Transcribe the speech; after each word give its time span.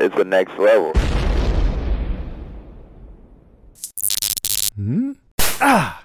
it's 0.00 0.14
the 0.16 0.24
next 0.24 0.58
level. 0.58 0.92
Hmm? 4.76 5.12
Ah! 5.60 6.04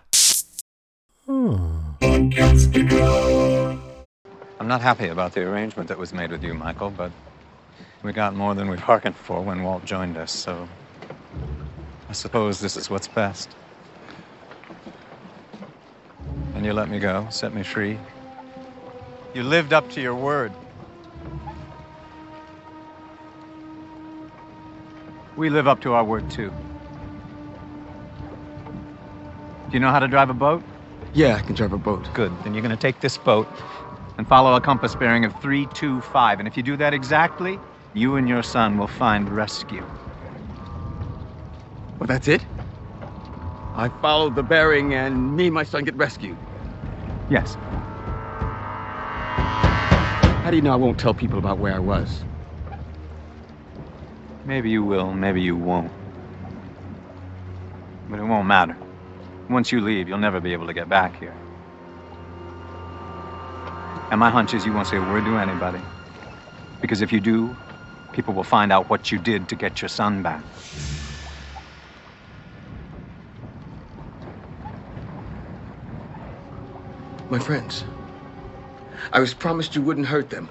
Hmm. 1.26 1.82
I'm 4.60 4.68
not 4.68 4.82
happy 4.82 5.08
about 5.08 5.34
the 5.34 5.42
arrangement 5.42 5.90
that 5.90 5.98
was 5.98 6.14
made 6.14 6.32
with 6.32 6.44
you, 6.44 6.54
Michael, 6.54 6.90
but 6.90 7.12
we 8.04 8.14
got 8.14 8.36
more 8.36 8.56
than 8.56 8.70
we 8.70 8.78
bargained 8.78 9.16
for 9.16 9.42
when 9.42 9.64
Walt 9.64 9.84
joined 9.86 10.18
us, 10.18 10.32
so 10.32 10.68
I 12.10 12.14
suppose 12.14 12.60
this 12.60 12.78
is 12.78 12.90
what's 12.90 13.08
best. 13.08 13.50
And 16.56 16.66
you 16.66 16.74
let 16.74 16.90
me 16.90 17.00
go, 17.00 17.28
set 17.30 17.54
me 17.54 17.64
free. 17.64 17.98
You 19.34 19.44
lived 19.44 19.74
up 19.74 19.90
to 19.92 20.02
your 20.02 20.16
word. 20.16 20.52
We 25.42 25.50
live 25.50 25.68
up 25.68 25.82
to 25.82 25.94
our 25.94 26.04
word, 26.04 26.30
too. 26.30 26.52
Do 29.66 29.74
you 29.74 29.80
know 29.80 29.90
how 29.90 29.98
to 29.98 30.08
drive 30.08 30.30
a 30.30 30.36
boat? 30.36 30.62
Yeah, 31.16 31.36
I 31.36 31.40
can 31.40 31.56
drive 31.56 31.74
a 31.74 31.80
boat. 31.80 32.08
Good. 32.14 32.32
Then 32.44 32.54
you're 32.54 32.62
going 32.62 32.78
to 32.78 32.80
take 32.80 33.02
this 33.02 33.18
boat 33.18 33.48
and 34.20 34.28
follow 34.28 34.54
a 34.54 34.62
compass 34.62 34.94
bearing 34.94 35.26
of 35.26 35.32
325. 35.42 36.38
And 36.38 36.48
if 36.48 36.56
you 36.56 36.62
do 36.62 36.78
that 36.78 36.94
exactly, 36.94 37.60
you 37.96 38.18
and 38.18 38.30
your 38.30 38.44
son 38.44 38.78
will 38.78 38.86
find 38.86 39.28
rescue. 39.30 39.84
Well, 41.98 42.06
that's 42.06 42.28
it? 42.28 42.46
I 43.74 43.90
followed 44.00 44.36
the 44.36 44.44
bearing 44.44 44.94
and 44.94 45.36
me 45.36 45.48
and 45.48 45.56
my 45.56 45.64
son 45.64 45.86
get 45.86 45.96
rescued. 45.96 46.38
Yes. 47.32 47.56
How 50.44 50.52
do 50.52 50.56
you 50.56 50.62
know 50.62 50.72
I 50.72 50.76
won't 50.76 51.00
tell 51.00 51.16
people 51.16 51.40
about 51.40 51.58
where 51.58 51.74
I 51.74 51.80
was? 51.80 52.24
Maybe 54.52 54.70
you 54.70 54.84
will, 54.84 55.14
maybe 55.14 55.42
you 55.42 55.56
won't. 55.56 55.90
But 58.10 58.20
it 58.20 58.24
won't 58.24 58.50
matter. 58.50 58.76
Once 59.50 59.72
you 59.72 59.80
leave, 59.80 60.10
you'll 60.10 60.18
never 60.18 60.42
be 60.42 60.52
able 60.52 60.68
to 60.68 60.74
get 60.74 60.90
back 60.90 61.18
here. 61.18 61.34
And 64.12 64.20
my 64.20 64.30
hunch 64.30 64.54
is 64.54 64.66
you 64.66 64.74
won't 64.74 64.88
say 64.88 64.98
a 64.98 65.02
word 65.02 65.24
to 65.24 65.38
anybody. 65.38 65.80
Because 66.82 67.02
if 67.02 67.14
you 67.14 67.22
do, 67.22 67.56
people 68.12 68.34
will 68.34 68.44
find 68.44 68.74
out 68.74 68.90
what 68.90 69.10
you 69.10 69.20
did 69.20 69.48
to 69.48 69.56
get 69.56 69.82
your 69.82 69.88
son 69.88 70.22
back. 70.22 70.44
My 77.30 77.40
friends. 77.40 77.86
I 79.14 79.22
was 79.22 79.34
promised 79.34 79.76
you 79.76 79.82
wouldn't 79.82 80.08
hurt 80.08 80.30
them. 80.30 80.50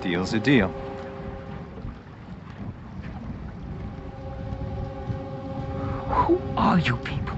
Deal's 0.00 0.32
a 0.32 0.40
deal. 0.40 0.87
Are 6.68 6.78
you 6.78 6.96
people? 6.98 7.34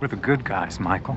We're 0.00 0.08
the 0.08 0.16
good 0.16 0.42
guys, 0.42 0.80
Michael. 0.80 1.16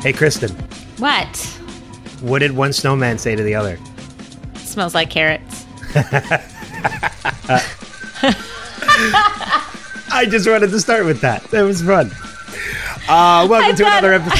Hey, 0.00 0.14
Kristen, 0.14 0.50
What? 0.96 1.26
what 2.22 2.38
did 2.38 2.52
one 2.52 2.72
snowman 2.72 3.18
say 3.18 3.36
to 3.36 3.42
the 3.42 3.54
other? 3.54 3.78
Smells 4.78 4.94
like 4.94 5.10
carrots. 5.10 5.66
I 10.12 10.24
just 10.30 10.48
wanted 10.48 10.70
to 10.70 10.78
start 10.78 11.04
with 11.04 11.20
that. 11.22 11.42
That 11.50 11.62
was 11.62 11.82
fun. 11.82 12.12
Uh, 13.08 13.44
welcome 13.50 13.72
I 13.72 13.72
to 13.72 13.84
another 13.84 14.12
episode. 14.22 14.38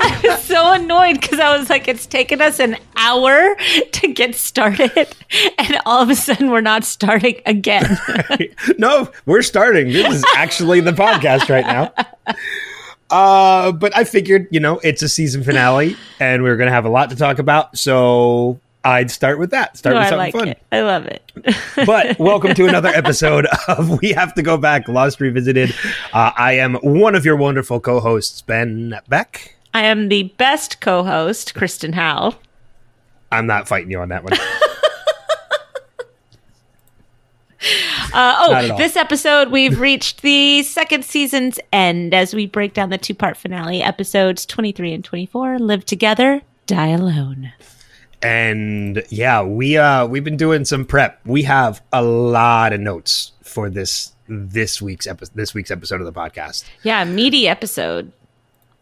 I 0.00 0.20
was 0.24 0.42
so 0.44 0.72
annoyed 0.72 1.20
because 1.20 1.38
I 1.40 1.58
was 1.58 1.68
like, 1.68 1.88
it's 1.88 2.06
taken 2.06 2.40
us 2.40 2.58
an 2.58 2.78
hour 2.96 3.54
to 3.92 4.08
get 4.14 4.34
started, 4.34 5.14
and 5.58 5.78
all 5.84 6.00
of 6.00 6.08
a 6.08 6.14
sudden 6.14 6.50
we're 6.50 6.62
not 6.62 6.82
starting 6.82 7.42
again. 7.44 7.98
no, 8.78 9.12
we're 9.26 9.42
starting. 9.42 9.88
This 9.88 10.14
is 10.14 10.24
actually 10.34 10.80
the 10.80 10.92
podcast 10.92 11.50
right 11.50 11.66
now. 11.66 11.92
Uh, 13.10 13.72
but 13.72 13.94
I 13.94 14.04
figured, 14.04 14.48
you 14.50 14.60
know, 14.60 14.80
it's 14.82 15.02
a 15.02 15.08
season 15.08 15.44
finale 15.44 15.96
and 16.18 16.42
we 16.42 16.50
are 16.50 16.56
going 16.56 16.66
to 16.68 16.72
have 16.72 16.86
a 16.86 16.88
lot 16.88 17.10
to 17.10 17.16
talk 17.16 17.38
about. 17.38 17.78
So 17.78 18.58
I'd 18.86 19.10
start 19.10 19.40
with 19.40 19.50
that. 19.50 19.76
Start 19.76 19.94
No, 19.94 20.00
with 20.00 20.06
I 20.06 20.10
something 20.10 20.18
like 20.18 20.32
fun. 20.34 20.48
it. 20.48 20.62
I 20.70 20.80
love 20.82 21.06
it. 21.06 21.32
but 21.86 22.16
welcome 22.20 22.54
to 22.54 22.66
another 22.68 22.88
episode 22.90 23.46
of 23.66 24.00
We 24.02 24.12
Have 24.12 24.32
to 24.34 24.42
Go 24.42 24.56
Back 24.56 24.86
Lost 24.86 25.20
Revisited. 25.20 25.74
Uh, 26.12 26.30
I 26.36 26.52
am 26.52 26.74
one 26.76 27.16
of 27.16 27.24
your 27.24 27.34
wonderful 27.34 27.80
co 27.80 27.98
hosts, 27.98 28.42
Ben 28.42 29.00
Beck. 29.08 29.56
I 29.74 29.82
am 29.82 30.08
the 30.08 30.22
best 30.38 30.80
co-host, 30.80 31.54
Kristen 31.54 31.94
Howell. 31.94 32.36
I'm 33.32 33.46
not 33.48 33.66
fighting 33.66 33.90
you 33.90 33.98
on 34.00 34.08
that 34.10 34.22
one. 34.22 34.32
Uh, 38.14 38.34
oh, 38.70 38.76
this 38.78 38.96
episode 38.96 39.50
we've 39.50 39.80
reached 39.80 40.22
the 40.22 40.62
second 40.62 41.04
season's 41.04 41.58
end 41.72 42.14
as 42.14 42.34
we 42.34 42.46
break 42.46 42.72
down 42.72 42.88
the 42.90 42.96
two-part 42.96 43.36
finale 43.36 43.82
episodes 43.82 44.46
23 44.46 44.92
and 44.94 45.04
24. 45.04 45.58
Live 45.58 45.84
together, 45.84 46.40
die 46.66 46.88
alone. 46.88 47.52
And 48.26 49.04
yeah, 49.08 49.42
we 49.42 49.76
uh 49.76 50.04
we've 50.06 50.24
been 50.24 50.36
doing 50.36 50.64
some 50.64 50.84
prep. 50.84 51.20
We 51.24 51.44
have 51.44 51.80
a 51.92 52.02
lot 52.02 52.72
of 52.72 52.80
notes 52.80 53.30
for 53.42 53.70
this 53.70 54.12
this 54.28 54.82
week's 54.82 55.06
episode 55.06 55.36
this 55.36 55.54
week's 55.54 55.70
episode 55.70 56.00
of 56.00 56.06
the 56.06 56.12
podcast. 56.12 56.64
Yeah, 56.82 57.04
meaty 57.04 57.46
episode. 57.46 58.10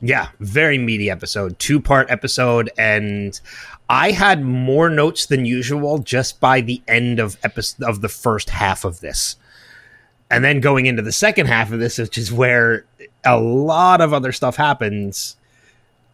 Yeah, 0.00 0.28
very 0.40 0.78
meaty 0.78 1.10
episode, 1.10 1.58
two 1.58 1.78
part 1.78 2.10
episode, 2.10 2.70
and 2.78 3.38
I 3.90 4.12
had 4.12 4.42
more 4.42 4.88
notes 4.88 5.26
than 5.26 5.44
usual 5.44 5.98
just 5.98 6.40
by 6.40 6.62
the 6.62 6.80
end 6.88 7.20
of 7.20 7.36
episode 7.42 7.84
of 7.84 8.00
the 8.00 8.08
first 8.08 8.48
half 8.48 8.86
of 8.86 9.00
this, 9.00 9.36
and 10.30 10.42
then 10.42 10.60
going 10.60 10.86
into 10.86 11.02
the 11.02 11.12
second 11.12 11.48
half 11.48 11.70
of 11.70 11.80
this, 11.80 11.98
which 11.98 12.16
is 12.16 12.32
where 12.32 12.86
a 13.26 13.38
lot 13.38 14.00
of 14.00 14.14
other 14.14 14.32
stuff 14.32 14.56
happens. 14.56 15.36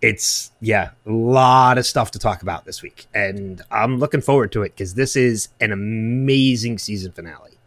It's 0.03 0.51
yeah, 0.61 0.91
a 1.07 1.11
lot 1.11 1.77
of 1.77 1.85
stuff 1.85 2.11
to 2.13 2.19
talk 2.19 2.43
about 2.43 2.65
this 2.65 2.83
week, 2.83 3.07
and 3.15 3.61
I'm 3.71 3.99
looking 3.99 4.23
forward 4.23 4.53
to 4.53 4.63
it 4.63 4.75
because 4.75 4.95
this 4.95 5.15
is 5.15 5.49
an 5.61 5.73
amazing 5.73 6.79
season 6.79 7.13
finale 7.13 7.59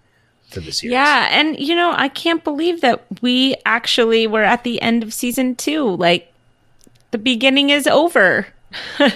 for 0.53 0.61
the 0.61 0.71
series. 0.71 0.93
Yeah, 0.93 1.27
and 1.31 1.59
you 1.59 1.75
know, 1.75 1.93
I 1.95 2.09
can't 2.09 2.43
believe 2.43 2.81
that 2.81 3.03
we 3.21 3.55
actually 3.65 4.27
were 4.27 4.43
at 4.43 4.63
the 4.63 4.81
end 4.81 5.03
of 5.03 5.13
season 5.13 5.55
two. 5.55 5.95
Like, 5.95 6.31
the 7.11 7.17
beginning 7.17 7.69
is 7.69 7.87
over. 7.87 8.47
well, 8.99 9.11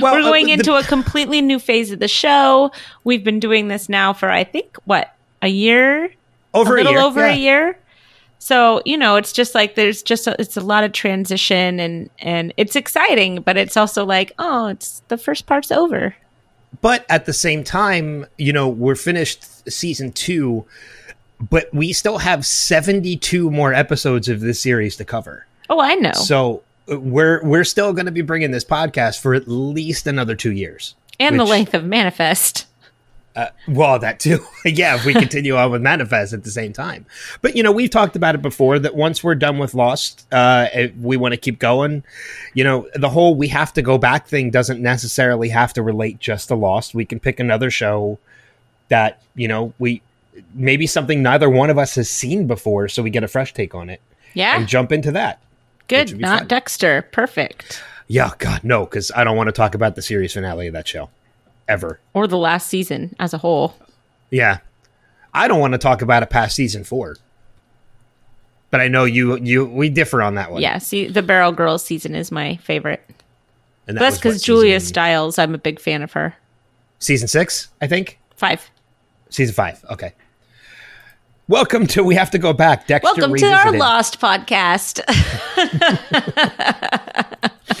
We're 0.00 0.22
going 0.22 0.46
uh, 0.46 0.48
the- 0.48 0.52
into 0.54 0.74
a 0.74 0.82
completely 0.82 1.40
new 1.40 1.58
phase 1.58 1.92
of 1.92 1.98
the 1.98 2.08
show. 2.08 2.72
We've 3.04 3.24
been 3.24 3.40
doing 3.40 3.68
this 3.68 3.88
now 3.88 4.12
for 4.12 4.30
I 4.30 4.44
think 4.44 4.76
what 4.84 5.14
a 5.42 5.48
year, 5.48 6.12
over 6.54 6.74
a 6.74 6.76
little 6.78 6.92
year, 6.92 7.02
over 7.02 7.20
yeah. 7.20 7.32
a 7.32 7.36
year. 7.36 7.78
So 8.42 8.80
you 8.84 8.96
know, 8.96 9.16
it's 9.16 9.32
just 9.32 9.54
like 9.54 9.74
there's 9.74 10.02
just 10.02 10.26
a, 10.26 10.34
it's 10.40 10.56
a 10.56 10.60
lot 10.62 10.82
of 10.82 10.92
transition 10.92 11.78
and 11.78 12.10
and 12.18 12.52
it's 12.56 12.74
exciting, 12.74 13.42
but 13.42 13.56
it's 13.56 13.76
also 13.76 14.04
like 14.04 14.32
oh, 14.38 14.66
it's 14.68 15.02
the 15.08 15.18
first 15.18 15.46
part's 15.46 15.70
over. 15.70 16.16
but 16.80 17.04
at 17.08 17.26
the 17.26 17.32
same 17.34 17.62
time, 17.64 18.26
you 18.38 18.52
know, 18.52 18.68
we're 18.68 18.94
finished 18.96 19.68
season 19.70 20.10
two, 20.12 20.64
but 21.50 21.72
we 21.74 21.92
still 21.92 22.18
have 22.18 22.46
72 22.46 23.50
more 23.50 23.74
episodes 23.74 24.28
of 24.28 24.40
this 24.40 24.60
series 24.60 24.96
to 24.96 25.04
cover. 25.04 25.46
Oh, 25.68 25.80
I 25.80 25.94
know. 25.96 26.12
So 26.12 26.62
uh, 26.90 26.98
we're 26.98 27.44
we're 27.44 27.64
still 27.64 27.92
going 27.92 28.06
to 28.06 28.12
be 28.12 28.22
bringing 28.22 28.52
this 28.52 28.64
podcast 28.64 29.20
for 29.20 29.34
at 29.34 29.48
least 29.48 30.06
another 30.06 30.34
two 30.34 30.52
years. 30.52 30.94
and 31.18 31.38
the 31.38 31.44
length 31.44 31.74
of 31.74 31.84
Manifest. 31.84 32.66
Uh, 33.36 33.48
well, 33.68 33.98
that 33.98 34.18
too. 34.18 34.44
yeah, 34.64 34.96
if 34.96 35.04
we 35.04 35.14
continue 35.14 35.56
on 35.56 35.70
with 35.70 35.80
Manifest 35.80 36.32
at 36.32 36.42
the 36.42 36.50
same 36.50 36.72
time. 36.72 37.06
But 37.42 37.56
you 37.56 37.62
know, 37.62 37.70
we've 37.70 37.90
talked 37.90 38.16
about 38.16 38.34
it 38.34 38.42
before 38.42 38.78
that 38.80 38.94
once 38.96 39.22
we're 39.22 39.36
done 39.36 39.58
with 39.58 39.72
Lost, 39.74 40.26
uh, 40.32 40.66
we 41.00 41.16
want 41.16 41.32
to 41.32 41.38
keep 41.38 41.58
going. 41.60 42.02
You 42.54 42.64
know, 42.64 42.88
the 42.94 43.08
whole 43.08 43.36
we 43.36 43.48
have 43.48 43.72
to 43.74 43.82
go 43.82 43.98
back 43.98 44.26
thing 44.26 44.50
doesn't 44.50 44.80
necessarily 44.82 45.48
have 45.50 45.72
to 45.74 45.82
relate 45.82 46.18
just 46.18 46.48
to 46.48 46.56
Lost. 46.56 46.94
We 46.94 47.04
can 47.04 47.20
pick 47.20 47.38
another 47.38 47.70
show 47.70 48.18
that 48.88 49.22
you 49.36 49.46
know 49.46 49.72
we 49.78 50.02
maybe 50.54 50.86
something 50.86 51.22
neither 51.22 51.48
one 51.48 51.70
of 51.70 51.78
us 51.78 51.94
has 51.94 52.10
seen 52.10 52.46
before, 52.48 52.88
so 52.88 53.02
we 53.02 53.10
get 53.10 53.22
a 53.22 53.28
fresh 53.28 53.54
take 53.54 53.74
on 53.74 53.90
it 53.90 54.00
Yeah, 54.34 54.56
and 54.58 54.66
jump 54.66 54.90
into 54.90 55.12
that. 55.12 55.40
good. 55.86 56.18
Not 56.18 56.40
fun. 56.40 56.48
Dexter. 56.48 57.02
Perfect. 57.12 57.82
Yeah, 58.08 58.30
God, 58.38 58.64
no, 58.64 58.86
because 58.86 59.12
I 59.14 59.22
don't 59.22 59.36
want 59.36 59.46
to 59.48 59.52
talk 59.52 59.76
about 59.76 59.94
the 59.94 60.02
series 60.02 60.32
finale 60.32 60.66
of 60.66 60.72
that 60.72 60.88
show 60.88 61.10
ever. 61.70 62.00
Or 62.12 62.26
the 62.26 62.36
last 62.36 62.68
season 62.68 63.14
as 63.18 63.32
a 63.32 63.38
whole. 63.38 63.74
Yeah. 64.30 64.58
I 65.32 65.48
don't 65.48 65.60
want 65.60 65.72
to 65.72 65.78
talk 65.78 66.02
about 66.02 66.22
it 66.22 66.28
past 66.28 66.56
season 66.56 66.82
four. 66.84 67.16
but 68.70 68.80
I 68.80 68.88
know 68.88 69.04
you 69.04 69.36
you 69.38 69.64
we 69.64 69.88
differ 69.88 70.20
on 70.22 70.34
that 70.34 70.50
one. 70.50 70.60
Yeah, 70.60 70.78
see, 70.78 71.06
the 71.06 71.22
Barrel 71.22 71.52
Girls 71.52 71.84
season 71.84 72.14
is 72.14 72.30
my 72.32 72.56
favorite. 72.56 73.02
and 73.86 73.96
That's 73.96 74.16
because 74.18 74.42
Julia 74.42 74.80
Stiles, 74.80 75.38
I'm 75.38 75.54
a 75.54 75.58
big 75.58 75.80
fan 75.80 76.02
of 76.02 76.12
her. 76.12 76.34
season 76.98 77.28
six, 77.28 77.68
I 77.80 77.86
think. 77.86 78.18
Five. 78.36 78.68
Season 79.28 79.54
five. 79.54 79.84
Okay. 79.90 80.12
Welcome 81.46 81.86
to 81.88 82.04
We 82.04 82.14
Have 82.14 82.30
to 82.32 82.38
Go 82.38 82.52
Back. 82.52 82.86
Dexter 82.86 83.06
Welcome 83.12 83.36
to 83.36 83.52
our 83.52 83.72
Lost 83.72 84.20
podcast. 84.20 85.00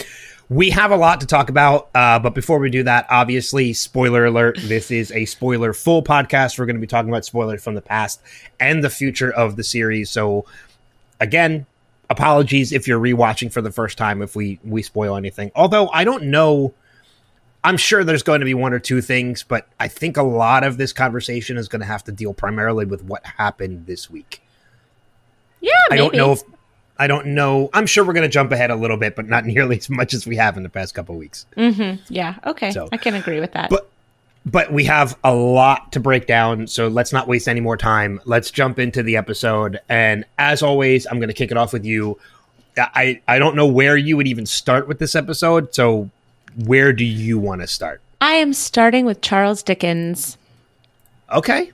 We 0.50 0.70
have 0.70 0.90
a 0.90 0.96
lot 0.96 1.20
to 1.20 1.26
talk 1.28 1.48
about, 1.48 1.90
uh, 1.94 2.18
but 2.18 2.34
before 2.34 2.58
we 2.58 2.70
do 2.70 2.82
that, 2.82 3.06
obviously, 3.08 3.72
spoiler 3.72 4.24
alert: 4.24 4.58
this 4.62 4.90
is 4.90 5.12
a 5.12 5.24
spoiler 5.24 5.72
full 5.72 6.02
podcast. 6.02 6.58
We're 6.58 6.66
going 6.66 6.74
to 6.74 6.80
be 6.80 6.88
talking 6.88 7.08
about 7.08 7.24
spoilers 7.24 7.62
from 7.62 7.76
the 7.76 7.80
past 7.80 8.20
and 8.58 8.82
the 8.82 8.90
future 8.90 9.32
of 9.32 9.54
the 9.54 9.62
series. 9.62 10.10
So, 10.10 10.44
again, 11.20 11.66
apologies 12.10 12.72
if 12.72 12.88
you're 12.88 12.98
rewatching 12.98 13.52
for 13.52 13.62
the 13.62 13.70
first 13.70 13.96
time 13.96 14.20
if 14.22 14.34
we 14.34 14.58
we 14.64 14.82
spoil 14.82 15.16
anything. 15.16 15.52
Although 15.54 15.88
I 15.90 16.02
don't 16.02 16.24
know, 16.24 16.74
I'm 17.62 17.76
sure 17.76 18.02
there's 18.02 18.24
going 18.24 18.40
to 18.40 18.44
be 18.44 18.54
one 18.54 18.72
or 18.72 18.80
two 18.80 19.00
things, 19.00 19.44
but 19.44 19.68
I 19.78 19.86
think 19.86 20.16
a 20.16 20.24
lot 20.24 20.64
of 20.64 20.78
this 20.78 20.92
conversation 20.92 21.56
is 21.58 21.68
going 21.68 21.80
to 21.80 21.86
have 21.86 22.02
to 22.04 22.12
deal 22.12 22.34
primarily 22.34 22.86
with 22.86 23.04
what 23.04 23.24
happened 23.24 23.86
this 23.86 24.10
week. 24.10 24.42
yeah, 25.60 25.70
I 25.92 25.94
maybe. 25.94 26.02
don't 26.02 26.14
know 26.16 26.32
if 26.32 26.42
I 27.00 27.06
don't 27.08 27.28
know. 27.28 27.70
I'm 27.72 27.86
sure 27.86 28.04
we're 28.04 28.12
going 28.12 28.22
to 28.22 28.28
jump 28.28 28.52
ahead 28.52 28.70
a 28.70 28.76
little 28.76 28.96
bit, 28.96 29.16
but 29.16 29.26
not 29.28 29.44
nearly 29.52 29.78
as 29.78 29.88
much 29.90 30.14
as 30.14 30.26
we 30.26 30.36
have 30.36 30.56
in 30.56 30.62
the 30.62 30.68
past 30.68 30.94
couple 30.94 31.16
weeks. 31.16 31.46
hmm 31.56 31.94
Yeah, 32.08 32.34
okay. 32.46 32.70
So- 32.70 32.88
I 32.92 32.96
can 32.98 33.14
agree 33.14 33.40
with 33.40 33.52
that. 33.52 33.70
But 33.70 33.88
but 34.46 34.72
we 34.72 34.84
have 34.84 35.18
a 35.22 35.34
lot 35.34 35.92
to 35.92 36.00
break 36.00 36.26
down, 36.26 36.66
so 36.66 36.88
let's 36.88 37.12
not 37.12 37.28
waste 37.28 37.46
any 37.46 37.60
more 37.60 37.76
time. 37.76 38.20
Let's 38.24 38.50
jump 38.50 38.78
into 38.78 39.02
the 39.02 39.16
episode. 39.18 39.80
And 39.88 40.24
as 40.38 40.62
always, 40.62 41.06
I'm 41.06 41.18
going 41.18 41.28
to 41.28 41.34
kick 41.34 41.50
it 41.50 41.56
off 41.58 41.72
with 41.74 41.84
you. 41.84 42.18
I 42.78 43.20
I 43.28 43.38
don't 43.38 43.54
know 43.56 43.66
where 43.66 43.96
you 43.96 44.16
would 44.16 44.26
even 44.28 44.46
start 44.46 44.88
with 44.88 44.98
this 44.98 45.14
episode, 45.14 45.74
so 45.74 46.08
where 46.64 46.92
do 46.92 47.04
you 47.04 47.38
want 47.38 47.60
to 47.60 47.66
start? 47.66 48.00
I 48.22 48.32
am 48.34 48.52
starting 48.54 49.04
with 49.04 49.20
Charles 49.20 49.62
Dickens. 49.62 50.38
Okay. 51.32 51.70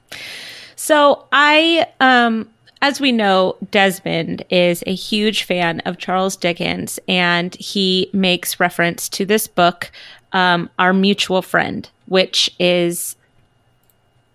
So 0.75 1.26
I, 1.32 1.87
um, 2.00 2.49
as 2.82 3.00
we 3.00 3.12
know, 3.12 3.56
Desmond 3.70 4.44
is 4.50 4.84
a 4.87 4.94
huge 4.94 5.44
fan 5.44 5.81
of 5.81 5.99
Charles 5.99 6.37
Dickens, 6.37 6.99
and 7.08 7.55
he 7.56 8.11
makes 8.12 8.61
reference 8.61 9.08
to 9.11 9.25
this 9.25 9.46
book, 9.46 9.90
um, 10.32 10.69
Our 10.78 10.93
Mutual 10.93 11.43
Friend, 11.43 11.88
which 12.06 12.55
is 12.58 13.17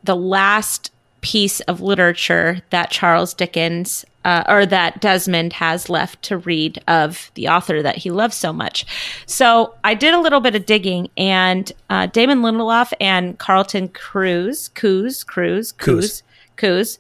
the 0.04 0.16
last 0.16 0.92
piece 1.22 1.60
of 1.62 1.82
literature 1.82 2.62
that 2.72 2.90
Charles 2.90 3.34
Dickens 3.34 4.06
uh, 4.26 4.44
or 4.48 4.66
that 4.66 5.02
Desmond 5.02 5.54
has 5.54 5.90
left 5.90 6.22
to 6.24 6.38
read 6.38 6.82
of 6.88 7.32
the 7.36 7.48
author 7.48 7.82
that 7.82 7.98
he 7.98 8.10
loves 8.10 8.36
so 8.36 8.52
much. 8.52 8.86
So 9.26 9.76
I 9.84 9.94
did 9.94 10.14
a 10.14 10.20
little 10.20 10.40
bit 10.40 10.56
of 10.56 10.66
digging, 10.66 11.10
and 11.18 11.72
uh, 11.90 12.08
Damon 12.08 12.42
Lindelof 12.42 12.92
and 13.00 13.38
Carlton 13.38 13.90
Cruz, 13.90 14.70
Cruz, 14.70 15.24
Cruz, 15.24 15.72
Cruz, 15.72 16.24
Cruz. 16.58 17.00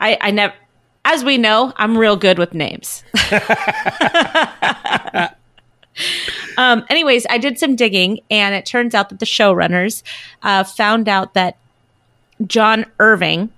I, 0.00 0.18
I 0.20 0.30
never, 0.30 0.54
as 1.04 1.24
we 1.24 1.38
know, 1.38 1.72
I'm 1.76 1.96
real 1.96 2.16
good 2.16 2.38
with 2.38 2.54
names. 2.54 3.04
um, 6.56 6.84
anyways, 6.88 7.26
I 7.28 7.38
did 7.38 7.58
some 7.58 7.76
digging, 7.76 8.20
and 8.30 8.54
it 8.54 8.66
turns 8.66 8.94
out 8.94 9.10
that 9.10 9.20
the 9.20 9.26
showrunners 9.26 10.02
uh, 10.42 10.64
found 10.64 11.08
out 11.08 11.34
that 11.34 11.56
John 12.46 12.86
Irving 12.98 13.52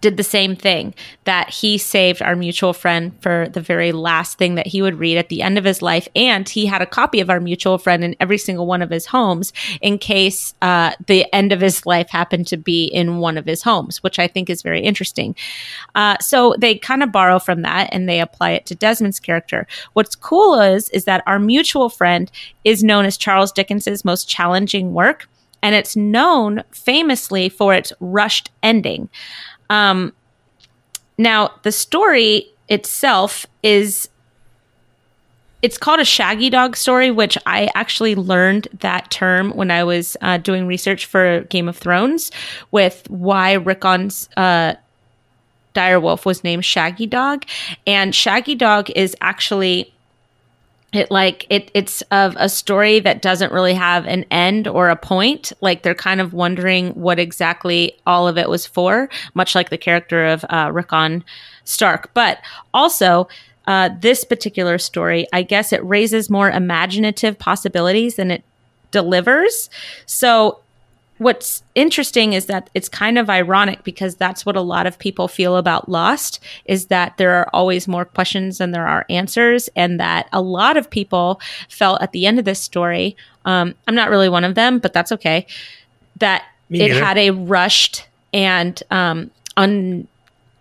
did 0.00 0.16
the 0.16 0.22
same 0.22 0.56
thing 0.56 0.94
that 1.24 1.50
he 1.50 1.78
saved 1.78 2.22
our 2.22 2.36
mutual 2.36 2.72
friend 2.72 3.12
for 3.20 3.48
the 3.52 3.60
very 3.60 3.92
last 3.92 4.38
thing 4.38 4.54
that 4.54 4.66
he 4.66 4.82
would 4.82 4.98
read 4.98 5.18
at 5.18 5.28
the 5.28 5.42
end 5.42 5.58
of 5.58 5.64
his 5.64 5.82
life. 5.82 6.08
And 6.14 6.48
he 6.48 6.66
had 6.66 6.82
a 6.82 6.86
copy 6.86 7.20
of 7.20 7.30
our 7.30 7.40
mutual 7.40 7.78
friend 7.78 8.04
in 8.04 8.16
every 8.20 8.38
single 8.38 8.66
one 8.66 8.82
of 8.82 8.90
his 8.90 9.06
homes 9.06 9.52
in 9.80 9.98
case 9.98 10.54
uh, 10.62 10.92
the 11.06 11.26
end 11.34 11.52
of 11.52 11.60
his 11.60 11.86
life 11.86 12.10
happened 12.10 12.46
to 12.48 12.56
be 12.56 12.84
in 12.84 13.18
one 13.18 13.38
of 13.38 13.46
his 13.46 13.62
homes 13.62 14.02
which 14.02 14.18
i 14.18 14.26
think 14.26 14.50
is 14.50 14.62
very 14.62 14.80
interesting. 14.80 15.34
Uh, 15.94 16.16
so 16.18 16.54
they 16.58 16.76
kind 16.76 17.02
of 17.02 17.12
borrow 17.12 17.38
from 17.38 17.62
that 17.62 17.88
and 17.92 18.08
they 18.08 18.20
apply 18.20 18.50
it 18.50 18.66
to 18.66 18.74
desmond's 18.74 19.20
character. 19.20 19.66
What's 19.92 20.14
cool 20.14 20.60
is 20.60 20.88
is 20.90 21.04
that 21.04 21.22
our 21.26 21.38
mutual 21.38 21.88
friend 21.88 22.30
is 22.64 22.82
known 22.82 23.04
as 23.04 23.16
charles 23.16 23.52
dickens's 23.52 24.04
most 24.04 24.28
challenging 24.28 24.94
work 24.94 25.28
and 25.62 25.74
it's 25.74 25.96
known 25.96 26.62
famously 26.70 27.48
for 27.48 27.74
its 27.74 27.92
rushed 28.00 28.50
ending 28.62 29.08
um, 29.70 30.12
now, 31.18 31.50
the 31.62 31.72
story 31.72 32.46
itself 32.68 33.44
is 33.62 34.08
it's 35.60 35.76
called 35.76 35.98
a 35.98 36.04
shaggy 36.04 36.50
dog 36.50 36.76
story, 36.76 37.10
which 37.10 37.36
I 37.44 37.68
actually 37.74 38.14
learned 38.14 38.68
that 38.80 39.10
term 39.10 39.50
when 39.50 39.72
I 39.72 39.82
was 39.82 40.16
uh, 40.20 40.36
doing 40.38 40.68
research 40.68 41.06
for 41.06 41.40
Game 41.42 41.68
of 41.68 41.76
Thrones 41.76 42.30
with 42.70 43.04
why 43.10 43.54
Rickon's 43.54 44.28
uh, 44.36 44.74
direwolf 45.74 46.24
was 46.24 46.44
named 46.44 46.64
Shaggy 46.64 47.06
Dog. 47.06 47.44
And 47.88 48.14
Shaggy 48.14 48.54
Dog 48.54 48.88
is 48.90 49.16
actually 49.20 49.92
it 50.92 51.10
like 51.10 51.46
it 51.50 51.70
it's 51.74 52.02
of 52.10 52.34
a 52.38 52.48
story 52.48 52.98
that 53.00 53.20
doesn't 53.20 53.52
really 53.52 53.74
have 53.74 54.06
an 54.06 54.24
end 54.30 54.66
or 54.66 54.88
a 54.88 54.96
point. 54.96 55.52
Like 55.60 55.82
they're 55.82 55.94
kind 55.94 56.20
of 56.20 56.32
wondering 56.32 56.90
what 56.90 57.18
exactly 57.18 57.96
all 58.06 58.26
of 58.26 58.38
it 58.38 58.48
was 58.48 58.66
for 58.66 59.10
much 59.34 59.54
like 59.54 59.70
the 59.70 59.78
character 59.78 60.24
of 60.26 60.44
uh, 60.48 60.70
rickon 60.72 61.24
stark. 61.64 62.12
But 62.14 62.38
also 62.72 63.28
uh, 63.66 63.90
this 64.00 64.24
particular 64.24 64.78
story 64.78 65.26
i 65.34 65.42
guess 65.42 65.74
it 65.74 65.84
raises 65.84 66.30
more 66.30 66.50
imaginative 66.50 67.38
possibilities 67.38 68.16
than 68.16 68.30
it 68.30 68.42
delivers. 68.90 69.70
So 70.06 70.60
what's 71.18 71.62
interesting 71.74 72.32
is 72.32 72.46
that 72.46 72.70
it's 72.74 72.88
kind 72.88 73.18
of 73.18 73.28
ironic 73.28 73.84
because 73.84 74.14
that's 74.16 74.46
what 74.46 74.56
a 74.56 74.60
lot 74.60 74.86
of 74.86 74.98
people 74.98 75.28
feel 75.28 75.56
about 75.56 75.88
Lost 75.88 76.40
is 76.64 76.86
that 76.86 77.16
there 77.16 77.34
are 77.34 77.48
always 77.52 77.86
more 77.86 78.04
questions 78.04 78.58
than 78.58 78.70
there 78.70 78.86
are 78.86 79.04
answers, 79.10 79.68
and 79.76 80.00
that 80.00 80.28
a 80.32 80.40
lot 80.40 80.76
of 80.76 80.88
people 80.88 81.40
felt 81.68 82.00
at 82.00 82.12
the 82.12 82.26
end 82.26 82.38
of 82.38 82.44
this 82.44 82.60
story. 82.60 83.16
Um, 83.44 83.74
I'm 83.86 83.94
not 83.94 84.10
really 84.10 84.28
one 84.28 84.44
of 84.44 84.54
them, 84.54 84.78
but 84.78 84.92
that's 84.92 85.12
okay. 85.12 85.46
That 86.16 86.44
it 86.70 86.92
had 87.02 87.18
a 87.18 87.30
rushed 87.30 88.06
and 88.32 88.82
um, 88.90 89.30
un, 89.56 90.06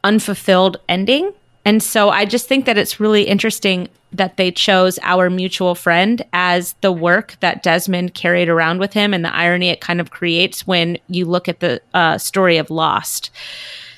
unfulfilled 0.04 0.78
ending. 0.88 1.32
And 1.68 1.84
so 1.84 2.10
I 2.10 2.24
just 2.24 2.48
think 2.48 2.64
that 2.64 2.78
it's 2.78 2.98
really 2.98 3.24
interesting 3.24 3.90
that 4.14 4.38
they 4.38 4.52
chose 4.52 5.00
our 5.02 5.30
mutual 5.30 5.76
friend 5.76 6.24
as 6.32 6.76
the 6.80 6.94
work 6.94 7.36
that 7.42 7.62
Desmond 7.62 8.14
carried 8.14 8.48
around 8.48 8.80
with 8.80 8.94
him 8.94 9.14
and 9.14 9.26
the 9.26 9.36
irony 9.36 9.68
it 9.68 9.82
kind 9.82 10.00
of 10.00 10.10
creates 10.10 10.66
when 10.66 10.98
you 11.10 11.26
look 11.26 11.50
at 11.50 11.60
the 11.60 11.82
uh, 11.94 12.18
story 12.20 12.56
of 12.56 12.72
Lost. 12.72 13.32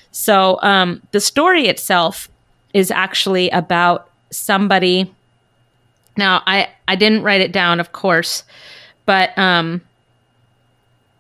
So 0.09 0.57
um, 0.63 1.03
the 1.11 1.19
story 1.19 1.67
itself 1.67 2.27
is 2.73 2.89
actually 2.89 3.51
about 3.51 4.09
somebody. 4.31 5.13
Now 6.17 6.41
I 6.47 6.69
I 6.87 6.95
didn't 6.95 7.21
write 7.21 7.41
it 7.41 7.51
down, 7.51 7.79
of 7.79 7.91
course, 7.91 8.45
but 9.05 9.37
um, 9.37 9.81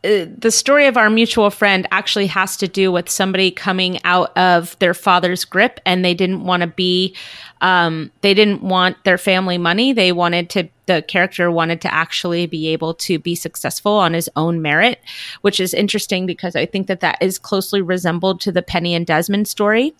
uh, 0.03 0.25
the 0.37 0.51
story 0.51 0.87
of 0.87 0.95
our 0.95 1.09
mutual 1.09 1.49
friend 1.49 1.85
actually 1.91 2.27
has 2.27 2.55
to 2.57 2.67
do 2.67 2.91
with 2.91 3.09
somebody 3.09 3.51
coming 3.51 3.99
out 4.05 4.35
of 4.37 4.77
their 4.79 4.93
father's 4.93 5.43
grip 5.43 5.79
and 5.85 6.05
they 6.05 6.13
didn't 6.13 6.43
want 6.45 6.61
to 6.61 6.67
be 6.67 7.15
um, 7.61 8.09
they 8.21 8.33
didn't 8.33 8.63
want 8.63 9.03
their 9.03 9.17
family 9.17 9.57
money. 9.57 9.91
They 9.91 10.13
wanted 10.13 10.49
to 10.51 10.69
the 10.85 11.01
character 11.03 11.51
wanted 11.51 11.81
to 11.81 11.93
actually 11.93 12.47
be 12.47 12.69
able 12.69 12.93
to 12.95 13.19
be 13.19 13.35
successful 13.35 13.91
on 13.91 14.13
his 14.13 14.27
own 14.35 14.59
merit 14.59 14.99
which 15.41 15.59
is 15.59 15.71
interesting 15.71 16.25
because 16.25 16.55
i 16.55 16.65
think 16.65 16.87
that 16.87 16.99
that 17.01 17.15
is 17.21 17.37
closely 17.37 17.79
resembled 17.79 18.41
to 18.41 18.51
the 18.51 18.63
penny 18.63 18.95
and 18.95 19.05
desmond 19.05 19.47
story 19.47 19.93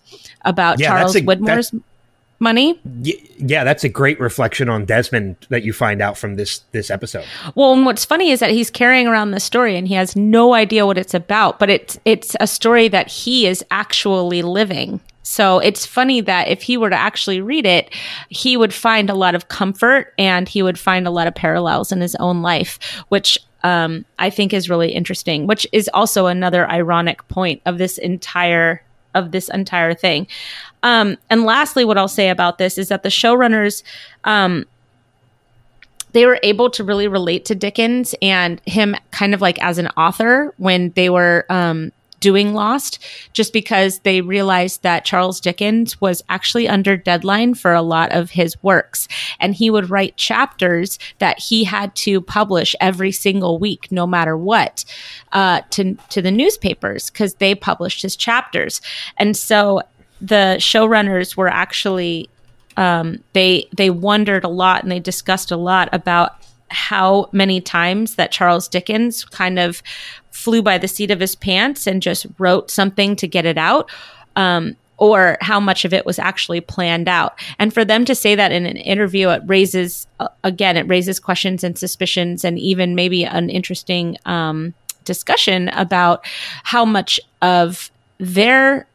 about 0.44 0.80
Yeah, 0.80 0.88
charles 0.88 1.14
a- 1.14 1.22
widmore's 1.22 1.72
money 2.40 2.80
Y- 2.84 3.12
yeah, 3.38 3.64
that's 3.64 3.84
a 3.84 3.88
great 3.88 4.18
reflection 4.20 4.68
on 4.68 4.84
Desmond 4.84 5.36
that 5.48 5.62
you 5.62 5.72
find 5.72 6.02
out 6.02 6.18
from 6.18 6.34
this 6.36 6.58
this 6.72 6.90
episode. 6.90 7.24
Well, 7.54 7.72
and 7.72 7.86
what's 7.86 8.04
funny 8.04 8.30
is 8.30 8.40
that 8.40 8.50
he's 8.50 8.70
carrying 8.70 9.06
around 9.06 9.30
the 9.30 9.40
story 9.40 9.76
and 9.76 9.88
he 9.88 9.94
has 9.94 10.14
no 10.14 10.54
idea 10.54 10.86
what 10.86 10.98
it's 10.98 11.14
about, 11.14 11.58
but 11.58 11.70
it's 11.70 11.98
it's 12.04 12.36
a 12.40 12.46
story 12.46 12.88
that 12.88 13.08
he 13.08 13.46
is 13.46 13.64
actually 13.70 14.42
living. 14.42 15.00
So 15.22 15.58
it's 15.60 15.86
funny 15.86 16.20
that 16.22 16.48
if 16.48 16.62
he 16.62 16.76
were 16.76 16.90
to 16.90 16.96
actually 16.96 17.40
read 17.40 17.64
it, 17.64 17.94
he 18.30 18.56
would 18.56 18.74
find 18.74 19.08
a 19.08 19.14
lot 19.14 19.34
of 19.34 19.48
comfort 19.48 20.12
and 20.18 20.48
he 20.48 20.62
would 20.62 20.78
find 20.78 21.06
a 21.06 21.10
lot 21.10 21.28
of 21.28 21.34
parallels 21.34 21.92
in 21.92 22.00
his 22.00 22.16
own 22.16 22.42
life, 22.42 22.78
which 23.08 23.38
um, 23.62 24.04
I 24.18 24.30
think 24.30 24.52
is 24.52 24.68
really 24.68 24.90
interesting. 24.92 25.46
Which 25.46 25.66
is 25.72 25.88
also 25.94 26.26
another 26.26 26.68
ironic 26.68 27.26
point 27.28 27.62
of 27.64 27.78
this 27.78 27.96
entire 27.98 28.82
of 29.14 29.32
this 29.32 29.48
entire 29.48 29.94
thing. 29.94 30.26
Um, 30.82 31.16
and 31.28 31.44
lastly, 31.44 31.84
what 31.84 31.98
I'll 31.98 32.08
say 32.08 32.30
about 32.30 32.58
this 32.58 32.78
is 32.78 32.88
that 32.88 33.02
the 33.02 33.08
showrunners 33.08 33.82
um, 34.24 34.64
they 36.12 36.26
were 36.26 36.40
able 36.42 36.70
to 36.70 36.84
really 36.84 37.08
relate 37.08 37.44
to 37.46 37.54
Dickens 37.54 38.14
and 38.20 38.60
him 38.66 38.96
kind 39.10 39.34
of 39.34 39.40
like 39.40 39.62
as 39.62 39.78
an 39.78 39.88
author 39.96 40.52
when 40.56 40.90
they 40.96 41.08
were 41.08 41.46
um, 41.48 41.92
doing 42.20 42.54
Lost 42.54 42.98
just 43.32 43.52
because 43.52 44.00
they 44.00 44.20
realized 44.20 44.82
that 44.82 45.04
Charles 45.04 45.40
Dickens 45.40 46.00
was 46.00 46.22
actually 46.28 46.68
under 46.68 46.96
deadline 46.96 47.54
for 47.54 47.72
a 47.72 47.82
lot 47.82 48.12
of 48.12 48.30
his 48.30 48.62
works. 48.62 49.08
And 49.38 49.54
he 49.54 49.70
would 49.70 49.90
write 49.90 50.16
chapters 50.16 50.98
that 51.18 51.38
he 51.38 51.64
had 51.64 51.94
to 51.96 52.20
publish 52.20 52.76
every 52.80 53.12
single 53.12 53.58
week, 53.58 53.90
no 53.90 54.06
matter 54.06 54.36
what, 54.36 54.84
uh, 55.32 55.62
to, 55.70 55.96
to 56.10 56.22
the 56.22 56.30
newspapers 56.30 57.10
because 57.10 57.34
they 57.34 57.54
published 57.54 58.02
his 58.02 58.16
chapters. 58.16 58.80
And 59.16 59.36
so 59.36 59.82
the 60.20 60.56
showrunners 60.58 61.36
were 61.36 61.48
actually 61.48 62.28
um, 62.76 63.22
they 63.32 63.68
they 63.76 63.90
wondered 63.90 64.44
a 64.44 64.48
lot 64.48 64.82
and 64.82 64.92
they 64.92 65.00
discussed 65.00 65.50
a 65.50 65.56
lot 65.56 65.88
about 65.92 66.36
how 66.70 67.28
many 67.32 67.60
times 67.60 68.14
that 68.14 68.32
Charles 68.32 68.68
Dickens 68.68 69.24
kind 69.24 69.58
of 69.58 69.82
flew 70.30 70.62
by 70.62 70.78
the 70.78 70.88
seat 70.88 71.10
of 71.10 71.20
his 71.20 71.34
pants 71.34 71.86
and 71.86 72.02
just 72.02 72.26
wrote 72.38 72.70
something 72.70 73.16
to 73.16 73.26
get 73.26 73.44
it 73.44 73.58
out. 73.58 73.90
Um, 74.36 74.76
or 75.00 75.38
how 75.40 75.58
much 75.58 75.86
of 75.86 75.94
it 75.94 76.04
was 76.04 76.18
actually 76.18 76.60
planned 76.60 77.08
out. 77.08 77.40
And 77.58 77.72
for 77.72 77.86
them 77.86 78.04
to 78.04 78.14
say 78.14 78.34
that 78.34 78.52
in 78.52 78.66
an 78.66 78.76
interview, 78.76 79.30
it 79.30 79.42
raises, 79.46 80.06
uh, 80.20 80.28
again, 80.44 80.76
it 80.76 80.86
raises 80.86 81.18
questions 81.18 81.64
and 81.64 81.76
suspicions 81.76 82.44
and 82.44 82.58
even 82.58 82.94
maybe 82.94 83.24
an 83.24 83.48
interesting 83.48 84.18
um, 84.26 84.74
discussion 85.04 85.68
about 85.70 86.24
how 86.64 86.84
much 86.84 87.18
of 87.40 87.90
their 88.18 88.86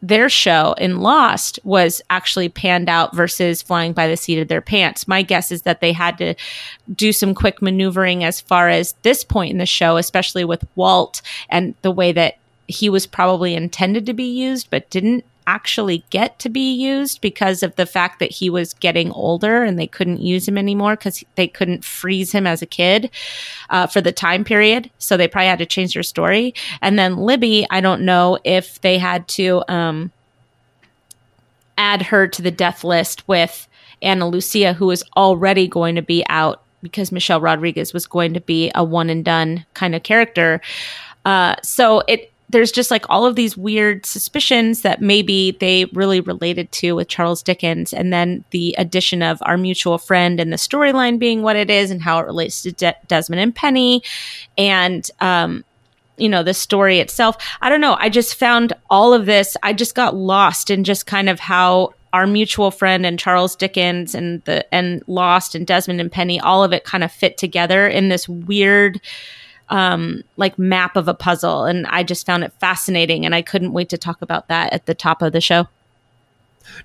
their 0.00 0.28
show 0.28 0.74
in 0.74 1.00
Lost 1.00 1.58
was 1.64 2.00
actually 2.08 2.48
panned 2.48 2.88
out 2.88 3.14
versus 3.14 3.62
flying 3.62 3.92
by 3.92 4.06
the 4.06 4.16
seat 4.16 4.38
of 4.38 4.48
their 4.48 4.60
pants. 4.60 5.08
My 5.08 5.22
guess 5.22 5.50
is 5.50 5.62
that 5.62 5.80
they 5.80 5.92
had 5.92 6.18
to 6.18 6.34
do 6.94 7.12
some 7.12 7.34
quick 7.34 7.60
maneuvering 7.60 8.22
as 8.22 8.40
far 8.40 8.68
as 8.68 8.94
this 9.02 9.24
point 9.24 9.50
in 9.50 9.58
the 9.58 9.66
show, 9.66 9.96
especially 9.96 10.44
with 10.44 10.64
Walt 10.76 11.20
and 11.48 11.74
the 11.82 11.90
way 11.90 12.12
that 12.12 12.38
he 12.68 12.88
was 12.88 13.06
probably 13.06 13.54
intended 13.54 14.06
to 14.06 14.12
be 14.12 14.24
used 14.24 14.68
but 14.70 14.88
didn't 14.90 15.24
actually 15.48 16.04
get 16.10 16.38
to 16.38 16.50
be 16.50 16.74
used 16.74 17.22
because 17.22 17.62
of 17.62 17.74
the 17.76 17.86
fact 17.86 18.18
that 18.18 18.30
he 18.30 18.50
was 18.50 18.74
getting 18.74 19.10
older 19.12 19.64
and 19.64 19.78
they 19.78 19.86
couldn't 19.86 20.20
use 20.20 20.46
him 20.46 20.58
anymore 20.58 20.94
because 20.94 21.24
they 21.36 21.48
couldn't 21.48 21.82
freeze 21.82 22.30
him 22.30 22.46
as 22.46 22.60
a 22.60 22.66
kid 22.66 23.10
uh, 23.70 23.86
for 23.86 24.02
the 24.02 24.12
time 24.12 24.44
period. 24.44 24.90
So 24.98 25.16
they 25.16 25.26
probably 25.26 25.48
had 25.48 25.58
to 25.60 25.66
change 25.66 25.94
their 25.94 26.02
story. 26.02 26.52
And 26.82 26.98
then 26.98 27.16
Libby, 27.16 27.66
I 27.70 27.80
don't 27.80 28.02
know 28.02 28.38
if 28.44 28.78
they 28.82 28.98
had 28.98 29.26
to 29.28 29.64
um, 29.68 30.12
add 31.78 32.02
her 32.02 32.28
to 32.28 32.42
the 32.42 32.50
death 32.50 32.84
list 32.84 33.26
with 33.26 33.66
Ana 34.02 34.28
Lucia, 34.28 34.74
who 34.74 34.86
was 34.86 35.02
already 35.16 35.66
going 35.66 35.94
to 35.94 36.02
be 36.02 36.24
out 36.28 36.62
because 36.82 37.10
Michelle 37.10 37.40
Rodriguez 37.40 37.94
was 37.94 38.06
going 38.06 38.34
to 38.34 38.40
be 38.40 38.70
a 38.74 38.84
one 38.84 39.08
and 39.08 39.24
done 39.24 39.64
kind 39.72 39.94
of 39.94 40.02
character. 40.02 40.60
Uh, 41.24 41.56
so 41.62 42.02
it 42.06 42.30
there's 42.50 42.72
just 42.72 42.90
like 42.90 43.04
all 43.08 43.26
of 43.26 43.36
these 43.36 43.56
weird 43.56 44.06
suspicions 44.06 44.82
that 44.82 45.02
maybe 45.02 45.56
they 45.60 45.84
really 45.86 46.20
related 46.20 46.70
to 46.72 46.92
with 46.92 47.08
Charles 47.08 47.42
Dickens. 47.42 47.92
And 47.92 48.12
then 48.12 48.44
the 48.50 48.74
addition 48.78 49.22
of 49.22 49.38
our 49.42 49.58
mutual 49.58 49.98
friend 49.98 50.40
and 50.40 50.52
the 50.52 50.56
storyline 50.56 51.18
being 51.18 51.42
what 51.42 51.56
it 51.56 51.68
is 51.68 51.90
and 51.90 52.00
how 52.00 52.18
it 52.18 52.26
relates 52.26 52.62
to 52.62 52.72
De- 52.72 52.96
Desmond 53.06 53.40
and 53.40 53.54
Penny. 53.54 54.02
And, 54.56 55.08
um, 55.20 55.64
you 56.16 56.28
know, 56.28 56.42
the 56.42 56.54
story 56.54 57.00
itself. 57.00 57.36
I 57.60 57.68
don't 57.68 57.80
know. 57.80 57.96
I 57.98 58.08
just 58.08 58.34
found 58.34 58.72
all 58.88 59.12
of 59.12 59.26
this. 59.26 59.56
I 59.62 59.72
just 59.72 59.94
got 59.94 60.16
lost 60.16 60.70
in 60.70 60.84
just 60.84 61.06
kind 61.06 61.28
of 61.28 61.38
how 61.38 61.94
our 62.12 62.26
mutual 62.26 62.70
friend 62.70 63.04
and 63.04 63.18
Charles 63.18 63.54
Dickens 63.54 64.14
and 64.14 64.42
the 64.44 64.74
and 64.74 65.02
Lost 65.06 65.54
and 65.54 65.66
Desmond 65.66 66.00
and 66.00 66.10
Penny, 66.10 66.40
all 66.40 66.64
of 66.64 66.72
it 66.72 66.84
kind 66.84 67.04
of 67.04 67.12
fit 67.12 67.36
together 67.36 67.86
in 67.86 68.08
this 68.08 68.28
weird 68.28 69.00
um, 69.70 70.22
like 70.36 70.58
map 70.58 70.96
of 70.96 71.08
a 71.08 71.14
puzzle. 71.14 71.64
And 71.64 71.86
I 71.88 72.02
just 72.02 72.26
found 72.26 72.44
it 72.44 72.52
fascinating. 72.60 73.24
And 73.24 73.34
I 73.34 73.42
couldn't 73.42 73.72
wait 73.72 73.88
to 73.90 73.98
talk 73.98 74.22
about 74.22 74.48
that 74.48 74.72
at 74.72 74.86
the 74.86 74.94
top 74.94 75.22
of 75.22 75.32
the 75.32 75.40
show. 75.40 75.68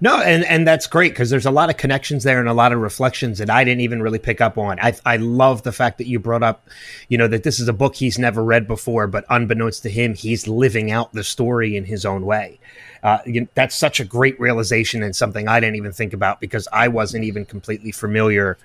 No, 0.02 0.22
and 0.22 0.44
and 0.46 0.68
that's 0.68 0.88
great 0.88 1.12
because 1.12 1.30
there's 1.30 1.46
a 1.46 1.52
lot 1.52 1.70
of 1.70 1.78
connections 1.78 2.24
there 2.24 2.40
and 2.40 2.50
a 2.50 2.54
lot 2.54 2.72
of 2.72 2.80
reflections 2.80 3.38
that 3.40 3.50
I 3.50 3.64
didn't 3.64 3.82
even 3.82 4.02
really 4.02 4.20
pick 4.20 4.42
up 4.42 4.58
on. 4.58 4.80
I 4.80 4.96
I 5.06 5.18
love 5.18 5.64
the 5.64 5.72
fact 5.72 5.98
that 5.98 6.08
you 6.08 6.20
brought 6.20 6.44
up, 6.44 6.68
you 7.10 7.18
know, 7.18 7.28
that 7.28 7.44
this 7.44 7.60
is 7.60 7.68
a 7.68 7.74
book 7.74 7.96
he's 7.96 8.18
never 8.18 8.44
read 8.44 8.68
before, 8.68 9.08
but 9.08 9.26
unbeknownst 9.30 9.84
to 9.84 9.90
him, 9.90 10.14
he's 10.14 10.48
living 10.48 10.92
out 10.92 11.14
the 11.14 11.24
story 11.24 11.76
in 11.76 11.86
his 11.86 12.06
own 12.06 12.26
way. 12.26 12.60
Uh, 13.04 13.20
you 13.26 13.42
know, 13.42 13.48
that's 13.54 13.76
such 13.76 14.00
a 14.00 14.06
great 14.06 14.40
realization 14.40 15.04
and 15.04 15.16
something 15.16 15.48
I 15.48 15.60
didn't 15.60 15.76
even 15.76 15.92
think 15.92 16.14
about 16.14 16.40
because 16.40 16.68
I 16.72 16.88
wasn't 16.88 17.26
even 17.26 17.46
completely 17.46 17.92
familiar 17.92 18.58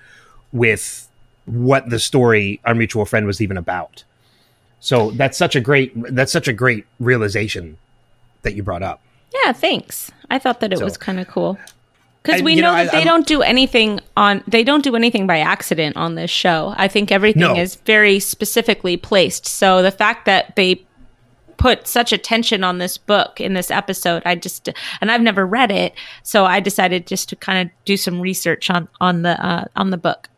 with 0.53 1.07
what 1.45 1.89
the 1.89 1.99
story 1.99 2.61
our 2.65 2.73
mutual 2.75 3.05
friend 3.05 3.25
was 3.25 3.41
even 3.41 3.57
about. 3.57 4.03
So 4.79 5.11
that's 5.11 5.37
such 5.37 5.55
a 5.55 5.61
great 5.61 5.91
that's 6.13 6.31
such 6.31 6.47
a 6.47 6.53
great 6.53 6.85
realization 6.99 7.77
that 8.43 8.55
you 8.55 8.63
brought 8.63 8.83
up. 8.83 9.01
Yeah, 9.43 9.51
thanks. 9.51 10.11
I 10.29 10.39
thought 10.39 10.59
that 10.61 10.71
it 10.73 10.79
so, 10.79 10.85
was 10.85 10.97
kind 10.97 11.19
of 11.19 11.27
cool 11.27 11.57
because 12.23 12.41
we 12.41 12.55
know, 12.55 12.61
know 12.63 12.73
that 12.73 12.87
I, 12.89 12.91
they 12.91 12.97
I'm- 12.99 13.05
don't 13.07 13.27
do 13.27 13.41
anything 13.41 13.99
on 14.15 14.43
they 14.47 14.63
don't 14.63 14.83
do 14.83 14.95
anything 14.95 15.27
by 15.27 15.39
accident 15.39 15.97
on 15.97 16.15
this 16.15 16.31
show. 16.31 16.73
I 16.77 16.87
think 16.87 17.11
everything 17.11 17.41
No. 17.41 17.55
is 17.55 17.75
very 17.75 18.19
specifically 18.19 18.97
placed. 18.97 19.45
So 19.45 19.81
the 19.81 19.91
fact 19.91 20.25
that 20.25 20.55
they 20.55 20.85
put 21.57 21.87
such 21.87 22.13
attention 22.13 22.63
on 22.63 22.77
this 22.77 22.97
book 22.97 23.41
in 23.41 23.53
this 23.53 23.69
episode, 23.69 24.23
I 24.25 24.35
just 24.35 24.69
and 25.01 25.11
I've 25.11 25.21
never 25.21 25.45
read 25.45 25.71
it, 25.71 25.93
so 26.23 26.45
I 26.45 26.61
decided 26.61 27.05
just 27.05 27.27
to 27.29 27.35
kind 27.35 27.67
of 27.67 27.73
do 27.83 27.97
some 27.97 28.21
research 28.21 28.69
on 28.69 28.87
on 29.01 29.23
the 29.23 29.45
uh, 29.45 29.65
on 29.75 29.89
the 29.89 29.97
book. 29.97 30.29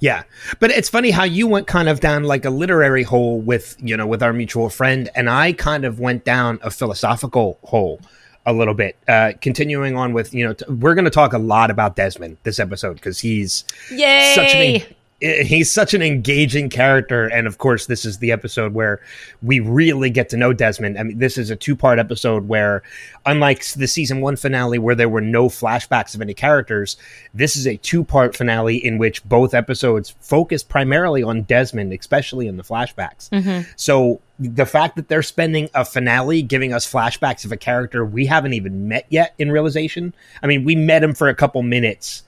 Yeah, 0.00 0.22
but 0.60 0.70
it's 0.70 0.88
funny 0.88 1.10
how 1.10 1.24
you 1.24 1.46
went 1.46 1.66
kind 1.66 1.88
of 1.88 2.00
down 2.00 2.24
like 2.24 2.44
a 2.44 2.50
literary 2.50 3.02
hole 3.02 3.40
with 3.40 3.76
you 3.80 3.96
know 3.96 4.06
with 4.06 4.22
our 4.22 4.32
mutual 4.32 4.70
friend, 4.70 5.08
and 5.14 5.28
I 5.28 5.52
kind 5.52 5.84
of 5.84 5.98
went 5.98 6.24
down 6.24 6.60
a 6.62 6.70
philosophical 6.70 7.58
hole 7.64 8.00
a 8.46 8.52
little 8.52 8.74
bit. 8.74 8.96
Uh, 9.06 9.32
continuing 9.40 9.96
on 9.96 10.12
with 10.12 10.32
you 10.32 10.44
know, 10.44 10.52
t- 10.54 10.64
we're 10.68 10.94
going 10.94 11.04
to 11.04 11.10
talk 11.10 11.32
a 11.32 11.38
lot 11.38 11.70
about 11.70 11.96
Desmond 11.96 12.38
this 12.44 12.58
episode 12.58 12.94
because 12.94 13.18
he's 13.20 13.64
Yay! 13.90 14.32
such 14.34 14.54
an 14.54 14.96
he's 15.20 15.70
such 15.70 15.94
an 15.94 16.02
engaging 16.02 16.70
character 16.70 17.26
and 17.26 17.48
of 17.48 17.58
course 17.58 17.86
this 17.86 18.04
is 18.04 18.18
the 18.18 18.30
episode 18.30 18.72
where 18.72 19.00
we 19.42 19.58
really 19.58 20.10
get 20.10 20.28
to 20.28 20.36
know 20.36 20.52
desmond. 20.52 20.96
I 20.96 21.02
mean 21.02 21.18
this 21.18 21.36
is 21.36 21.50
a 21.50 21.56
two 21.56 21.74
part 21.74 21.98
episode 21.98 22.46
where 22.46 22.82
unlike 23.26 23.64
the 23.72 23.88
season 23.88 24.20
one 24.20 24.36
finale 24.36 24.78
where 24.78 24.94
there 24.94 25.08
were 25.08 25.20
no 25.20 25.48
flashbacks 25.48 26.14
of 26.14 26.20
any 26.20 26.34
characters 26.34 26.96
this 27.34 27.56
is 27.56 27.66
a 27.66 27.76
two 27.78 28.04
part 28.04 28.36
finale 28.36 28.76
in 28.76 28.96
which 28.98 29.24
both 29.24 29.54
episodes 29.54 30.14
focus 30.20 30.62
primarily 30.62 31.22
on 31.22 31.42
desmond 31.42 31.92
especially 31.92 32.46
in 32.46 32.56
the 32.56 32.62
flashbacks. 32.62 33.28
So 33.76 34.20
the 34.38 34.66
fact 34.66 34.94
that 34.94 35.08
they're 35.08 35.22
spending 35.22 35.68
a 35.74 35.84
finale 35.84 36.42
giving 36.42 36.72
us 36.72 36.90
flashbacks 36.90 37.44
of 37.44 37.50
a 37.50 37.56
character 37.56 38.04
we 38.04 38.26
haven't 38.26 38.52
even 38.52 38.86
met 38.86 39.04
yet 39.08 39.34
in 39.36 39.50
realization 39.50 40.14
i 40.44 40.46
mean 40.46 40.62
we 40.62 40.76
met 40.76 41.02
him 41.02 41.12
for 41.12 41.28
a 41.28 41.34
couple 41.34 41.60
minutes 41.64 42.22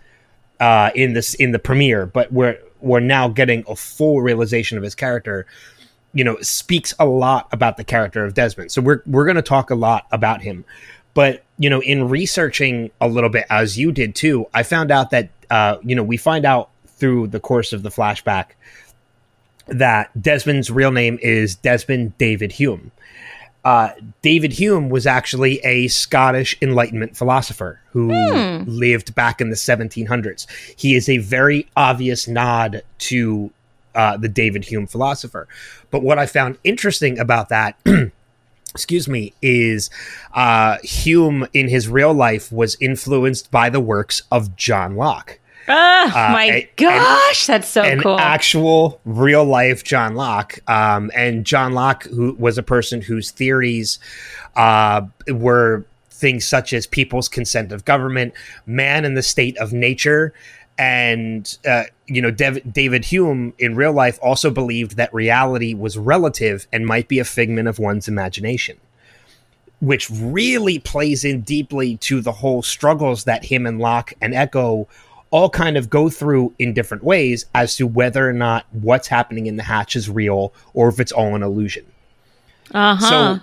uh, 0.59 0.91
in 0.95 1.15
this 1.15 1.35
in 1.35 1.53
the 1.53 1.59
premiere, 1.59 2.05
but 2.05 2.31
we're 2.31 2.59
we're 2.81 3.01
now 3.01 3.29
getting 3.29 3.65
a 3.69 3.77
full 3.77 4.21
realization 4.21 4.79
of 4.79 4.85
his 4.85 4.95
character. 4.95 5.47
You 6.13 6.25
know, 6.25 6.39
speaks 6.41 6.93
a 6.99 7.07
lot 7.07 7.49
about 7.53 7.77
the 7.77 7.85
character 7.85 8.25
of 8.25 8.35
Desmond. 8.35 8.73
So 8.73 8.83
we're 8.83 9.03
we're 9.07 9.25
going 9.25 9.37
to 9.37 9.43
talk 9.43 9.71
a 9.71 9.77
lot 9.77 10.07
about 10.11 10.43
him. 10.43 10.65
But 11.15 11.45
you 11.59 11.71
know, 11.71 11.81
in 11.83 12.09
researching 12.09 12.91
a 13.01 13.09
little 13.09 13.31
bit 13.31 13.47
as 13.51 13.79
you 13.79 13.93
did 13.93 14.15
too, 14.15 14.47
I 14.53 14.63
found 14.63 14.91
out 14.91 15.11
that 15.11 15.31
uh, 15.51 15.77
you 15.83 15.95
know 15.95 16.03
we 16.03 16.17
find 16.17 16.45
out 16.45 16.71
through 16.87 17.29
the 17.29 17.41
course 17.41 17.73
of 17.73 17.83
the 17.83 17.91
flashback 17.91 18.47
that 19.67 20.11
Desmond's 20.21 20.71
real 20.71 20.91
name 20.91 21.19
is 21.23 21.55
Desmond 21.55 22.17
David 22.19 22.53
Hume. 22.53 22.91
Uh, 23.65 23.91
David 24.23 24.53
Hume 24.53 24.89
was 24.89 25.07
actually 25.07 25.59
a 25.59 25.89
Scottish 25.89 26.57
Enlightenment 26.63 27.17
philosopher 27.17 27.81
who 27.93 28.09
lived 28.67 29.15
back 29.15 29.41
in 29.41 29.51
the 29.51 29.57
1700s. 29.57 30.47
He 30.79 30.95
is 30.95 31.09
a 31.09 31.19
very 31.19 31.69
obvious 31.77 32.27
nod 32.27 32.83
to 32.99 33.51
uh, 33.95 34.17
the 34.17 34.29
David 34.29 34.65
Hume 34.65 34.87
philosopher. 34.87 35.49
But 35.91 36.03
what 36.03 36.19
I 36.19 36.27
found 36.27 36.59
interesting 36.65 37.19
about 37.19 37.49
that, 37.49 37.77
excuse 38.75 39.09
me, 39.09 39.35
is 39.43 39.91
uh, 40.33 40.79
Hume 40.83 41.47
in 41.53 41.69
his 41.69 41.89
real 41.89 42.15
life 42.15 42.53
was 42.53 42.77
influenced 42.81 43.51
by 43.51 43.69
the 43.69 43.81
works 43.81 44.23
of 44.31 44.57
John 44.57 44.97
Locke 44.97 45.40
Ah, 45.73 46.31
my 46.33 46.45
and- 46.45 46.69
gosh, 46.77 47.47
that's 47.47 47.69
so 47.69 47.83
an 47.83 48.01
cool. 48.01 48.19
actual 48.19 49.01
real 49.05 49.45
life 49.45 49.85
John 49.85 50.15
Locke. 50.15 50.59
Um, 50.69 51.11
and 51.15 51.47
John 51.47 51.73
Locke, 51.73 52.05
who 52.05 52.35
was 52.39 52.59
a 52.59 52.63
person 52.63 53.01
whose 53.01 53.31
theories 53.31 53.99
uh, 54.57 55.03
were 55.29 55.85
things 56.11 56.47
such 56.47 56.73
as 56.73 56.87
people's 56.87 57.29
consent 57.29 57.73
of 57.73 57.85
government, 57.85 58.35
man 58.67 59.05
in 59.05 59.15
the 59.15 59.23
state 59.23 59.57
of 59.59 59.73
nature. 59.73 60.35
And, 60.77 61.57
uh, 61.67 61.85
you 62.07 62.21
know, 62.23 62.31
Dev- 62.31 62.73
David 62.73 63.05
Hume 63.05 63.53
in 63.59 63.77
real 63.77 63.93
life 63.93 64.19
also 64.23 64.51
believed 64.51 64.97
that 64.97 65.13
reality 65.15 65.75
was 65.75 65.97
relative 65.97 66.67
and 66.73 66.87
might 66.87 67.07
be 67.07 67.19
a 67.19 67.25
figment 67.25 67.69
of 67.69 67.79
one's 67.79 68.09
imagination 68.09 68.79
which 69.81 70.11
really 70.11 70.79
plays 70.79 71.25
in 71.25 71.41
deeply 71.41 71.97
to 71.97 72.21
the 72.21 72.33
whole 72.33 72.63
struggles 72.63 73.25
that 73.25 73.47
him 73.47 73.67
and 73.67 73.79
Locke 73.79 74.13
and 74.21 74.35
Eko 74.35 74.87
all 75.31 75.49
kind 75.49 75.77
of 75.77 75.89
go 75.89 76.09
through 76.09 76.53
in 76.59 76.73
different 76.73 77.05
ways 77.05 77.47
as 77.55 77.77
to 77.77 77.87
whether 77.87 78.29
or 78.29 78.33
not 78.33 78.67
what's 78.73 79.09
happening 79.09 79.47
in 79.47 79.57
the 79.57 79.63
hatch 79.63 79.95
is 79.95 80.11
real 80.11 80.53
or 80.75 80.89
if 80.89 80.99
it's 80.99 81.13
all 81.13 81.35
an 81.35 81.43
illusion. 81.43 81.87
uh 82.73 82.97
huh. 82.97 83.09
So 83.09 83.41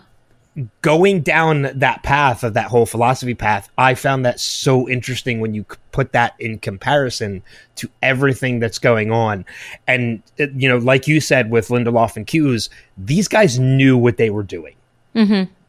going 0.81 1.21
down 1.21 1.69
that 1.75 2.01
path 2.03 2.43
of 2.43 2.55
that 2.55 2.67
whole 2.67 2.85
philosophy 2.85 3.35
path, 3.35 3.69
I 3.77 3.93
found 3.93 4.25
that 4.25 4.39
so 4.39 4.89
interesting 4.89 5.39
when 5.39 5.53
you 5.53 5.65
put 5.91 6.13
that 6.13 6.33
in 6.39 6.57
comparison 6.59 7.43
to 7.75 7.89
everything 8.01 8.59
that's 8.59 8.79
going 8.79 9.11
on. 9.11 9.45
And, 9.87 10.23
uh, 10.39 10.47
you 10.55 10.67
know, 10.67 10.77
like 10.77 11.07
you 11.07 11.21
said 11.21 11.51
with 11.51 11.67
Lindelof 11.67 12.15
and 12.15 12.25
Cuse, 12.25 12.69
these 12.97 13.27
guys 13.27 13.59
knew 13.59 13.97
what 13.97 14.17
they 14.17 14.29
were 14.29 14.43
doing. 14.43 14.75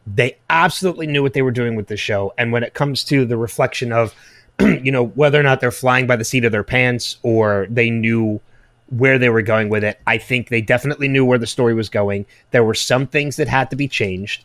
They 0.07 0.37
absolutely 0.49 1.05
knew 1.05 1.21
what 1.21 1.33
they 1.33 1.43
were 1.43 1.51
doing 1.51 1.75
with 1.75 1.87
the 1.87 1.97
show. 1.97 2.33
And 2.37 2.51
when 2.51 2.63
it 2.63 2.73
comes 2.73 3.03
to 3.05 3.25
the 3.25 3.37
reflection 3.37 3.91
of, 3.93 4.15
you 4.83 4.91
know, 4.91 5.07
whether 5.07 5.39
or 5.39 5.43
not 5.43 5.61
they're 5.61 5.71
flying 5.71 6.07
by 6.07 6.15
the 6.15 6.25
seat 6.25 6.45
of 6.45 6.51
their 6.51 6.63
pants 6.63 7.17
or 7.23 7.67
they 7.69 7.89
knew 7.89 8.41
where 8.89 9.17
they 9.17 9.29
were 9.29 9.41
going 9.41 9.69
with 9.69 9.83
it, 9.83 9.99
I 10.07 10.17
think 10.17 10.49
they 10.49 10.61
definitely 10.61 11.07
knew 11.07 11.23
where 11.23 11.37
the 11.37 11.47
story 11.47 11.73
was 11.73 11.89
going. 11.89 12.25
There 12.51 12.63
were 12.63 12.73
some 12.73 13.07
things 13.07 13.35
that 13.37 13.47
had 13.47 13.69
to 13.69 13.75
be 13.75 13.87
changed. 13.87 14.43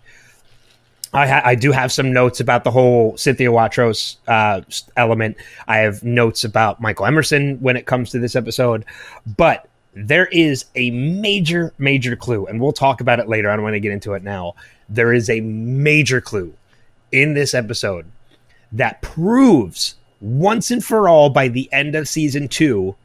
I, 1.13 1.29
ha- 1.29 1.43
I 1.45 1.55
do 1.55 1.73
have 1.73 1.93
some 1.93 2.13
notes 2.13 2.41
about 2.41 2.65
the 2.65 2.71
whole 2.71 3.17
Cynthia 3.17 3.51
Watros 3.51 4.17
uh, 4.27 4.63
element. 4.97 5.37
I 5.69 5.79
have 5.79 6.03
notes 6.03 6.45
about 6.45 6.81
Michael 6.81 7.07
Emerson 7.07 7.61
when 7.61 7.77
it 7.77 7.87
comes 7.87 8.11
to 8.11 8.19
this 8.19 8.35
episode, 8.35 8.85
but 9.37 9.69
there 9.95 10.27
is 10.27 10.65
a 10.75 10.91
major, 10.91 11.73
major 11.79 12.17
clue, 12.17 12.47
and 12.47 12.61
we'll 12.61 12.73
talk 12.73 13.01
about 13.01 13.21
it 13.21 13.29
later. 13.29 13.49
I 13.49 13.55
don't 13.55 13.63
want 13.63 13.75
to 13.75 13.81
get 13.81 13.93
into 13.93 14.15
it 14.15 14.25
now. 14.25 14.55
There 14.89 15.13
is 15.13 15.31
a 15.31 15.41
major 15.41 16.21
clue 16.21 16.53
in 17.13 17.35
this 17.35 17.55
episode 17.55 18.07
that 18.73 19.01
proves 19.01 19.95
once 20.25 20.71
and 20.71 20.85
for 20.85 21.09
all 21.09 21.29
by 21.29 21.49
the 21.49 21.71
end 21.73 21.95
of 21.95 22.09
season 22.09 22.49
two 22.49 22.97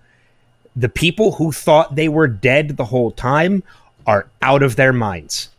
the 0.75 0.89
people 0.89 1.33
who 1.33 1.51
thought 1.51 1.95
they 1.95 2.07
were 2.07 2.27
dead 2.27 2.77
the 2.77 2.85
whole 2.85 3.11
time 3.11 3.61
are 4.07 4.27
out 4.41 4.63
of 4.63 4.75
their 4.75 4.93
minds. 4.93 5.49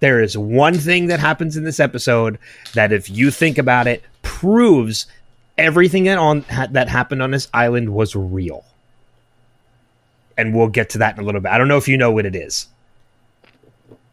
There 0.00 0.22
is 0.22 0.36
one 0.36 0.74
thing 0.74 1.06
that 1.06 1.20
happens 1.20 1.56
in 1.56 1.64
this 1.64 1.80
episode 1.80 2.38
that, 2.74 2.92
if 2.92 3.10
you 3.10 3.30
think 3.30 3.58
about 3.58 3.86
it, 3.86 4.02
proves 4.22 5.06
everything 5.58 6.04
that 6.04 6.18
on 6.18 6.42
ha- 6.42 6.68
that 6.70 6.88
happened 6.88 7.22
on 7.22 7.30
this 7.30 7.48
island 7.52 7.94
was 7.94 8.16
real. 8.16 8.64
And 10.36 10.54
we'll 10.54 10.68
get 10.68 10.90
to 10.90 10.98
that 10.98 11.16
in 11.16 11.22
a 11.22 11.26
little 11.26 11.40
bit. 11.40 11.50
I 11.50 11.58
don't 11.58 11.68
know 11.68 11.78
if 11.78 11.88
you 11.88 11.96
know 11.96 12.10
what 12.10 12.26
it 12.26 12.36
is. 12.36 12.68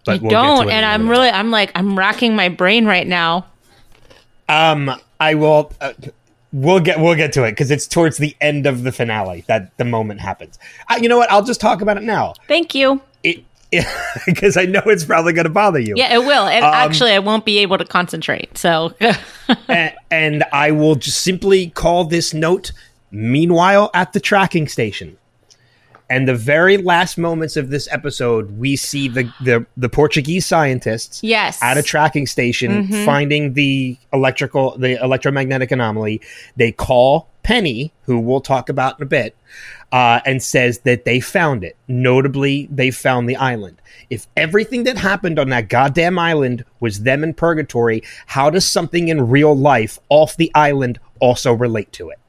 I 0.07 0.11
we'll 0.11 0.19
get 0.19 0.29
to 0.29 0.31
don't, 0.31 0.69
it 0.69 0.73
and 0.73 0.85
I'm 0.85 1.09
really, 1.09 1.29
I'm 1.29 1.51
like, 1.51 1.71
I'm 1.75 1.97
racking 1.97 2.35
my 2.35 2.49
brain 2.49 2.85
right 2.85 3.07
now. 3.07 3.45
Um, 4.49 4.91
I 5.19 5.35
will. 5.35 5.71
Uh, 5.79 5.93
we'll 6.53 6.79
get 6.79 6.99
we'll 6.99 7.15
get 7.15 7.33
to 7.33 7.43
it 7.43 7.51
because 7.51 7.69
it's 7.71 7.87
towards 7.87 8.17
the 8.17 8.35
end 8.39 8.65
of 8.65 8.83
the 8.83 8.91
finale 8.93 9.43
that 9.47 9.75
the 9.77 9.83
moment 9.85 10.21
happens. 10.21 10.57
Uh, 10.89 10.97
you 11.01 11.09
know 11.09 11.17
what? 11.17 11.29
I'll 11.31 11.43
just 11.43 11.59
talk 11.59 11.81
about 11.81 11.97
it 11.97 12.03
now. 12.03 12.35
Thank 12.47 12.73
you. 12.73 13.01
Because 14.27 14.55
I 14.57 14.65
know 14.65 14.81
it's 14.85 15.03
probably 15.03 15.33
going 15.33 15.45
to 15.45 15.49
bother 15.49 15.79
you. 15.79 15.95
Yeah, 15.97 16.13
it 16.13 16.19
will. 16.19 16.45
And 16.47 16.63
Um, 16.63 16.73
actually, 16.73 17.11
I 17.11 17.19
won't 17.19 17.43
be 17.43 17.57
able 17.57 17.79
to 17.79 17.85
concentrate. 17.85 18.55
So, 18.57 18.93
A- 19.67 19.95
and 20.11 20.43
I 20.53 20.69
will 20.71 20.93
just 20.95 21.23
simply 21.23 21.69
call 21.71 22.03
this 22.05 22.33
note 22.35 22.71
meanwhile 23.09 23.89
at 23.95 24.13
the 24.13 24.19
tracking 24.19 24.67
station. 24.67 25.17
And 26.09 26.27
the 26.27 26.35
very 26.35 26.77
last 26.77 27.17
moments 27.17 27.57
of 27.57 27.69
this 27.69 27.87
episode, 27.91 28.57
we 28.57 28.75
see 28.75 29.07
the, 29.07 29.33
the, 29.41 29.65
the 29.77 29.89
Portuguese 29.89 30.45
scientists 30.45 31.23
yes. 31.23 31.61
at 31.61 31.77
a 31.77 31.83
tracking 31.83 32.27
station 32.27 32.87
finding 33.05 33.53
the 33.53 33.97
electrical 34.11 34.77
the 34.77 35.01
electromagnetic 35.03 35.71
anomaly. 35.71 36.21
They 36.55 36.71
call 36.71 37.29
Penny, 37.43 37.91
who 38.03 38.19
we'll 38.19 38.41
talk 38.41 38.69
about 38.69 38.99
in 38.99 39.03
a 39.03 39.07
bit, 39.07 39.35
uh, 39.91 40.21
and 40.25 40.41
says 40.41 40.79
that 40.79 41.05
they 41.05 41.19
found 41.19 41.63
it. 41.63 41.75
Notably, 41.87 42.67
they 42.71 42.89
found 42.91 43.29
the 43.29 43.35
island. 43.35 43.81
If 44.09 44.27
everything 44.35 44.83
that 44.83 44.97
happened 44.97 45.39
on 45.39 45.49
that 45.49 45.69
goddamn 45.69 46.17
island 46.17 46.65
was 46.79 47.01
them 47.01 47.23
in 47.23 47.33
purgatory, 47.33 48.03
how 48.27 48.49
does 48.49 48.65
something 48.65 49.07
in 49.07 49.29
real 49.29 49.55
life 49.55 49.99
off 50.09 50.37
the 50.37 50.51
island 50.55 50.99
also 51.19 51.53
relate 51.53 51.91
to 51.93 52.09
it? 52.09 52.19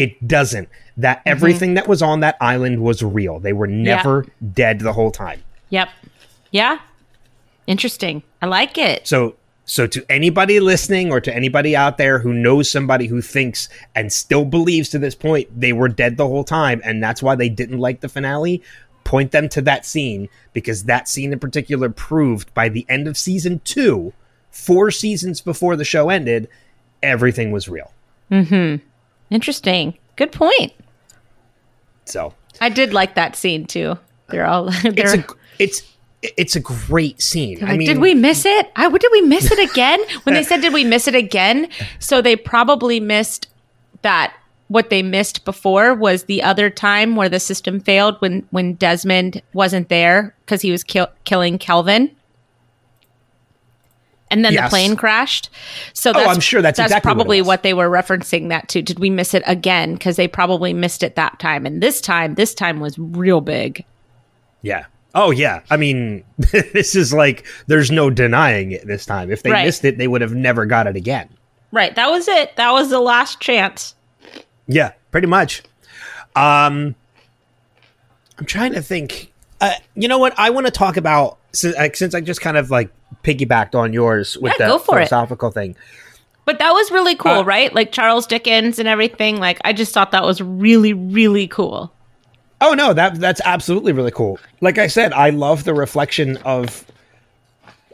It 0.00 0.28
doesn't. 0.28 0.68
That 0.98 1.22
everything 1.24 1.74
that 1.74 1.86
was 1.86 2.02
on 2.02 2.20
that 2.20 2.36
island 2.40 2.82
was 2.82 3.02
real. 3.02 3.38
They 3.38 3.52
were 3.52 3.68
never 3.68 4.26
dead 4.52 4.80
the 4.80 4.92
whole 4.92 5.12
time. 5.12 5.42
Yep. 5.70 5.88
Yeah. 6.50 6.78
Interesting. 7.66 8.22
I 8.42 8.46
like 8.46 8.76
it. 8.76 9.06
So 9.06 9.36
so 9.64 9.86
to 9.86 10.04
anybody 10.10 10.60
listening 10.60 11.12
or 11.12 11.20
to 11.20 11.34
anybody 11.34 11.76
out 11.76 11.98
there 11.98 12.18
who 12.18 12.32
knows 12.32 12.70
somebody 12.70 13.06
who 13.06 13.20
thinks 13.20 13.68
and 13.94 14.12
still 14.12 14.44
believes 14.46 14.88
to 14.88 14.98
this 14.98 15.14
point 15.14 15.48
they 15.60 15.72
were 15.74 15.88
dead 15.88 16.16
the 16.16 16.26
whole 16.26 16.42
time 16.44 16.80
and 16.84 17.02
that's 17.02 17.22
why 17.22 17.34
they 17.34 17.50
didn't 17.50 17.78
like 17.78 18.00
the 18.00 18.08
finale, 18.08 18.62
point 19.04 19.30
them 19.30 19.48
to 19.50 19.60
that 19.62 19.84
scene 19.84 20.28
because 20.54 20.84
that 20.84 21.06
scene 21.06 21.32
in 21.32 21.38
particular 21.38 21.90
proved 21.90 22.52
by 22.54 22.68
the 22.70 22.86
end 22.88 23.06
of 23.06 23.16
season 23.16 23.60
2, 23.64 24.12
4 24.50 24.90
seasons 24.90 25.42
before 25.42 25.76
the 25.76 25.84
show 25.84 26.08
ended, 26.08 26.48
everything 27.02 27.52
was 27.52 27.68
real. 27.68 27.92
Mhm. 28.30 28.80
Interesting. 29.30 29.94
Good 30.16 30.32
point. 30.32 30.72
So, 32.08 32.34
I 32.60 32.68
did 32.68 32.92
like 32.92 33.14
that 33.14 33.36
scene 33.36 33.66
too. 33.66 33.98
They're 34.28 34.46
all. 34.46 34.70
They're, 34.82 34.92
it's 34.94 35.14
a 35.14 35.24
it's 35.58 35.82
it's 36.22 36.56
a 36.56 36.60
great 36.60 37.22
scene. 37.22 37.62
I 37.64 37.76
mean, 37.76 37.86
did 37.86 37.98
we 37.98 38.14
miss 38.14 38.44
it? 38.44 38.70
I 38.76 38.88
did 38.90 39.12
we 39.12 39.22
miss 39.22 39.50
it 39.50 39.70
again? 39.70 40.00
when 40.24 40.34
they 40.34 40.42
said, 40.42 40.60
"Did 40.60 40.72
we 40.72 40.84
miss 40.84 41.06
it 41.08 41.14
again?" 41.14 41.68
So 41.98 42.20
they 42.20 42.36
probably 42.36 43.00
missed 43.00 43.48
that. 44.02 44.34
What 44.68 44.90
they 44.90 45.02
missed 45.02 45.46
before 45.46 45.94
was 45.94 46.24
the 46.24 46.42
other 46.42 46.68
time 46.68 47.16
where 47.16 47.30
the 47.30 47.40
system 47.40 47.80
failed 47.80 48.16
when 48.18 48.46
when 48.50 48.74
Desmond 48.74 49.40
wasn't 49.54 49.88
there 49.88 50.34
because 50.44 50.60
he 50.60 50.70
was 50.70 50.84
kill, 50.84 51.08
killing 51.24 51.56
Kelvin, 51.56 52.14
and 54.30 54.44
then 54.44 54.54
the 54.54 54.66
plane 54.68 54.96
crashed. 54.96 55.50
So 55.92 56.12
that's, 56.12 56.28
I'm 56.28 56.40
sure 56.40 56.62
that's 56.62 56.76
that's 56.76 56.90
exactly 56.90 57.08
probably 57.08 57.40
was. 57.40 57.48
what 57.48 57.62
they 57.62 57.74
were 57.74 57.88
referencing 57.88 58.48
that 58.48 58.68
to. 58.70 58.82
Did 58.82 58.98
we 58.98 59.10
miss 59.10 59.34
it 59.34 59.42
again? 59.46 59.94
Because 59.94 60.16
they 60.16 60.28
probably 60.28 60.72
missed 60.72 61.02
it 61.02 61.16
that 61.16 61.38
time, 61.38 61.66
and 61.66 61.82
this 61.82 62.00
time, 62.00 62.34
this 62.34 62.54
time 62.54 62.80
was 62.80 62.98
real 62.98 63.40
big. 63.40 63.84
Yeah. 64.62 64.86
Oh 65.14 65.30
yeah. 65.30 65.62
I 65.70 65.76
mean, 65.76 66.22
this 66.38 66.94
is 66.94 67.12
like 67.12 67.46
there's 67.66 67.90
no 67.90 68.10
denying 68.10 68.72
it 68.72 68.86
this 68.86 69.06
time. 69.06 69.30
If 69.30 69.42
they 69.42 69.50
Right. 69.50 69.64
missed 69.64 69.84
it, 69.84 69.98
they 69.98 70.08
would 70.08 70.20
have 70.20 70.34
never 70.34 70.66
got 70.66 70.86
it 70.86 70.96
again. 70.96 71.28
Right, 71.72 71.94
that 71.96 72.08
was 72.10 72.28
it. 72.28 72.56
That 72.56 72.72
was 72.72 72.90
the 72.90 73.00
last 73.00 73.40
chance. 73.40 73.94
Yeah, 74.66 74.92
pretty 75.10 75.26
much. 75.26 75.62
Um 76.36 76.94
I'm 78.38 78.46
trying 78.46 78.72
to 78.74 78.82
think. 78.82 79.32
Uh, 79.60 79.72
you 79.96 80.06
know 80.06 80.18
what? 80.18 80.32
I 80.38 80.50
want 80.50 80.66
to 80.66 80.70
talk 80.70 80.96
about 80.96 81.38
since, 81.52 81.98
since 81.98 82.14
I 82.14 82.20
just 82.20 82.40
kind 82.40 82.56
of 82.56 82.70
like 82.70 82.90
piggybacked 83.28 83.74
on 83.74 83.92
yours 83.92 84.36
with 84.38 84.54
Yeah, 84.58 84.66
the 84.66 84.72
go 84.72 84.78
for 84.78 84.96
it. 84.98 85.08
philosophical 85.08 85.50
thing. 85.50 85.76
But 86.44 86.58
that 86.60 86.72
was 86.72 86.90
really 86.90 87.14
cool, 87.14 87.32
Uh, 87.40 87.44
right? 87.44 87.74
Like 87.74 87.92
Charles 87.92 88.26
Dickens 88.26 88.78
and 88.78 88.88
everything. 88.88 89.36
Like 89.36 89.58
I 89.64 89.72
just 89.74 89.92
thought 89.92 90.12
that 90.12 90.24
was 90.24 90.40
really, 90.40 90.92
really 90.94 91.46
cool. 91.46 91.92
Oh 92.60 92.74
no, 92.74 92.92
that 92.94 93.20
that's 93.20 93.40
absolutely 93.44 93.92
really 93.92 94.10
cool. 94.10 94.38
Like 94.60 94.78
I 94.78 94.86
said, 94.86 95.12
I 95.12 95.30
love 95.30 95.64
the 95.64 95.74
reflection 95.74 96.38
of 96.38 96.84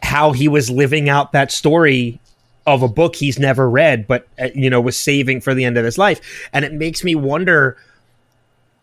how 0.02 0.32
he 0.32 0.48
was 0.48 0.70
living 0.70 1.08
out 1.08 1.32
that 1.32 1.50
story 1.50 2.20
of 2.66 2.82
a 2.82 2.88
book 2.88 3.16
he's 3.16 3.38
never 3.38 3.68
read, 3.68 4.06
but 4.06 4.26
uh, 4.40 4.48
you 4.54 4.70
know 4.70 4.80
was 4.80 4.96
saving 4.96 5.40
for 5.40 5.52
the 5.52 5.64
end 5.64 5.76
of 5.76 5.84
his 5.84 5.98
life, 5.98 6.48
and 6.52 6.64
it 6.64 6.72
makes 6.72 7.02
me 7.04 7.14
wonder 7.14 7.76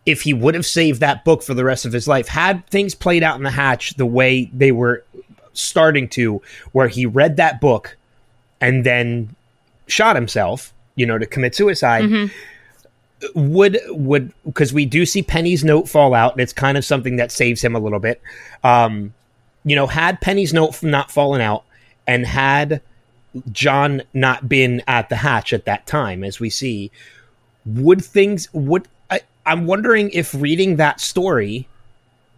if 0.06 0.22
he 0.24 0.34
would 0.34 0.54
have 0.56 0.66
saved 0.66 1.00
that 1.00 1.24
book 1.24 1.42
for 1.44 1.54
the 1.54 1.64
rest 1.64 1.86
of 1.86 1.94
his 1.94 2.08
life 2.08 2.28
had 2.28 2.66
things 2.68 2.94
played 2.96 3.22
out 3.24 3.38
in 3.38 3.44
the 3.44 3.52
hatch 3.52 3.94
the 3.96 4.06
way 4.06 4.50
they 4.54 4.72
were 4.72 5.04
starting 5.54 6.08
to, 6.10 6.42
where 6.72 6.88
he 6.88 7.06
read 7.06 7.38
that 7.38 7.62
book 7.62 7.98
and 8.60 8.86
then 8.86 9.36
shot 9.88 10.16
himself, 10.16 10.74
you 10.96 11.06
know, 11.06 11.18
to 11.18 11.26
commit 11.26 11.56
suicide 11.56 12.30
would 13.36 13.80
would 13.90 14.34
because 14.46 14.74
we 14.74 14.86
do 14.86 15.06
see 15.06 15.22
Penny's 15.22 15.64
note 15.64 15.88
fall 15.88 16.14
out, 16.14 16.34
and 16.34 16.42
it's 16.42 16.54
kind 16.54 16.78
of 16.78 16.86
something 16.86 17.18
that 17.18 17.32
saves 17.32 17.64
him 17.64 17.76
a 17.76 17.80
little 17.80 18.00
bit. 18.00 18.22
Um, 18.64 19.14
you 19.64 19.76
know, 19.76 19.88
had 19.88 20.22
Penny's 20.22 20.54
note 20.54 20.82
not 20.84 21.12
fallen 21.12 21.42
out, 21.42 21.64
and 22.08 22.26
had 22.26 22.82
John 23.52 24.02
not 24.14 24.50
been 24.50 24.82
at 24.88 25.10
the 25.10 25.18
hatch 25.18 25.54
at 25.54 25.66
that 25.66 25.86
time, 25.86 26.24
as 26.24 26.40
we 26.40 26.50
see, 26.50 26.92
would 27.66 28.04
things 28.04 28.48
would 28.54 28.88
I, 29.10 29.22
I'm 29.46 29.66
wondering 29.66 30.10
if 30.12 30.34
reading 30.34 30.78
that 30.78 31.00
story 31.00 31.68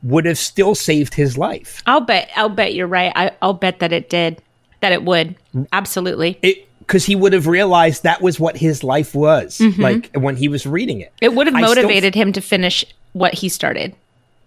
would 0.03 0.25
have 0.25 0.37
still 0.37 0.75
saved 0.75 1.13
his 1.13 1.37
life. 1.37 1.81
I'll 1.87 2.01
bet. 2.01 2.29
I'll 2.35 2.49
bet 2.49 2.73
you're 2.73 2.87
right. 2.87 3.11
I, 3.15 3.31
I'll 3.41 3.53
bet 3.53 3.79
that 3.79 3.93
it 3.93 4.09
did. 4.09 4.41
That 4.81 4.91
it 4.91 5.03
would. 5.03 5.35
Absolutely. 5.71 6.37
It 6.41 6.67
because 6.79 7.05
he 7.05 7.15
would 7.15 7.31
have 7.31 7.47
realized 7.47 8.03
that 8.03 8.21
was 8.21 8.39
what 8.39 8.57
his 8.57 8.83
life 8.83 9.15
was 9.15 9.61
like 9.77 10.13
when 10.15 10.35
he 10.35 10.49
was 10.49 10.65
reading 10.65 10.99
it. 10.99 11.13
It 11.21 11.33
would 11.33 11.47
have 11.47 11.55
motivated 11.55 12.13
him 12.13 12.33
to 12.33 12.41
finish 12.41 12.83
what 13.13 13.33
he 13.33 13.47
started. 13.47 13.95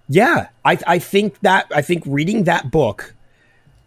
Yeah, 0.08 0.48
I 0.64 0.78
I 0.86 0.98
think 0.98 1.40
that 1.40 1.66
I 1.74 1.82
think 1.82 2.04
reading 2.06 2.44
that 2.44 2.70
book, 2.70 3.14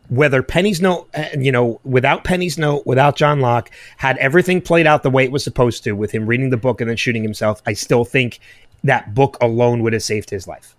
whether 0.09 0.41
Penny's 0.41 0.81
note, 0.81 1.07
uh, 1.13 1.25
you 1.37 1.51
know, 1.51 1.79
without 1.83 2.23
Penny's 2.23 2.57
note, 2.57 2.85
without 2.85 3.15
John 3.15 3.39
Locke, 3.39 3.69
had 3.97 4.17
everything 4.17 4.61
played 4.61 4.87
out 4.87 5.03
the 5.03 5.09
way 5.09 5.23
it 5.23 5.31
was 5.31 5.43
supposed 5.43 5.83
to, 5.83 5.93
with 5.93 6.11
him 6.11 6.25
reading 6.25 6.49
the 6.49 6.57
book 6.57 6.81
and 6.81 6.89
then 6.89 6.97
shooting 6.97 7.23
himself, 7.23 7.61
I 7.65 7.73
still 7.73 8.03
think 8.03 8.39
that 8.83 9.13
book 9.13 9.37
alone 9.39 9.83
would 9.83 9.93
have 9.93 10.03
saved 10.03 10.29
his 10.29 10.47
life. 10.47 10.75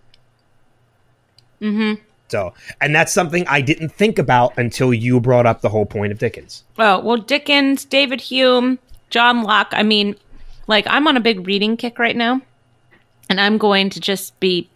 Mm-hmm. 1.60 2.02
So, 2.28 2.54
and 2.80 2.94
that's 2.94 3.12
something 3.12 3.46
I 3.48 3.60
didn't 3.60 3.90
think 3.90 4.18
about 4.18 4.56
until 4.56 4.94
you 4.94 5.20
brought 5.20 5.46
up 5.46 5.62
the 5.62 5.68
whole 5.68 5.86
point 5.86 6.12
of 6.12 6.18
Dickens. 6.18 6.62
Oh, 6.78 7.00
well, 7.00 7.16
Dickens, 7.16 7.84
David 7.84 8.20
Hume, 8.20 8.78
John 9.10 9.42
Locke. 9.42 9.72
I 9.72 9.82
mean, 9.82 10.14
like, 10.68 10.86
I'm 10.86 11.08
on 11.08 11.16
a 11.16 11.20
big 11.20 11.46
reading 11.46 11.76
kick 11.76 11.98
right 11.98 12.16
now, 12.16 12.40
and 13.28 13.40
I'm 13.40 13.58
going 13.58 13.90
to 13.90 14.00
just 14.00 14.38
be 14.38 14.70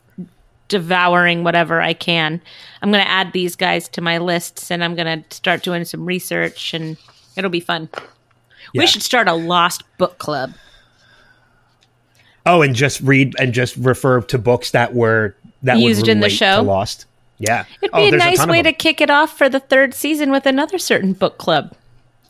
devouring 0.66 1.44
whatever 1.44 1.80
I 1.80 1.92
can. 1.92 2.42
I'm 2.82 2.90
going 2.90 3.04
to 3.04 3.10
add 3.10 3.32
these 3.32 3.54
guys 3.54 3.88
to 3.90 4.00
my 4.00 4.18
lists, 4.18 4.72
and 4.72 4.82
I'm 4.82 4.96
going 4.96 5.22
to 5.22 5.36
start 5.36 5.62
doing 5.62 5.84
some 5.84 6.04
research, 6.04 6.74
and 6.74 6.96
it'll 7.36 7.50
be 7.50 7.60
fun. 7.60 7.88
Yeah. 8.72 8.80
We 8.80 8.88
should 8.88 9.02
start 9.02 9.28
a 9.28 9.34
lost 9.34 9.84
book 9.98 10.18
club. 10.18 10.54
Oh, 12.46 12.62
and 12.62 12.74
just 12.74 13.00
read 13.00 13.34
and 13.38 13.54
just 13.54 13.76
refer 13.76 14.20
to 14.22 14.38
books 14.38 14.72
that 14.72 14.94
were 14.94 15.36
that 15.64 15.78
Used 15.78 16.06
in 16.08 16.20
the 16.20 16.30
show? 16.30 16.62
Lost. 16.62 17.06
Yeah, 17.38 17.64
It'd 17.82 17.90
Oh, 17.92 17.98
be 18.08 18.14
a 18.14 18.18
nice 18.18 18.40
of 18.40 18.48
way 18.48 18.62
to 18.62 18.72
kick 18.72 19.00
it 19.00 19.10
off 19.10 19.36
for 19.36 19.48
the 19.48 19.58
third 19.58 19.92
season 19.92 20.30
with 20.30 20.46
another 20.46 20.78
certain 20.78 21.12
book 21.14 21.36
club 21.36 21.74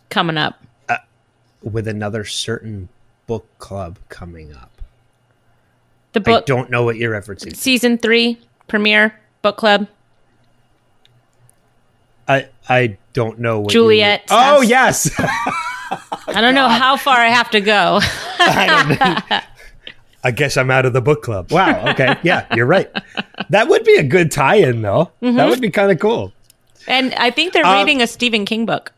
coming 0.08 0.38
up. 0.38 0.62
Uh, 0.88 0.96
with 1.62 1.86
another 1.86 2.24
certain 2.24 2.88
book 3.26 3.46
club 3.58 3.98
coming 4.08 4.54
up. 4.54 4.80
The 6.14 6.20
I 6.20 6.22
book 6.22 6.46
don't 6.46 6.70
know 6.70 6.84
what 6.84 6.96
you're 6.96 7.12
referencing. 7.12 7.54
season 7.54 7.98
three 7.98 8.38
premiere 8.66 9.20
book 9.42 9.56
club. 9.58 9.88
I 12.26 12.48
I 12.68 12.96
don't 13.12 13.38
know 13.40 13.60
what 13.60 13.72
you- 13.74 13.80
Juliet 13.80 14.24
oh 14.30 14.62
yes. 14.62 15.10
I 15.18 16.40
don't 16.40 16.54
know 16.54 16.68
how 16.68 16.96
far 16.96 17.18
I 17.18 17.26
have 17.28 17.50
to 17.50 17.60
go. 17.60 18.00
I, 20.24 20.30
guess 20.30 20.56
I'm 20.56 20.70
out 20.70 20.86
of 20.86 20.92
the 20.92 21.00
book 21.00 21.22
club. 21.22 21.52
Wow. 21.52 21.90
Okay. 21.90 22.16
Yeah, 22.22 22.46
you're 22.54 22.66
right. 22.66 22.90
That 23.50 23.68
would 23.68 23.84
be 23.84 23.96
a 23.96 24.02
good 24.02 24.30
tie-in, 24.32 24.82
though. 24.82 25.10
Mm-hmm. 25.22 25.36
That 25.36 25.48
would 25.48 25.60
be 25.60 25.70
kind 25.70 25.92
of 25.92 25.98
cool. 26.00 26.32
And 26.88 27.14
I 27.14 27.30
think 27.30 27.52
they're 27.52 27.64
Uh, 27.64 27.78
reading 27.80 28.02
a 28.02 28.06
Stephen 28.06 28.44
King 28.44 28.66
book. 28.66 28.92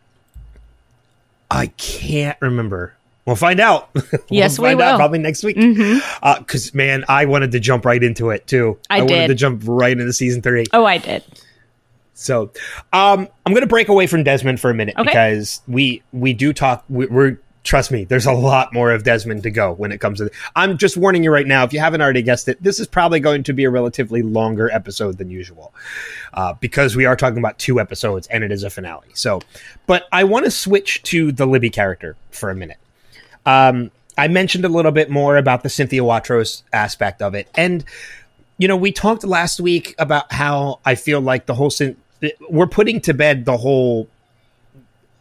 I 1.51 1.69
can't 1.77 2.37
remember. 2.41 2.95
We'll 3.25 3.37
find 3.37 3.61
out. 3.61 3.91
We'll 3.95 4.21
Yes, 4.31 4.59
we 4.59 4.69
find 4.69 4.81
out 4.81 4.93
will. 4.93 4.99
probably 4.99 5.19
next 5.19 5.43
week. 5.45 5.57
Because 5.57 6.75
man, 6.75 7.05
I 7.09 7.25
wanted 7.27 7.53
to 7.53 7.61
jump 7.61 7.85
right 7.85 8.03
into 8.03 8.31
it 8.31 8.47
too. 8.47 8.79
I 8.91 9.01
wanted 9.03 9.15
did. 9.15 9.29
to 9.29 9.35
jump 9.35 9.63
right 9.67 9.93
into 9.99 10.13
season 10.13 10.43
three. 10.43 10.65
Oh, 10.73 10.85
I 10.85 10.99
did. 10.99 11.23
So, 12.15 12.51
um, 12.93 13.29
I'm 13.45 13.53
going 13.53 13.61
to 13.63 13.67
break 13.69 13.89
away 13.89 14.07
from 14.07 14.25
Desmond 14.25 14.59
for 14.59 14.71
a 14.71 14.75
minute 14.75 14.95
Okay. 14.97 15.11
because 15.11 15.61
we 15.69 16.03
we 16.13 16.33
do 16.33 16.53
talk. 16.53 16.85
We, 16.89 17.07
we're 17.07 17.39
trust 17.67 17.91
me. 17.91 18.05
There's 18.05 18.27
a 18.27 18.33
lot 18.33 18.73
more 18.73 18.93
of 18.93 19.03
Desmond 19.03 19.43
to 19.43 19.51
go 19.51 19.73
when 19.73 19.93
it 19.93 20.01
comes 20.01 20.19
to. 20.19 20.31
I'm 20.55 20.79
just 20.79 20.97
warning 20.97 21.25
you 21.25 21.31
right 21.31 21.47
now. 21.47 21.65
If 21.65 21.73
you 21.73 21.81
haven't 21.81 22.01
already 22.01 22.23
guessed 22.23 22.49
it, 22.49 22.63
this 22.63 22.81
is 22.81 22.87
probably 22.87 23.21
going 23.21 23.43
to 23.43 23.53
be 23.53 23.65
a 23.65 23.71
relatively 23.71 24.23
longer 24.23 24.71
episode 24.71 25.19
than 25.19 25.29
usual 25.29 25.75
uh, 26.33 26.55
because 26.55 26.97
we 26.97 27.05
are 27.05 27.17
talking 27.17 27.39
about 27.39 27.59
two 27.59 27.79
episodes 27.81 28.27
and 28.29 28.45
it 28.45 28.53
is 28.53 28.63
a 28.63 28.71
finale. 28.71 29.09
So, 29.15 29.41
but 29.87 30.07
I 30.13 30.25
want 30.25 30.45
to 30.45 30.51
switch 30.51 31.03
to 31.05 31.33
the 31.33 31.47
Libby 31.47 31.71
character 31.71 32.17
for 32.31 32.51
a 32.51 32.55
minute. 32.55 32.79
Um, 33.45 33.91
I 34.17 34.29
mentioned 34.29 34.65
a 34.65 34.69
little 34.69 34.93
bit 34.93 35.11
more 35.11 35.37
about 35.37 35.63
the 35.63 35.69
Cynthia 35.69 36.01
Watros 36.01 36.63
aspect 36.73 37.21
of 37.21 37.35
it, 37.35 37.49
and 37.55 37.85
you 38.59 38.67
know, 38.67 38.77
we 38.77 38.91
talked 38.91 39.25
last 39.25 39.61
week 39.61 39.95
about 39.99 40.33
how 40.33 40.81
I 40.85 40.95
feel 40.95 41.21
like 41.21 41.45
the 41.45 41.55
whole 41.55 41.71
we're 42.49 42.67
putting 42.67 43.03
to 43.03 43.13
bed 43.13 43.45
the 43.45 43.59
whole 43.59 44.09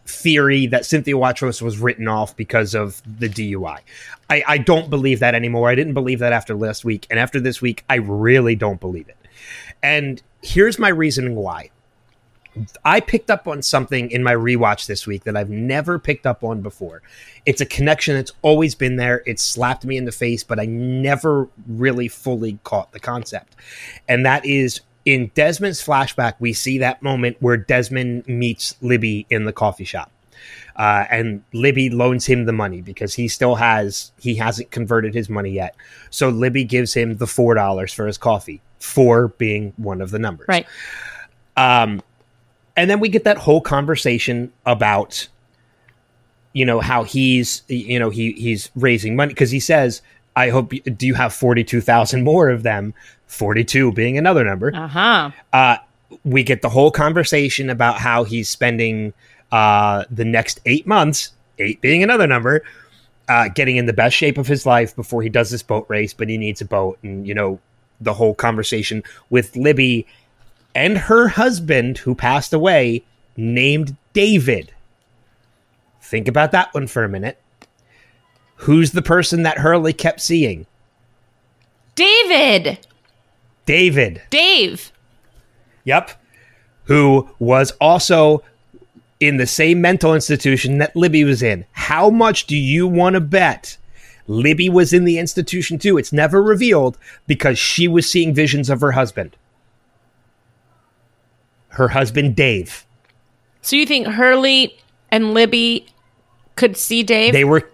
theory 0.05 0.67
that 0.67 0.85
Cynthia 0.85 1.15
Watros 1.15 1.61
was 1.61 1.79
written 1.79 2.07
off 2.07 2.35
because 2.35 2.75
of 2.75 3.01
the 3.19 3.27
DUI. 3.27 3.79
I, 4.29 4.43
I 4.47 4.57
don't 4.57 4.89
believe 4.89 5.19
that 5.19 5.35
anymore. 5.35 5.69
I 5.69 5.75
didn't 5.75 5.93
believe 5.93 6.19
that 6.19 6.33
after 6.33 6.55
last 6.55 6.85
week, 6.85 7.07
and 7.09 7.19
after 7.19 7.39
this 7.39 7.61
week, 7.61 7.83
I 7.89 7.95
really 7.95 8.55
don't 8.55 8.79
believe 8.79 9.09
it. 9.09 9.17
And 9.81 10.21
here's 10.41 10.79
my 10.79 10.89
reasoning 10.89 11.35
why. 11.35 11.71
I 12.85 13.01
picked 13.01 13.29
up 13.29 13.47
on 13.47 13.61
something 13.61 14.09
in 14.11 14.23
my 14.23 14.33
rewatch 14.33 14.85
this 14.85 15.05
week 15.05 15.25
that 15.25 15.35
I've 15.35 15.49
never 15.49 15.99
picked 15.99 16.25
up 16.25 16.41
on 16.43 16.61
before. 16.61 17.01
It's 17.45 17.59
a 17.59 17.65
connection 17.65 18.15
that's 18.15 18.31
always 18.43 18.75
been 18.75 18.95
there. 18.95 19.23
It 19.25 19.39
slapped 19.39 19.83
me 19.83 19.97
in 19.97 20.05
the 20.05 20.11
face, 20.13 20.43
but 20.43 20.59
I 20.59 20.65
never 20.65 21.49
really 21.67 22.07
fully 22.07 22.59
caught 22.63 22.93
the 22.93 22.99
concept. 22.99 23.57
And 24.07 24.25
that 24.25 24.45
is 24.45 24.81
in 25.05 25.31
Desmond's 25.35 25.83
flashback, 25.83 26.33
we 26.39 26.51
see 26.51 26.79
that 26.79 27.01
moment 27.01 27.37
where 27.39 27.57
Desmond 27.57 28.27
meets 28.27 28.75
Libby 28.81 29.25
in 29.29 29.45
the 29.45 29.53
coffee 29.53 29.83
shop. 29.83 30.11
Uh, 30.75 31.05
and 31.09 31.43
Libby 31.53 31.89
loans 31.89 32.25
him 32.25 32.45
the 32.45 32.51
money 32.51 32.81
because 32.81 33.13
he 33.13 33.27
still 33.29 33.55
has 33.55 34.11
he 34.19 34.35
hasn't 34.35 34.71
converted 34.71 35.13
his 35.13 35.29
money 35.29 35.51
yet. 35.51 35.75
So 36.09 36.29
Libby 36.29 36.65
gives 36.65 36.93
him 36.93 37.17
the 37.17 37.27
four 37.27 37.53
dollars 37.53 37.93
for 37.93 38.05
his 38.05 38.17
coffee, 38.17 38.61
four 38.79 39.29
being 39.29 39.73
one 39.77 40.01
of 40.01 40.11
the 40.11 40.19
numbers. 40.19 40.47
Right. 40.49 40.67
Um, 41.55 42.01
and 42.75 42.89
then 42.89 42.99
we 42.99 43.07
get 43.07 43.23
that 43.23 43.37
whole 43.37 43.61
conversation 43.61 44.51
about, 44.65 45.29
you 46.51 46.65
know, 46.65 46.81
how 46.81 47.03
he's, 47.03 47.63
you 47.67 47.97
know, 47.97 48.09
he 48.09 48.33
he's 48.33 48.69
raising 48.75 49.15
money 49.15 49.33
because 49.33 49.51
he 49.51 49.61
says, 49.61 50.01
"I 50.35 50.49
hope 50.49 50.73
you, 50.73 50.81
do 50.81 51.07
you 51.07 51.13
have 51.15 51.33
forty 51.33 51.63
two 51.63 51.81
thousand 51.81 52.23
more 52.23 52.49
of 52.49 52.63
them?" 52.63 52.93
Forty 53.27 53.63
two 53.63 53.91
being 53.91 54.17
another 54.17 54.43
number. 54.43 54.71
Uh 54.73 54.87
huh. 54.87 55.31
Uh, 55.51 55.77
we 56.23 56.43
get 56.43 56.61
the 56.61 56.69
whole 56.69 56.91
conversation 56.91 57.69
about 57.69 57.97
how 57.97 58.23
he's 58.23 58.49
spending 58.49 59.13
uh, 59.51 60.05
the 60.09 60.25
next 60.25 60.59
eight 60.65 60.85
months, 60.85 61.33
eight 61.59 61.81
being 61.81 62.03
another 62.03 62.27
number, 62.27 62.63
uh, 63.27 63.49
getting 63.49 63.77
in 63.77 63.85
the 63.85 63.93
best 63.93 64.15
shape 64.15 64.37
of 64.37 64.47
his 64.47 64.65
life 64.65 64.95
before 64.95 65.21
he 65.21 65.29
does 65.29 65.49
this 65.49 65.63
boat 65.63 65.85
race, 65.89 66.13
but 66.13 66.29
he 66.29 66.37
needs 66.37 66.61
a 66.61 66.65
boat. 66.65 66.97
And, 67.03 67.27
you 67.27 67.33
know, 67.33 67.59
the 67.99 68.13
whole 68.13 68.33
conversation 68.35 69.03
with 69.29 69.55
Libby 69.55 70.05
and 70.73 70.97
her 70.97 71.29
husband, 71.29 71.97
who 71.99 72.13
passed 72.13 72.53
away, 72.53 73.03
named 73.37 73.95
David. 74.13 74.71
Think 76.01 76.27
about 76.27 76.51
that 76.51 76.73
one 76.73 76.87
for 76.87 77.03
a 77.03 77.09
minute. 77.09 77.39
Who's 78.55 78.91
the 78.91 79.01
person 79.01 79.43
that 79.43 79.59
Hurley 79.59 79.93
kept 79.93 80.21
seeing? 80.21 80.65
David. 81.95 82.85
David. 83.65 84.21
Dave. 84.29 84.91
Yep. 85.83 86.11
Who 86.85 87.29
was 87.39 87.71
also 87.81 88.43
in 89.19 89.37
the 89.37 89.47
same 89.47 89.81
mental 89.81 90.13
institution 90.13 90.77
that 90.79 90.95
Libby 90.95 91.23
was 91.23 91.41
in. 91.41 91.65
How 91.71 92.09
much 92.09 92.47
do 92.47 92.55
you 92.55 92.87
want 92.87 93.13
to 93.13 93.21
bet 93.21 93.77
Libby 94.27 94.69
was 94.69 94.93
in 94.93 95.05
the 95.05 95.17
institution 95.17 95.79
too? 95.79 95.97
It's 95.97 96.11
never 96.13 96.43
revealed 96.43 96.97
because 97.27 97.57
she 97.57 97.87
was 97.87 98.09
seeing 98.09 98.33
visions 98.33 98.69
of 98.69 98.81
her 98.81 98.91
husband. 98.91 99.35
Her 101.69 101.89
husband, 101.89 102.35
Dave. 102.35 102.85
So 103.61 103.75
you 103.75 103.85
think 103.85 104.07
Hurley 104.07 104.77
and 105.11 105.33
Libby 105.33 105.87
could 106.55 106.77
see 106.77 107.03
Dave? 107.03 107.33
They 107.33 107.43
were, 107.43 107.69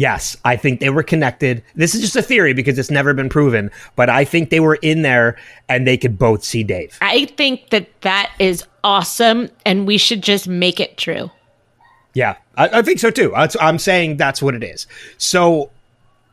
yes, 0.00 0.34
I 0.46 0.56
think 0.56 0.80
they 0.80 0.88
were 0.88 1.02
connected. 1.02 1.62
This 1.74 1.94
is 1.94 2.00
just 2.00 2.16
a 2.16 2.22
theory 2.22 2.54
because 2.54 2.78
it's 2.78 2.90
never 2.90 3.12
been 3.12 3.28
proven, 3.28 3.70
but 3.96 4.08
I 4.08 4.24
think 4.24 4.48
they 4.48 4.58
were 4.58 4.76
in 4.76 5.02
there 5.02 5.36
and 5.68 5.86
they 5.86 5.98
could 5.98 6.18
both 6.18 6.42
see 6.42 6.64
Dave. 6.64 6.96
I 7.02 7.26
think 7.26 7.68
that 7.68 7.88
that 8.00 8.32
is 8.38 8.64
awesome, 8.82 9.50
and 9.66 9.86
we 9.86 9.98
should 9.98 10.22
just 10.22 10.48
make 10.48 10.80
it 10.80 10.96
true. 10.96 11.30
Yeah, 12.14 12.36
I, 12.56 12.78
I 12.78 12.82
think 12.82 12.98
so 12.98 13.10
too. 13.10 13.32
That's, 13.36 13.56
I'm 13.60 13.78
saying 13.78 14.16
that's 14.16 14.40
what 14.40 14.54
it 14.54 14.64
is. 14.64 14.86
So, 15.18 15.70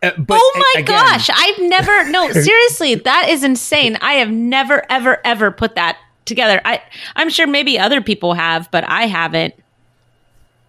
uh, 0.01 0.11
but 0.17 0.39
oh 0.41 0.51
my 0.55 0.73
a- 0.77 0.83
again- 0.83 1.05
gosh, 1.05 1.29
I've 1.29 1.59
never 1.59 2.09
no 2.09 2.31
seriously, 2.31 2.95
that 2.95 3.27
is 3.27 3.43
insane. 3.43 3.97
I 3.99 4.13
have 4.13 4.31
never 4.31 4.81
ever 4.89 5.19
ever 5.25 5.51
put 5.51 5.75
that 5.75 5.97
together. 6.23 6.61
I 6.63 6.81
I'm 7.17 7.29
sure 7.29 7.47
maybe 7.47 7.77
other 7.77 7.99
people 7.99 8.33
have, 8.33 8.71
but 8.71 8.85
I 8.87 9.07
haven't. 9.07 9.55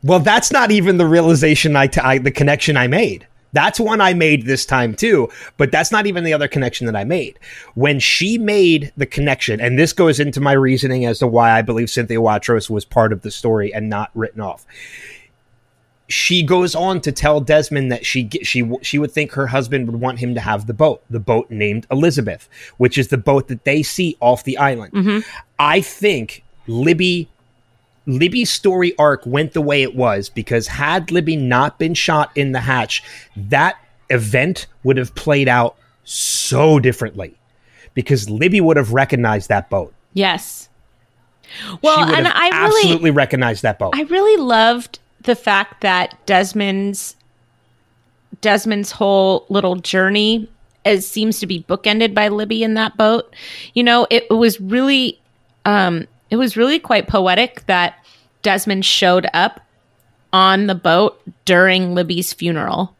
Well, 0.02 0.20
that's 0.20 0.52
not 0.52 0.70
even 0.70 0.96
the 0.96 1.06
realization 1.06 1.76
I, 1.76 1.86
t- 1.88 2.00
I 2.00 2.18
the 2.18 2.30
connection 2.30 2.76
I 2.76 2.86
made. 2.86 3.26
That's 3.52 3.80
one 3.80 4.00
I 4.00 4.14
made 4.14 4.44
this 4.44 4.66
time 4.66 4.94
too, 4.94 5.30
but 5.56 5.72
that's 5.72 5.90
not 5.90 6.06
even 6.06 6.24
the 6.24 6.34
other 6.34 6.48
connection 6.48 6.86
that 6.86 6.96
I 6.96 7.04
made. 7.04 7.38
When 7.74 7.98
she 7.98 8.36
made 8.36 8.92
the 8.96 9.06
connection, 9.06 9.60
and 9.60 9.78
this 9.78 9.92
goes 9.92 10.20
into 10.20 10.40
my 10.40 10.52
reasoning 10.52 11.06
as 11.06 11.18
to 11.20 11.26
why 11.26 11.52
I 11.52 11.62
believe 11.62 11.88
Cynthia 11.88 12.18
Watros 12.18 12.68
was 12.68 12.84
part 12.84 13.12
of 13.12 13.22
the 13.22 13.30
story 13.30 13.72
and 13.72 13.88
not 13.88 14.10
written 14.14 14.40
off. 14.40 14.66
She 16.10 16.42
goes 16.42 16.74
on 16.74 17.00
to 17.02 17.12
tell 17.12 17.40
Desmond 17.40 17.92
that 17.92 18.04
she 18.04 18.28
she 18.42 18.70
she 18.82 18.98
would 18.98 19.12
think 19.12 19.32
her 19.32 19.46
husband 19.46 19.90
would 19.90 20.00
want 20.00 20.18
him 20.18 20.34
to 20.34 20.40
have 20.40 20.66
the 20.66 20.74
boat, 20.74 21.02
the 21.10 21.20
boat 21.20 21.50
named 21.50 21.86
Elizabeth, 21.90 22.48
which 22.76 22.96
is 22.96 23.08
the 23.08 23.18
boat 23.18 23.48
that 23.48 23.64
they 23.64 23.82
see 23.82 24.16
off 24.20 24.44
the 24.44 24.56
island. 24.58 24.92
Mm-hmm. 24.92 25.20
I 25.58 25.80
think 25.80 26.44
Libby 26.66 27.28
Libby's 28.08 28.50
story 28.50 28.96
arc 28.98 29.24
went 29.26 29.52
the 29.52 29.60
way 29.60 29.82
it 29.82 29.94
was 29.94 30.30
because 30.30 30.66
had 30.66 31.10
Libby 31.10 31.36
not 31.36 31.78
been 31.78 31.94
shot 31.94 32.30
in 32.34 32.52
the 32.52 32.60
hatch, 32.60 33.04
that 33.36 33.76
event 34.08 34.66
would 34.82 34.96
have 34.96 35.14
played 35.14 35.46
out 35.46 35.76
so 36.04 36.80
differently 36.80 37.36
because 37.92 38.30
Libby 38.30 38.62
would 38.62 38.78
have 38.78 38.94
recognized 38.94 39.50
that 39.50 39.68
boat. 39.68 39.92
Yes. 40.14 40.70
Well, 41.82 42.00
and 42.00 42.26
I 42.26 42.48
really 42.48 42.80
absolutely 42.80 43.10
recognized 43.10 43.62
that 43.62 43.78
boat. 43.78 43.92
I 43.94 44.02
really 44.02 44.42
loved 44.42 44.98
the 45.22 45.36
fact 45.36 45.82
that 45.82 46.16
Desmond's 46.26 47.14
Desmond's 48.40 48.90
whole 48.90 49.44
little 49.48 49.76
journey 49.76 50.48
as 50.84 51.06
seems 51.06 51.40
to 51.40 51.46
be 51.46 51.64
bookended 51.68 52.14
by 52.14 52.28
Libby 52.28 52.62
in 52.62 52.74
that 52.74 52.96
boat. 52.96 53.34
You 53.74 53.82
know, 53.82 54.06
it 54.10 54.30
was 54.30 54.60
really 54.60 55.20
um, 55.66 56.06
it 56.30 56.36
was 56.36 56.56
really 56.56 56.78
quite 56.78 57.08
poetic 57.08 57.64
that 57.66 58.04
Desmond 58.42 58.84
showed 58.84 59.26
up 59.32 59.60
on 60.32 60.66
the 60.66 60.74
boat 60.74 61.20
during 61.44 61.94
Libby's 61.94 62.32
funeral. 62.32 62.94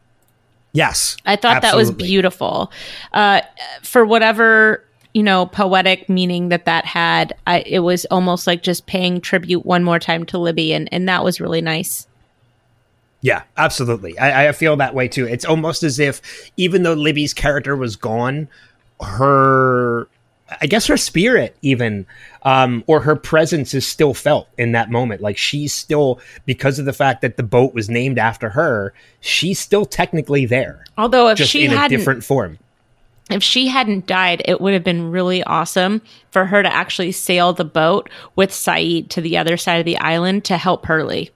Yes. 0.73 1.17
I 1.25 1.35
thought 1.35 1.61
that 1.61 1.75
was 1.75 1.91
beautiful. 1.91 2.71
Uh, 3.13 3.41
for 3.81 4.05
whatever 4.05 4.83
you 5.13 5.23
know, 5.23 5.47
poetic 5.47 6.07
meaning 6.07 6.49
that 6.49 6.65
that 6.65 6.85
had, 6.85 7.33
I, 7.47 7.61
it 7.65 7.79
was 7.79 8.05
almost 8.05 8.45
like 8.45 8.61
just 8.61 8.85
paying 8.85 9.21
tribute 9.21 9.65
one 9.65 9.83
more 9.83 9.99
time 9.99 10.25
to 10.27 10.37
Libby, 10.37 10.73
and 10.73 10.87
and 10.91 11.09
that 11.09 11.23
was 11.23 11.41
really 11.41 11.61
nice. 11.61 12.07
Yeah, 13.21 13.43
absolutely. 13.57 14.17
I, 14.17 14.49
I 14.49 14.51
feel 14.53 14.77
that 14.77 14.95
way 14.95 15.07
too. 15.07 15.27
It's 15.27 15.45
almost 15.45 15.83
as 15.83 15.99
if 15.99 16.21
even 16.57 16.83
though 16.83 16.93
Libby's 16.93 17.33
character 17.33 17.75
was 17.75 17.95
gone, 17.95 18.47
her 19.01 20.07
I 20.61 20.67
guess 20.67 20.87
her 20.87 20.97
spirit 20.97 21.55
even 21.61 22.05
um 22.43 22.83
or 22.87 23.01
her 23.01 23.15
presence 23.15 23.73
is 23.73 23.85
still 23.85 24.13
felt 24.13 24.47
in 24.57 24.71
that 24.73 24.89
moment. 24.89 25.21
Like 25.21 25.37
she's 25.37 25.73
still 25.73 26.19
because 26.45 26.79
of 26.79 26.85
the 26.85 26.93
fact 26.93 27.21
that 27.21 27.37
the 27.37 27.43
boat 27.43 27.73
was 27.73 27.89
named 27.89 28.17
after 28.17 28.49
her, 28.49 28.93
she's 29.19 29.59
still 29.59 29.85
technically 29.85 30.45
there. 30.45 30.83
Although 30.97 31.27
if 31.29 31.37
Just 31.37 31.51
she 31.51 31.65
in 31.65 31.73
a 31.73 31.89
different 31.89 32.23
form. 32.23 32.57
if 33.29 33.43
she 33.43 33.67
hadn't 33.67 34.07
died, 34.07 34.41
it 34.45 34.59
would 34.59 34.73
have 34.73 34.83
been 34.83 35.11
really 35.11 35.43
awesome 35.43 36.01
for 36.31 36.45
her 36.45 36.63
to 36.63 36.73
actually 36.73 37.11
sail 37.11 37.53
the 37.53 37.65
boat 37.65 38.09
with 38.35 38.49
Sayid 38.51 39.09
to 39.09 39.21
the 39.21 39.37
other 39.37 39.57
side 39.57 39.79
of 39.79 39.85
the 39.85 39.97
island 39.97 40.45
to 40.45 40.57
help 40.57 40.85
Hurley. 40.85 41.29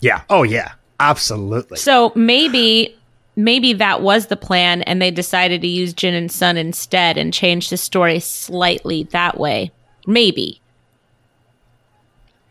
Yeah. 0.00 0.22
Oh 0.30 0.42
yeah. 0.42 0.72
Absolutely. 1.00 1.78
So 1.78 2.12
maybe 2.14 2.96
maybe 3.36 3.72
that 3.74 4.02
was 4.02 4.26
the 4.26 4.36
plan 4.36 4.82
and 4.82 5.00
they 5.00 5.10
decided 5.10 5.60
to 5.62 5.66
use 5.68 5.92
Jin 5.92 6.14
and 6.14 6.30
Sun 6.30 6.56
instead 6.56 7.16
and 7.16 7.32
change 7.32 7.70
the 7.70 7.76
story 7.76 8.20
slightly 8.20 9.04
that 9.04 9.38
way. 9.38 9.70
Maybe. 10.06 10.60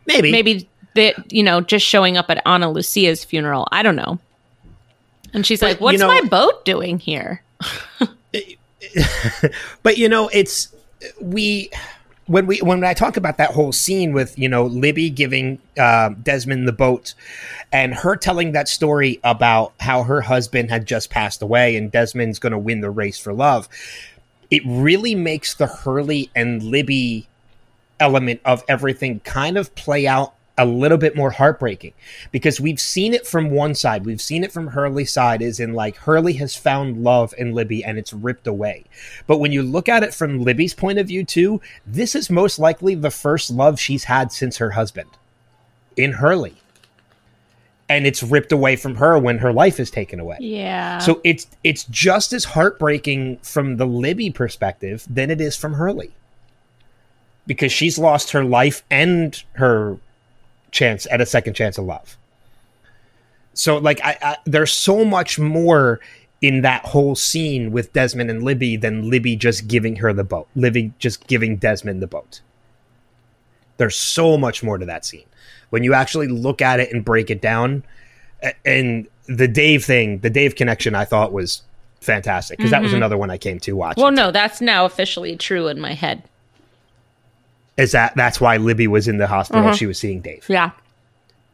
Maybe. 0.06 0.32
Maybe 0.32 0.68
that 0.94 1.32
you 1.32 1.42
know, 1.42 1.60
just 1.60 1.86
showing 1.86 2.16
up 2.16 2.30
at 2.30 2.42
Ana 2.46 2.70
Lucia's 2.70 3.24
funeral. 3.24 3.66
I 3.72 3.82
don't 3.82 3.96
know. 3.96 4.18
And 5.32 5.46
she's 5.46 5.60
But, 5.60 5.66
like, 5.72 5.80
What's 5.80 5.92
you 5.94 5.98
know- 6.00 6.08
my 6.08 6.20
boat 6.22 6.64
doing 6.64 6.98
here? 6.98 7.42
but 9.82 9.96
you 9.96 10.08
know 10.08 10.28
it's 10.32 10.74
we 11.20 11.70
when 12.32 12.46
we 12.46 12.58
when 12.60 12.82
I 12.82 12.94
talk 12.94 13.18
about 13.18 13.36
that 13.36 13.50
whole 13.50 13.72
scene 13.72 14.14
with 14.14 14.38
you 14.38 14.48
know 14.48 14.64
Libby 14.64 15.10
giving 15.10 15.58
uh, 15.78 16.10
Desmond 16.22 16.66
the 16.66 16.72
boat 16.72 17.12
and 17.70 17.92
her 17.92 18.16
telling 18.16 18.52
that 18.52 18.68
story 18.68 19.20
about 19.22 19.74
how 19.80 20.02
her 20.04 20.22
husband 20.22 20.70
had 20.70 20.86
just 20.86 21.10
passed 21.10 21.42
away 21.42 21.76
and 21.76 21.92
Desmond's 21.92 22.38
going 22.38 22.52
to 22.52 22.58
win 22.58 22.80
the 22.80 22.88
race 22.88 23.18
for 23.18 23.34
love, 23.34 23.68
it 24.50 24.62
really 24.64 25.14
makes 25.14 25.54
the 25.54 25.66
Hurley 25.66 26.30
and 26.34 26.62
Libby 26.62 27.28
element 28.00 28.40
of 28.46 28.64
everything 28.66 29.20
kind 29.20 29.58
of 29.58 29.74
play 29.74 30.06
out 30.06 30.32
a 30.58 30.66
little 30.66 30.98
bit 30.98 31.16
more 31.16 31.30
heartbreaking 31.30 31.94
because 32.30 32.60
we've 32.60 32.80
seen 32.80 33.14
it 33.14 33.26
from 33.26 33.50
one 33.50 33.74
side. 33.74 34.04
We've 34.04 34.20
seen 34.20 34.44
it 34.44 34.52
from 34.52 34.68
Hurley's 34.68 35.10
side, 35.10 35.40
is 35.40 35.58
in 35.58 35.72
like 35.72 35.96
Hurley 35.96 36.34
has 36.34 36.54
found 36.54 37.02
love 37.02 37.32
in 37.38 37.52
Libby 37.52 37.82
and 37.82 37.98
it's 37.98 38.12
ripped 38.12 38.46
away. 38.46 38.84
But 39.26 39.38
when 39.38 39.52
you 39.52 39.62
look 39.62 39.88
at 39.88 40.02
it 40.02 40.12
from 40.12 40.42
Libby's 40.42 40.74
point 40.74 40.98
of 40.98 41.08
view, 41.08 41.24
too, 41.24 41.60
this 41.86 42.14
is 42.14 42.28
most 42.28 42.58
likely 42.58 42.94
the 42.94 43.10
first 43.10 43.50
love 43.50 43.80
she's 43.80 44.04
had 44.04 44.30
since 44.30 44.58
her 44.58 44.70
husband 44.70 45.08
in 45.96 46.12
Hurley. 46.12 46.56
And 47.88 48.06
it's 48.06 48.22
ripped 48.22 48.52
away 48.52 48.76
from 48.76 48.96
her 48.96 49.18
when 49.18 49.38
her 49.38 49.52
life 49.52 49.80
is 49.80 49.90
taken 49.90 50.20
away. 50.20 50.38
Yeah. 50.40 50.98
So 50.98 51.20
it's 51.24 51.46
it's 51.62 51.84
just 51.84 52.32
as 52.32 52.44
heartbreaking 52.44 53.38
from 53.38 53.76
the 53.76 53.86
Libby 53.86 54.30
perspective 54.30 55.04
than 55.08 55.30
it 55.30 55.40
is 55.40 55.56
from 55.56 55.74
Hurley. 55.74 56.12
Because 57.46 57.72
she's 57.72 57.98
lost 57.98 58.30
her 58.30 58.44
life 58.44 58.82
and 58.90 59.42
her 59.54 59.98
chance 60.72 61.06
at 61.10 61.20
a 61.20 61.26
second 61.26 61.54
chance 61.54 61.78
of 61.78 61.84
love. 61.84 62.18
So 63.54 63.78
like 63.78 64.00
I, 64.02 64.18
I 64.22 64.36
there's 64.44 64.72
so 64.72 65.04
much 65.04 65.38
more 65.38 66.00
in 66.40 66.62
that 66.62 66.84
whole 66.86 67.14
scene 67.14 67.70
with 67.70 67.92
Desmond 67.92 68.30
and 68.30 68.42
Libby 68.42 68.76
than 68.76 69.08
Libby 69.08 69.36
just 69.36 69.68
giving 69.68 69.96
her 69.96 70.12
the 70.12 70.24
boat. 70.24 70.48
Libby 70.56 70.92
just 70.98 71.26
giving 71.28 71.56
Desmond 71.56 72.02
the 72.02 72.08
boat. 72.08 72.40
There's 73.76 73.96
so 73.96 74.36
much 74.36 74.62
more 74.62 74.76
to 74.78 74.86
that 74.86 75.04
scene. 75.04 75.24
When 75.70 75.84
you 75.84 75.94
actually 75.94 76.28
look 76.28 76.60
at 76.60 76.80
it 76.80 76.92
and 76.92 77.04
break 77.04 77.30
it 77.30 77.40
down, 77.40 77.84
and 78.64 79.06
the 79.26 79.48
Dave 79.48 79.84
thing, 79.84 80.18
the 80.18 80.30
Dave 80.30 80.56
connection, 80.56 80.94
I 80.94 81.04
thought 81.04 81.32
was 81.32 81.62
fantastic 82.00 82.58
because 82.58 82.72
that 82.72 82.82
was 82.82 82.90
mm-hmm. 82.90 82.98
another 82.98 83.16
one 83.16 83.30
I 83.30 83.38
came 83.38 83.60
to 83.60 83.76
watch. 83.76 83.96
well, 83.96 84.10
no, 84.10 84.30
that's 84.30 84.60
now 84.60 84.84
officially 84.84 85.36
true 85.36 85.68
in 85.68 85.80
my 85.80 85.94
head. 85.94 86.22
Is 87.76 87.92
that 87.92 88.14
that's 88.16 88.40
why 88.40 88.58
Libby 88.58 88.86
was 88.86 89.08
in 89.08 89.16
the 89.16 89.26
hospital? 89.26 89.64
Uh-huh. 89.64 89.74
She 89.74 89.86
was 89.86 89.98
seeing 89.98 90.20
Dave. 90.20 90.44
Yeah. 90.48 90.70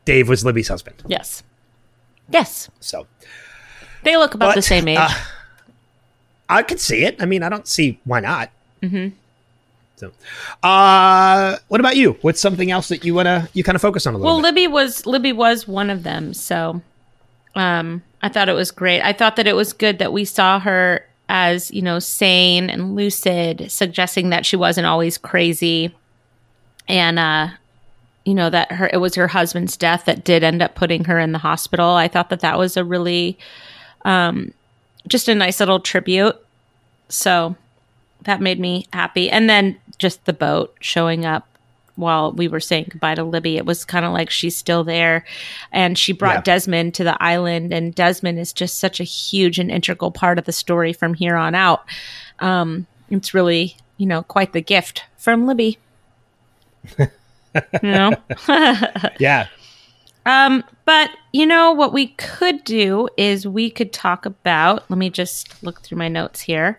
Dave 0.05 0.29
was 0.29 0.45
Libby's 0.45 0.69
husband. 0.69 1.03
Yes. 1.07 1.43
Yes. 2.31 2.69
So 2.81 3.07
They 4.03 4.17
look 4.17 4.35
about 4.35 4.51
But, 4.51 4.55
the 4.57 4.63
same 4.63 4.89
age. 4.89 4.99
uh, 4.99 5.09
I 6.49 6.63
could 6.63 6.81
see 6.81 7.05
it. 7.05 7.23
I 7.23 7.27
mean, 7.27 7.43
I 7.43 7.49
don't 7.49 7.67
see 7.69 8.01
why 8.05 8.21
not. 8.21 8.51
Mm-hmm. 8.83 9.15
So, 9.97 10.13
uh, 10.63 11.57
what 11.69 11.81
about 11.81 11.97
you? 11.97 12.17
What's 12.23 12.41
something 12.41 12.71
else 12.71 12.89
that 12.89 13.05
you 13.05 13.15
wanna 13.15 13.49
you 13.53 13.65
kind 13.65 13.75
of 13.75 13.83
focus 13.83 14.07
on 14.07 14.15
a 14.15 14.17
little 14.17 14.33
well, 14.33 14.43
bit? 14.43 14.55
Libby 14.55 14.69
was 14.69 15.07
Libby 15.07 15.33
was 15.33 15.67
one 15.67 15.91
of 15.91 16.05
them, 16.05 16.33
so 16.35 16.81
um 17.57 18.03
I 18.23 18.29
thought 18.29 18.49
it 18.49 18.55
was 18.55 18.71
great. 18.71 19.03
I 19.03 19.13
thought 19.13 19.37
that 19.37 19.47
it 19.47 19.57
was 19.57 19.73
good 19.73 19.99
that 19.99 20.13
we 20.13 20.25
saw 20.25 20.61
her 20.61 21.05
as, 21.29 21.71
you 21.71 21.83
know, 21.83 21.99
sane 21.99 22.71
and 22.71 22.95
lucid, 22.97 23.71
suggesting 23.71 24.31
that 24.31 24.47
she 24.47 24.57
wasn't 24.57 24.87
always 24.87 25.19
crazy. 25.19 25.95
And 26.89 27.19
uh 27.19 27.49
you 28.25 28.35
know 28.35 28.51
that 28.51 28.73
her 28.73 28.91
it 28.93 28.99
was 28.99 29.15
her 29.15 29.29
husband's 29.29 29.77
death 29.77 30.05
that 30.07 30.25
did 30.25 30.43
end 30.43 30.63
up 30.63 30.75
putting 30.75 31.05
her 31.05 31.19
in 31.19 31.33
the 31.33 31.39
hospital. 31.39 31.91
I 31.91 32.09
thought 32.09 32.31
that 32.31 32.41
that 32.41 32.59
was 32.59 32.77
a 32.77 32.85
really 32.85 33.39
um 34.05 34.53
just 35.07 35.29
a 35.29 35.35
nice 35.35 35.61
little 35.61 35.81
tribute. 35.81 36.37
So 37.09 37.57
that 38.25 38.41
made 38.41 38.61
me 38.61 38.87
happy. 38.93 39.31
And 39.31 39.49
then 39.49 39.77
just 39.99 40.25
the 40.25 40.33
boat 40.33 40.77
showing 40.81 41.25
up 41.25 41.47
while 41.97 42.31
we 42.33 42.47
were 42.47 42.61
saying 42.61 42.87
goodbye 42.91 43.15
to 43.15 43.25
Libby. 43.25 43.57
It 43.57 43.67
was 43.67 43.85
kind 43.85 44.05
of 44.05 44.13
like 44.13 44.31
she's 44.31 44.57
still 44.57 44.85
there. 44.85 45.25
And 45.73 45.99
she 45.99 46.13
brought 46.13 46.37
Yeah. 46.37 46.41
Desmond 46.43 46.95
to 46.95 47.05
the 47.05 47.21
island. 47.23 47.73
And 47.73 47.95
Desmond 47.95 48.39
is 48.39 48.53
just 48.53 48.79
such 48.79 49.01
a 49.01 49.05
huge 49.05 49.59
and 49.59 49.71
integral 49.71 50.11
part 50.11 50.39
of 50.39 50.45
the 50.45 50.53
story 50.53 50.93
from 50.93 51.15
here 51.15 51.37
on 51.37 51.55
out. 51.55 51.85
Um, 52.39 52.87
it's 53.11 53.35
really, 53.35 53.77
you 53.97 54.07
know, 54.07 54.23
quite 54.23 54.53
the 54.53 54.61
gift 54.61 55.03
from 55.17 55.47
Libby. 55.47 55.79
You 56.99 57.09
know? 57.83 58.13
yeah, 59.19 59.47
Um, 60.27 60.65
but 60.85 61.11
you 61.33 61.47
know 61.47 61.73
what 61.73 61.93
we 61.93 62.09
could 62.09 62.65
do 62.65 63.09
is 63.17 63.47
we 63.47 63.71
could 63.71 63.93
talk 63.93 64.27
about. 64.27 64.89
Let 64.91 64.99
me 64.99 65.11
just 65.11 65.63
look 65.63 65.83
through 65.83 65.99
my 65.99 66.09
notes 66.09 66.41
here. 66.41 66.79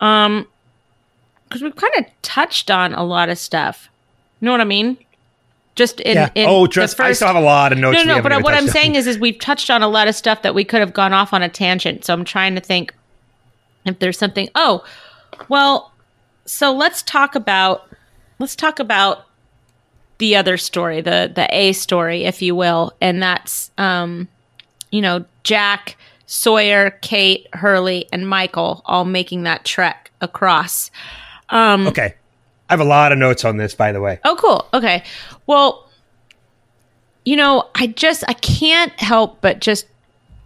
Um, 0.00 0.46
because 1.48 1.62
we've 1.62 1.76
kind 1.76 1.92
of 1.98 2.06
touched 2.22 2.70
on 2.70 2.94
a 2.94 3.04
lot 3.04 3.28
of 3.28 3.38
stuff. 3.38 3.88
You 4.40 4.46
know 4.46 4.52
what 4.52 4.60
I 4.60 4.64
mean? 4.64 4.96
Just 5.76 6.00
in, 6.00 6.14
yeah. 6.14 6.30
in 6.34 6.48
oh, 6.48 6.66
the 6.66 6.72
just 6.72 6.98
I 7.00 7.12
still 7.12 7.28
have 7.28 7.36
a 7.36 7.40
lot 7.40 7.72
of 7.72 7.78
notes. 7.78 8.04
no, 8.04 8.14
we 8.14 8.20
no. 8.20 8.22
But 8.22 8.42
what 8.42 8.54
I'm 8.54 8.64
on. 8.64 8.68
saying 8.68 8.94
is, 8.96 9.06
is 9.06 9.18
we've 9.18 9.38
touched 9.38 9.70
on 9.70 9.82
a 9.82 9.88
lot 9.88 10.08
of 10.08 10.14
stuff 10.14 10.42
that 10.42 10.54
we 10.54 10.64
could 10.64 10.80
have 10.80 10.92
gone 10.92 11.12
off 11.12 11.32
on 11.32 11.42
a 11.42 11.48
tangent. 11.48 12.04
So 12.04 12.12
I'm 12.12 12.24
trying 12.24 12.54
to 12.54 12.60
think 12.60 12.92
if 13.84 13.98
there's 13.98 14.18
something. 14.18 14.48
Oh, 14.54 14.84
well, 15.48 15.92
so 16.44 16.72
let's 16.72 17.02
talk 17.02 17.34
about 17.34 17.88
let's 18.38 18.56
talk 18.56 18.78
about 18.78 19.26
the 20.18 20.36
other 20.36 20.56
story, 20.56 21.00
the 21.00 21.30
the 21.34 21.48
A 21.54 21.72
story, 21.72 22.24
if 22.24 22.42
you 22.42 22.54
will, 22.54 22.92
and 23.00 23.22
that's 23.22 23.70
um, 23.78 24.28
you 24.90 25.00
know, 25.00 25.24
Jack, 25.42 25.96
Sawyer, 26.26 26.90
Kate, 27.02 27.46
Hurley, 27.52 28.06
and 28.12 28.28
Michael 28.28 28.82
all 28.86 29.04
making 29.04 29.42
that 29.42 29.64
trek 29.64 30.10
across. 30.20 30.90
Um, 31.50 31.86
okay, 31.88 32.14
I 32.68 32.72
have 32.72 32.80
a 32.80 32.84
lot 32.84 33.12
of 33.12 33.18
notes 33.18 33.44
on 33.44 33.56
this, 33.56 33.74
by 33.74 33.92
the 33.92 34.00
way. 34.00 34.20
Oh, 34.24 34.36
cool. 34.36 34.66
Okay. 34.72 35.02
Well, 35.46 35.88
you 37.24 37.36
know, 37.36 37.68
I 37.74 37.88
just 37.88 38.24
I 38.28 38.34
can't 38.34 38.92
help 39.00 39.40
but 39.40 39.60
just 39.60 39.86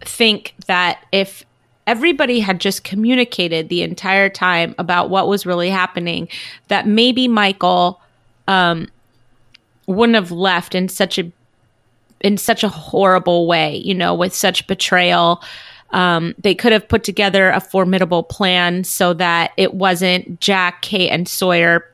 think 0.01 0.55
that 0.67 1.05
if 1.11 1.45
everybody 1.89 2.39
had 2.39 2.59
just 2.59 2.83
communicated 2.83 3.67
the 3.67 3.81
entire 3.81 4.29
time 4.29 4.75
about 4.77 5.09
what 5.09 5.27
was 5.27 5.43
really 5.43 5.71
happening, 5.71 6.29
that 6.67 6.85
maybe 6.85 7.27
Michael 7.27 7.99
um, 8.47 8.87
wouldn't 9.87 10.13
have 10.13 10.31
left 10.31 10.75
in 10.75 10.87
such 10.87 11.17
a 11.17 11.31
in 12.21 12.37
such 12.37 12.63
a 12.63 12.69
horrible 12.69 13.47
way, 13.47 13.77
you 13.77 13.95
know, 13.95 14.13
with 14.13 14.35
such 14.35 14.67
betrayal. 14.67 15.41
Um, 15.89 16.35
they 16.37 16.53
could 16.53 16.73
have 16.73 16.87
put 16.87 17.03
together 17.03 17.49
a 17.49 17.59
formidable 17.59 18.21
plan 18.21 18.83
so 18.83 19.13
that 19.15 19.51
it 19.57 19.73
wasn't 19.73 20.39
Jack, 20.39 20.83
Kate, 20.83 21.09
and 21.09 21.27
Sawyer 21.27 21.89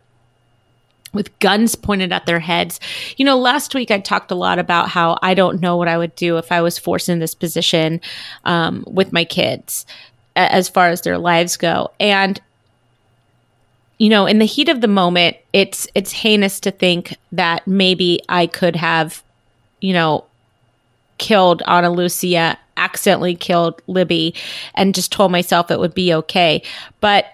with 1.15 1.37
guns 1.39 1.75
pointed 1.75 2.11
at 2.11 2.25
their 2.25 2.39
heads. 2.39 2.79
You 3.17 3.25
know, 3.25 3.37
last 3.37 3.73
week 3.73 3.89
I 3.89 3.99
talked 3.99 4.29
a 4.29 4.35
lot 4.35 4.59
about 4.59 4.89
how 4.89 5.17
I 5.21 5.33
don't 5.33 5.61
know 5.61 5.77
what 5.77 5.87
I 5.87 5.97
would 5.97 6.15
do 6.15 6.37
if 6.37 6.51
I 6.51 6.61
was 6.61 6.77
forced 6.77 7.09
in 7.09 7.19
this 7.19 7.33
position 7.33 8.01
um, 8.43 8.83
with 8.85 9.11
my 9.11 9.25
kids 9.25 9.85
as 10.35 10.69
far 10.69 10.89
as 10.89 11.01
their 11.01 11.17
lives 11.17 11.57
go. 11.57 11.91
And 11.99 12.39
you 13.97 14.09
know, 14.09 14.25
in 14.25 14.39
the 14.39 14.45
heat 14.45 14.67
of 14.67 14.81
the 14.81 14.87
moment, 14.89 15.37
it's 15.53 15.87
it's 15.95 16.11
heinous 16.11 16.59
to 16.61 16.71
think 16.71 17.15
that 17.31 17.65
maybe 17.65 18.19
I 18.27 18.45
could 18.45 18.75
have, 18.75 19.23
you 19.79 19.93
know, 19.93 20.25
killed 21.17 21.61
Ana 21.65 21.89
Lucia, 21.89 22.57
accidentally 22.75 23.35
killed 23.35 23.81
Libby, 23.87 24.33
and 24.73 24.93
just 24.93 25.13
told 25.13 25.31
myself 25.31 25.71
it 25.71 25.79
would 25.79 25.93
be 25.95 26.13
okay. 26.13 26.61
But 26.99 27.25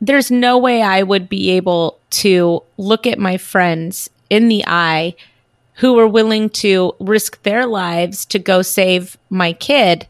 there's 0.00 0.30
no 0.30 0.58
way 0.58 0.82
I 0.82 1.02
would 1.02 1.28
be 1.28 1.50
able 1.52 1.98
to 2.10 2.62
look 2.76 3.06
at 3.06 3.18
my 3.18 3.36
friends 3.36 4.10
in 4.28 4.48
the 4.48 4.64
eye 4.66 5.14
who 5.74 5.94
were 5.94 6.08
willing 6.08 6.48
to 6.48 6.94
risk 7.00 7.42
their 7.42 7.66
lives 7.66 8.24
to 8.26 8.38
go 8.38 8.62
save 8.62 9.16
my 9.30 9.52
kid, 9.52 10.06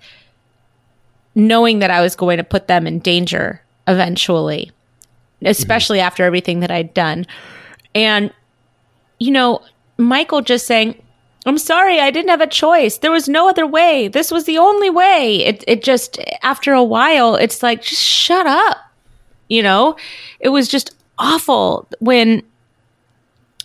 knowing 1.34 1.80
that 1.80 1.90
I 1.90 2.00
was 2.00 2.16
going 2.16 2.36
to 2.38 2.44
put 2.44 2.68
them 2.68 2.86
in 2.86 3.00
danger 3.00 3.60
eventually, 3.88 4.70
especially 5.42 5.98
mm-hmm. 5.98 6.06
after 6.06 6.24
everything 6.24 6.60
that 6.60 6.70
I'd 6.70 6.94
done. 6.94 7.26
And, 7.94 8.32
you 9.18 9.30
know, 9.30 9.62
Michael 9.98 10.40
just 10.40 10.66
saying, 10.66 11.00
I'm 11.46 11.58
sorry, 11.58 12.00
I 12.00 12.10
didn't 12.10 12.30
have 12.30 12.40
a 12.40 12.46
choice. 12.46 12.98
There 12.98 13.12
was 13.12 13.28
no 13.28 13.48
other 13.48 13.66
way. 13.66 14.08
This 14.08 14.32
was 14.32 14.44
the 14.44 14.58
only 14.58 14.90
way. 14.90 15.44
It 15.44 15.62
it 15.68 15.82
just 15.82 16.18
after 16.42 16.72
a 16.72 16.82
while, 16.82 17.36
it's 17.36 17.62
like 17.62 17.82
just 17.82 18.02
shut 18.02 18.46
up. 18.46 18.78
You 19.48 19.62
know? 19.62 19.96
It 20.40 20.50
was 20.50 20.68
just 20.68 20.94
awful 21.18 21.88
when 22.00 22.42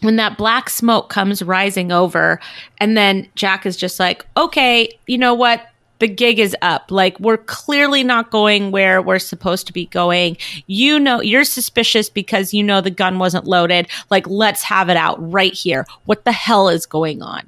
when 0.02 0.16
that 0.16 0.38
black 0.38 0.70
smoke 0.70 1.10
comes 1.10 1.44
rising 1.44 1.92
over 1.92 2.40
and 2.80 2.98
then 2.98 3.28
Jack 3.36 3.66
is 3.66 3.78
just 3.78 4.00
like, 4.00 4.26
"Okay, 4.36 4.90
you 5.08 5.18
know 5.18 5.34
what? 5.34 5.68
The 6.00 6.08
gig 6.08 6.40
is 6.40 6.56
up. 6.64 6.90
Like 6.90 7.20
we're 7.20 7.38
clearly 7.38 8.04
not 8.04 8.32
going 8.32 8.72
where 8.72 9.02
we're 9.02 9.20
supposed 9.20 9.68
to 9.68 9.74
be 9.74 9.86
going. 9.86 10.38
You 10.66 11.00
know, 11.00 11.22
you're 11.22 11.44
suspicious 11.44 12.10
because 12.10 12.54
you 12.54 12.64
know 12.64 12.82
the 12.82 12.90
gun 12.90 13.20
wasn't 13.20 13.46
loaded. 13.46 13.88
Like 14.10 14.28
let's 14.28 14.64
have 14.64 14.90
it 14.90 14.98
out 14.98 15.18
right 15.32 15.54
here. 15.54 15.86
What 16.06 16.26
the 16.26 16.32
hell 16.32 16.70
is 16.70 16.86
going 16.86 17.22
on?" 17.22 17.44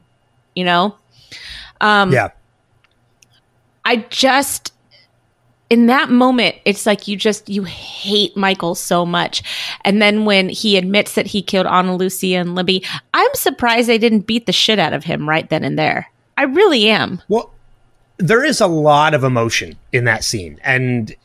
You 0.56 0.66
know? 0.66 0.96
Um 1.82 2.12
Yeah. 2.12 2.30
I 3.86 3.98
just 4.10 4.73
in 5.74 5.88
that 5.88 6.12
moment 6.12 6.56
it's 6.66 6.86
like 6.86 7.08
you 7.08 7.18
just 7.18 7.50
you 7.50 7.64
hate 7.64 8.38
michael 8.38 8.76
so 8.76 9.08
much. 9.08 9.42
And 9.84 10.00
then 10.00 10.24
when 10.24 10.48
he 10.50 10.78
admits 10.78 11.16
that 11.16 11.26
he 11.26 11.42
killed 11.42 11.66
Ana 11.66 11.96
Lucia 11.96 12.38
and 12.38 12.54
libby 12.54 12.86
i'm 13.16 13.34
surprised 13.34 13.90
they 13.90 13.98
didn't 13.98 14.28
beat 14.28 14.46
the 14.46 14.52
shit 14.52 14.78
out 14.78 14.94
of 14.94 15.04
him 15.04 15.28
right 15.28 15.50
then 15.50 15.64
and 15.64 15.78
there. 15.78 16.12
I 16.38 16.44
really 16.44 16.90
am. 16.90 17.24
Well 17.28 17.52
there 18.18 18.44
is 18.44 18.62
a 18.62 18.68
lot 18.68 19.16
of 19.16 19.24
emotion 19.24 19.76
in 19.92 20.04
that 20.04 20.24
scene 20.24 20.60
and 20.64 21.16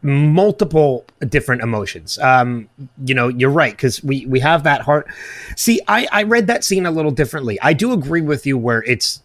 multiple 0.00 1.04
different 1.28 1.60
emotions. 1.60 2.18
Um 2.18 2.70
you 3.04 3.14
know 3.14 3.28
you're 3.28 3.50
right 3.50 3.72
because 3.72 4.02
we 4.02 4.24
we 4.24 4.40
have 4.40 4.62
that 4.62 4.80
heart. 4.80 5.06
See 5.54 5.82
i 5.86 6.08
i 6.10 6.22
read 6.22 6.46
that 6.46 6.64
scene 6.64 6.86
a 6.86 6.90
little 6.90 7.10
differently. 7.10 7.58
I 7.60 7.74
do 7.74 7.92
agree 7.92 8.22
with 8.22 8.46
you 8.46 8.56
where 8.56 8.82
it's 8.84 9.22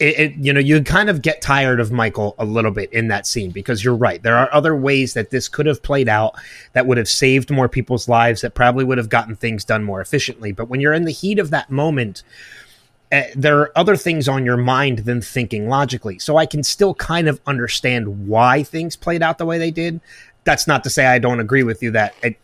it, 0.00 0.18
it, 0.18 0.34
you 0.36 0.52
know 0.52 0.60
you 0.60 0.82
kind 0.82 1.10
of 1.10 1.20
get 1.20 1.42
tired 1.42 1.78
of 1.78 1.92
michael 1.92 2.34
a 2.38 2.44
little 2.44 2.70
bit 2.70 2.90
in 2.92 3.08
that 3.08 3.26
scene 3.26 3.50
because 3.50 3.84
you're 3.84 3.94
right. 3.94 4.22
There 4.22 4.36
are 4.36 4.52
other 4.52 4.74
ways 4.74 5.12
that 5.14 5.30
this 5.30 5.46
could 5.46 5.66
have 5.66 5.82
played 5.82 6.08
out 6.08 6.34
that 6.72 6.86
would 6.86 6.96
have 6.96 7.08
saved 7.08 7.50
more 7.50 7.68
people's 7.68 8.08
lives 8.08 8.40
that 8.40 8.54
probably 8.54 8.84
would 8.84 8.98
have 8.98 9.10
gotten 9.10 9.36
things 9.36 9.64
done 9.64 9.84
more 9.84 10.00
efficiently. 10.00 10.52
But 10.52 10.68
when 10.68 10.80
you're 10.80 10.94
in 10.94 11.04
the 11.04 11.12
heat 11.12 11.38
of 11.38 11.50
that 11.50 11.70
moment 11.70 12.22
uh, 13.12 13.22
there 13.34 13.58
are 13.58 13.72
other 13.76 13.96
things 13.96 14.28
on 14.28 14.44
your 14.44 14.56
mind 14.56 15.00
than 15.00 15.20
thinking 15.20 15.68
logically. 15.68 16.18
So 16.18 16.38
i 16.38 16.46
can 16.46 16.62
still 16.62 16.94
kind 16.94 17.28
of 17.28 17.40
understand 17.46 18.26
why 18.26 18.62
things 18.62 18.96
played 18.96 19.22
out 19.22 19.36
the 19.36 19.46
way 19.46 19.58
they 19.58 19.70
did. 19.70 20.00
That's 20.44 20.66
not 20.66 20.82
to 20.84 20.90
say 20.90 21.06
i 21.06 21.18
don't 21.18 21.40
agree 21.40 21.62
with 21.62 21.82
you 21.82 21.90
that 21.90 22.14
it, 22.22 22.38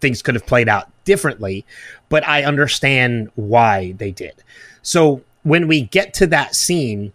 things 0.00 0.22
could 0.22 0.34
have 0.34 0.44
played 0.44 0.68
out 0.68 0.90
differently 1.04 1.64
but 2.08 2.26
i 2.26 2.42
understand 2.42 3.30
why 3.36 3.92
they 3.92 4.10
did. 4.10 4.34
So 4.82 5.22
when 5.46 5.68
we 5.68 5.82
get 5.82 6.12
to 6.14 6.26
that 6.26 6.56
scene 6.56 7.12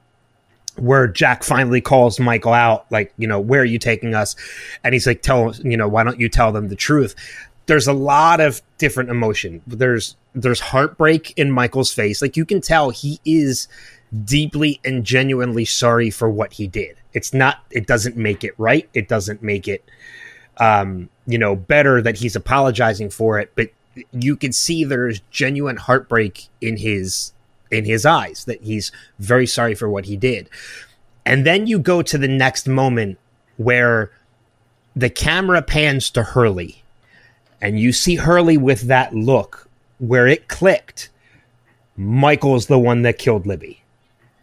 where 0.78 1.06
Jack 1.06 1.44
finally 1.44 1.82
calls 1.82 2.18
Michael 2.18 2.54
out, 2.54 2.90
like, 2.90 3.14
you 3.18 3.28
know, 3.28 3.42
where 3.42 3.62
are 3.62 3.66
you 3.66 3.78
taking 3.78 4.16
us? 4.16 4.38
And 4.86 4.94
he's 4.94 5.06
like, 5.06 5.22
tell, 5.22 5.54
you 5.56 5.76
know, 5.76 5.90
why 5.90 6.04
don't 6.06 6.18
you 6.18 6.30
tell 6.30 6.54
them 6.54 6.70
the 6.70 6.78
truth? 6.78 7.14
There's 7.66 7.88
a 7.88 7.94
lot 7.94 8.40
of 8.40 8.62
different 8.78 9.10
emotion. 9.10 9.62
There's 9.68 10.16
there's 10.34 10.62
heartbreak 10.62 11.38
in 11.38 11.52
Michael's 11.52 11.94
face. 11.94 12.22
Like 12.22 12.38
you 12.38 12.46
can 12.46 12.62
tell 12.62 12.90
he 12.90 13.20
is 13.26 13.68
deeply 14.24 14.80
and 14.86 15.04
genuinely 15.04 15.66
sorry 15.66 16.10
for 16.10 16.30
what 16.30 16.54
he 16.54 16.68
did. 16.68 16.96
It's 17.12 17.34
not 17.34 17.60
it 17.70 17.86
doesn't 17.86 18.16
make 18.16 18.46
it 18.46 18.54
right. 18.58 18.90
It 18.94 19.10
doesn't 19.10 19.44
make 19.44 19.68
it 19.68 19.84
um, 20.58 21.10
you 21.28 21.38
know, 21.38 21.56
better 21.56 22.02
that 22.02 22.18
he's 22.18 22.38
apologizing 22.38 23.10
for 23.10 23.40
it, 23.40 23.52
but 23.56 23.72
you 24.14 24.38
can 24.38 24.54
see 24.54 24.86
there's 24.86 25.20
genuine 25.32 25.76
heartbreak 25.76 26.48
in 26.62 26.78
his 26.78 27.34
in 27.72 27.86
his 27.86 28.06
eyes 28.06 28.46
that 28.46 28.62
he's 28.62 28.92
very 29.20 29.48
sorry 29.48 29.76
for 29.76 29.90
what 29.90 30.06
he 30.06 30.18
did. 30.18 30.50
And 31.26 31.46
then 31.46 31.68
you 31.68 31.80
go 31.80 32.02
to 32.02 32.18
the 32.18 32.28
next 32.28 32.68
moment 32.68 33.18
where 33.58 34.12
the 34.96 35.10
camera 35.10 35.62
pans 35.62 36.10
to 36.12 36.24
Hurley 36.24 36.82
and 37.62 37.80
you 37.80 37.94
see 37.94 38.16
Hurley 38.16 38.58
with 38.58 38.82
that 38.82 39.14
look 39.14 39.70
where 40.00 40.28
it 40.28 40.48
clicked. 40.48 41.10
Michael's 41.96 42.66
the 42.66 42.80
one 42.80 43.04
that 43.04 43.20
killed 43.20 43.46
Libby 43.46 43.84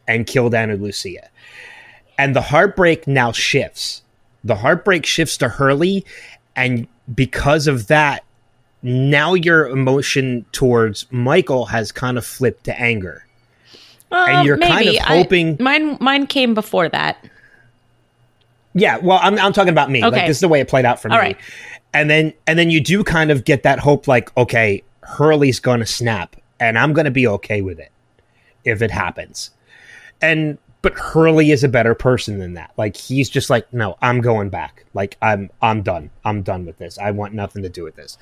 and 0.07 0.27
killed 0.27 0.55
Ana 0.55 0.77
Lucia. 0.77 1.29
And 2.17 2.35
the 2.35 2.43
heartbreak 2.43 3.07
now 3.07 3.33
shifts. 3.33 4.03
The 4.45 4.57
heartbreak 4.57 5.05
shifts 5.05 5.37
to 5.39 5.49
Hurley. 5.49 6.07
And 6.55 6.87
because 7.13 7.67
of 7.67 7.89
that, 7.89 8.25
now 8.83 9.35
your 9.35 9.69
emotion 9.69 10.45
towards 10.53 11.07
Michael 11.11 11.67
has 11.67 11.93
kind 11.93 12.19
of 12.19 12.25
flipped 12.25 12.65
to 12.65 12.81
anger. 12.81 13.25
Uh, 14.11 14.27
and 14.29 14.47
you're 14.47 14.57
maybe. 14.57 14.73
kind 14.73 14.89
of 14.89 14.97
hoping 15.05 15.57
I, 15.61 15.63
mine 15.63 15.99
mine 16.01 16.27
came 16.27 16.55
before 16.55 16.89
that. 16.89 17.29
Yeah, 18.75 18.99
well, 18.99 19.19
I'm 19.23 19.39
I'm 19.39 19.53
talking 19.53 19.73
about 19.73 19.91
me. 19.91 20.03
Okay. 20.05 20.17
Like 20.17 20.27
this 20.27 20.39
is 20.39 20.41
the 20.41 20.49
way 20.49 20.61
it 20.61 20.69
played 20.69 20.85
out 20.85 21.01
for 21.01 21.11
All 21.11 21.19
me. 21.19 21.21
Right. 21.21 21.37
And 21.93 22.09
then 22.09 22.33
and 22.47 22.59
then 22.59 22.71
you 22.71 22.81
do 22.81 23.05
kind 23.05 23.31
of 23.31 23.45
get 23.45 23.65
that 23.65 23.79
hope 23.79 24.09
like, 24.09 24.35
okay, 24.37 24.83
Hurley's 25.03 25.61
going 25.61 25.81
to 25.81 25.87
snap 25.87 26.37
and 26.61 26.79
I'm 26.79 26.93
going 26.93 27.05
to 27.05 27.11
be 27.11 27.27
okay 27.27 27.61
with 27.61 27.79
it 27.79 27.93
if 28.65 28.81
it 28.81 28.91
happens. 28.91 29.51
And 30.23 30.59
but 30.81 30.95
Hurley 30.95 31.51
is 31.51 31.65
a 31.65 31.69
better 31.69 31.95
person 31.95 32.39
than 32.39 32.55
that. 32.55 32.73
Like 32.77 32.97
he's 32.97 33.29
just 33.29 33.51
like, 33.51 33.71
no, 33.75 33.99
I'm 34.01 34.21
going 34.21 34.49
back. 34.49 34.87
Like 34.95 35.19
I'm 35.21 35.51
I'm 35.61 35.83
done. 35.83 36.11
I'm 36.25 36.43
done 36.43 36.65
with 36.65 36.79
this. 36.79 36.99
I 36.99 37.11
want 37.11 37.35
nothing 37.35 37.63
to 37.63 37.69
do 37.69 37.85
with 37.85 37.97
this 37.97 38.17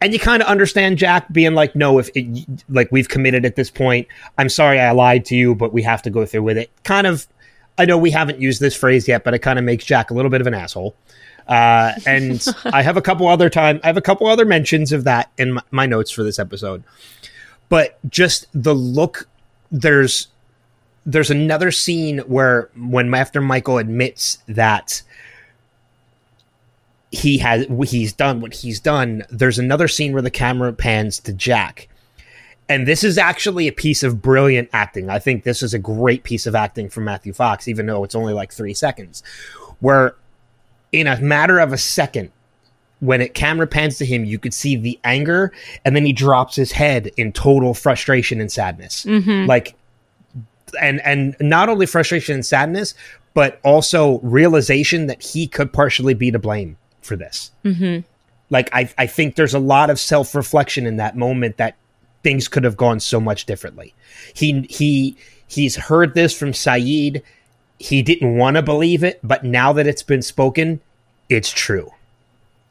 and 0.00 0.12
you 0.12 0.18
kind 0.18 0.42
of 0.42 0.48
understand 0.48 0.98
Jack 0.98 1.32
being 1.32 1.54
like, 1.54 1.74
no, 1.74 1.98
if 1.98 2.10
it, 2.14 2.46
like 2.68 2.90
we've 2.92 3.08
committed 3.08 3.44
at 3.44 3.56
this 3.56 3.70
point, 3.70 4.06
I'm 4.36 4.48
sorry 4.48 4.78
I 4.78 4.90
lied 4.90 5.24
to 5.26 5.36
you, 5.36 5.54
but 5.54 5.72
we 5.72 5.82
have 5.82 6.02
to 6.02 6.10
go 6.10 6.26
through 6.26 6.42
with 6.42 6.58
it. 6.58 6.70
Kind 6.84 7.06
of, 7.06 7.26
I 7.78 7.86
know 7.86 7.96
we 7.96 8.10
haven't 8.10 8.40
used 8.40 8.60
this 8.60 8.76
phrase 8.76 9.08
yet, 9.08 9.24
but 9.24 9.34
it 9.34 9.38
kind 9.38 9.58
of 9.58 9.64
makes 9.64 9.84
Jack 9.84 10.10
a 10.10 10.14
little 10.14 10.30
bit 10.30 10.40
of 10.40 10.46
an 10.46 10.54
asshole. 10.54 10.94
Uh, 11.48 11.92
and 12.06 12.46
I 12.66 12.82
have 12.82 12.96
a 12.96 13.02
couple 13.02 13.26
other 13.26 13.48
time, 13.48 13.80
I 13.82 13.86
have 13.86 13.96
a 13.96 14.02
couple 14.02 14.26
other 14.26 14.44
mentions 14.44 14.92
of 14.92 15.04
that 15.04 15.30
in 15.38 15.54
my, 15.54 15.62
my 15.70 15.86
notes 15.86 16.10
for 16.10 16.22
this 16.22 16.38
episode. 16.38 16.84
But 17.68 17.98
just 18.10 18.46
the 18.52 18.74
look, 18.74 19.28
there's 19.72 20.28
there's 21.04 21.30
another 21.30 21.70
scene 21.70 22.18
where 22.20 22.68
when 22.76 23.12
after 23.14 23.40
Michael 23.40 23.78
admits 23.78 24.38
that 24.48 25.02
he 27.16 27.38
has 27.38 27.66
he's 27.88 28.12
done 28.12 28.40
what 28.40 28.54
he's 28.54 28.78
done. 28.78 29.24
There's 29.30 29.58
another 29.58 29.88
scene 29.88 30.12
where 30.12 30.22
the 30.22 30.30
camera 30.30 30.72
pans 30.72 31.18
to 31.20 31.32
jack. 31.32 31.88
And 32.68 32.86
this 32.86 33.04
is 33.04 33.16
actually 33.16 33.68
a 33.68 33.72
piece 33.72 34.02
of 34.02 34.20
brilliant 34.20 34.68
acting. 34.72 35.08
I 35.08 35.18
think 35.18 35.44
this 35.44 35.62
is 35.62 35.72
a 35.72 35.78
great 35.78 36.24
piece 36.24 36.46
of 36.46 36.54
acting 36.54 36.88
from 36.88 37.04
matthew 37.04 37.32
fox 37.32 37.68
even 37.68 37.86
though 37.86 38.04
it's 38.04 38.14
only 38.14 38.34
like 38.34 38.52
three 38.52 38.74
seconds. 38.74 39.22
Where 39.80 40.14
in 40.92 41.06
a 41.06 41.20
matter 41.20 41.58
of 41.58 41.72
a 41.72 41.78
second 41.78 42.32
when 43.00 43.20
it 43.20 43.34
camera 43.34 43.66
pans 43.66 43.98
to 43.98 44.06
him 44.06 44.24
you 44.24 44.38
could 44.38 44.54
see 44.54 44.76
the 44.76 44.98
anger 45.04 45.52
and 45.84 45.94
then 45.94 46.04
he 46.04 46.12
drops 46.12 46.56
his 46.56 46.72
head 46.72 47.10
in 47.16 47.32
total 47.32 47.74
frustration 47.74 48.40
and 48.40 48.50
sadness. 48.52 49.04
Mm-hmm. 49.04 49.46
like 49.46 49.74
and 50.80 51.00
and 51.02 51.36
not 51.40 51.68
only 51.68 51.86
frustration 51.86 52.34
and 52.34 52.44
sadness 52.44 52.94
but 53.32 53.60
also 53.62 54.18
realization 54.20 55.06
that 55.06 55.22
he 55.22 55.46
could 55.46 55.72
partially 55.72 56.14
be 56.14 56.30
to 56.30 56.38
blame 56.38 56.76
for 57.06 57.16
this. 57.16 57.52
Mm-hmm. 57.64 58.00
Like 58.50 58.68
I, 58.72 58.92
I 58.98 59.06
think 59.06 59.36
there's 59.36 59.54
a 59.54 59.58
lot 59.58 59.90
of 59.90 59.98
self 59.98 60.34
reflection 60.34 60.86
in 60.86 60.96
that 60.96 61.16
moment 61.16 61.56
that 61.56 61.76
things 62.22 62.48
could 62.48 62.64
have 62.64 62.76
gone 62.76 63.00
so 63.00 63.20
much 63.20 63.46
differently. 63.46 63.94
He 64.34 64.66
he 64.68 65.16
he's 65.46 65.76
heard 65.76 66.14
this 66.14 66.36
from 66.36 66.52
Sayid. 66.52 67.22
He 67.78 68.02
didn't 68.02 68.36
want 68.36 68.56
to 68.56 68.62
believe 68.62 69.04
it, 69.04 69.20
but 69.22 69.44
now 69.44 69.72
that 69.74 69.86
it's 69.86 70.02
been 70.02 70.22
spoken, 70.22 70.80
it's 71.28 71.50
true. 71.50 71.92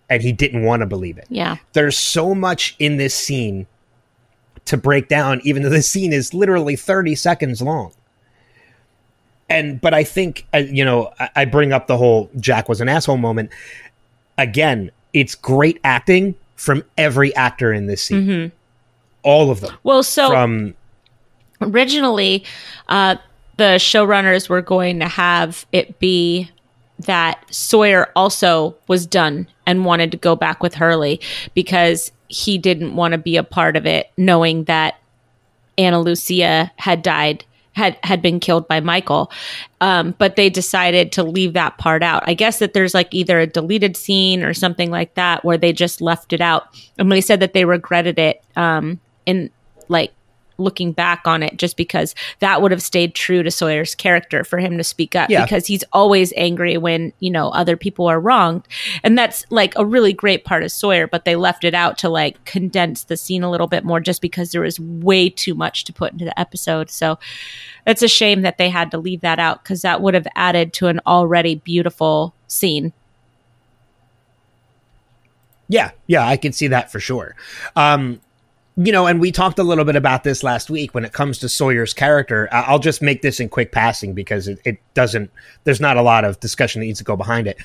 And 0.10 0.22
he 0.22 0.32
didn't 0.32 0.64
want 0.64 0.82
to 0.82 0.86
believe 0.86 1.18
it. 1.18 1.26
Yeah. 1.30 1.58
There's 1.74 1.98
so 1.98 2.36
much 2.36 2.76
in 2.80 2.98
this 2.98 3.16
scene 3.16 3.68
to 4.66 4.78
break 4.78 5.08
down, 5.08 5.42
even 5.44 5.64
though 5.64 5.70
this 5.70 5.90
scene 5.90 6.14
is 6.14 6.34
literally 6.34 6.76
30 6.76 7.16
seconds 7.16 7.62
long. 7.62 7.92
And, 9.48 9.80
but 9.80 9.94
I 9.94 10.04
think, 10.04 10.48
uh, 10.54 10.58
you 10.58 10.84
know, 10.84 11.14
I, 11.20 11.30
I 11.36 11.46
bring 11.46 11.72
up 11.72 11.88
the 11.88 11.98
whole 11.98 12.32
Jack 12.40 12.68
was 12.68 12.82
an 12.82 12.90
asshole 12.90 13.18
moment 13.18 13.52
again, 14.38 14.92
it's 15.14 15.36
great 15.36 15.80
acting 15.84 16.36
from 16.56 16.84
every 16.98 17.36
actor 17.36 17.72
in 17.74 17.88
this 17.88 18.02
scene. 18.04 18.52
All 19.24 19.50
of 19.52 19.62
them. 19.62 19.76
Well, 19.84 20.04
so 20.04 20.30
From 20.30 20.76
originally 21.62 22.46
uh, 22.90 23.16
the 23.58 23.76
showrunners 23.78 24.50
were 24.50 24.62
going 24.62 25.00
to 25.00 25.08
have 25.08 25.66
it 25.72 26.00
be 26.00 26.50
that 27.00 27.44
Sawyer 27.54 28.12
also 28.16 28.76
was 28.88 29.06
done 29.06 29.48
and 29.66 29.84
wanted 29.84 30.12
to 30.12 30.18
go 30.18 30.36
back 30.36 30.62
with 30.62 30.76
Hurley 30.76 31.20
because 31.54 32.12
he 32.28 32.58
didn't 32.58 32.96
want 32.96 33.12
to 33.14 33.18
be 33.18 33.38
a 33.38 33.44
part 33.44 33.76
of 33.76 33.86
it, 33.86 34.12
knowing 34.18 34.66
that 34.66 34.96
Ana 35.78 36.00
Lucia 36.00 36.72
had 36.78 37.02
died 37.02 37.44
had 37.76 37.98
had 38.04 38.22
been 38.22 38.40
killed 38.40 38.68
by 38.68 38.80
Michael. 38.80 39.32
Um, 39.82 40.16
but 40.18 40.36
they 40.36 40.50
decided 40.50 41.12
to 41.14 41.24
leave 41.24 41.54
that 41.54 41.78
part 41.78 42.02
out. 42.02 42.24
I 42.26 42.34
guess 42.34 42.60
that 42.60 42.74
there's 42.74 42.94
like 42.94 43.14
either 43.14 43.40
a 43.40 43.48
deleted 43.48 43.98
scene 43.98 44.44
or 44.44 44.54
something 44.54 44.90
like 44.90 45.14
that 45.16 45.44
where 45.44 45.58
they 45.58 45.74
just 45.74 46.02
left 46.02 46.34
it 46.34 46.42
out. 46.42 46.68
And 46.98 47.12
they 47.12 47.22
said 47.22 47.42
that 47.42 47.54
they 47.54 47.66
regretted 47.66 48.18
it 48.18 48.44
um, 48.56 49.00
in 49.26 49.52
like 49.90 50.14
looking 50.58 50.92
back 50.92 51.22
on 51.26 51.44
it 51.44 51.58
just 51.58 51.78
because 51.78 52.16
that 52.40 52.62
would 52.62 52.72
have 52.72 52.82
stayed 52.82 53.14
true 53.16 53.44
to 53.44 53.52
Sawyer's 53.52 53.96
character 53.96 54.44
for 54.44 54.58
him 54.60 54.78
to 54.78 54.84
speak 54.84 55.16
up 55.16 55.30
Yeah. 55.30 55.44
because 55.44 55.68
he's 55.68 55.84
always 55.94 56.34
angry 56.38 56.78
when, 56.78 57.14
you 57.20 57.30
know, 57.32 57.50
other 57.50 57.76
people 57.78 58.08
are 58.08 58.20
wronged. 58.20 58.68
And 59.04 59.18
that's 59.18 59.46
like 59.50 59.74
a 59.78 59.86
really 59.86 60.14
great 60.14 60.46
part 60.46 60.64
of 60.64 60.72
Sawyer, 60.72 61.08
but 61.08 61.26
they 61.26 61.36
left 61.36 61.64
it 61.64 61.74
out 61.74 61.98
to 62.00 62.10
like 62.10 62.44
condense 62.46 63.04
the 63.04 63.18
scene 63.18 63.44
a 63.44 63.52
little 63.52 63.68
bit 63.68 63.84
more 63.84 64.00
just 64.00 64.22
because 64.22 64.52
there 64.52 64.62
was 64.62 64.80
way 64.80 65.30
too 65.30 65.54
much 65.56 65.84
to 65.86 65.94
put 65.94 66.14
into 66.14 66.26
the 66.26 66.40
episode. 66.40 66.90
So 66.90 67.20
it's 67.86 68.02
a 68.02 68.08
shame 68.08 68.42
that 68.42 68.58
they 68.58 68.70
had 68.70 68.92
to 68.92 68.98
leave 68.98 69.22
that 69.22 69.40
out 69.40 69.64
because 69.64 69.82
that 69.82 70.02
would 70.02 70.14
have 70.14 70.28
added 70.36 70.74
to 70.74 70.88
an 70.88 71.00
already 71.06 71.56
beautiful 71.56 72.34
scene. 72.48 72.94
Yeah, 75.68 75.92
yeah, 76.08 76.26
I 76.28 76.38
can 76.38 76.54
see 76.54 76.68
that 76.68 76.92
for 76.92 77.00
sure. 77.00 77.36
Um, 77.76 78.22
you 78.78 78.92
know, 78.92 79.08
and 79.08 79.22
we 79.22 79.32
talked 79.32 79.58
a 79.58 79.64
little 79.64 79.86
bit 79.86 79.96
about 79.96 80.24
this 80.24 80.44
last 80.44 80.70
week 80.70 80.94
when 80.94 81.06
it 81.06 81.14
comes 81.14 81.38
to 81.40 81.50
Sawyer's 81.50 81.94
character. 81.94 82.50
I'll 82.52 82.80
just 82.80 83.02
make 83.02 83.22
this 83.22 83.40
in 83.40 83.48
quick 83.48 83.72
passing 83.72 84.14
because 84.14 84.48
it, 84.48 84.60
it 84.66 84.80
doesn't, 84.94 85.32
there's 85.64 85.80
not 85.80 85.96
a 85.96 86.02
lot 86.02 86.26
of 86.26 86.40
discussion 86.42 86.82
that 86.82 86.88
needs 86.88 87.00
to 87.00 87.06
go 87.06 87.16
behind 87.16 87.48
it. 87.48 87.58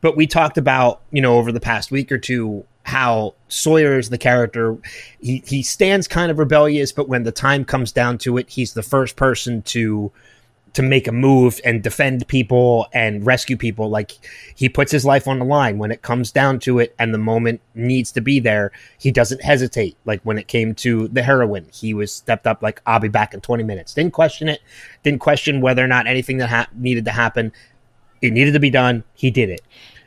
But 0.00 0.16
we 0.16 0.26
talked 0.26 0.58
about, 0.58 1.00
you 1.10 1.20
know, 1.20 1.36
over 1.36 1.50
the 1.50 1.60
past 1.60 1.90
week 1.90 2.12
or 2.12 2.18
two, 2.18 2.64
how 2.84 3.34
Sawyer 3.48 3.98
is 3.98 4.10
the 4.10 4.18
character. 4.18 4.76
He, 5.20 5.42
he 5.46 5.62
stands 5.62 6.08
kind 6.08 6.30
of 6.30 6.38
rebellious, 6.38 6.92
but 6.92 7.08
when 7.08 7.22
the 7.24 7.32
time 7.32 7.64
comes 7.64 7.92
down 7.92 8.18
to 8.18 8.36
it, 8.38 8.48
he's 8.50 8.74
the 8.74 8.82
first 8.82 9.16
person 9.16 9.62
to 9.62 10.12
to 10.74 10.82
make 10.82 11.06
a 11.06 11.12
move 11.12 11.60
and 11.64 11.82
defend 11.82 12.26
people 12.28 12.86
and 12.92 13.26
rescue 13.26 13.56
people. 13.56 13.90
Like 13.90 14.12
he 14.54 14.68
puts 14.68 14.90
his 14.90 15.04
life 15.04 15.28
on 15.28 15.38
the 15.38 15.44
line 15.44 15.78
when 15.78 15.90
it 15.90 16.02
comes 16.02 16.32
down 16.32 16.60
to 16.60 16.78
it 16.78 16.94
and 16.98 17.12
the 17.12 17.18
moment 17.18 17.60
needs 17.74 18.10
to 18.12 18.20
be 18.20 18.40
there. 18.40 18.72
He 18.98 19.10
doesn't 19.10 19.42
hesitate. 19.42 19.96
Like 20.04 20.22
when 20.22 20.38
it 20.38 20.48
came 20.48 20.74
to 20.76 21.08
the 21.08 21.22
heroin, 21.22 21.66
he 21.72 21.92
was 21.92 22.12
stepped 22.12 22.46
up 22.46 22.62
like, 22.62 22.80
I'll 22.86 23.00
be 23.00 23.08
back 23.08 23.34
in 23.34 23.40
20 23.40 23.62
minutes. 23.64 23.92
Didn't 23.92 24.14
question 24.14 24.48
it. 24.48 24.60
Didn't 25.02 25.20
question 25.20 25.60
whether 25.60 25.84
or 25.84 25.88
not 25.88 26.06
anything 26.06 26.38
that 26.38 26.48
ha- 26.48 26.68
needed 26.74 27.04
to 27.04 27.12
happen. 27.12 27.52
It 28.22 28.32
needed 28.32 28.52
to 28.52 28.60
be 28.60 28.70
done. 28.70 29.04
He 29.14 29.30
did 29.30 29.50
it. 29.50 29.60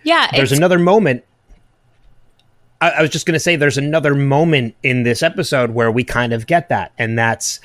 Yeah, 0.03 0.30
There's 0.32 0.51
another 0.51 0.78
moment. 0.78 1.24
I, 2.80 2.91
I 2.91 3.01
was 3.01 3.09
just 3.09 3.26
going 3.26 3.34
to 3.34 3.39
say 3.39 3.55
there's 3.55 3.78
another 3.78 4.13
moment 4.13 4.76
in 4.84 5.03
this 5.03 5.24
episode 5.24 5.72
where 5.72 5.91
we 5.91 6.03
kind 6.03 6.32
of 6.32 6.45
get 6.45 6.70
that. 6.70 6.91
And 6.97 7.18
that's, 7.18 7.59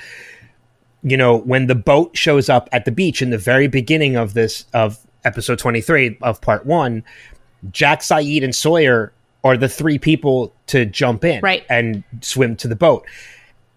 you 1.03 1.17
know, 1.17 1.37
when 1.37 1.67
the 1.67 1.75
boat 1.75 2.15
shows 2.15 2.49
up 2.49 2.69
at 2.71 2.85
the 2.85 2.91
beach 2.91 3.21
in 3.21 3.29
the 3.31 3.37
very 3.37 3.67
beginning 3.67 4.15
of 4.15 4.33
this, 4.33 4.65
of 4.73 4.99
episode 5.25 5.59
23 5.59 6.17
of 6.21 6.41
part 6.41 6.65
one, 6.65 7.03
Jack, 7.71 8.01
Sayid, 8.01 8.43
and 8.43 8.55
Sawyer 8.55 9.11
are 9.43 9.57
the 9.57 9.69
three 9.69 9.97
people 9.97 10.53
to 10.67 10.85
jump 10.85 11.23
in 11.23 11.41
Right. 11.41 11.63
and 11.69 12.03
swim 12.21 12.55
to 12.57 12.67
the 12.67 12.75
boat. 12.75 13.05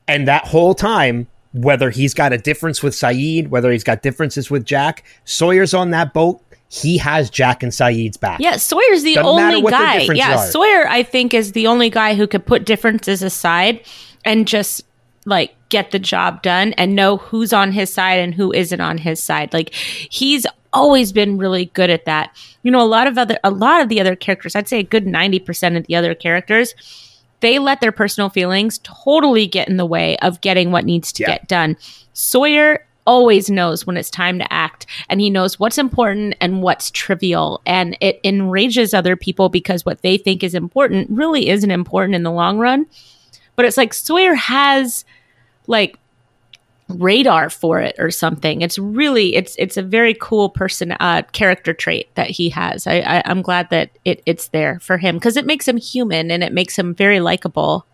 And 0.07 0.29
that 0.29 0.47
whole 0.47 0.75
time, 0.75 1.27
whether 1.53 1.89
he's 1.91 2.13
got 2.15 2.33
a 2.33 2.39
difference 2.39 2.83
with 2.83 2.95
Sayid, 2.95 3.49
whether 3.49 3.71
he's 3.73 3.85
got 3.85 4.03
differences 4.03 4.51
with 4.51 4.65
Jack, 4.65 5.05
Sawyer's 5.25 5.73
on 5.73 5.91
that 5.91 6.13
boat. 6.13 6.41
He 6.69 6.99
has 6.99 7.31
Jack 7.31 7.63
and 7.63 7.71
Sayid's 7.71 8.17
back. 8.17 8.41
Yeah, 8.41 8.57
Sawyer's 8.57 9.05
the 9.05 9.15
Doesn't 9.15 9.27
only 9.27 9.63
guy. 9.71 10.01
Yeah, 10.13 10.35
are. 10.39 10.47
Sawyer, 10.51 10.89
I 10.89 11.05
think, 11.05 11.33
is 11.33 11.53
the 11.53 11.69
only 11.69 11.89
guy 11.89 12.15
who 12.15 12.27
could 12.27 12.45
put 12.45 12.65
differences 12.65 13.23
aside 13.23 13.81
and 14.25 14.49
just 14.49 14.83
like 15.25 15.55
get 15.75 15.91
the 15.91 15.99
job 15.99 16.41
done 16.43 16.73
and 16.75 16.95
know 16.95 17.17
who's 17.17 17.53
on 17.53 17.73
his 17.73 17.93
side 17.93 18.21
and 18.21 18.33
who 18.33 18.53
isn't 18.53 18.81
on 18.81 18.97
his 18.99 19.21
side. 19.21 19.53
Like 19.53 19.75
he's 19.75 20.47
always 20.73 21.13
been 21.13 21.37
really 21.37 21.67
good 21.67 21.91
at 21.91 22.05
that. 22.05 22.31
You 22.63 22.71
know, 22.71 22.81
a 22.81 22.87
lot 22.87 23.09
of 23.09 23.19
other 23.19 23.37
a 23.43 23.51
lot 23.51 23.81
of 23.83 23.89
the 23.89 24.01
other 24.01 24.15
characters, 24.15 24.55
I'd 24.55 24.69
say 24.69 24.79
a 24.79 24.83
good 24.85 25.05
90% 25.07 25.77
of 25.77 25.87
the 25.89 25.97
other 25.97 26.15
characters, 26.15 26.75
they 27.41 27.59
let 27.59 27.81
their 27.81 27.91
personal 27.93 28.29
feelings 28.31 28.79
totally 28.85 29.47
get 29.49 29.69
in 29.69 29.77
the 29.77 29.85
way 29.97 30.17
of 30.19 30.41
getting 30.41 30.71
what 30.71 30.85
needs 30.85 31.13
to 31.15 31.23
Yeah. 31.25 31.31
get 31.33 31.49
done. 31.49 31.77
Sawyer 32.13 32.87
always 33.07 33.51
knows 33.51 33.85
when 33.87 33.97
it's 33.97 34.09
time 34.11 34.39
to 34.39 34.53
act 34.53 34.87
and 35.11 35.21
he 35.21 35.29
knows 35.29 35.59
what's 35.61 35.77
important 35.77 36.35
and 36.41 36.63
what's 36.63 36.91
trivial 36.91 37.61
and 37.67 37.97
it 38.01 38.19
enrages 38.25 38.95
other 38.95 39.17
people 39.17 39.49
because 39.51 39.85
what 39.85 40.01
they 40.03 40.17
think 40.17 40.43
is 40.45 40.55
important 40.55 41.11
really 41.11 41.49
isn't 41.51 41.71
important 41.71 42.15
in 42.15 42.23
the 42.23 42.31
long 42.31 42.59
run 42.59 42.87
but 43.57 43.67
it's 43.67 43.77
like 43.77 43.93
sawyer 43.93 44.35
has 44.35 45.05
like 45.67 45.99
radar 46.89 47.49
for 47.49 47.81
it 47.81 47.97
or 47.99 48.11
something 48.11 48.61
it's 48.61 48.79
really 48.79 49.35
it's 49.35 49.57
it's 49.59 49.79
a 49.79 49.83
very 49.83 50.15
cool 50.21 50.51
person 50.51 50.93
uh 51.01 51.23
character 51.33 51.73
trait 51.73 52.15
that 52.15 52.29
he 52.29 52.51
has 52.51 52.87
i, 52.87 52.97
I 52.97 53.23
i'm 53.25 53.41
glad 53.41 53.71
that 53.71 53.91
it 54.05 54.23
it's 54.27 54.49
there 54.49 54.79
for 54.81 54.99
him 54.99 55.17
because 55.17 55.39
it 55.39 55.47
makes 55.47 55.67
him 55.67 55.79
human 55.79 56.31
and 56.31 56.45
it 56.45 56.53
makes 56.53 56.79
him 56.79 56.95
very 56.95 57.21
likable 57.21 57.87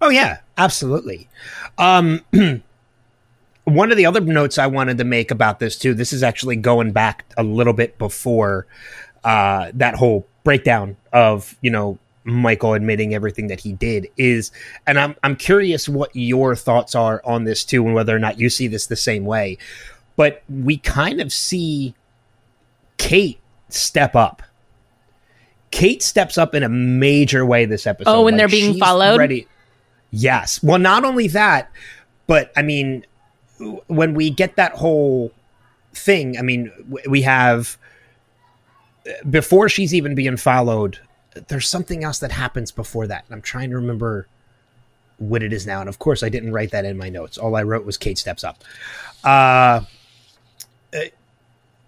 Oh 0.00 0.08
yeah, 0.08 0.38
absolutely. 0.56 1.28
Um, 1.78 2.20
one 3.64 3.90
of 3.90 3.96
the 3.96 4.06
other 4.06 4.20
notes 4.20 4.58
I 4.58 4.66
wanted 4.66 4.98
to 4.98 5.04
make 5.04 5.30
about 5.30 5.58
this 5.58 5.76
too. 5.76 5.94
This 5.94 6.12
is 6.12 6.22
actually 6.22 6.56
going 6.56 6.92
back 6.92 7.24
a 7.36 7.42
little 7.42 7.72
bit 7.72 7.98
before 7.98 8.66
uh, 9.22 9.70
that 9.74 9.94
whole 9.94 10.26
breakdown 10.42 10.96
of 11.12 11.56
you 11.62 11.70
know 11.70 11.98
Michael 12.24 12.74
admitting 12.74 13.14
everything 13.14 13.48
that 13.48 13.60
he 13.60 13.72
did 13.72 14.08
is, 14.16 14.50
and 14.86 14.98
I'm 14.98 15.14
I'm 15.22 15.36
curious 15.36 15.88
what 15.88 16.10
your 16.14 16.56
thoughts 16.56 16.94
are 16.94 17.20
on 17.24 17.44
this 17.44 17.64
too, 17.64 17.84
and 17.84 17.94
whether 17.94 18.14
or 18.16 18.18
not 18.18 18.38
you 18.38 18.48
see 18.48 18.66
this 18.66 18.86
the 18.86 18.96
same 18.96 19.24
way. 19.24 19.58
But 20.16 20.42
we 20.48 20.78
kind 20.78 21.20
of 21.20 21.32
see 21.32 21.94
Kate 22.96 23.38
step 23.68 24.16
up. 24.16 24.42
Kate 25.70 26.02
steps 26.02 26.38
up 26.38 26.54
in 26.54 26.62
a 26.62 26.68
major 26.68 27.44
way 27.44 27.64
this 27.64 27.86
episode. 27.86 28.10
Oh, 28.10 28.22
when 28.22 28.36
they're 28.36 28.48
being 28.48 28.78
followed? 28.78 29.18
Ready. 29.18 29.46
Yes. 30.10 30.62
Well, 30.62 30.78
not 30.78 31.04
only 31.04 31.26
that, 31.28 31.70
but 32.26 32.52
I 32.56 32.62
mean, 32.62 33.04
when 33.88 34.14
we 34.14 34.30
get 34.30 34.56
that 34.56 34.72
whole 34.72 35.32
thing, 35.92 36.38
I 36.38 36.42
mean, 36.42 36.70
we 37.08 37.22
have 37.22 37.76
before 39.28 39.68
she's 39.68 39.92
even 39.92 40.14
being 40.14 40.36
followed. 40.36 41.00
There's 41.48 41.68
something 41.68 42.04
else 42.04 42.18
that 42.20 42.32
happens 42.32 42.70
before 42.70 43.06
that, 43.08 43.24
and 43.26 43.34
I'm 43.34 43.42
trying 43.42 43.70
to 43.70 43.76
remember 43.76 44.26
what 45.18 45.42
it 45.42 45.52
is 45.52 45.66
now. 45.66 45.80
And 45.80 45.88
of 45.88 45.98
course, 45.98 46.22
I 46.22 46.28
didn't 46.28 46.52
write 46.52 46.70
that 46.72 46.84
in 46.84 46.96
my 46.96 47.08
notes. 47.08 47.38
All 47.38 47.56
I 47.56 47.62
wrote 47.62 47.84
was 47.84 47.96
Kate 47.96 48.18
steps 48.18 48.44
up. 48.44 48.62
Uh, 49.24 49.80
uh, 50.92 50.98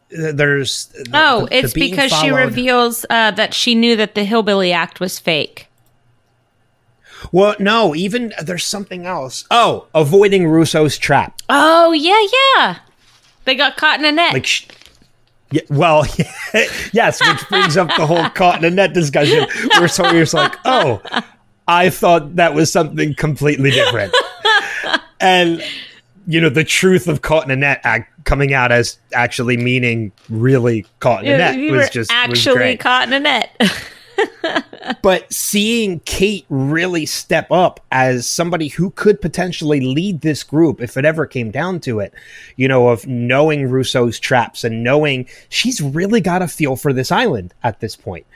there's 0.09 0.87
the- 0.87 1.11
oh 1.15 1.47
the- 1.47 1.57
it's 1.59 1.73
because 1.73 2.13
she 2.13 2.31
reveals 2.31 3.05
uh, 3.11 3.31
that 3.33 3.53
she 3.55 3.75
knew 3.75 3.97
that 3.97 4.15
the 4.15 4.25
hillbilly 4.25 4.73
act 4.73 5.01
was 5.01 5.19
fake 5.19 5.67
Well, 7.33 7.57
no, 7.59 7.95
even 7.95 8.33
there's 8.43 8.65
something 8.65 9.05
else. 9.07 9.45
Oh, 9.51 9.87
avoiding 9.95 10.47
Rousseau's 10.47 10.97
trap. 10.99 11.35
oh 11.49 11.93
yeah 11.93 12.25
yeah 12.57 12.79
they 13.45 13.55
got 13.55 13.77
caught 13.77 13.99
in 13.99 14.05
a 14.05 14.13
net 14.13 14.33
Like, 14.33 14.47
sh- 14.47 14.67
yeah, 15.51 15.63
well, 15.71 16.05
yes, 16.93 17.21
which 17.21 17.49
brings 17.49 17.77
up 17.77 17.89
the 17.97 18.07
whole 18.07 18.29
caught 18.31 18.59
in 18.59 18.65
a 18.65 18.75
net 18.75 18.93
discussion. 18.93 19.47
Where 19.79 19.89
Sawyer's 19.89 20.35
like, 20.35 20.57
oh, 20.65 21.01
I 21.69 21.91
thought 21.91 22.37
that 22.37 22.55
was 22.55 22.73
something 22.73 23.15
completely 23.15 23.71
different. 23.71 24.13
and, 25.21 25.63
you 26.27 26.41
know, 26.41 26.49
the 26.49 26.65
truth 26.65 27.09
of 27.09 27.23
caught 27.23 27.45
in 27.45 27.51
a 27.51 27.57
net 27.57 27.81
act 27.85 28.13
coming 28.25 28.53
out 28.53 28.73
as 28.73 28.99
actually 29.15 29.57
meaning 29.57 30.13
really 30.29 30.85
caught 30.99 31.25
in 31.25 31.33
a 31.33 31.39
net 31.39 31.73
was 31.73 31.89
just 31.91 32.11
actually 32.11 32.77
caught 32.77 33.07
in 33.07 33.13
a 33.15 33.21
net 33.21 33.51
but 35.03 35.33
seeing 35.33 36.01
Kate 36.01 36.47
really 36.49 37.07
step 37.07 37.51
up 37.51 37.81
as 37.91 38.27
somebody 38.27 38.69
who 38.69 38.91
could 38.91 39.21
potentially 39.21 39.81
lead 39.81 40.21
this 40.21 40.43
group 40.43 40.81
if 40.81 40.97
it 40.97 41.05
ever 41.05 41.27
came 41.27 41.51
down 41.51 41.81
to 41.81 42.01
it, 42.01 42.13
you 42.57 42.69
know, 42.69 42.89
of 42.89 43.07
knowing 43.07 43.69
Rousseau's 43.69 44.19
traps 44.19 44.65
and 44.65 44.83
knowing 44.83 45.27
she's 45.49 45.81
really 45.81 46.21
got 46.21 46.43
a 46.43 46.49
feel 46.49 46.77
for 46.77 46.93
this 46.93 47.13
island 47.13 47.55
at 47.63 47.81
this 47.81 47.97
point 47.97 48.27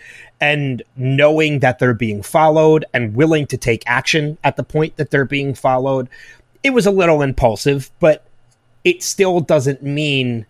and 0.41 0.83
knowing 0.97 1.59
that 1.59 1.79
they're 1.79 1.95
being 1.95 2.23
followed 2.23 2.85
and 2.95 3.15
willing 3.15 3.47
to 3.47 3.57
take 3.57 3.83
action 3.87 4.39
at 4.43 4.57
the 4.57 4.65
point 4.65 4.97
that 4.97 5.11
they're 5.11 5.25
being 5.25 5.55
followed. 5.55 6.09
It 6.63 6.71
was 6.71 6.87
a 6.87 6.91
little 6.91 7.23
impulsive, 7.23 7.91
but 8.01 8.25
it 8.85 9.03
still 9.03 9.41
doesn't 9.41 9.83
mean 9.83 10.47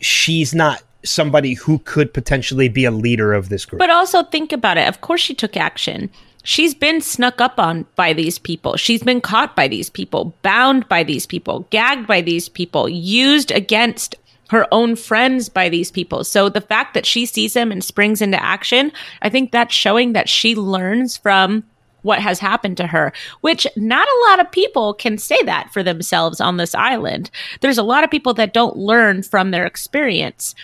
she's 0.00 0.54
not 0.54 0.82
somebody 1.04 1.54
who 1.54 1.78
could 1.80 2.12
potentially 2.12 2.68
be 2.68 2.84
a 2.84 2.90
leader 2.90 3.32
of 3.32 3.48
this 3.48 3.64
group. 3.64 3.78
But 3.78 3.90
also 3.90 4.22
think 4.22 4.52
about 4.52 4.78
it. 4.78 4.88
Of 4.88 5.00
course, 5.00 5.20
she 5.20 5.34
took 5.34 5.56
action. 5.56 6.10
She's 6.42 6.74
been 6.74 7.00
snuck 7.00 7.40
up 7.40 7.58
on 7.58 7.86
by 7.96 8.12
these 8.12 8.38
people. 8.38 8.76
She's 8.76 9.02
been 9.02 9.20
caught 9.20 9.54
by 9.54 9.68
these 9.68 9.90
people, 9.90 10.34
bound 10.42 10.88
by 10.88 11.02
these 11.02 11.26
people, 11.26 11.66
gagged 11.70 12.06
by 12.06 12.20
these 12.20 12.48
people, 12.48 12.88
used 12.88 13.50
against 13.50 14.14
her 14.48 14.66
own 14.72 14.96
friends 14.96 15.48
by 15.48 15.68
these 15.68 15.90
people. 15.90 16.24
So 16.24 16.48
the 16.48 16.60
fact 16.60 16.94
that 16.94 17.06
she 17.06 17.24
sees 17.24 17.54
him 17.54 17.70
and 17.70 17.84
springs 17.84 18.20
into 18.20 18.42
action, 18.42 18.90
I 19.22 19.28
think 19.28 19.52
that's 19.52 19.74
showing 19.74 20.12
that 20.14 20.28
she 20.28 20.56
learns 20.56 21.16
from 21.16 21.62
what 22.02 22.20
has 22.20 22.38
happened 22.38 22.76
to 22.78 22.86
her, 22.86 23.12
which 23.42 23.66
not 23.76 24.08
a 24.08 24.28
lot 24.28 24.40
of 24.40 24.50
people 24.50 24.94
can 24.94 25.18
say 25.18 25.40
that 25.44 25.72
for 25.72 25.82
themselves 25.82 26.40
on 26.40 26.56
this 26.56 26.74
island. 26.74 27.30
There's 27.60 27.78
a 27.78 27.82
lot 27.82 28.04
of 28.04 28.10
people 28.10 28.34
that 28.34 28.54
don't 28.54 28.76
learn 28.76 29.22
from 29.22 29.50
their 29.50 29.66
experience. 29.66 30.54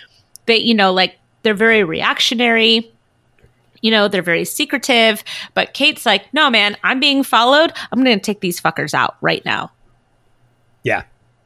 They, 0.47 0.59
you 0.59 0.75
know, 0.75 0.93
like 0.93 1.17
they're 1.43 1.55
very 1.55 1.85
reactionary. 1.85 2.93
You 3.83 3.91
know, 3.91 4.09
they're 4.09 4.23
very 4.23 4.45
secretive. 4.45 5.23
But 5.55 5.75
Kate's 5.75 6.07
like, 6.07 6.33
no, 6.33 6.51
man, 6.51 6.77
I'm 6.83 6.99
being 6.99 7.23
followed. 7.23 7.73
I'm 7.93 8.03
going 8.03 8.19
to 8.19 8.23
take 8.23 8.41
these 8.41 8.61
fuckers 8.61 8.95
out 8.95 9.17
right 9.21 9.45
now. 9.45 9.71
Yeah. 10.83 11.05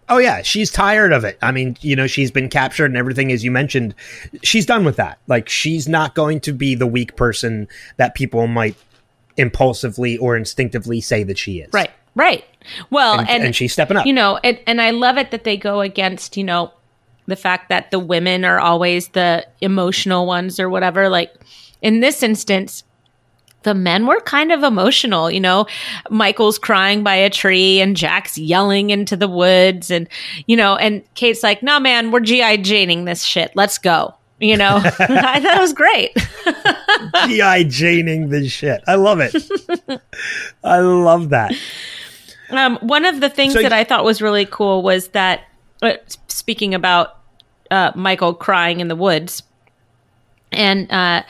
Oh 0.09 0.19
yeah, 0.19 0.43
she's 0.43 0.73
tired 0.73 1.13
of 1.13 1.25
it. 1.25 1.39
I 1.41 1.53
mean, 1.53 1.77
you 1.83 1.95
know, 1.95 2.09
she's 2.09 2.31
been 2.33 2.49
captured 2.49 2.87
and 2.87 2.97
everything 2.97 3.31
as 3.31 3.45
you 3.45 3.51
mentioned. 3.53 3.95
She's 4.43 4.67
done 4.67 4.85
with 4.85 4.97
that. 4.97 5.19
Like 5.29 5.49
she's 5.49 5.89
not 5.89 6.15
going 6.17 6.41
to 6.41 6.53
be 6.53 6.75
the 6.75 6.87
weak 6.87 7.15
person 7.15 7.69
that 7.97 8.15
people 8.17 8.49
might 8.49 8.75
impulsively 9.37 10.19
or 10.19 10.37
instinctively 10.37 11.01
say 11.01 11.23
that 11.23 11.39
she 11.39 11.61
is. 11.61 11.73
Right. 11.73 11.91
Right. 12.17 12.45
Well, 12.91 13.21
And, 13.21 13.31
and, 13.31 13.45
and 13.45 13.57
she's 13.57 13.73
stepping 13.73 13.97
up. 13.97 14.05
you 14.05 14.13
know, 14.13 14.39
and, 14.43 14.59
and 14.67 14.83
I 14.83 14.91
love 14.91 15.17
it 15.17 15.31
that 15.31 15.45
they 15.45 15.57
go 15.57 15.81
against, 15.81 16.37
you 16.37 16.43
know, 16.43 16.73
the 17.31 17.37
fact 17.37 17.71
that 17.71 17.91
the 17.91 17.99
women 17.99 18.45
are 18.45 18.61
always 18.61 19.09
the 19.09 19.47
emotional 19.63 20.27
ones 20.27 20.61
or 20.61 20.69
whatever. 20.69 21.09
Like 21.09 21.33
in 21.81 22.01
this 22.01 22.23
instance, 22.23 22.85
the 23.63 23.75
men 23.75 24.07
were 24.07 24.21
kind 24.21 24.53
of 24.53 24.63
emotional, 24.63 25.31
you 25.31 25.41
know. 25.41 25.67
Michael's 26.11 26.59
crying 26.59 27.03
by 27.03 27.15
a 27.15 27.31
tree 27.31 27.81
and 27.81 27.97
Jack's 27.97 28.39
yelling 28.39 28.91
into 28.91 29.17
the 29.17 29.29
woods 29.29 29.91
and 29.91 30.09
you 30.47 30.57
know, 30.57 30.77
and 30.77 31.03
Kate's 31.15 31.43
like, 31.43 31.63
"No 31.63 31.81
man, 31.81 32.11
we're 32.11 32.21
GI 32.21 32.59
Janing 32.59 33.05
this 33.05 33.23
shit. 33.23 33.53
Let's 33.55 33.79
go." 33.79 34.15
You 34.39 34.57
know. 34.57 34.77
I 34.99 35.41
thought 35.41 35.57
it 35.57 35.61
was 35.61 35.73
great. 35.73 36.15
GI 37.27 37.67
Janing 37.69 38.31
this 38.31 38.51
shit. 38.51 38.83
I 38.87 38.95
love 38.95 39.21
it. 39.21 39.35
I 40.65 40.79
love 40.79 41.29
that. 41.31 41.53
Um, 42.51 42.79
one 42.79 43.05
of 43.05 43.21
the 43.21 43.29
things 43.29 43.53
So 43.53 43.63
that 43.63 43.73
I 43.73 43.85
thought 43.85 44.05
was 44.05 44.21
really 44.21 44.47
cool 44.47 44.83
was 44.83 45.09
that, 45.09 45.43
uh, 45.83 45.93
speaking 46.29 46.75
about 46.75 47.20
uh, 47.71 47.93
Michael 47.95 48.35
crying 48.35 48.81
in 48.81 48.89
the 48.89 48.97
woods, 48.97 49.43
and 50.53 50.91
uh, 50.91 51.23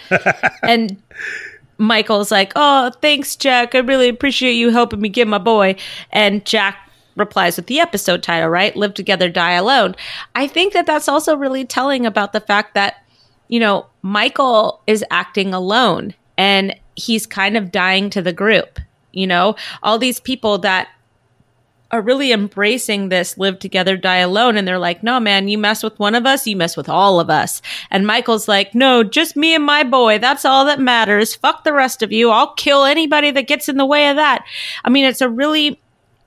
and 0.62 1.00
Michael's 1.78 2.30
like, 2.30 2.52
"Oh, 2.56 2.90
thanks, 3.00 3.36
Jack. 3.36 3.74
I 3.74 3.78
really 3.78 4.08
appreciate 4.08 4.52
you 4.52 4.70
helping 4.70 5.00
me 5.00 5.08
get 5.08 5.28
my 5.28 5.38
boy." 5.38 5.76
And 6.10 6.44
Jack 6.44 6.90
replies 7.16 7.56
with 7.56 7.66
the 7.66 7.80
episode 7.80 8.22
title, 8.22 8.48
right? 8.48 8.76
"Live 8.76 8.94
Together, 8.94 9.28
Die 9.28 9.52
Alone." 9.52 9.94
I 10.34 10.46
think 10.46 10.72
that 10.72 10.86
that's 10.86 11.08
also 11.08 11.36
really 11.36 11.64
telling 11.64 12.06
about 12.06 12.32
the 12.32 12.40
fact 12.40 12.74
that 12.74 13.04
you 13.48 13.60
know 13.60 13.86
Michael 14.02 14.82
is 14.86 15.04
acting 15.10 15.52
alone 15.54 16.14
and 16.38 16.74
he's 16.96 17.26
kind 17.26 17.56
of 17.56 17.70
dying 17.70 18.10
to 18.10 18.22
the 18.22 18.32
group. 18.32 18.78
You 19.12 19.26
know, 19.26 19.56
all 19.82 19.98
these 19.98 20.20
people 20.20 20.58
that 20.58 20.88
are 21.92 22.00
really 22.00 22.32
embracing 22.32 23.08
this 23.08 23.36
live 23.36 23.58
together, 23.58 23.96
die 23.96 24.18
alone. 24.18 24.56
And 24.56 24.66
they're 24.66 24.78
like, 24.78 25.02
no, 25.02 25.18
man, 25.18 25.48
you 25.48 25.58
mess 25.58 25.82
with 25.82 25.98
one 25.98 26.14
of 26.14 26.26
us, 26.26 26.46
you 26.46 26.56
mess 26.56 26.76
with 26.76 26.88
all 26.88 27.18
of 27.18 27.30
us. 27.30 27.60
And 27.90 28.06
Michael's 28.06 28.48
like, 28.48 28.74
no, 28.74 29.02
just 29.02 29.36
me 29.36 29.54
and 29.54 29.64
my 29.64 29.82
boy. 29.82 30.18
That's 30.18 30.44
all 30.44 30.64
that 30.66 30.80
matters. 30.80 31.34
Fuck 31.34 31.64
the 31.64 31.72
rest 31.72 32.02
of 32.02 32.12
you. 32.12 32.30
I'll 32.30 32.54
kill 32.54 32.84
anybody 32.84 33.30
that 33.32 33.48
gets 33.48 33.68
in 33.68 33.76
the 33.76 33.86
way 33.86 34.08
of 34.08 34.16
that. 34.16 34.44
I 34.84 34.90
mean, 34.90 35.04
it's 35.04 35.20
a 35.20 35.28
really 35.28 35.80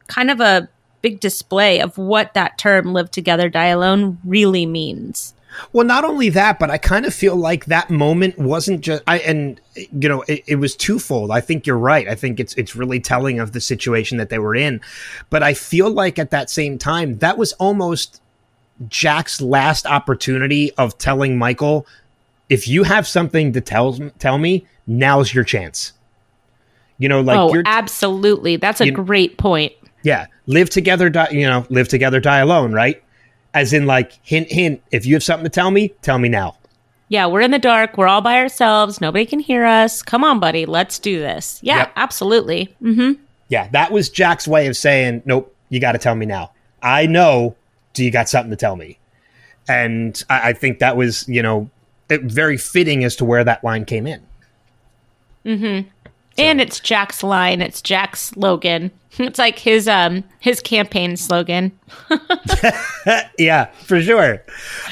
kind 0.08 0.30
of 0.30 0.40
a 0.42 0.68
big 1.02 1.20
display 1.20 1.80
of 1.80 1.98
what 1.98 2.34
that 2.34 2.58
term 2.58 2.94
live 2.94 3.12
together, 3.12 3.50
die 3.50 3.68
alone 3.68 4.18
really 4.26 4.66
means. 4.66 5.34
Well, 5.72 5.86
not 5.86 6.04
only 6.04 6.30
that, 6.30 6.60
but 6.60 6.70
I 6.70 6.78
kind 6.78 7.06
of 7.06 7.14
feel 7.14 7.36
like 7.36 7.66
that 7.66 7.90
moment 7.90 8.38
wasn't 8.38 8.82
just 8.82 9.04
I 9.08 9.20
and 9.20 9.60
you 9.76 10.10
know 10.10 10.24
it, 10.28 10.44
it 10.48 10.56
was 10.56 10.76
twofold. 10.76 11.32
I 11.32 11.42
think 11.42 11.68
you're 11.68 11.78
right. 11.78 12.08
I 12.08 12.16
think 12.16 12.40
it's 12.40 12.54
it's 12.56 12.76
really 12.76 13.00
telling 13.00 13.40
of 13.40 13.52
the 13.52 13.62
situation 13.62 14.18
that 14.18 14.30
they 14.30 14.40
were 14.40 14.56
in, 14.56 14.82
but 15.30 15.44
I 15.44 15.54
feel 15.54 15.90
like 15.90 16.20
at 16.20 16.32
that 16.32 16.50
same 16.50 16.78
time 16.78 17.18
that 17.20 17.38
was 17.38 17.54
almost 17.54 18.22
Jack's 18.88 19.42
last 19.42 19.86
opportunity 19.86 20.72
of 20.74 20.98
telling 20.98 21.38
Michael, 21.38 21.86
if 22.50 22.68
you 22.68 22.84
have 22.84 23.08
something 23.08 23.54
to 23.54 23.62
tell 23.62 23.98
tell 24.20 24.38
me, 24.38 24.66
now's 24.88 25.34
your 25.34 25.44
chance. 25.44 25.94
You 26.98 27.10
know, 27.10 27.22
like 27.22 27.38
oh, 27.38 27.54
you're 27.54 27.64
absolutely. 27.66 28.56
That's 28.56 28.82
a 28.82 28.92
great 28.92 29.38
point. 29.38 29.74
yeah, 30.04 30.28
live 30.46 30.70
together, 30.70 31.10
die, 31.10 31.30
you 31.32 31.48
know, 31.48 31.66
live 31.70 31.88
together, 31.88 32.20
die 32.20 32.40
alone, 32.40 32.74
right? 32.74 33.04
As 33.54 33.72
in, 33.74 33.86
like, 33.86 34.14
hint, 34.24 34.52
hint. 34.52 34.82
If 34.92 35.06
you 35.06 35.14
have 35.16 35.24
something 35.24 35.44
to 35.44 35.50
tell 35.50 35.70
me, 35.72 35.90
tell 36.02 36.18
me 36.18 36.30
now. 36.30 36.58
Yeah, 37.10 37.28
we're 37.28 37.42
in 37.42 37.52
the 37.52 37.60
dark. 37.60 37.98
We're 37.98 38.08
all 38.08 38.22
by 38.22 38.38
ourselves. 38.40 39.00
Nobody 39.00 39.26
can 39.26 39.40
hear 39.40 39.66
us. 39.66 40.02
Come 40.02 40.24
on, 40.24 40.40
buddy. 40.40 40.66
Let's 40.66 40.98
do 40.98 41.20
this. 41.20 41.60
Yeah, 41.62 41.78
Yep. 41.80 41.94
absolutely. 41.96 42.76
hmm 42.80 43.12
Yeah, 43.50 43.68
that 43.72 43.92
was 43.92 44.10
Jack's 44.10 44.48
way 44.48 44.66
of 44.68 44.76
saying, 44.76 45.22
nope, 45.26 45.54
you 45.70 45.80
got 45.80 45.92
to 45.92 46.00
tell 46.00 46.16
me 46.16 46.26
now. 46.26 46.52
I 46.82 47.06
know. 47.06 47.56
Do 47.94 48.04
you 48.04 48.10
got 48.10 48.28
something 48.30 48.50
to 48.50 48.56
tell 48.58 48.76
me? 48.76 48.98
And 49.68 50.22
I, 50.30 50.50
I 50.50 50.54
think 50.54 50.80
that 50.80 50.98
was, 50.98 51.28
you 51.30 51.44
know, 51.44 51.70
it, 52.10 52.24
very 52.24 52.58
fitting 52.58 53.04
as 53.04 53.16
to 53.18 53.26
where 53.26 53.44
that 53.44 53.64
line 53.64 53.86
came 53.86 54.08
in. 54.08 54.22
And 56.38 56.60
it's 56.60 56.80
Jack's 56.80 57.24
line. 57.24 57.62
It's 57.62 57.82
Jack's 57.82 58.22
slogan. 58.22 58.92
It's 59.20 59.38
like 59.38 59.60
his 59.60 59.88
um 59.88 60.24
his 60.40 60.60
campaign 60.60 61.18
slogan. 61.18 61.72
Yeah, 63.38 63.66
for 63.66 64.02
sure. 64.02 64.42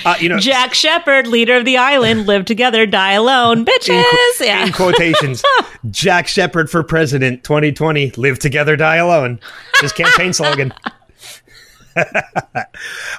Uh, 0.05 0.15
you 0.19 0.27
know, 0.29 0.37
Jack 0.37 0.73
Shephard, 0.73 1.27
leader 1.27 1.55
of 1.55 1.65
the 1.65 1.77
island, 1.77 2.27
live 2.27 2.45
together, 2.45 2.85
die 2.85 3.13
alone, 3.13 3.65
bitches. 3.65 4.03
Yeah. 4.39 4.65
in 4.65 4.73
quotations, 4.73 5.41
Jack 5.89 6.27
Shephard 6.27 6.69
for 6.69 6.83
president 6.83 7.43
2020, 7.43 8.11
live 8.17 8.37
together, 8.37 8.75
die 8.75 8.97
alone. 8.97 9.39
His 9.79 9.93
campaign 9.93 10.33
slogan. 10.33 10.73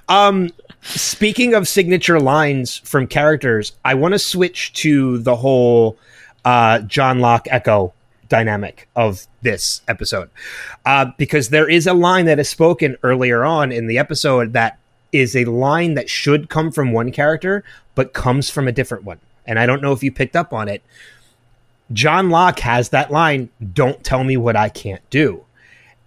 um, 0.08 0.50
speaking 0.82 1.54
of 1.54 1.66
signature 1.66 2.20
lines 2.20 2.78
from 2.78 3.06
characters, 3.06 3.72
I 3.84 3.94
want 3.94 4.12
to 4.12 4.18
switch 4.18 4.72
to 4.74 5.18
the 5.18 5.36
whole 5.36 5.96
uh, 6.44 6.80
John 6.80 7.20
Locke 7.20 7.46
Eko 7.46 7.92
dynamic 8.32 8.88
of 8.96 9.26
this 9.42 9.82
episode. 9.88 10.30
Uh, 10.86 11.06
because 11.18 11.50
there 11.50 11.68
is 11.68 11.86
a 11.86 11.92
line 11.92 12.24
that 12.24 12.38
is 12.38 12.48
spoken 12.48 12.96
earlier 13.02 13.44
on 13.44 13.70
in 13.70 13.88
the 13.88 13.98
episode 13.98 14.54
that 14.54 14.78
is 15.12 15.36
a 15.36 15.44
line 15.44 15.92
that 15.92 16.08
should 16.08 16.48
come 16.48 16.72
from 16.72 16.92
one 16.92 17.12
character 17.12 17.62
but 17.94 18.14
comes 18.14 18.48
from 18.48 18.66
a 18.66 18.72
different 18.72 19.04
one. 19.04 19.20
And 19.46 19.58
i 19.58 19.66
don't 19.66 19.82
know 19.82 19.92
if 19.92 20.02
you 20.02 20.10
picked 20.10 20.34
up 20.34 20.54
on 20.54 20.66
it. 20.66 20.82
John 21.92 22.30
locke 22.30 22.60
has 22.60 22.88
that 22.88 23.10
line 23.10 23.50
don't 23.74 24.02
tell 24.02 24.24
me 24.24 24.38
what 24.38 24.56
i 24.56 24.70
can't 24.70 25.02
do. 25.10 25.44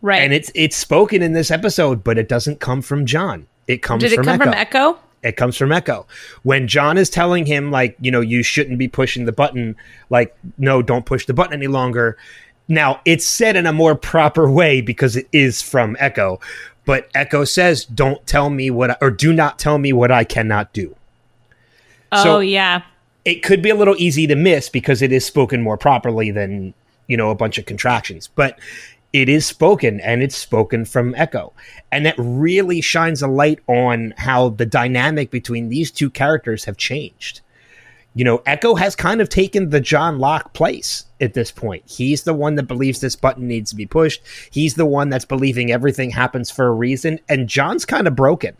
Right. 0.01 0.23
and 0.23 0.33
it's 0.33 0.51
it's 0.55 0.75
spoken 0.75 1.21
in 1.21 1.33
this 1.33 1.51
episode 1.51 2.03
but 2.03 2.17
it 2.17 2.27
doesn't 2.27 2.59
come 2.59 2.81
from 2.81 3.05
john. 3.05 3.45
It 3.67 3.83
comes 3.83 4.01
Did 4.01 4.13
it 4.13 4.15
from 4.15 4.25
come 4.25 4.39
Eko. 4.39 4.43
From 4.43 4.53
Eko? 4.53 4.97
It 5.25 5.37
comes 5.37 5.57
from 5.57 5.69
Eko. 5.71 6.05
When 6.43 6.67
John 6.67 6.97
is 6.97 7.09
telling 7.09 7.45
him, 7.45 7.71
like, 7.71 7.97
you 7.99 8.11
know, 8.11 8.21
you 8.21 8.43
shouldn't 8.43 8.77
be 8.77 8.87
pushing 8.87 9.25
the 9.25 9.31
button, 9.31 9.75
like, 10.09 10.35
no, 10.57 10.81
don't 10.81 11.05
push 11.05 11.25
the 11.25 11.33
button 11.33 11.53
any 11.53 11.67
longer. 11.67 12.17
Now, 12.67 13.01
it's 13.05 13.25
said 13.25 13.55
in 13.55 13.65
a 13.65 13.73
more 13.73 13.95
proper 13.95 14.49
way 14.49 14.81
because 14.81 15.15
it 15.15 15.27
is 15.31 15.61
from 15.61 15.95
Eko, 15.97 16.41
but 16.85 17.11
Eko 17.13 17.47
says, 17.47 17.85
don't 17.85 18.25
tell 18.27 18.49
me 18.49 18.69
what, 18.69 18.91
I, 18.91 18.97
or 19.01 19.11
do 19.11 19.33
not 19.33 19.59
tell 19.59 19.77
me 19.77 19.91
what 19.93 20.11
I 20.11 20.23
cannot 20.23 20.73
do. 20.73 20.95
Oh 22.11 22.23
So- 22.23 22.39
yeah. 22.39 22.83
It 23.23 23.41
could 23.41 23.63
be 23.63 23.71
a 23.71 23.75
little 23.75 23.95
easy 23.97 24.27
to 24.27 24.35
miss 24.35 24.69
because 24.69 25.01
it 25.01 25.11
is 25.11 25.25
spoken 25.25 25.63
more 25.63 25.77
properly 25.77 26.29
than, 26.29 26.75
you 27.07 27.17
know, 27.17 27.31
a 27.31 27.35
bunch 27.35 27.57
of 27.57 27.65
contractions, 27.65 28.27
but 28.27 28.59
it 29.21 29.29
is 29.29 29.45
spoken 29.45 30.01
and 30.01 30.21
it's 30.21 30.35
spoken 30.35 30.83
from 30.83 31.13
Eko. 31.13 31.53
And 31.91 32.05
that 32.05 32.15
really 32.17 32.81
shines 32.81 33.21
a 33.21 33.27
light 33.27 33.59
on 33.67 34.13
how 34.17 34.49
the 34.49 34.65
dynamic 34.65 35.31
between 35.31 35.69
these 35.69 35.89
two 35.89 36.09
characters 36.09 36.65
have 36.65 36.75
changed. 36.75 37.39
You 38.13 38.25
know, 38.25 38.39
Eko 38.39 38.77
has 38.79 38.95
kind 38.95 39.21
of 39.21 39.29
taken 39.29 39.69
the 39.69 39.79
John 39.79 40.19
Locke 40.19 40.53
place 40.53 41.05
at 41.21 41.33
this 41.33 41.49
point. 41.51 41.83
He's 41.85 42.23
the 42.23 42.33
one 42.33 42.55
that 42.55 42.63
believes 42.63 42.99
this 42.99 43.15
button 43.15 43.47
needs 43.47 43.69
to 43.69 43.75
be 43.75 43.85
pushed. 43.85 44.21
He's 44.51 44.75
the 44.75 44.85
one 44.85 45.09
that's 45.09 45.25
believing 45.25 45.71
everything 45.71 46.09
happens 46.09 46.51
for 46.51 46.67
a 46.67 46.71
reason. 46.71 47.19
And 47.29 47.47
John's 47.47 47.85
kind 47.85 48.07
of 48.07 48.15
broken. 48.15 48.55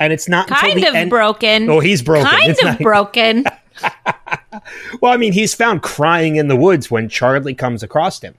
And 0.00 0.12
it's 0.12 0.28
not 0.28 0.48
until 0.50 0.68
Kind 0.68 0.82
the 0.82 0.88
of 0.88 0.94
end- 0.94 1.10
broken. 1.10 1.68
Oh, 1.70 1.78
he's 1.80 2.02
broken. 2.02 2.26
Kind 2.26 2.50
It's 2.50 2.60
of 2.62 2.66
not- 2.70 2.78
broken. 2.80 3.44
Well, 5.00 5.12
I 5.12 5.16
mean, 5.16 5.32
he's 5.32 5.54
found 5.54 5.82
crying 5.82 6.36
in 6.36 6.48
the 6.48 6.56
woods 6.56 6.90
when 6.90 7.08
Charlie 7.08 7.54
comes 7.54 7.82
across 7.82 8.20
him. 8.20 8.34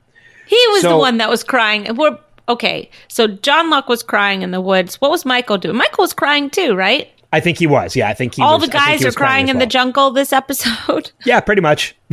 He 0.51 0.65
was 0.71 0.81
the 0.83 0.97
one 0.97 1.17
that 1.19 1.29
was 1.29 1.45
crying. 1.45 1.95
We're 1.95 2.17
okay. 2.49 2.89
So 3.07 3.27
John 3.27 3.69
Locke 3.69 3.87
was 3.87 4.03
crying 4.03 4.41
in 4.41 4.51
the 4.51 4.59
woods. 4.59 4.99
What 4.99 5.09
was 5.09 5.23
Michael 5.23 5.57
doing? 5.57 5.77
Michael 5.77 6.01
was 6.01 6.11
crying 6.11 6.49
too, 6.49 6.75
right? 6.75 7.07
I 7.31 7.39
think 7.39 7.57
he 7.57 7.67
was. 7.67 7.95
Yeah, 7.95 8.09
I 8.09 8.13
think 8.13 8.35
he 8.35 8.41
All 8.41 8.59
was- 8.59 8.67
the 8.67 8.73
guys 8.73 9.05
are 9.05 9.11
crying 9.13 9.45
crying 9.45 9.47
in 9.47 9.59
the 9.59 9.65
jungle 9.65 10.11
this 10.11 10.33
episode. 10.33 11.11
Yeah, 11.25 11.39
pretty 11.39 11.61
much. 11.61 11.95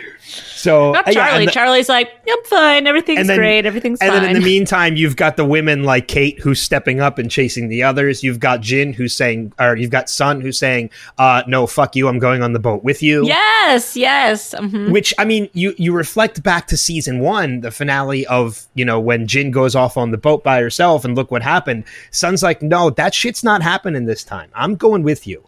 so 0.58 0.92
Not 0.92 1.06
uh, 1.08 1.10
yeah, 1.12 1.28
Charlie. 1.28 1.46
the- 1.46 1.52
Charlie's 1.52 1.88
like, 1.88 2.10
I'm 2.28 2.44
fine. 2.44 2.86
Everything's 2.86 3.26
then- 3.28 3.38
great. 3.38 3.64
Everything's 3.66 3.98
fine. 4.00 4.08
and 4.08 4.14
fine. 4.16 4.22
then 4.26 4.36
in 4.36 4.42
the 4.42 4.46
meantime, 4.58 4.96
you've 4.96 5.16
got 5.16 5.36
the 5.36 5.44
women 5.44 5.84
like 5.84 6.08
Kate 6.08 6.38
who's 6.40 6.60
stepping 6.60 7.00
up 7.00 7.18
and 7.18 7.30
chasing 7.30 7.68
the 7.68 7.82
others. 7.82 8.22
You've 8.22 8.40
got 8.40 8.60
Jin 8.60 8.92
who's 8.92 9.14
saying, 9.14 9.52
or 9.58 9.76
you've 9.76 9.90
got 9.90 10.10
Sun 10.10 10.40
who's 10.40 10.58
saying, 10.58 10.90
uh, 11.18 11.42
"No, 11.46 11.66
fuck 11.66 11.94
you. 11.96 12.08
I'm 12.08 12.18
going 12.18 12.42
on 12.42 12.52
the 12.52 12.58
boat 12.58 12.82
with 12.84 13.02
you." 13.02 13.26
yes, 13.26 13.96
yes. 13.96 14.54
mhm. 14.58 14.90
Which 14.90 15.14
I 15.18 15.24
mean, 15.24 15.48
you 15.52 15.74
you 15.78 15.92
reflect 15.92 16.42
back 16.42 16.66
to 16.68 16.76
season 16.76 17.20
one, 17.20 17.60
the 17.60 17.70
finale 17.70 18.26
of 18.26 18.66
you 18.74 18.84
know 18.84 18.98
when 19.00 19.26
Jin 19.26 19.50
goes 19.50 19.74
off 19.74 19.96
on 19.96 20.10
the 20.10 20.18
boat 20.18 20.42
by 20.42 20.60
herself, 20.60 21.04
and 21.04 21.14
look 21.14 21.30
what 21.30 21.42
happened. 21.42 21.84
Sun's 22.10 22.42
like, 22.42 22.62
"No, 22.62 22.90
that 22.90 23.14
shit's 23.14 23.44
not 23.44 23.62
happening 23.62 24.06
this 24.06 24.24
time. 24.24 24.50
I'm 24.54 24.74
going 24.74 25.02
with 25.02 25.26
you." 25.26 25.44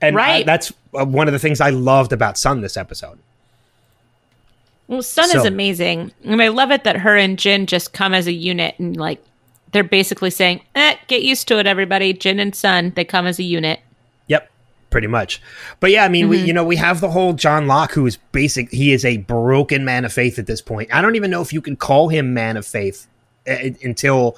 And 0.00 0.16
I- 0.16 0.18
Right. 0.18 0.46
that's 0.46 0.72
uh, 0.98 1.04
one 1.06 1.28
of 1.28 1.32
the 1.32 1.38
things 1.38 1.60
I 1.60 1.70
loved 1.70 2.12
about 2.12 2.36
Sun 2.36 2.60
this 2.60 2.76
episode. 2.76 3.18
Well, 4.94 5.02
Sun 5.02 5.26
is 5.26 5.42
So- 5.42 5.46
amazing. 5.46 6.12
And 6.24 6.40
I 6.42 6.48
love 6.48 6.70
it 6.70 6.84
that 6.84 6.96
her 6.98 7.16
and 7.16 7.38
Jin 7.38 7.66
just 7.66 7.92
come 7.92 8.14
as 8.14 8.26
a 8.26 8.32
unit 8.32 8.74
and 8.78 8.96
like 8.96 9.22
they're 9.72 9.82
basically 9.84 10.30
saying, 10.30 10.60
eh, 10.76 10.94
get 11.08 11.22
used 11.22 11.48
to 11.48 11.58
it, 11.58 11.66
everybody. 11.66 12.12
Jin 12.12 12.38
and 12.38 12.54
Sun, 12.54 12.92
they 12.94 13.04
come 13.04 13.26
as 13.26 13.38
a 13.40 13.42
unit. 13.42 13.80
Yep, 14.28 14.48
pretty 14.90 15.08
much. 15.08 15.42
But 15.80 15.90
yeah, 15.90 16.04
I 16.04 16.08
mean, 16.08 16.24
Mm-hmm. 16.26 16.30
we, 16.30 16.38
you 16.42 16.52
know, 16.52 16.62
we 16.64 16.76
have 16.76 17.00
the 17.00 17.10
whole 17.10 17.32
John 17.32 17.66
Locke, 17.66 17.92
who 17.92 18.06
is 18.06 18.16
basic. 18.32 18.70
He 18.70 18.92
is 18.92 19.04
a 19.04 19.16
broken 19.18 19.84
man 19.84 20.04
of 20.04 20.12
faith 20.12 20.38
at 20.38 20.46
this 20.46 20.60
point. 20.60 20.94
I 20.94 21.02
don't 21.02 21.16
even 21.16 21.30
know 21.30 21.42
if 21.42 21.52
you 21.52 21.60
can 21.60 21.74
call 21.76 22.08
him 22.08 22.32
man 22.32 22.56
of 22.56 22.64
faith 22.64 23.06
uh, 23.48 23.56
until 23.82 24.36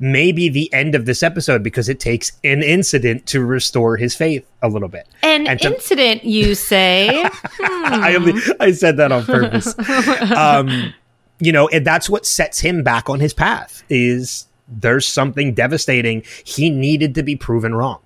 maybe 0.00 0.48
the 0.48 0.72
end 0.72 0.94
of 0.94 1.06
this 1.06 1.22
episode, 1.22 1.62
because 1.62 1.88
it 1.88 1.98
takes 2.00 2.32
an 2.44 2.62
incident 2.62 3.26
to 3.26 3.44
restore 3.44 3.96
his 3.96 4.14
faith 4.14 4.46
a 4.62 4.68
little 4.68 4.88
bit. 4.88 5.08
An 5.22 5.46
And 5.46 5.60
to- 5.60 5.74
incident, 5.74 6.24
you 6.24 6.54
say? 6.54 7.24
I 7.62 8.14
only, 8.16 8.40
I 8.60 8.72
said 8.72 8.96
that 8.98 9.10
on 9.12 9.24
purpose. 9.24 9.74
um, 10.36 10.94
you 11.40 11.52
know, 11.52 11.68
and 11.68 11.86
that's 11.86 12.08
what 12.10 12.26
sets 12.26 12.60
him 12.60 12.82
back 12.82 13.08
on 13.10 13.20
his 13.20 13.32
path. 13.34 13.82
Is 13.88 14.46
there's 14.68 15.06
something 15.06 15.54
devastating. 15.54 16.22
He 16.44 16.70
needed 16.70 17.14
to 17.16 17.22
be 17.22 17.36
proven 17.36 17.74
wrong. 17.74 18.00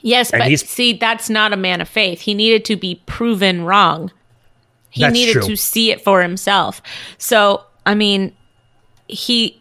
yes, 0.00 0.30
And 0.32 0.42
but 0.42 0.58
see, 0.60 0.94
that's 0.94 1.30
not 1.30 1.52
a 1.52 1.56
man 1.56 1.80
of 1.80 1.88
faith. 1.88 2.20
He 2.20 2.34
needed 2.34 2.64
to 2.66 2.76
be 2.76 3.00
proven 3.06 3.64
wrong. 3.64 4.10
He 4.90 5.06
needed 5.08 5.32
true. 5.32 5.42
to 5.48 5.56
see 5.56 5.90
it 5.90 6.02
for 6.04 6.22
himself. 6.22 6.80
So, 7.18 7.64
I 7.84 7.94
mean, 7.94 8.32
he 9.08 9.60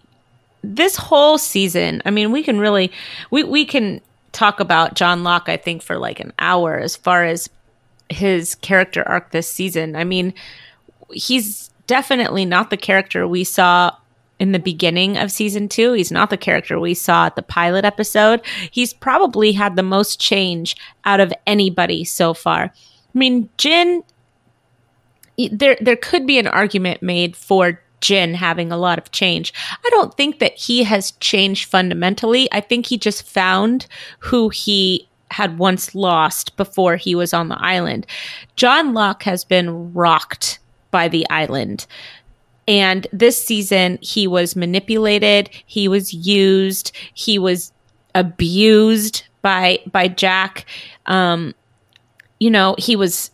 this 0.64 0.96
whole 0.96 1.38
season, 1.38 2.02
I 2.06 2.12
mean, 2.12 2.32
we 2.32 2.44
can 2.44 2.60
really 2.60 2.92
we 3.32 3.44
we 3.44 3.66
can 3.66 4.02
talk 4.32 4.60
about 4.60 4.96
John 4.96 5.24
Locke 5.24 5.48
I 5.48 5.58
think 5.58 5.82
for 5.82 5.98
like 5.98 6.20
an 6.20 6.34
hour 6.40 6.78
as 6.78 6.96
far 6.96 7.24
as 7.24 7.50
his 8.10 8.56
character 8.56 9.04
arc 9.08 9.32
this 9.32 9.50
season. 9.50 9.96
I 9.96 10.04
mean, 10.04 10.34
he's 11.12 11.70
definitely 11.88 12.46
not 12.46 12.70
the 12.70 12.78
character 12.78 13.28
we 13.28 13.44
saw 13.44 13.92
in 14.40 14.52
the 14.52 14.60
beginning 14.60 15.18
of 15.18 15.32
season 15.32 15.70
2. 15.70 15.94
He's 15.94 16.12
not 16.12 16.30
the 16.30 16.38
character 16.38 16.80
we 16.80 16.94
saw 16.94 17.28
at 17.28 17.36
the 17.36 17.42
pilot 17.42 17.86
episode. 17.86 18.42
He's 18.72 18.94
probably 18.94 19.52
had 19.52 19.76
the 19.76 19.84
most 19.84 20.20
change 20.20 20.76
out 21.06 21.20
of 21.20 21.34
anybody 21.46 22.04
so 22.04 22.34
far. 22.34 22.64
I 22.64 23.18
mean, 23.18 23.50
Jin 23.58 24.04
there 25.52 25.78
there 25.82 25.96
could 25.96 26.28
be 26.28 26.38
an 26.38 26.48
argument 26.48 27.02
made 27.02 27.36
for 27.36 27.80
Jin 28.04 28.34
having 28.34 28.72
a 28.72 28.78
lot 28.78 29.00
of 29.00 29.12
change. 29.12 29.54
I 29.84 29.90
don't 29.90 30.16
think 30.16 30.40
that 30.40 30.56
he 30.56 30.84
has 30.84 31.12
changed 31.14 31.70
fundamentally. 31.70 32.52
I 32.52 32.60
think 32.60 32.86
he 32.86 32.98
just 32.98 33.24
found 33.24 33.88
who 34.20 34.50
he 34.50 35.08
had 35.32 35.58
once 35.58 35.96
lost 35.96 36.56
before 36.58 36.98
he 36.98 37.16
was 37.16 37.34
on 37.34 37.48
the 37.48 37.58
island. 37.60 38.06
John 38.58 38.94
Locke 38.94 39.24
has 39.24 39.46
been 39.46 39.94
rocked 39.94 40.60
by 40.92 41.08
the 41.08 41.28
island. 41.30 41.88
And 42.68 43.08
this 43.12 43.44
season, 43.44 44.00
he 44.02 44.28
was 44.28 44.56
manipulated, 44.56 45.50
he 45.66 45.88
was 45.88 46.14
used, 46.14 46.92
he 47.14 47.40
was 47.40 47.72
abused 48.14 49.24
by 49.42 49.80
by 49.92 50.08
Jack. 50.08 50.66
Um, 51.06 51.56
you 52.40 52.52
know, 52.52 52.76
he 52.78 52.96
was 52.96 53.32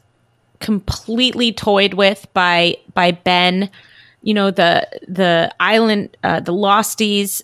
completely 0.59 1.51
toyed 1.51 1.95
with 1.95 2.27
by 2.33 2.77
by 2.93 3.11
Ben. 3.11 3.69
You 4.21 4.33
know 4.33 4.51
the 4.51 4.87
the 5.07 5.53
island 5.59 6.17
uh, 6.23 6.39
the 6.39 6.53
Losties. 6.53 7.41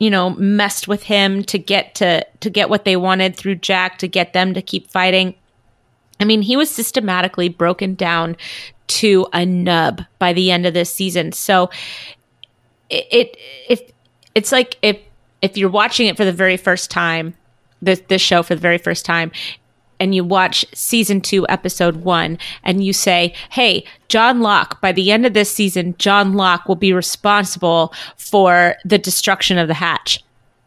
You 0.00 0.10
know, 0.10 0.30
messed 0.30 0.86
with 0.86 1.02
him 1.02 1.42
to 1.44 1.58
get 1.58 1.96
to 1.96 2.24
to 2.38 2.50
get 2.50 2.70
what 2.70 2.84
they 2.84 2.94
wanted 2.94 3.34
through 3.34 3.56
Jack 3.56 3.98
to 3.98 4.06
get 4.06 4.32
them 4.32 4.54
to 4.54 4.62
keep 4.62 4.88
fighting. 4.88 5.34
I 6.20 6.24
mean, 6.24 6.42
he 6.42 6.56
was 6.56 6.70
systematically 6.70 7.48
broken 7.48 7.96
down 7.96 8.36
to 8.88 9.26
a 9.32 9.44
nub 9.44 10.02
by 10.18 10.32
the 10.32 10.50
end 10.50 10.66
of 10.66 10.74
this 10.74 10.92
season. 10.92 11.32
So 11.32 11.70
it, 12.90 13.06
it 13.10 13.36
if 13.68 13.80
it's 14.34 14.52
like 14.52 14.76
if 14.82 14.98
if 15.42 15.56
you're 15.56 15.70
watching 15.70 16.06
it 16.06 16.16
for 16.16 16.24
the 16.24 16.32
very 16.32 16.56
first 16.56 16.90
time, 16.90 17.34
this 17.82 18.00
this 18.08 18.22
show 18.22 18.42
for 18.42 18.54
the 18.54 18.60
very 18.60 18.78
first 18.78 19.04
time, 19.04 19.30
and 20.00 20.14
you 20.14 20.24
watch 20.24 20.64
season 20.74 21.20
two, 21.20 21.46
episode 21.48 21.96
one, 21.96 22.38
and 22.62 22.84
you 22.84 22.92
say, 22.92 23.34
Hey, 23.50 23.84
John 24.08 24.40
Locke, 24.40 24.80
by 24.80 24.92
the 24.92 25.10
end 25.10 25.26
of 25.26 25.34
this 25.34 25.52
season, 25.52 25.94
John 25.98 26.34
Locke 26.34 26.66
will 26.68 26.76
be 26.76 26.92
responsible 26.92 27.92
for 28.16 28.76
the 28.84 28.98
destruction 28.98 29.58
of 29.58 29.68
the 29.68 29.74
hatch. 29.74 30.22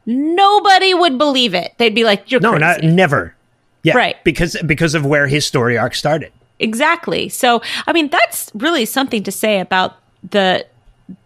Nobody 0.05 0.93
would 0.93 1.17
believe 1.17 1.53
it. 1.53 1.73
They'd 1.77 1.95
be 1.95 2.03
like, 2.03 2.31
You're 2.31 2.41
No, 2.41 2.51
crazy. 2.51 2.61
not 2.65 2.83
never. 2.83 3.35
Yeah, 3.83 3.95
Right. 3.97 4.23
Because 4.23 4.55
because 4.65 4.93
of 4.95 5.05
where 5.05 5.27
his 5.27 5.45
story 5.45 5.77
arc 5.77 5.95
started. 5.95 6.31
Exactly. 6.59 7.29
So, 7.29 7.61
I 7.87 7.93
mean, 7.93 8.09
that's 8.09 8.51
really 8.53 8.85
something 8.85 9.23
to 9.23 9.31
say 9.31 9.59
about 9.59 9.97
the 10.29 10.65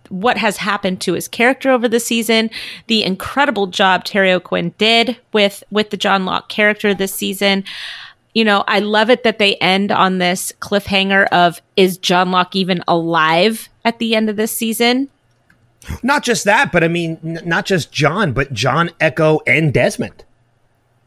what 0.09 0.37
has 0.37 0.57
happened 0.57 1.01
to 1.01 1.13
his 1.13 1.27
character 1.27 1.71
over 1.71 1.87
the 1.87 1.99
season, 1.99 2.49
the 2.87 3.03
incredible 3.03 3.67
job 3.67 4.03
Terry 4.03 4.31
O'Quinn 4.31 4.73
did 4.77 5.17
with 5.33 5.63
with 5.71 5.89
the 5.89 5.97
John 5.97 6.25
Locke 6.25 6.49
character 6.49 6.93
this 6.93 7.13
season. 7.13 7.63
You 8.33 8.43
know, 8.43 8.63
I 8.67 8.79
love 8.79 9.09
it 9.09 9.23
that 9.23 9.39
they 9.39 9.55
end 9.55 9.91
on 9.91 10.17
this 10.17 10.51
cliffhanger 10.59 11.27
of 11.27 11.61
is 11.77 11.97
John 11.97 12.31
Locke 12.31 12.55
even 12.55 12.83
alive 12.87 13.69
at 13.85 13.99
the 13.99 14.15
end 14.15 14.29
of 14.29 14.35
this 14.35 14.51
season? 14.51 15.09
Not 16.03 16.23
just 16.23 16.43
that, 16.45 16.71
but 16.71 16.83
I 16.83 16.87
mean, 16.87 17.17
n- 17.23 17.41
not 17.45 17.65
just 17.65 17.91
John, 17.91 18.33
but 18.33 18.51
John, 18.51 18.89
Eko, 18.99 19.39
and 19.47 19.73
Desmond. 19.73 20.25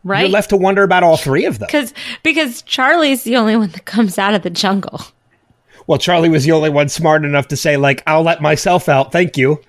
Right. 0.04 0.20
You're 0.20 0.30
left 0.30 0.50
to 0.50 0.56
wonder 0.56 0.82
about 0.84 1.02
all 1.02 1.16
three 1.16 1.44
of 1.44 1.58
them. 1.58 1.66
Because 1.66 1.92
because 2.22 2.62
Charlie's 2.62 3.24
the 3.24 3.36
only 3.36 3.56
one 3.56 3.70
that 3.70 3.84
comes 3.84 4.18
out 4.18 4.34
of 4.34 4.42
the 4.42 4.50
jungle. 4.50 5.00
Well, 5.88 5.98
Charlie 5.98 6.28
was 6.28 6.44
the 6.44 6.52
only 6.52 6.68
one 6.68 6.90
smart 6.90 7.24
enough 7.24 7.48
to 7.48 7.56
say, 7.56 7.78
like, 7.78 8.02
I'll 8.06 8.22
let 8.22 8.42
myself 8.42 8.90
out. 8.90 9.10
Thank 9.10 9.38
you. 9.38 9.62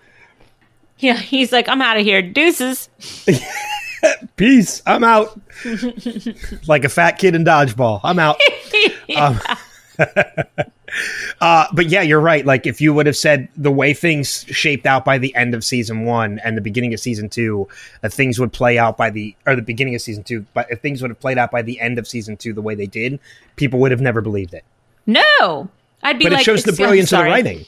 Yeah, 0.98 1.16
he's 1.16 1.54
like, 1.54 1.70
I'm 1.70 1.82
out 1.82 1.96
of 1.96 2.04
here. 2.04 2.22
Deuces. 2.22 2.90
Peace. 4.36 4.82
I'm 4.86 5.06
out. 5.06 5.40
like 6.68 6.84
a 6.84 6.90
fat 6.90 7.14
kid 7.14 7.36
in 7.36 7.46
dodgeball. 7.46 8.02
I'm 8.04 8.20
out. 8.20 8.38
Um, 9.18 9.40
uh, 11.42 11.66
but 11.74 11.88
yeah, 11.88 12.04
you're 12.04 12.20
right. 12.20 12.46
Like, 12.46 12.68
if 12.68 12.80
you 12.80 12.94
would 12.94 13.08
have 13.08 13.18
said 13.18 13.50
the 13.58 13.72
way 13.72 13.94
things 13.96 14.46
shaped 14.48 14.86
out 14.86 15.04
by 15.04 15.18
the 15.18 15.36
end 15.36 15.56
of 15.56 15.64
season 15.64 16.06
one 16.06 16.40
and 16.44 16.56
the 16.56 16.62
beginning 16.62 16.94
of 16.94 17.00
season 17.00 17.28
two, 17.28 17.68
that 18.02 18.14
things 18.14 18.40
would 18.40 18.54
play 18.54 18.78
out 18.78 18.98
by 18.98 19.10
the, 19.10 19.36
or 19.48 19.56
the 19.56 19.64
beginning 19.64 19.96
of 19.96 20.02
season 20.02 20.24
two, 20.24 20.46
but 20.54 20.70
if 20.70 20.80
things 20.80 21.02
would 21.02 21.10
have 21.10 21.20
played 21.20 21.40
out 21.40 21.50
by 21.50 21.64
the 21.64 21.80
end 21.82 21.98
of 21.98 22.08
season 22.08 22.38
two 22.38 22.54
the 22.54 22.62
way 22.62 22.76
they 22.76 22.86
did, 22.86 23.20
people 23.56 23.80
would 23.80 23.92
have 23.92 24.00
never 24.00 24.22
believed 24.22 24.54
it. 24.54 24.64
No. 25.08 25.70
I'd 26.04 26.20
be 26.20 26.26
But 26.26 26.34
like, 26.34 26.42
it 26.42 26.46
shows 26.46 26.64
the 26.64 26.74
brilliance 26.74 27.12
of 27.12 27.20
the 27.20 27.26
writing. 27.26 27.66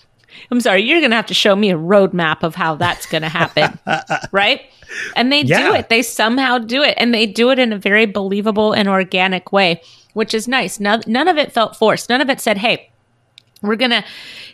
I'm 0.50 0.60
sorry, 0.60 0.84
you're 0.84 1.00
going 1.00 1.12
to 1.12 1.16
have 1.16 1.28
to 1.28 1.34
show 1.34 1.56
me 1.56 1.72
a 1.72 1.78
roadmap 1.78 2.44
of 2.44 2.56
how 2.56 2.76
that's 2.76 3.06
going 3.06 3.22
to 3.22 3.30
happen. 3.30 3.80
right? 4.32 4.62
And 5.16 5.32
they 5.32 5.44
do 5.44 5.74
it. 5.74 5.90
They 5.90 6.02
somehow 6.02 6.58
do 6.58 6.84
it. 6.84 6.96
And 6.98 7.14
they 7.14 7.26
do 7.26 7.52
it 7.52 7.60
in 7.60 7.72
a 7.72 7.78
very 7.78 8.06
believable 8.06 8.74
and 8.74 8.90
organic 8.90 9.52
way, 9.52 9.82
which 10.14 10.34
is 10.34 10.48
nice. 10.48 10.80
None, 10.80 11.04
none 11.08 11.28
of 11.28 11.38
it 11.38 11.52
felt 11.52 11.76
forced. 11.76 12.10
None 12.10 12.22
of 12.22 12.30
it 12.30 12.42
said, 12.42 12.58
hey, 12.58 12.90
we're 13.62 13.76
going 13.76 13.92
to, 13.92 14.04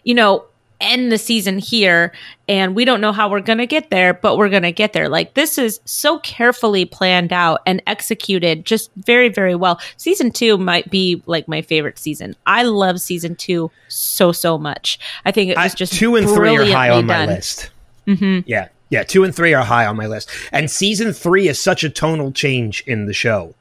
you 0.03 0.13
know, 0.13 0.45
end 0.79 1.11
the 1.11 1.17
season 1.17 1.57
here 1.57 2.11
and 2.47 2.75
we 2.75 2.85
don't 2.85 3.01
know 3.01 3.11
how 3.11 3.29
we're 3.29 3.41
going 3.41 3.57
to 3.57 3.67
get 3.67 3.89
there, 3.89 4.13
but 4.13 4.37
we're 4.37 4.49
going 4.49 4.63
to 4.63 4.71
get 4.71 4.93
there. 4.93 5.09
Like 5.09 5.33
this 5.33 5.57
is 5.57 5.79
so 5.85 6.19
carefully 6.19 6.85
planned 6.85 7.33
out 7.33 7.61
and 7.65 7.81
executed 7.87 8.65
just 8.65 8.91
very, 8.95 9.29
very 9.29 9.55
well. 9.55 9.79
Season 9.97 10.31
two 10.31 10.57
might 10.57 10.89
be 10.89 11.21
like 11.25 11.47
my 11.47 11.61
favorite 11.61 11.97
season. 11.97 12.35
I 12.45 12.63
love 12.63 13.01
season 13.01 13.35
two 13.35 13.71
so, 13.87 14.31
so 14.31 14.57
much. 14.57 14.99
I 15.25 15.31
think 15.31 15.51
it 15.51 15.57
was 15.57 15.73
just 15.73 15.93
two 15.93 16.15
and 16.15 16.27
three 16.27 16.57
are 16.57 16.65
high 16.65 16.89
on 16.89 17.05
my 17.05 17.25
done. 17.25 17.29
list. 17.29 17.69
Yeah, 18.05 18.69
yeah, 18.89 19.03
two 19.03 19.23
and 19.23 19.35
three 19.35 19.53
are 19.53 19.65
high 19.65 19.85
on 19.85 19.97
my 19.97 20.07
list. 20.07 20.29
And 20.51 20.71
season 20.71 21.11
three 21.11 21.47
is 21.47 21.61
such 21.61 21.83
a 21.83 21.89
tonal 21.89 22.31
change 22.31 22.83
in 22.87 23.05
the 23.05 23.13
show 23.13 23.53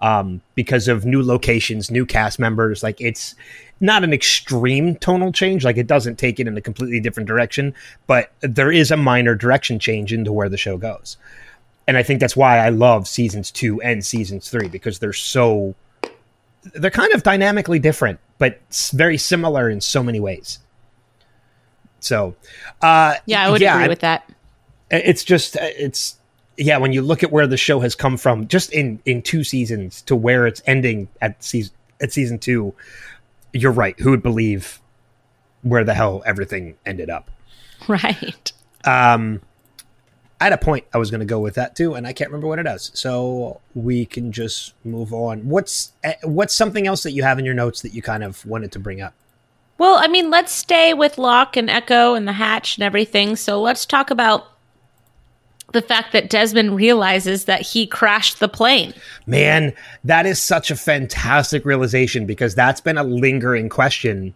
um, 0.00 0.40
because 0.56 0.88
of 0.88 1.04
new 1.04 1.22
locations, 1.22 1.90
new 1.90 2.04
cast 2.04 2.38
members. 2.38 2.82
Like 2.82 3.00
it's 3.00 3.34
not 3.82 4.04
an 4.04 4.12
extreme 4.12 4.96
tonal 4.96 5.32
change. 5.32 5.64
Like 5.64 5.76
it 5.76 5.86
doesn't 5.86 6.16
take 6.16 6.40
it 6.40 6.46
in 6.46 6.56
a 6.56 6.60
completely 6.62 7.00
different 7.00 7.26
direction, 7.26 7.74
but 8.06 8.30
there 8.40 8.72
is 8.72 8.90
a 8.90 8.96
minor 8.96 9.34
direction 9.34 9.78
change 9.78 10.12
into 10.12 10.32
where 10.32 10.48
the 10.48 10.56
show 10.56 10.78
goes. 10.78 11.16
and 11.88 11.96
I 11.98 12.02
think 12.04 12.20
that's 12.20 12.36
why 12.36 12.58
I 12.58 12.68
love 12.70 13.08
seasons 13.08 13.50
two 13.50 13.82
and 13.82 14.04
seasons 14.06 14.48
three 14.48 14.68
because 14.68 15.00
they're 15.00 15.12
so 15.12 15.74
they're 16.74 16.90
kind 16.92 17.12
of 17.12 17.24
dynamically 17.24 17.80
different, 17.80 18.20
but 18.38 18.60
very 18.94 19.18
similar 19.18 19.68
in 19.68 19.80
so 19.80 20.00
many 20.02 20.20
ways. 20.20 20.60
So, 22.00 22.34
uh, 22.80 23.16
Yeah, 23.26 23.44
I 23.44 23.50
would 23.50 23.62
agree 23.62 23.88
with 23.88 24.00
that. 24.00 24.30
it's 24.90 25.24
just 25.24 25.56
it's 25.60 26.16
yeah 26.56 26.76
when 26.76 26.92
you 26.92 27.00
look 27.02 27.22
at 27.22 27.32
where 27.32 27.46
the 27.46 27.56
show 27.56 27.80
has 27.80 27.94
come 27.94 28.16
from 28.16 28.46
just 28.46 28.72
in 28.72 29.00
in 29.06 29.22
two 29.22 29.42
seasons 29.42 30.02
to 30.02 30.14
where 30.14 30.46
it's 30.46 30.60
ending 30.66 31.08
at 31.20 31.42
season 31.42 31.74
at 32.00 32.12
season 32.12 32.38
two 32.38 32.74
you're 33.52 33.72
right 33.72 33.98
who 34.00 34.10
would 34.10 34.22
believe 34.22 34.80
where 35.62 35.84
the 35.84 35.94
hell 35.94 36.22
everything 36.26 36.76
ended 36.86 37.10
up 37.10 37.30
Right. 37.88 38.52
um 38.84 39.40
i 40.40 40.44
had 40.44 40.52
a 40.52 40.58
point 40.58 40.84
i 40.92 40.98
was 40.98 41.10
going 41.10 41.20
to 41.20 41.26
go 41.26 41.38
with 41.40 41.54
that 41.54 41.74
too 41.76 41.94
and 41.94 42.06
i 42.06 42.12
can't 42.12 42.30
remember 42.30 42.46
what 42.48 42.58
it 42.58 42.66
is 42.66 42.90
so 42.94 43.60
we 43.74 44.04
can 44.06 44.32
just 44.32 44.74
move 44.84 45.12
on 45.12 45.48
what's 45.48 45.92
eh, 46.04 46.14
what's 46.22 46.54
something 46.54 46.86
else 46.86 47.02
that 47.02 47.12
you 47.12 47.22
have 47.22 47.38
in 47.38 47.44
your 47.44 47.54
notes 47.54 47.82
that 47.82 47.92
you 47.94 48.02
kind 48.02 48.24
of 48.24 48.44
wanted 48.46 48.72
to 48.72 48.78
bring 48.78 49.00
up 49.00 49.14
Well, 49.78 49.96
I 49.98 50.06
mean, 50.06 50.30
let's 50.30 50.52
stay 50.52 50.94
with 50.94 51.18
Locke 51.18 51.56
and 51.56 51.68
Eko 51.68 52.16
and 52.16 52.28
the 52.28 52.34
hatch 52.34 52.76
and 52.76 52.84
everything. 52.84 53.34
So 53.34 53.60
let's 53.60 53.84
talk 53.84 54.10
about 54.10 54.51
the 55.72 55.82
fact 55.82 56.12
that 56.12 56.28
Desmond 56.30 56.76
realizes 56.76 57.44
that 57.46 57.62
he 57.62 57.86
crashed 57.86 58.40
the 58.40 58.48
plane. 58.48 58.94
Man, 59.26 59.72
that 60.04 60.26
is 60.26 60.40
such 60.40 60.70
a 60.70 60.76
fantastic 60.76 61.64
realization 61.64 62.26
because 62.26 62.54
that's 62.54 62.80
been 62.80 62.98
a 62.98 63.04
lingering 63.04 63.68
question 63.68 64.34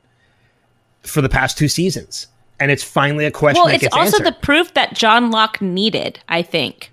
for 1.03 1.21
the 1.21 1.29
past 1.29 1.57
two 1.59 1.69
seasons. 1.69 2.27
And 2.59 2.71
it's 2.71 2.83
finally 2.83 3.27
a 3.27 3.31
question 3.31 3.63
Well, 3.65 3.73
it's 3.75 3.85
also 3.93 4.19
answered. 4.19 4.27
the 4.27 4.33
proof 4.33 4.73
that 4.75 4.95
John 4.95 5.31
Locke 5.31 5.61
needed, 5.61 6.19
I 6.29 6.43
think. 6.43 6.91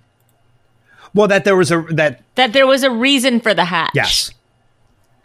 well, 1.14 1.26
that 1.28 1.44
there 1.44 1.56
was 1.56 1.70
a 1.72 1.80
that 1.90 2.20
That 2.34 2.52
there 2.52 2.66
was 2.66 2.82
a 2.82 2.90
reason 2.90 3.40
for 3.40 3.54
the 3.54 3.64
hatch. 3.64 3.92
yes, 3.94 4.30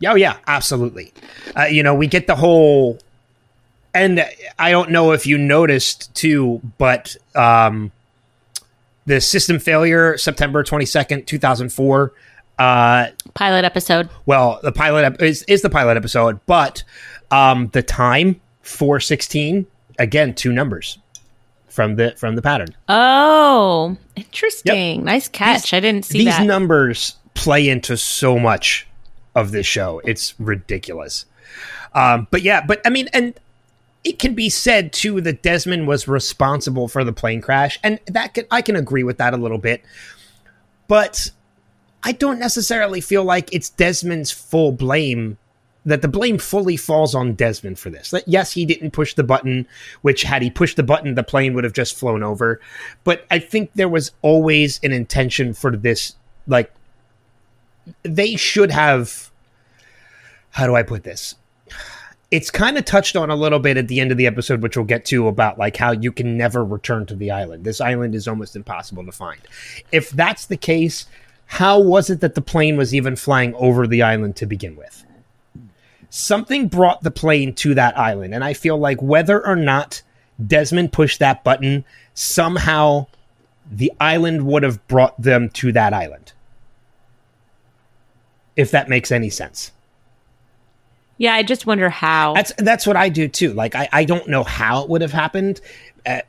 oh 0.08 0.16
yeah, 0.16 0.38
absolutely. 0.48 1.12
Uh, 1.58 1.64
you 1.64 1.84
know, 1.84 1.94
we 1.94 2.08
get 2.08 2.26
the 2.28 2.36
whole, 2.38 2.98
and 3.94 4.26
I 4.58 4.72
don't 4.72 4.92
know 4.92 5.12
if 5.12 5.26
you 5.28 5.38
noticed 5.38 6.14
too, 6.16 6.62
but 6.78 7.18
um, 7.36 7.92
the 9.10 9.20
system 9.20 9.60
failure, 9.60 10.18
September 10.18 10.64
twenty 10.64 10.86
second, 10.86 11.26
two 11.28 11.38
thousand 11.40 11.74
four. 11.74 12.14
Uh, 12.58 13.08
Pilot 13.36 13.64
episode. 13.64 14.10
well 14.26 14.60
the 14.64 14.72
pilot 14.74 15.06
ep- 15.06 15.22
is, 15.22 15.44
is 15.48 15.62
the 15.62 15.70
pilot 15.70 15.96
episode 15.96 16.42
but 16.46 16.84
um 17.32 17.68
the 17.70 17.82
time 17.82 18.42
416 18.64 19.66
again 19.98 20.34
two 20.36 20.52
numbers 20.52 21.00
from 21.70 21.96
the 21.96 22.12
from 22.18 22.36
the 22.36 22.42
pattern 22.42 22.68
Oh, 22.90 23.96
interesting. 24.18 25.06
Nice 25.06 25.30
catch. 25.30 25.62
These- 25.72 25.74
I 25.74 25.80
didn't 25.80 26.04
see 26.04 26.18
these 26.26 26.38
that. 26.38 26.46
numbers 26.46 27.16
play 27.34 27.70
into 27.70 27.96
so 27.96 28.38
much 28.38 28.86
of 29.36 29.52
this 29.52 29.66
show 29.66 30.02
it's 30.04 30.38
ridiculous 30.38 31.26
um 31.94 32.28
but 32.30 32.42
yeah 32.42 32.60
but 32.66 32.82
i 32.86 32.90
mean 32.90 33.08
and 33.14 33.34
it 34.04 34.20
can 34.20 34.34
be 34.34 34.50
said 34.50 34.94
too 34.94 35.22
that 35.22 35.42
desmond 35.42 35.88
was 35.88 36.08
responsible 36.08 36.88
for 36.88 37.04
the 37.04 37.14
plane 37.14 37.42
crash 37.42 37.80
and 37.84 38.00
that 38.08 38.34
can 38.34 38.46
i 38.52 38.62
can 38.62 38.76
agree 38.76 39.04
with 39.04 39.18
that 39.18 39.34
a 39.34 39.38
little 39.38 39.58
bit 39.58 39.84
but 40.88 41.32
I 42.04 42.12
don't 42.14 42.40
necessarily 42.40 43.02
feel 43.02 43.24
like 43.24 43.54
it's 43.54 43.70
Desmond's 43.70 44.32
full 44.32 44.72
blame 44.72 45.38
that 45.86 46.02
the 46.02 46.08
blame 46.08 46.38
fully 46.38 46.78
falls 46.78 47.16
on 47.16 47.34
Desmond 47.34 47.80
for 47.80 47.90
this. 47.90 48.12
That 48.12 48.28
yes, 48.28 48.52
he 48.52 48.66
didn't 48.66 48.92
push 48.92 49.14
the 49.14 49.24
button, 49.24 49.68
which 50.02 50.24
had 50.24 50.42
he 50.42 50.50
pushed 50.50 50.76
the 50.76 50.84
button, 50.84 51.16
the 51.16 51.24
plane 51.24 51.54
would 51.54 51.64
have 51.64 51.74
just 51.74 51.98
flown 51.98 52.22
over. 52.22 52.60
But 53.04 53.26
I 53.32 53.40
think 53.40 53.72
there 53.74 53.90
was 53.90 54.12
always 54.22 54.80
an 54.84 54.92
intention 54.92 55.54
for 55.54 55.76
this. 55.76 56.16
Like 56.48 56.74
they 58.04 58.36
should 58.36 58.72
have. 58.72 59.32
How 60.52 60.66
do 60.68 60.76
I 60.76 60.84
put 60.84 61.04
this? 61.04 61.36
It's 62.32 62.52
kind 62.52 62.78
of 62.78 62.86
touched 62.86 63.16
on 63.16 63.32
a 63.32 63.36
little 63.36 63.58
bit 63.60 63.78
at 63.78 63.88
the 63.88 64.00
end 64.00 64.12
of 64.12 64.18
the 64.18 64.28
episode, 64.28 64.62
which 64.62 64.78
we'll 64.78 64.86
get 64.86 65.06
to 65.06 65.28
about 65.28 65.58
like 65.58 65.78
how 65.78 65.92
you 65.92 66.12
can 66.12 66.38
never 66.38 66.64
return 66.64 67.06
to 67.08 67.16
the 67.16 67.32
island. 67.32 67.64
This 67.64 67.82
island 67.82 68.14
is 68.14 68.28
almost 68.28 68.56
impossible 68.56 69.04
to 69.06 69.12
find. 69.12 69.42
If 69.92 70.12
that's 70.12 70.46
the 70.46 70.58
case, 70.58 71.08
how 71.48 71.80
was 71.80 72.12
it 72.12 72.22
that 72.22 72.36
the 72.36 72.42
plane 72.42 72.78
was 72.78 72.94
even 72.94 73.16
flying 73.16 73.56
over 73.56 73.88
the 73.88 74.04
island 74.04 74.36
to 74.36 74.46
begin 74.46 74.76
with? 74.76 75.04
Something 76.12 76.68
brought 76.68 77.02
the 77.02 77.12
plane 77.12 77.54
to 77.56 77.74
that 77.74 77.98
island, 77.98 78.36
and 78.36 78.44
I 78.44 78.54
feel 78.54 78.78
like 78.78 79.02
whether 79.02 79.46
or 79.46 79.56
not 79.56 80.04
Desmond 80.46 80.94
pushed 80.94 81.20
that 81.20 81.44
button, 81.44 81.84
somehow 82.14 83.08
the 83.72 83.92
island 84.00 84.46
would 84.46 84.64
have 84.64 84.88
brought 84.88 85.20
them 85.20 85.50
to 85.50 85.72
that 85.72 85.94
island. 85.94 86.34
If 88.56 88.72
that 88.72 88.90
makes 88.90 89.12
any 89.12 89.30
sense. 89.30 89.72
Yeah, 91.20 91.34
I 91.34 91.44
just 91.44 91.68
wonder 91.68 91.90
how. 91.90 92.34
That's 92.34 92.54
that's 92.58 92.88
what 92.88 92.96
I 92.96 93.10
do 93.10 93.28
too. 93.28 93.54
Like 93.54 93.76
I, 93.76 93.90
I 93.92 94.06
don't 94.06 94.28
know 94.30 94.44
how 94.44 94.84
it 94.84 94.90
would 94.90 95.02
have 95.02 95.12
happened. 95.12 95.60
Uh, 96.06 96.22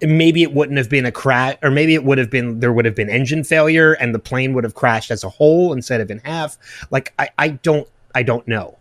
maybe 0.00 0.44
it 0.44 0.54
wouldn't 0.54 0.78
have 0.78 0.88
been 0.88 1.04
a 1.04 1.10
crash, 1.10 1.56
or 1.60 1.72
maybe 1.72 1.92
it 1.92 2.04
would 2.04 2.18
have 2.18 2.30
been 2.30 2.60
there 2.60 2.72
would 2.72 2.84
have 2.84 2.94
been 2.94 3.10
engine 3.10 3.42
failure, 3.42 3.94
and 3.94 4.14
the 4.14 4.20
plane 4.20 4.54
would 4.54 4.62
have 4.62 4.76
crashed 4.76 5.10
as 5.10 5.24
a 5.24 5.28
whole 5.28 5.72
instead 5.72 6.00
of 6.00 6.08
in 6.08 6.20
half. 6.20 6.56
Like 6.92 7.12
I, 7.18 7.30
I 7.36 7.48
don't 7.48 7.88
I 8.14 8.22
don't 8.22 8.46
know, 8.46 8.78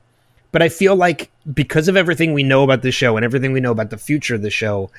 but 0.51 0.61
I 0.61 0.69
feel 0.69 0.95
like 0.95 1.31
because 1.51 1.87
of 1.87 1.97
everything 1.97 2.33
we 2.33 2.43
know 2.43 2.63
about 2.63 2.83
the 2.83 2.91
show 2.91 3.17
and 3.17 3.25
everything 3.25 3.51
we 3.51 3.59
know 3.59 3.71
about 3.71 3.89
the 3.89 3.97
future 3.97 4.35
of 4.35 4.43
the 4.43 4.51
show, 4.51 4.91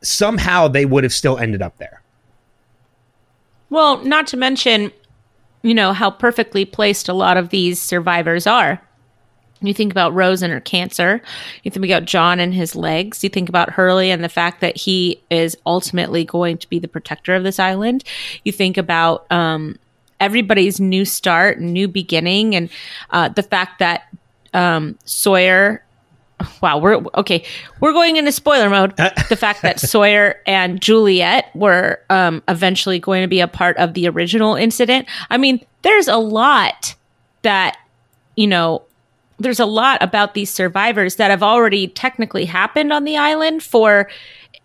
somehow 0.00 0.68
they 0.68 0.86
would 0.86 1.04
have 1.04 1.12
still 1.12 1.36
ended 1.36 1.60
up 1.60 1.76
there. 1.76 2.00
Well, 3.68 4.02
not 4.04 4.26
to 4.28 4.38
mention, 4.38 4.90
you 5.60 5.74
know, 5.74 5.92
how 5.92 6.10
perfectly 6.10 6.64
placed 6.64 7.10
a 7.10 7.14
lot 7.14 7.36
of 7.36 7.50
these 7.50 7.78
survivors 7.78 8.46
are. 8.46 8.80
You 9.66 9.74
think 9.74 9.92
about 9.92 10.14
Rose 10.14 10.42
and 10.42 10.52
her 10.52 10.60
cancer. 10.60 11.20
You 11.62 11.70
think 11.70 11.84
about 11.84 12.04
John 12.04 12.40
and 12.40 12.52
his 12.54 12.74
legs. 12.74 13.22
You 13.22 13.30
think 13.30 13.48
about 13.48 13.70
Hurley 13.70 14.10
and 14.10 14.22
the 14.22 14.28
fact 14.28 14.60
that 14.60 14.76
he 14.76 15.22
is 15.30 15.56
ultimately 15.66 16.24
going 16.24 16.58
to 16.58 16.68
be 16.68 16.78
the 16.78 16.88
protector 16.88 17.34
of 17.34 17.44
this 17.44 17.58
island. 17.58 18.04
You 18.44 18.52
think 18.52 18.76
about 18.76 19.30
um, 19.30 19.78
everybody's 20.20 20.80
new 20.80 21.04
start, 21.04 21.60
new 21.60 21.88
beginning, 21.88 22.54
and 22.54 22.70
uh, 23.10 23.28
the 23.28 23.42
fact 23.42 23.80
that 23.80 24.02
um, 24.54 24.98
Sawyer. 25.04 25.84
Wow, 26.60 26.78
we're 26.78 26.96
okay. 27.14 27.44
We're 27.78 27.92
going 27.92 28.16
into 28.16 28.32
spoiler 28.32 28.68
mode. 28.68 28.96
the 28.96 29.36
fact 29.38 29.62
that 29.62 29.78
Sawyer 29.80 30.40
and 30.44 30.80
Juliet 30.80 31.54
were 31.54 32.00
um, 32.10 32.42
eventually 32.48 32.98
going 32.98 33.22
to 33.22 33.28
be 33.28 33.38
a 33.38 33.46
part 33.46 33.76
of 33.76 33.94
the 33.94 34.08
original 34.08 34.56
incident. 34.56 35.06
I 35.30 35.36
mean, 35.36 35.64
there's 35.82 36.08
a 36.08 36.16
lot 36.16 36.96
that 37.42 37.76
you 38.34 38.48
know 38.48 38.82
there's 39.42 39.60
a 39.60 39.66
lot 39.66 40.02
about 40.02 40.34
these 40.34 40.50
survivors 40.50 41.16
that 41.16 41.30
have 41.30 41.42
already 41.42 41.88
technically 41.88 42.44
happened 42.44 42.92
on 42.92 43.04
the 43.04 43.16
island 43.16 43.62
for 43.62 44.08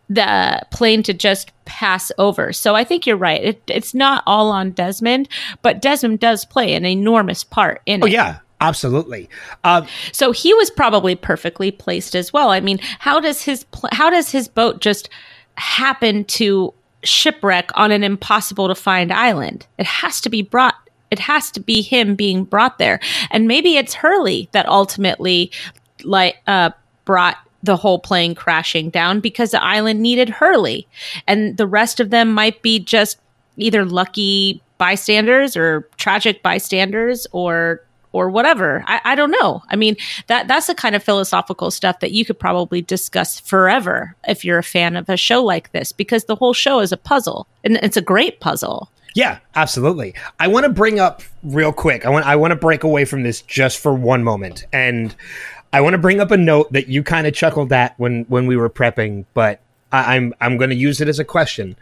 the 0.09 0.61
plane 0.71 1.03
to 1.03 1.13
just 1.13 1.51
pass 1.65 2.11
over. 2.17 2.53
So 2.53 2.75
I 2.75 2.83
think 2.85 3.05
you're 3.05 3.17
right. 3.17 3.43
It, 3.43 3.61
it's 3.67 3.93
not 3.93 4.23
all 4.25 4.51
on 4.51 4.71
Desmond, 4.71 5.27
but 5.61 5.81
Desmond 5.81 6.19
does 6.21 6.45
play 6.45 6.73
an 6.73 6.85
enormous 6.85 7.43
part 7.43 7.81
in 7.85 7.99
it. 7.99 8.03
Oh 8.03 8.07
it. 8.07 8.13
yeah, 8.13 8.39
absolutely. 8.61 9.29
Uh, 9.65 9.85
So 10.13 10.31
he 10.31 10.53
was 10.53 10.69
probably 10.69 11.15
perfectly 11.15 11.71
placed 11.71 12.15
as 12.15 12.31
well. 12.31 12.51
I 12.51 12.61
mean, 12.61 12.79
how 12.99 13.19
does 13.19 13.41
his 13.43 13.65
pl- 13.65 13.89
how 13.91 14.09
does 14.09 14.31
his 14.31 14.47
boat 14.47 14.79
just 14.79 15.09
happen 15.55 16.23
to 16.25 16.73
shipwreck 17.03 17.69
on 17.75 17.91
an 17.91 18.03
impossible 18.03 18.69
to 18.69 18.75
find 18.75 19.11
island? 19.11 19.67
It 19.77 19.85
has 19.87 20.21
to 20.21 20.29
be 20.29 20.41
brought 20.41 20.75
it 21.11 21.19
has 21.19 21.51
to 21.51 21.59
be 21.59 21.81
him 21.81 22.15
being 22.15 22.43
brought 22.43 22.77
there. 22.77 22.99
And 23.31 23.47
maybe 23.47 23.77
it's 23.77 23.93
Hurley 23.93 24.49
that 24.51 24.67
ultimately 24.67 25.51
like 26.03 26.37
uh 26.47 26.71
brought 27.05 27.37
the 27.63 27.77
whole 27.77 27.99
plane 27.99 28.35
crashing 28.35 28.89
down 28.89 29.19
because 29.19 29.51
the 29.51 29.63
island 29.63 30.01
needed 30.01 30.29
Hurley. 30.29 30.87
And 31.25 31.57
the 31.57 31.67
rest 31.67 31.99
of 31.99 32.09
them 32.11 32.31
might 32.33 32.61
be 32.61 32.79
just 32.79 33.17
either 33.57 33.83
lucky 33.85 34.61
bystanders 34.77 35.57
or 35.57 35.89
tragic 35.97 36.43
bystanders 36.43 37.27
or 37.31 37.81
or 38.13 38.29
whatever. 38.29 38.83
I, 38.87 39.01
I 39.03 39.15
don't 39.15 39.31
know. 39.31 39.61
I 39.69 39.75
mean, 39.75 39.95
that 40.27 40.47
that's 40.47 40.67
the 40.67 40.75
kind 40.75 40.95
of 40.95 41.03
philosophical 41.03 41.71
stuff 41.71 41.99
that 41.99 42.11
you 42.11 42.25
could 42.25 42.39
probably 42.39 42.81
discuss 42.81 43.39
forever 43.39 44.15
if 44.27 44.45
you're 44.45 44.57
a 44.57 44.63
fan 44.63 44.95
of 44.95 45.09
a 45.09 45.17
show 45.17 45.43
like 45.43 45.71
this, 45.71 45.91
because 45.91 46.25
the 46.25 46.35
whole 46.35 46.53
show 46.53 46.79
is 46.79 46.91
a 46.91 46.97
puzzle. 46.97 47.47
And 47.63 47.77
it's 47.77 47.97
a 47.97 48.01
great 48.01 48.39
puzzle. 48.39 48.89
Yeah, 49.17 49.39
absolutely. 49.55 50.13
I 50.39 50.47
want 50.47 50.65
to 50.65 50.69
bring 50.69 50.99
up 50.99 51.23
real 51.41 51.73
quick. 51.73 52.05
I 52.05 52.09
want 52.09 52.27
I 52.27 52.35
want 52.35 52.51
to 52.51 52.55
break 52.55 52.83
away 52.83 53.03
from 53.03 53.23
this 53.23 53.41
just 53.41 53.79
for 53.79 53.91
one 53.91 54.23
moment, 54.23 54.67
and 54.71 55.15
I 55.73 55.81
want 55.81 55.95
to 55.95 55.97
bring 55.97 56.19
up 56.19 56.29
a 56.29 56.37
note 56.37 56.71
that 56.73 56.87
you 56.87 57.01
kind 57.01 57.25
of 57.25 57.33
chuckled 57.33 57.73
at 57.73 57.99
when 57.99 58.25
when 58.25 58.45
we 58.45 58.55
were 58.55 58.69
prepping, 58.69 59.25
but 59.33 59.59
I, 59.91 60.15
I'm 60.15 60.35
I'm 60.39 60.57
going 60.57 60.69
to 60.69 60.75
use 60.75 61.01
it 61.01 61.07
as 61.07 61.17
a 61.17 61.25
question. 61.25 61.75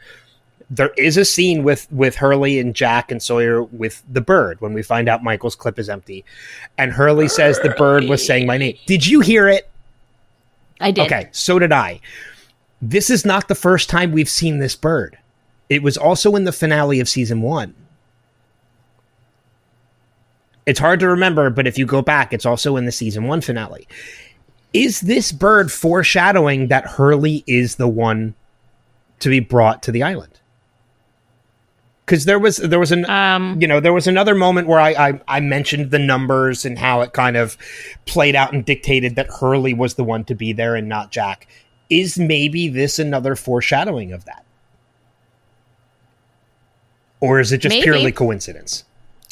There 0.69 0.91
is 0.97 1.17
a 1.17 1.25
scene 1.25 1.63
with 1.63 1.91
with 1.91 2.15
Hurley 2.15 2.57
and 2.57 2.73
Jack 2.73 3.11
and 3.11 3.21
Sawyer 3.21 3.63
with 3.63 4.01
the 4.09 4.21
bird 4.21 4.61
when 4.61 4.71
we 4.71 4.81
find 4.81 5.09
out 5.09 5.21
Michael's 5.21 5.57
clip 5.57 5.77
is 5.77 5.89
empty, 5.89 6.23
and 6.77 6.93
Hurley 6.93 7.27
says 7.27 7.59
the 7.59 7.71
bird 7.71 8.05
was 8.05 8.25
saying 8.25 8.47
my 8.47 8.57
name. 8.57 8.77
Did 8.85 9.05
you 9.05 9.19
hear 9.19 9.49
it? 9.49 9.69
I 10.79 10.91
did. 10.91 11.07
Okay, 11.07 11.27
so 11.33 11.59
did 11.59 11.73
I. 11.73 11.99
This 12.81 13.09
is 13.09 13.25
not 13.25 13.49
the 13.49 13.55
first 13.55 13.89
time 13.89 14.13
we've 14.13 14.29
seen 14.29 14.59
this 14.59 14.77
bird. 14.77 15.17
It 15.69 15.83
was 15.83 15.97
also 15.97 16.35
in 16.35 16.43
the 16.43 16.51
finale 16.51 16.99
of 16.99 17.09
season 17.09 17.41
one. 17.41 17.73
It's 20.65 20.79
hard 20.79 20.99
to 21.01 21.07
remember, 21.07 21.49
but 21.49 21.67
if 21.67 21.77
you 21.77 21.85
go 21.85 22.01
back, 22.01 22.33
it's 22.33 22.45
also 22.45 22.75
in 22.75 22.85
the 22.85 22.91
season 22.91 23.25
one 23.25 23.41
finale. 23.41 23.87
Is 24.73 25.01
this 25.01 25.31
bird 25.31 25.71
foreshadowing 25.71 26.67
that 26.67 26.85
Hurley 26.85 27.43
is 27.47 27.75
the 27.75 27.87
one 27.87 28.35
to 29.19 29.29
be 29.29 29.39
brought 29.39 29.83
to 29.83 29.91
the 29.91 30.03
island? 30.03 30.39
Because 32.05 32.25
there 32.25 32.37
was 32.37 32.57
there 32.57 32.79
was 32.79 32.91
an 32.91 33.09
Um, 33.09 33.57
you 33.59 33.67
know 33.67 33.79
there 33.79 33.93
was 33.93 34.05
another 34.05 34.35
moment 34.35 34.67
where 34.67 34.79
I, 34.79 34.91
I 34.91 35.21
I 35.27 35.39
mentioned 35.39 35.89
the 35.89 35.99
numbers 35.99 36.65
and 36.65 36.77
how 36.77 37.01
it 37.01 37.13
kind 37.13 37.35
of 37.35 37.57
played 38.05 38.35
out 38.35 38.53
and 38.53 38.63
dictated 38.63 39.15
that 39.15 39.27
Hurley 39.39 39.73
was 39.73 39.95
the 39.95 40.03
one 40.03 40.23
to 40.25 40.35
be 40.35 40.53
there 40.53 40.75
and 40.75 40.87
not 40.87 41.11
Jack. 41.11 41.47
Is 41.89 42.19
maybe 42.19 42.67
this 42.67 42.99
another 42.99 43.35
foreshadowing 43.35 44.11
of 44.11 44.25
that? 44.25 44.44
Or 47.21 47.39
is 47.39 47.51
it 47.51 47.59
just 47.59 47.73
Maybe. 47.73 47.83
purely 47.83 48.11
coincidence? 48.11 48.83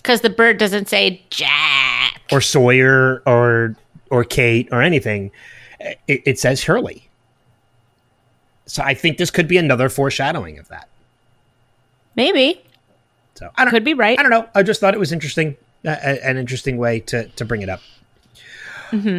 because 0.04 0.20
the 0.22 0.30
bird 0.30 0.58
doesn't 0.58 0.90
say 0.90 1.24
Jack. 1.30 2.22
Or 2.32 2.42
Sawyer 2.42 3.24
or 3.26 3.76
or 4.10 4.24
Kate 4.24 4.68
or 4.72 4.82
anything. 4.82 5.32
It, 6.08 6.22
it 6.26 6.40
says 6.40 6.64
Hurley. 6.64 7.08
So 8.66 8.84
I 8.84 8.94
think 8.94 9.18
this 9.18 9.32
could 9.32 9.48
be 9.48 9.58
another 9.58 9.90
foreshadowing 9.90 10.60
of 10.60 10.68
that. 10.68 10.88
Maybe 12.16 12.62
So 13.36 13.50
I 13.56 13.66
don't 13.66 13.72
could 13.72 13.84
be 13.84 13.94
right. 13.94 14.20
I 14.20 14.22
don't 14.22 14.30
know. 14.30 14.48
I 14.54 14.64
just 14.64 14.80
thought 14.80 14.94
it 14.94 15.00
was 15.00 15.12
interesting, 15.12 15.58
uh, 15.86 15.90
an 15.90 16.38
interesting 16.38 16.78
way 16.78 17.00
to 17.02 17.28
to 17.30 17.46
bring 17.46 17.62
it 17.62 17.70
up. 17.70 17.82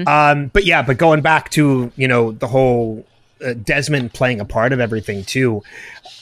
Um, 0.06 0.48
but 0.52 0.64
yeah, 0.64 0.82
but 0.82 0.98
going 0.98 1.20
back 1.20 1.50
to 1.50 1.90
you 1.96 2.06
know 2.06 2.30
the 2.30 2.46
whole 2.46 3.04
Desmond 3.52 4.14
playing 4.14 4.40
a 4.40 4.44
part 4.44 4.72
of 4.72 4.80
everything 4.80 5.24
too. 5.24 5.62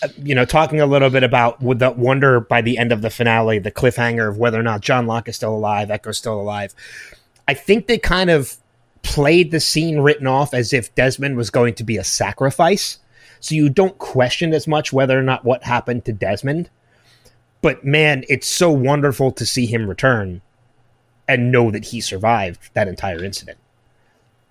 Uh, 0.03 0.09
you 0.19 0.35
know, 0.35 0.45
talking 0.45 0.81
a 0.81 0.87
little 0.87 1.11
bit 1.11 1.23
about 1.23 1.63
with 1.63 1.79
the 1.79 1.93
wonder 1.93 2.41
by 2.41 2.61
the 2.61 2.77
end 2.79 2.91
of 2.91 3.03
the 3.03 3.11
finale, 3.11 3.61
the 3.61 3.71
cliffhanger 3.71 4.29
of 4.29 4.39
whether 4.39 4.59
or 4.59 4.65
not 4.65 4.81
John 4.81 5.07
Locke 5.07 5.29
is 5.29 5.37
still 5.37 5.55
alive, 5.55 5.91
Eko's 5.91 6.19
still 6.19 6.41
alive. 6.41 6.75
I 7.47 7.55
think 7.55 7.87
they 7.87 7.99
kind 7.99 8.31
of 8.31 8.57
played 9.03 9.51
the 9.51 9.61
scene 9.61 10.01
written 10.01 10.27
off 10.27 10.55
as 10.55 10.73
if 10.73 10.95
Desmond 10.95 11.37
was 11.37 11.51
going 11.51 11.75
to 11.75 11.85
be 11.85 11.97
a 11.97 12.05
sacrifice. 12.05 12.99
So 13.41 13.55
you 13.55 13.69
don't 13.69 13.99
question 13.99 14.55
as 14.55 14.67
much 14.69 14.93
whether 14.93 15.19
or 15.19 15.23
not 15.23 15.45
what 15.45 15.65
happened 15.65 16.05
to 16.05 16.13
Desmond. 16.13 16.71
But 17.61 17.85
man, 17.85 18.25
it's 18.29 18.49
so 18.49 18.71
wonderful 18.71 19.33
to 19.33 19.47
see 19.47 19.67
him 19.67 19.89
return 19.89 20.43
and 21.29 21.53
know 21.53 21.71
that 21.71 21.87
he 21.87 22.01
survived 22.01 22.71
that 22.75 22.89
entire 22.89 23.23
incident. 23.25 23.59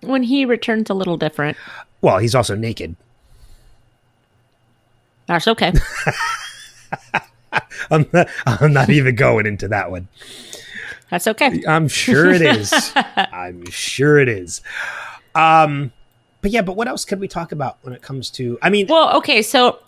When 0.00 0.24
he 0.24 0.44
returns, 0.44 0.90
a 0.90 0.94
little 0.94 1.16
different. 1.16 1.56
Well, 2.02 2.18
he's 2.18 2.34
also 2.34 2.54
naked. 2.54 2.96
That's 5.26 5.48
okay. 5.48 5.72
I'm 7.90 8.06
not, 8.12 8.28
I'm 8.44 8.72
not 8.72 8.90
even 8.90 9.14
going 9.14 9.46
into 9.46 9.68
that 9.68 9.90
one. 9.90 10.08
That's 11.10 11.26
okay. 11.26 11.62
I'm 11.66 11.88
sure 11.88 12.30
it 12.30 12.42
is. 12.42 12.92
I'm 13.16 13.64
sure 13.70 14.18
it 14.18 14.28
is. 14.28 14.60
Um, 15.34 15.92
but 16.40 16.50
yeah, 16.50 16.62
but 16.62 16.76
what 16.76 16.88
else 16.88 17.04
could 17.04 17.20
we 17.20 17.28
talk 17.28 17.52
about 17.52 17.78
when 17.82 17.94
it 17.94 18.02
comes 18.02 18.30
to? 18.30 18.58
I 18.62 18.70
mean, 18.70 18.86
Well, 18.88 19.16
okay, 19.18 19.42
so 19.42 19.78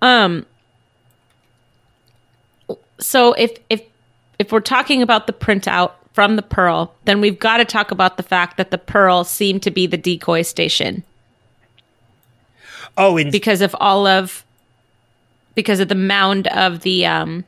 um 0.00 0.46
so 2.98 3.32
if 3.34 3.58
if 3.68 3.82
if 4.38 4.52
we're 4.52 4.60
talking 4.60 5.02
about 5.02 5.26
the 5.26 5.32
printout 5.32 5.92
from 6.12 6.36
the 6.36 6.42
Pearl, 6.42 6.94
then 7.04 7.20
we've 7.20 7.38
got 7.38 7.58
to 7.58 7.64
talk 7.64 7.90
about 7.90 8.16
the 8.16 8.22
fact 8.22 8.56
that 8.56 8.70
the 8.70 8.78
Pearl 8.78 9.24
seemed 9.24 9.62
to 9.64 9.70
be 9.70 9.86
the 9.86 9.96
decoy 9.96 10.42
station 10.42 11.04
oh, 12.98 13.16
and 13.16 13.32
because 13.32 13.62
of 13.62 13.74
all 13.80 14.06
of 14.06 14.44
because 15.54 15.80
of 15.80 15.88
the 15.88 15.94
mound 15.94 16.46
of 16.48 16.80
the 16.80 17.06
um 17.06 17.44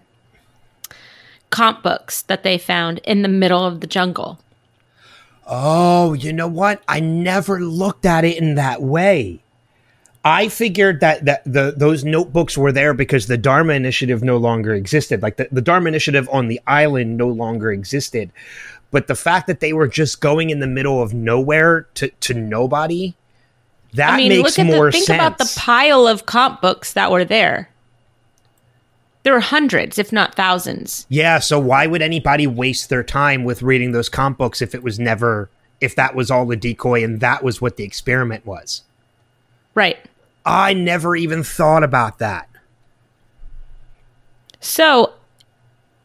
comp 1.51 1.83
books 1.83 2.23
that 2.23 2.43
they 2.43 2.57
found 2.57 2.99
in 3.05 3.23
the 3.23 3.29
middle 3.29 3.65
of 3.65 3.81
the 3.81 3.87
jungle. 3.87 4.39
Oh, 5.47 6.13
you 6.13 6.33
know 6.33 6.47
what? 6.47 6.83
I 6.87 7.01
never 7.01 7.61
looked 7.61 8.07
at 8.07 8.25
it 8.25 8.39
in 8.39 8.55
that 8.55 8.81
way. 8.81 9.43
I 10.25 10.49
figured 10.49 11.01
that 11.01 11.25
that 11.25 11.45
the 11.45 11.75
those 11.77 12.05
notebooks 12.05 12.57
were 12.57 12.73
there 12.73 12.95
because 12.95 13.27
the 13.27 13.39
Dharma 13.39 13.73
Initiative 13.73 14.23
no 14.23 14.37
longer 14.37 14.75
existed. 14.75 15.23
Like 15.23 15.37
the, 15.37 15.49
the 15.51 15.63
Dharma 15.63 15.89
Initiative 15.89 16.29
on 16.31 16.49
the 16.49 16.61
island 16.67 17.17
no 17.17 17.29
longer 17.29 17.73
existed. 17.73 18.31
But 18.91 19.07
the 19.07 19.15
fact 19.15 19.47
that 19.47 19.61
they 19.61 19.73
were 19.73 19.89
just 19.89 20.21
going 20.21 20.51
in 20.51 20.61
the 20.61 20.67
middle 20.67 21.01
of 21.01 21.15
nowhere 21.15 21.83
to, 21.95 22.09
to 22.09 22.35
nobody, 22.35 23.15
that 23.95 24.15
I 24.15 24.17
mean, 24.17 24.29
makes 24.31 24.43
look 24.43 24.59
at 24.59 24.67
more 24.67 24.87
the 24.87 24.93
think 24.93 25.07
sense. 25.07 25.17
about 25.17 25.39
the 25.39 25.53
pile 25.57 26.07
of 26.07 26.27
comp 26.27 26.61
books 26.61 26.93
that 26.93 27.11
were 27.11 27.25
there. 27.25 27.69
There 29.23 29.35
were 29.35 29.41
hundreds, 29.41 29.99
if 29.99 30.13
not 30.13 30.35
thousands. 30.35 31.07
Yeah, 31.09 31.41
so 31.41 31.59
why 31.59 31.87
would 31.87 32.01
anybody 32.01 32.47
waste 32.47 32.89
their 32.89 33.03
time 33.03 33.45
with 33.45 33.63
reading 33.63 33.93
those 33.93 34.09
comp 34.09 34.39
books 34.39 34.63
if 34.63 34.75
it 34.75 34.83
was 34.83 34.99
never 34.99 35.51
if 35.81 35.95
that 35.97 36.15
was 36.15 36.31
all 36.31 36.51
a 36.51 36.57
decoy 36.57 37.03
and 37.03 37.21
that 37.21 37.43
was 37.43 37.61
what 37.61 37.77
the 37.77 37.85
experiment 37.85 38.47
was? 38.47 38.83
Right. 39.75 39.99
I 40.45 40.73
never 40.73 41.17
even 41.17 41.43
thought 41.43 41.85
about 41.85 42.19
that. 42.19 42.49
So, 44.61 45.15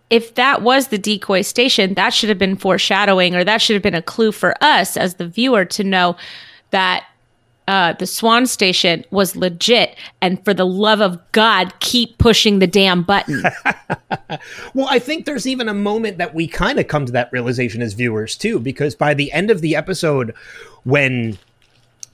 if 0.10 0.36
that 0.36 0.62
was 0.62 0.88
the 0.88 0.98
decoy 0.98 1.42
station, 1.42 1.94
that 1.96 2.14
should 2.14 2.30
have 2.30 2.38
been 2.38 2.56
foreshadowing, 2.56 3.36
or 3.36 3.44
that 3.44 3.62
should 3.62 3.74
have 3.74 3.84
been 3.84 3.96
a 3.96 4.02
clue 4.02 4.32
for 4.32 4.56
us 4.62 4.98
as 4.98 5.16
the 5.16 5.28
viewer 5.28 5.66
to 5.66 5.84
know 5.84 6.16
that 6.72 7.06
uh, 7.68 7.94
the 7.94 8.06
Swan 8.06 8.46
Station 8.46 9.04
was 9.12 9.36
legit. 9.36 9.96
And 10.22 10.44
for 10.46 10.54
the 10.54 10.66
love 10.66 11.02
of 11.02 11.20
God, 11.32 11.74
keep 11.80 12.18
pushing 12.18 12.60
the 12.60 12.68
damn 12.68 13.04
button. 13.04 13.44
Well, 14.74 14.88
I 14.90 15.00
think 15.00 15.26
there's 15.26 15.48
even 15.48 15.70
a 15.70 15.74
moment 15.74 16.18
that 16.18 16.36
we 16.36 16.48
kind 16.48 16.80
of 16.80 16.88
come 16.88 17.06
to 17.06 17.12
that 17.14 17.32
realization 17.32 17.82
as 17.82 17.94
viewers 17.94 18.36
too, 18.36 18.60
because 18.60 18.96
by 18.96 19.14
the 19.14 19.32
end 19.32 19.50
of 19.50 19.62
the 19.62 19.76
episode, 19.76 20.34
when 20.84 21.38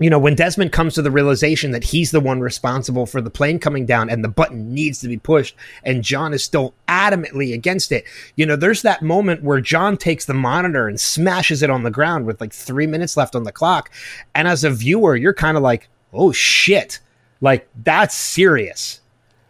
you 0.01 0.09
know, 0.09 0.19
when 0.19 0.35
Desmond 0.35 0.71
comes 0.71 0.95
to 0.95 1.01
the 1.01 1.11
realization 1.11 1.71
that 1.71 1.83
he's 1.83 2.11
the 2.11 2.19
one 2.19 2.41
responsible 2.41 3.05
for 3.05 3.21
the 3.21 3.29
plane 3.29 3.59
coming 3.59 3.85
down 3.85 4.09
and 4.09 4.23
the 4.23 4.27
button 4.27 4.73
needs 4.73 4.99
to 4.99 5.07
be 5.07 5.17
pushed, 5.17 5.55
and 5.83 6.03
John 6.03 6.33
is 6.33 6.43
still 6.43 6.73
adamantly 6.89 7.53
against 7.53 7.91
it, 7.91 8.03
you 8.35 8.45
know, 8.45 8.55
there's 8.55 8.81
that 8.81 9.01
moment 9.01 9.43
where 9.43 9.61
John 9.61 9.95
takes 9.97 10.25
the 10.25 10.33
monitor 10.33 10.87
and 10.87 10.99
smashes 10.99 11.61
it 11.63 11.69
on 11.69 11.83
the 11.83 11.91
ground 11.91 12.25
with 12.25 12.41
like 12.41 12.51
three 12.51 12.87
minutes 12.87 13.15
left 13.15 13.35
on 13.35 13.43
the 13.43 13.51
clock. 13.51 13.91
And 14.35 14.47
as 14.47 14.63
a 14.63 14.69
viewer, 14.71 15.15
you're 15.15 15.33
kind 15.33 15.55
of 15.55 15.63
like, 15.63 15.87
oh 16.11 16.31
shit, 16.31 16.99
like 17.39 17.69
that's 17.83 18.15
serious. 18.15 18.99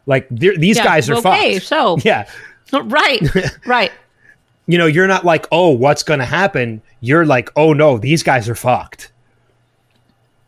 Like 0.05 0.27
these 0.29 0.77
Yeah, 0.77 0.83
guys 0.83 1.09
are 1.09 1.15
okay, 1.15 1.55
fucked. 1.59 1.65
so- 1.67 1.97
yeah, 2.03 2.27
right. 2.73 3.21
Right. 3.65 3.91
you 4.67 4.77
know, 4.77 4.85
you're 4.85 5.07
not 5.07 5.23
like, 5.25 5.47
oh, 5.51 5.69
what's 5.69 6.03
going 6.03 6.19
to 6.19 6.25
happen? 6.25 6.81
You're 6.99 7.25
like, 7.25 7.49
oh 7.55 7.73
no, 7.73 7.97
these 7.97 8.21
guys 8.23 8.49
are 8.49 8.55
fucked. 8.55 9.10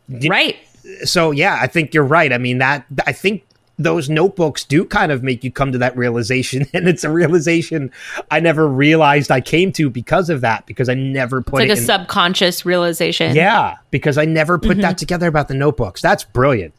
Right. 0.08 0.56
So 1.04 1.30
yeah, 1.30 1.58
I 1.60 1.66
think 1.66 1.94
you're 1.94 2.04
right. 2.04 2.32
I 2.32 2.38
mean 2.38 2.58
that 2.58 2.84
I 3.06 3.12
think 3.12 3.44
those 3.76 4.08
notebooks 4.08 4.62
do 4.62 4.84
kind 4.84 5.10
of 5.10 5.24
make 5.24 5.42
you 5.42 5.50
come 5.50 5.72
to 5.72 5.78
that 5.78 5.96
realization, 5.96 6.66
and 6.74 6.86
it's 6.88 7.02
a 7.04 7.10
realization 7.10 7.90
I 8.30 8.38
never 8.40 8.68
realized 8.68 9.30
I 9.32 9.40
came 9.40 9.72
to 9.72 9.90
because 9.90 10.30
of 10.30 10.42
that. 10.42 10.66
Because 10.66 10.88
I 10.88 10.94
never 10.94 11.42
put 11.42 11.62
It's 11.62 11.68
like 11.70 11.70
it 11.70 11.78
a 11.78 11.80
in, 11.80 11.86
subconscious 11.86 12.64
realization. 12.64 13.34
yeah, 13.34 13.76
because 13.90 14.16
I 14.18 14.26
never 14.26 14.58
put 14.58 14.72
Mm-hmm. 14.72 14.80
that 14.82 14.98
together 14.98 15.26
about 15.26 15.48
the 15.48 15.54
notebooks. 15.54 16.00
That's 16.02 16.22
brilliant. 16.22 16.72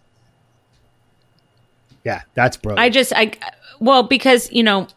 Yeah, 2.04 2.22
that's 2.36 2.58
brilliant. 2.58 2.80
I 2.80 2.90
just 2.90 3.12
I 3.16 3.32
well 3.80 4.04
because 4.04 4.52
you 4.52 4.64
know 4.64 4.88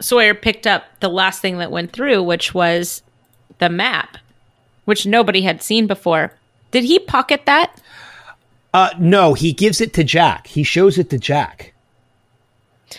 Sawyer 0.00 0.34
picked 0.34 0.66
up 0.66 0.84
the 1.00 1.08
last 1.08 1.40
thing 1.42 1.58
that 1.58 1.70
went 1.70 1.92
through, 1.92 2.22
which 2.22 2.54
was 2.54 3.02
the 3.58 3.68
map, 3.68 4.16
which 4.84 5.06
nobody 5.06 5.42
had 5.42 5.62
seen 5.62 5.86
before. 5.86 6.32
Did 6.74 6.82
he 6.84 6.98
pocket 6.98 7.42
that? 7.46 7.80
uh, 8.74 8.90
no, 8.98 9.34
he 9.34 9.52
gives 9.52 9.80
it 9.80 9.92
to 9.94 10.02
Jack. 10.02 10.48
He 10.48 10.64
shows 10.64 10.98
it 10.98 11.08
to 11.10 11.18
Jack. 11.18 11.72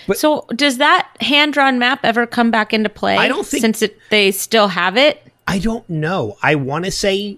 But- 0.07 0.17
so 0.17 0.45
does 0.55 0.77
that 0.77 1.09
hand 1.19 1.51
drawn 1.51 1.77
map 1.77 1.99
ever 2.03 2.25
come 2.25 2.49
back 2.51 2.73
into 2.73 2.87
play? 2.87 3.17
I 3.17 3.27
don't 3.27 3.45
think- 3.45 3.59
since 3.61 3.81
it, 3.81 3.97
they 4.09 4.31
still 4.31 4.69
have 4.69 4.95
it. 4.95 5.21
I 5.45 5.59
don't 5.59 5.87
know. 5.89 6.37
I 6.41 6.55
want 6.55 6.85
to 6.85 6.91
say, 6.91 7.37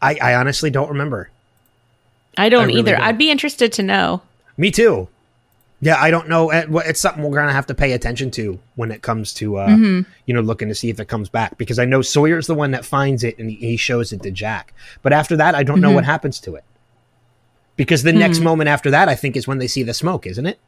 I, 0.00 0.16
I 0.22 0.34
honestly 0.36 0.70
don't 0.70 0.88
remember. 0.88 1.28
I 2.38 2.48
don't 2.48 2.68
really 2.68 2.78
either. 2.80 2.92
don't. 2.96 3.02
I'd 3.04 3.18
be 3.18 3.30
interested 3.30 3.70
to 3.74 3.82
know. 3.82 4.22
Me 4.56 4.70
too. 4.70 5.08
Yeah, 5.84 5.96
I 6.00 6.12
don't 6.12 6.28
know. 6.28 6.50
It's 6.50 7.00
something 7.00 7.24
we're 7.24 7.36
gonna 7.36 7.52
have 7.52 7.66
to 7.66 7.74
pay 7.74 7.90
attention 7.92 8.30
to 8.32 8.58
when 8.76 8.92
it 8.92 9.02
comes 9.02 9.34
to, 9.34 9.56
uh, 9.58 9.68
you 9.70 10.04
know, 10.28 10.40
looking 10.40 10.68
to 10.68 10.76
see 10.76 10.90
if 10.90 11.00
it 11.00 11.08
comes 11.08 11.28
back. 11.28 11.58
Because 11.58 11.80
I 11.80 11.84
know 11.84 12.02
Sawyer's 12.02 12.46
the 12.46 12.54
one 12.54 12.70
that 12.70 12.84
finds 12.84 13.24
it 13.24 13.36
and 13.36 13.50
he- 13.50 13.56
he 13.56 13.76
shows 13.76 14.12
it 14.12 14.22
to 14.22 14.30
Jack. 14.30 14.72
But 15.02 15.12
after 15.12 15.34
that, 15.36 15.56
I 15.56 15.64
don't 15.64 15.80
know 15.80 15.90
what 15.90 16.04
happens 16.04 16.38
to 16.40 16.54
it. 16.54 16.62
Because 17.74 18.04
the 18.04 18.12
next 18.12 18.38
moment 18.38 18.68
after 18.68 18.90
that, 18.92 19.08
I 19.08 19.16
think, 19.16 19.34
is 19.36 19.48
when 19.48 19.58
they 19.58 19.66
see 19.66 19.82
the 19.82 19.92
smoke, 19.92 20.24
isn't 20.24 20.46
it? 20.46 20.60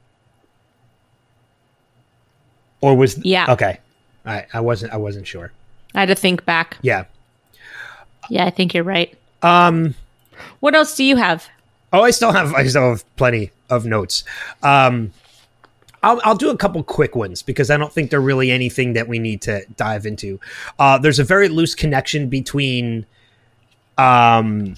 Or 2.81 2.97
was 2.97 3.19
Yeah. 3.25 3.47
okay? 3.53 3.79
I 4.27 4.47
I 4.53 4.61
wasn't 4.61 4.93
I 4.93 4.97
wasn't 4.97 5.27
sure. 5.27 5.53
I 5.95 6.01
had 6.01 6.09
to 6.09 6.15
think 6.15 6.45
back. 6.45 6.77
Yeah. 6.83 7.05
Yeah, 8.29 8.47
I 8.47 8.51
think 8.51 8.75
you're 8.75 8.85
right. 8.85 9.17
Um. 9.43 9.95
What 10.61 10.75
else 10.75 10.97
do 10.97 11.05
you 11.05 11.17
have? 11.17 11.47
Oh, 11.93 12.03
I 12.03 12.11
still 12.11 12.33
have 12.33 12.53
I 12.55 12.67
still 12.67 12.91
have 12.91 13.05
plenty 13.17 13.53
of 13.75 13.85
notes. 13.85 14.25
Um, 14.63 15.13
I'll, 16.03 16.21
I'll 16.23 16.37
do 16.37 16.51
a 16.51 16.57
couple 16.57 16.83
quick 16.83 17.17
ones 17.17 17.43
because 17.43 17.71
I 17.71 17.79
don't 17.79 17.93
think 17.93 18.11
they're 18.11 18.21
really 18.21 18.51
anything 18.51 18.93
that 18.93 19.09
we 19.09 19.19
need 19.19 19.41
to 19.43 19.65
dive 19.77 20.05
into. 20.05 20.39
Uh, 20.79 20.99
there's 20.99 21.19
a 21.19 21.25
very 21.25 21.49
loose 21.49 21.75
connection 21.75 22.29
between 22.29 23.07
um, 23.97 24.75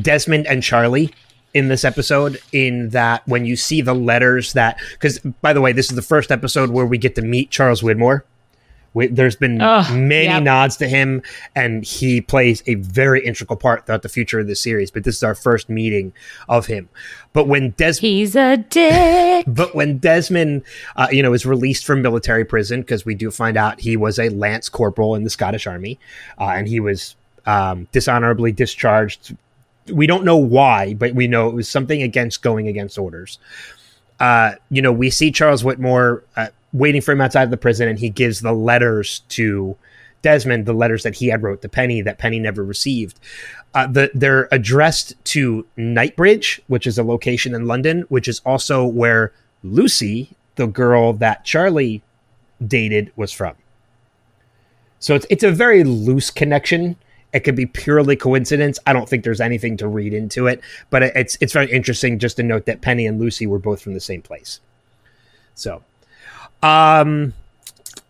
Desmond 0.00 0.46
and 0.46 0.62
Charlie 0.62 1.14
in 1.54 1.68
this 1.68 1.84
episode. 1.84 2.38
In 2.52 2.90
that, 2.90 3.26
when 3.26 3.46
you 3.46 3.56
see 3.56 3.80
the 3.80 3.94
letters 3.94 4.52
that, 4.52 4.78
because 4.92 5.18
by 5.40 5.54
the 5.54 5.62
way, 5.62 5.72
this 5.72 5.88
is 5.88 5.96
the 5.96 6.02
first 6.02 6.30
episode 6.30 6.68
where 6.70 6.86
we 6.86 6.98
get 6.98 7.14
to 7.14 7.22
meet 7.22 7.50
Charles 7.50 7.80
Widmore. 7.80 8.22
There's 8.94 9.36
been 9.36 9.60
Ugh, 9.60 9.96
many 9.96 10.26
yep. 10.26 10.42
nods 10.42 10.76
to 10.78 10.88
him, 10.88 11.22
and 11.54 11.84
he 11.84 12.20
plays 12.20 12.62
a 12.66 12.74
very 12.74 13.24
integral 13.24 13.56
part 13.56 13.86
throughout 13.86 14.02
the 14.02 14.08
future 14.08 14.40
of 14.40 14.46
the 14.46 14.54
series. 14.54 14.90
But 14.90 15.04
this 15.04 15.16
is 15.16 15.22
our 15.22 15.34
first 15.34 15.68
meeting 15.68 16.12
of 16.48 16.66
him. 16.66 16.88
But 17.32 17.48
when 17.48 17.70
Des, 17.70 17.94
He's 17.94 18.36
a 18.36 18.58
dick. 18.58 19.44
but 19.48 19.74
when 19.74 19.98
Desmond, 19.98 20.62
uh, 20.96 21.08
you 21.10 21.22
know, 21.22 21.32
is 21.32 21.46
released 21.46 21.86
from 21.86 22.02
military 22.02 22.44
prison, 22.44 22.82
because 22.82 23.06
we 23.06 23.14
do 23.14 23.30
find 23.30 23.56
out 23.56 23.80
he 23.80 23.96
was 23.96 24.18
a 24.18 24.28
lance 24.28 24.68
corporal 24.68 25.14
in 25.14 25.24
the 25.24 25.30
Scottish 25.30 25.66
Army, 25.66 25.98
uh, 26.38 26.48
and 26.48 26.68
he 26.68 26.80
was 26.80 27.16
um, 27.46 27.88
dishonorably 27.92 28.52
discharged. 28.52 29.34
We 29.90 30.06
don't 30.06 30.24
know 30.24 30.36
why, 30.36 30.94
but 30.94 31.14
we 31.14 31.26
know 31.26 31.48
it 31.48 31.54
was 31.54 31.68
something 31.68 32.02
against 32.02 32.42
going 32.42 32.68
against 32.68 32.98
orders. 32.98 33.38
Uh, 34.20 34.52
you 34.70 34.82
know, 34.82 34.92
we 34.92 35.10
see 35.10 35.32
Charles 35.32 35.62
Widmore 35.62 36.22
uh, 36.36 36.48
waiting 36.72 37.00
for 37.00 37.12
him 37.12 37.20
outside 37.20 37.44
of 37.44 37.50
the 37.50 37.56
prison, 37.56 37.88
and 37.88 37.98
he 37.98 38.08
gives 38.08 38.40
the 38.40 38.52
letters 38.52 39.20
to 39.30 39.76
Desmond, 40.22 40.66
the 40.66 40.72
letters 40.72 41.02
that 41.02 41.16
he 41.16 41.28
had 41.28 41.42
wrote 41.42 41.62
to 41.62 41.68
Penny 41.68 42.00
that 42.00 42.18
Penny 42.18 42.38
never 42.38 42.64
received. 42.64 43.18
Uh, 43.74 43.86
the, 43.86 44.10
they're 44.14 44.48
addressed 44.52 45.14
to 45.24 45.66
Knightsbridge, 45.76 46.62
which 46.68 46.86
is 46.86 46.98
a 46.98 47.02
location 47.02 47.54
in 47.54 47.66
London, 47.66 48.02
which 48.08 48.28
is 48.28 48.40
also 48.46 48.86
where 48.86 49.32
Lucy, 49.62 50.30
the 50.56 50.66
girl 50.66 51.12
that 51.14 51.44
Charlie 51.44 52.02
dated, 52.64 53.12
was 53.16 53.32
from. 53.32 53.54
So 55.00 55.16
it's 55.16 55.26
it's 55.30 55.42
a 55.42 55.50
very 55.50 55.82
loose 55.82 56.30
connection. 56.30 56.96
It 57.32 57.40
could 57.40 57.56
be 57.56 57.66
purely 57.66 58.14
coincidence. 58.14 58.78
I 58.86 58.92
don't 58.92 59.08
think 59.08 59.24
there's 59.24 59.40
anything 59.40 59.76
to 59.78 59.88
read 59.88 60.12
into 60.12 60.46
it, 60.46 60.60
but 60.90 61.02
it's 61.02 61.36
it's 61.40 61.52
very 61.52 61.70
interesting 61.72 62.20
just 62.20 62.36
to 62.36 62.42
note 62.42 62.66
that 62.66 62.82
Penny 62.82 63.06
and 63.06 63.18
Lucy 63.18 63.46
were 63.46 63.58
both 63.58 63.80
from 63.82 63.94
the 63.94 64.00
same 64.00 64.22
place. 64.22 64.60
So, 65.54 65.82
um, 66.62 67.32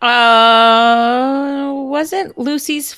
Uh, 0.01 1.71
wasn't 1.73 2.37
Lucy's? 2.37 2.95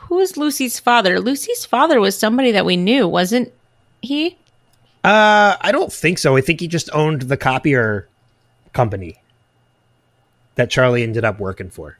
Who 0.00 0.16
was 0.16 0.36
Lucy's 0.36 0.78
father? 0.78 1.20
Lucy's 1.20 1.64
father 1.64 2.00
was 2.00 2.18
somebody 2.18 2.52
that 2.52 2.66
we 2.66 2.76
knew, 2.76 3.08
wasn't 3.08 3.52
he? 4.02 4.36
uh, 5.04 5.56
I 5.60 5.72
don't 5.72 5.92
think 5.92 6.18
so. 6.18 6.36
I 6.36 6.40
think 6.42 6.60
he 6.60 6.68
just 6.68 6.88
owned 6.92 7.22
the 7.22 7.36
copier 7.36 8.06
company 8.72 9.20
that 10.54 10.70
Charlie 10.70 11.02
ended 11.02 11.24
up 11.24 11.40
working 11.40 11.70
for. 11.70 11.96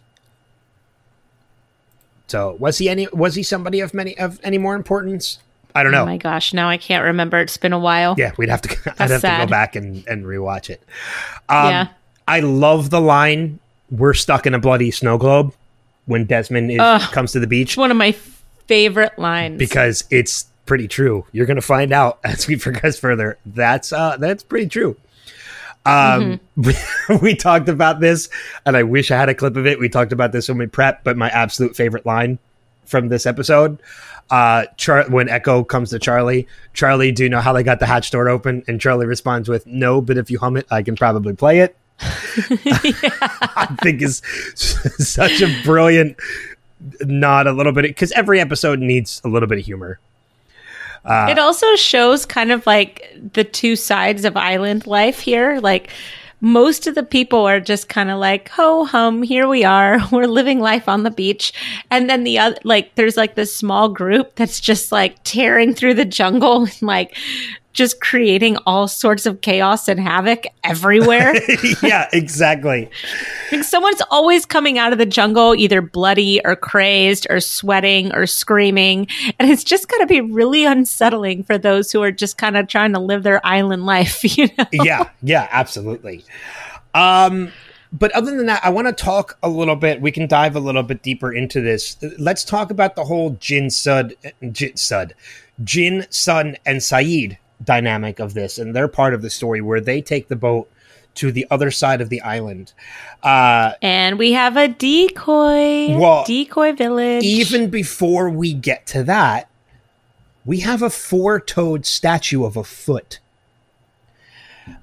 So 2.28 2.56
was 2.58 2.78
he 2.78 2.88
any? 2.88 3.08
Was 3.12 3.34
he 3.34 3.42
somebody 3.42 3.80
of 3.80 3.92
many 3.92 4.16
of 4.18 4.38
any 4.42 4.58
more 4.58 4.74
importance? 4.74 5.38
I 5.74 5.82
don't 5.82 5.92
know. 5.92 6.02
Oh 6.02 6.06
my 6.06 6.18
gosh, 6.18 6.52
now 6.54 6.68
I 6.68 6.76
can't 6.76 7.04
remember. 7.04 7.38
It's 7.40 7.56
been 7.56 7.72
a 7.72 7.78
while. 7.78 8.14
Yeah, 8.18 8.32
we'd 8.36 8.48
have 8.50 8.62
to. 8.62 8.94
I'd 8.98 9.10
have 9.10 9.20
to 9.22 9.38
go 9.40 9.46
back 9.46 9.74
and 9.74 10.06
and 10.06 10.24
rewatch 10.24 10.70
it. 10.70 10.82
Um, 11.48 11.68
Yeah. 11.70 11.88
I 12.28 12.40
love 12.40 12.90
the 12.90 13.00
line 13.00 13.58
"We're 13.90 14.14
stuck 14.14 14.46
in 14.46 14.54
a 14.54 14.58
bloody 14.58 14.90
snow 14.90 15.18
globe" 15.18 15.54
when 16.06 16.24
Desmond 16.24 16.70
is, 16.70 16.78
Ugh. 16.80 17.00
comes 17.12 17.32
to 17.32 17.40
the 17.40 17.46
beach 17.46 17.70
It's 17.70 17.76
one 17.76 17.90
of 17.90 17.96
my 17.96 18.12
favorite 18.66 19.18
lines. 19.18 19.58
because 19.58 20.04
it's 20.10 20.46
pretty 20.66 20.88
true. 20.88 21.24
You're 21.32 21.46
going 21.46 21.56
to 21.56 21.62
find 21.62 21.92
out 21.92 22.18
as 22.24 22.46
we 22.46 22.56
progress 22.56 22.98
further. 22.98 23.38
That's 23.46 23.92
uh, 23.92 24.16
that's 24.18 24.42
pretty 24.42 24.66
true. 24.68 24.96
Um, 25.84 26.38
we, 26.56 26.74
we 27.22 27.34
talked 27.34 27.68
about 27.68 28.00
this, 28.00 28.28
and 28.64 28.76
I 28.76 28.82
wish 28.84 29.10
I 29.10 29.16
had 29.16 29.28
a 29.28 29.34
clip 29.34 29.56
of 29.56 29.66
it. 29.66 29.78
We 29.80 29.88
talked 29.88 30.12
about 30.12 30.30
this 30.32 30.48
when 30.48 30.58
we 30.58 30.66
prep, 30.66 31.02
but 31.04 31.16
my 31.16 31.28
absolute 31.30 31.74
favorite 31.76 32.06
line 32.06 32.38
from 32.84 33.08
this 33.08 33.26
episode. 33.26 33.78
Uh, 34.30 34.64
Char- 34.76 35.10
when 35.10 35.26
Eko 35.28 35.66
comes 35.66 35.90
to 35.90 35.98
Charlie, 35.98 36.46
Charlie, 36.72 37.10
do 37.12 37.24
you 37.24 37.28
know 37.28 37.40
how 37.40 37.52
they 37.52 37.62
got 37.64 37.80
the 37.80 37.86
hatch 37.86 38.10
door 38.12 38.28
open? 38.28 38.62
And 38.68 38.80
Charlie 38.80 39.06
responds 39.06 39.48
with, 39.48 39.66
"No, 39.66 40.00
but 40.00 40.16
if 40.16 40.30
you 40.30 40.38
hum 40.38 40.56
it, 40.56 40.66
I 40.70 40.82
can 40.82 40.94
probably 40.96 41.34
play 41.34 41.58
it." 41.58 41.76
I 42.00 43.76
think 43.82 44.02
is 44.02 44.22
such 44.54 45.40
a 45.40 45.62
brilliant 45.64 46.16
nod. 47.00 47.46
A 47.46 47.52
little 47.52 47.72
bit 47.72 47.82
because 47.82 48.12
every 48.12 48.40
episode 48.40 48.78
needs 48.80 49.20
a 49.24 49.28
little 49.28 49.48
bit 49.48 49.58
of 49.58 49.64
humor. 49.64 49.98
Uh, 51.04 51.26
it 51.30 51.38
also 51.38 51.74
shows 51.74 52.24
kind 52.24 52.52
of 52.52 52.66
like 52.66 53.08
the 53.32 53.44
two 53.44 53.74
sides 53.76 54.24
of 54.24 54.36
island 54.36 54.86
life 54.86 55.20
here. 55.20 55.58
Like 55.60 55.90
most 56.42 56.88
of 56.88 56.96
the 56.96 57.04
people 57.04 57.46
are 57.46 57.60
just 57.60 57.88
kind 57.88 58.10
of 58.10 58.18
like, 58.18 58.48
ho 58.48 58.84
hum, 58.84 59.22
here 59.22 59.46
we 59.46 59.62
are. 59.62 60.00
We're 60.10 60.26
living 60.26 60.58
life 60.58 60.88
on 60.88 61.04
the 61.04 61.10
beach. 61.10 61.52
And 61.90 62.10
then 62.10 62.24
the 62.24 62.40
other, 62.40 62.56
like, 62.64 62.96
there's 62.96 63.16
like 63.16 63.36
this 63.36 63.54
small 63.54 63.88
group 63.88 64.34
that's 64.34 64.58
just 64.58 64.90
like 64.90 65.22
tearing 65.22 65.72
through 65.72 65.94
the 65.94 66.04
jungle 66.04 66.64
and 66.64 66.82
like 66.82 67.16
just 67.72 68.00
creating 68.00 68.56
all 68.66 68.86
sorts 68.86 69.26
of 69.26 69.40
chaos 69.40 69.88
and 69.88 69.98
havoc 69.98 70.44
everywhere. 70.62 71.34
yeah, 71.82 72.08
exactly. 72.12 72.90
Like 73.50 73.64
someone's 73.64 74.02
always 74.10 74.44
coming 74.44 74.78
out 74.78 74.92
of 74.92 74.98
the 74.98 75.06
jungle 75.06 75.54
either 75.54 75.80
bloody 75.80 76.40
or 76.44 76.56
crazed 76.56 77.26
or 77.30 77.40
sweating 77.40 78.14
or 78.14 78.26
screaming. 78.26 79.06
And 79.38 79.50
it's 79.50 79.64
just 79.64 79.88
going 79.88 80.00
to 80.00 80.06
be 80.06 80.20
really 80.20 80.64
unsettling 80.64 81.44
for 81.44 81.56
those 81.58 81.90
who 81.90 82.02
are 82.02 82.12
just 82.12 82.36
kind 82.38 82.56
of 82.56 82.68
trying 82.68 82.92
to 82.92 83.00
live 83.00 83.22
their 83.22 83.44
island 83.46 83.86
life, 83.86 84.22
you 84.36 84.48
know? 84.58 84.66
yeah, 84.72 85.08
yeah, 85.22 85.48
absolutely. 85.50 86.24
Um, 86.94 87.52
but 87.92 88.10
other 88.12 88.34
than 88.34 88.46
that, 88.46 88.64
I 88.64 88.70
want 88.70 88.88
to 88.88 88.92
talk 88.92 89.38
a 89.42 89.48
little 89.48 89.76
bit. 89.76 90.00
We 90.00 90.12
can 90.12 90.26
dive 90.26 90.56
a 90.56 90.60
little 90.60 90.82
bit 90.82 91.02
deeper 91.02 91.32
into 91.32 91.60
this. 91.60 91.96
Let's 92.18 92.42
talk 92.42 92.70
about 92.70 92.96
the 92.96 93.04
whole 93.04 93.30
Jin 93.38 93.68
Sud, 93.68 94.14
Jin 94.50 94.76
Sud, 94.76 95.14
Jin 95.62 96.06
Sun 96.10 96.56
and 96.64 96.78
Sayid 96.80 97.36
dynamic 97.64 98.18
of 98.18 98.34
this, 98.34 98.58
and 98.58 98.74
they're 98.74 98.88
part 98.88 99.14
of 99.14 99.22
the 99.22 99.30
story 99.30 99.60
where 99.60 99.80
they 99.80 100.00
take 100.00 100.28
the 100.28 100.36
boat 100.36 100.70
to 101.14 101.30
the 101.30 101.46
other 101.50 101.70
side 101.70 102.00
of 102.00 102.08
the 102.08 102.20
island. 102.22 102.72
Uh, 103.22 103.72
And 103.82 104.18
we 104.18 104.32
have 104.32 104.56
a 104.56 104.68
decoy. 104.68 105.96
Well, 105.96 106.24
decoy 106.24 106.72
village. 106.72 107.22
even 107.22 107.68
before 107.70 108.30
we 108.30 108.54
get 108.54 108.86
to 108.88 109.02
that, 109.04 109.48
we 110.44 110.60
have 110.60 110.82
a 110.82 110.90
four-toed 110.90 111.86
statue 111.86 112.44
of 112.44 112.56
a 112.56 112.64
foot. 112.64 113.18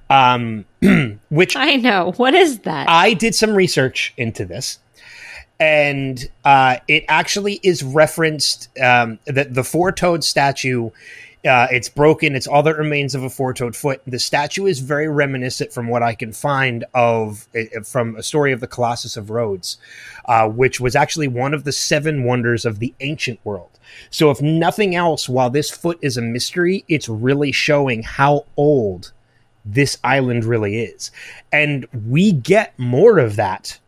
Um, 0.08 0.66
which 1.30 1.56
I 1.56 1.76
know. 1.76 2.12
What 2.16 2.34
is 2.34 2.60
that? 2.60 2.88
I 2.88 3.14
did 3.14 3.34
some 3.34 3.54
research 3.54 4.12
into 4.16 4.44
this, 4.44 4.78
and 5.58 6.28
uh, 6.44 6.78
it 6.88 7.04
actually 7.08 7.60
is 7.62 7.82
referenced 7.82 8.68
um, 8.78 9.18
that 9.26 9.54
the 9.54 9.64
four-toed 9.64 10.22
statue. 10.24 10.90
Uh, 11.46 11.66
it's 11.70 11.88
broken. 11.88 12.36
It's 12.36 12.46
all 12.46 12.62
that 12.64 12.76
remains 12.76 13.14
of 13.14 13.22
a 13.22 13.30
four-toed 13.30 13.74
foot. 13.74 14.02
The 14.06 14.18
statue 14.18 14.66
is 14.66 14.80
very 14.80 15.08
reminiscent, 15.08 15.72
from 15.72 15.88
what 15.88 16.02
I 16.02 16.14
can 16.14 16.32
find, 16.32 16.84
of 16.92 17.48
uh, 17.54 17.80
from 17.82 18.16
a 18.16 18.22
story 18.22 18.52
of 18.52 18.60
the 18.60 18.66
Colossus 18.66 19.16
of 19.16 19.30
Rhodes, 19.30 19.78
uh, 20.26 20.48
which 20.48 20.80
was 20.80 20.94
actually 20.94 21.28
one 21.28 21.54
of 21.54 21.64
the 21.64 21.72
seven 21.72 22.24
wonders 22.24 22.66
of 22.66 22.78
the 22.78 22.94
ancient 23.00 23.40
world. 23.42 23.70
So, 24.10 24.30
if 24.30 24.42
nothing 24.42 24.94
else, 24.94 25.30
while 25.30 25.48
this 25.48 25.70
foot 25.70 25.98
is 26.02 26.18
a 26.18 26.22
mystery, 26.22 26.84
it's 26.88 27.08
really 27.08 27.52
showing 27.52 28.02
how 28.02 28.44
old 28.58 29.12
this 29.64 29.98
island 30.04 30.44
really 30.44 30.82
is. 30.82 31.10
And 31.52 31.86
we 32.06 32.32
get 32.32 32.78
more 32.78 33.18
of 33.18 33.36
that 33.36 33.78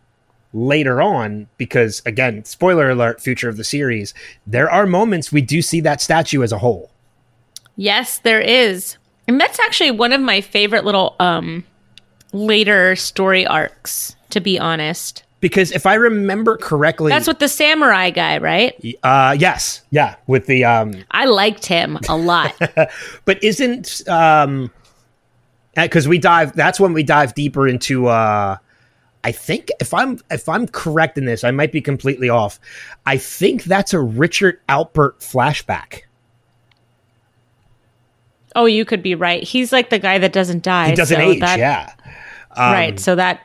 later 0.54 1.00
on 1.00 1.48
because 1.56 2.02
again, 2.04 2.44
spoiler 2.44 2.90
alert, 2.90 3.20
future 3.20 3.48
of 3.48 3.56
the 3.56 3.64
series, 3.64 4.14
there 4.46 4.70
are 4.70 4.86
moments 4.86 5.32
we 5.32 5.40
do 5.40 5.62
see 5.62 5.80
that 5.80 6.00
statue 6.00 6.42
as 6.42 6.52
a 6.52 6.58
whole. 6.58 6.91
Yes, 7.76 8.18
there 8.18 8.40
is. 8.40 8.96
And 9.28 9.40
that's 9.40 9.58
actually 9.60 9.92
one 9.92 10.12
of 10.12 10.20
my 10.20 10.40
favorite 10.40 10.84
little 10.84 11.16
um 11.20 11.64
later 12.32 12.96
story 12.96 13.46
arcs, 13.46 14.16
to 14.30 14.40
be 14.40 14.58
honest. 14.58 15.22
Because 15.40 15.72
if 15.72 15.86
I 15.86 15.94
remember 15.94 16.56
correctly, 16.56 17.10
That's 17.10 17.26
with 17.26 17.40
the 17.40 17.48
samurai 17.48 18.10
guy, 18.10 18.38
right? 18.38 18.74
uh 19.02 19.36
yes, 19.38 19.82
yeah, 19.90 20.16
with 20.26 20.46
the 20.46 20.64
um 20.64 21.04
I 21.10 21.24
liked 21.26 21.66
him 21.66 21.98
a 22.08 22.16
lot. 22.16 22.54
but 23.24 23.42
isn't 23.42 24.06
um 24.08 24.70
because 25.74 26.06
we 26.06 26.18
dive 26.18 26.54
that's 26.54 26.78
when 26.78 26.92
we 26.92 27.02
dive 27.02 27.34
deeper 27.34 27.66
into 27.66 28.06
uh 28.06 28.56
I 29.24 29.32
think 29.32 29.70
if 29.80 29.94
I'm 29.94 30.18
if 30.30 30.48
I'm 30.48 30.66
correct 30.66 31.16
in 31.16 31.24
this, 31.26 31.44
I 31.44 31.50
might 31.52 31.72
be 31.72 31.80
completely 31.80 32.28
off. 32.28 32.58
I 33.06 33.16
think 33.16 33.64
that's 33.64 33.94
a 33.94 34.00
Richard 34.00 34.60
Alpert 34.68 35.18
flashback. 35.20 36.02
Oh, 38.54 38.66
you 38.66 38.84
could 38.84 39.02
be 39.02 39.14
right. 39.14 39.42
He's 39.42 39.72
like 39.72 39.90
the 39.90 39.98
guy 39.98 40.18
that 40.18 40.32
doesn't 40.32 40.62
die. 40.62 40.90
He 40.90 40.94
doesn't 40.94 41.16
so 41.16 41.22
age, 41.22 41.40
that- 41.40 41.58
yeah. 41.58 41.92
Um, 42.54 42.72
right. 42.72 43.00
So 43.00 43.14
that 43.14 43.40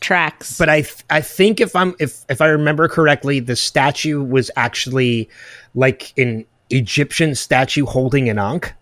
tracks. 0.00 0.58
But 0.58 0.68
I 0.68 0.82
th- 0.82 1.04
I 1.10 1.20
think 1.20 1.60
if 1.60 1.74
I'm 1.76 1.94
if 2.00 2.24
if 2.28 2.40
I 2.40 2.46
remember 2.46 2.88
correctly, 2.88 3.40
the 3.40 3.56
statue 3.56 4.22
was 4.22 4.50
actually 4.56 5.28
like 5.74 6.12
an 6.18 6.44
Egyptian 6.70 7.34
statue 7.34 7.86
holding 7.86 8.28
an 8.28 8.38
ankh. 8.38 8.72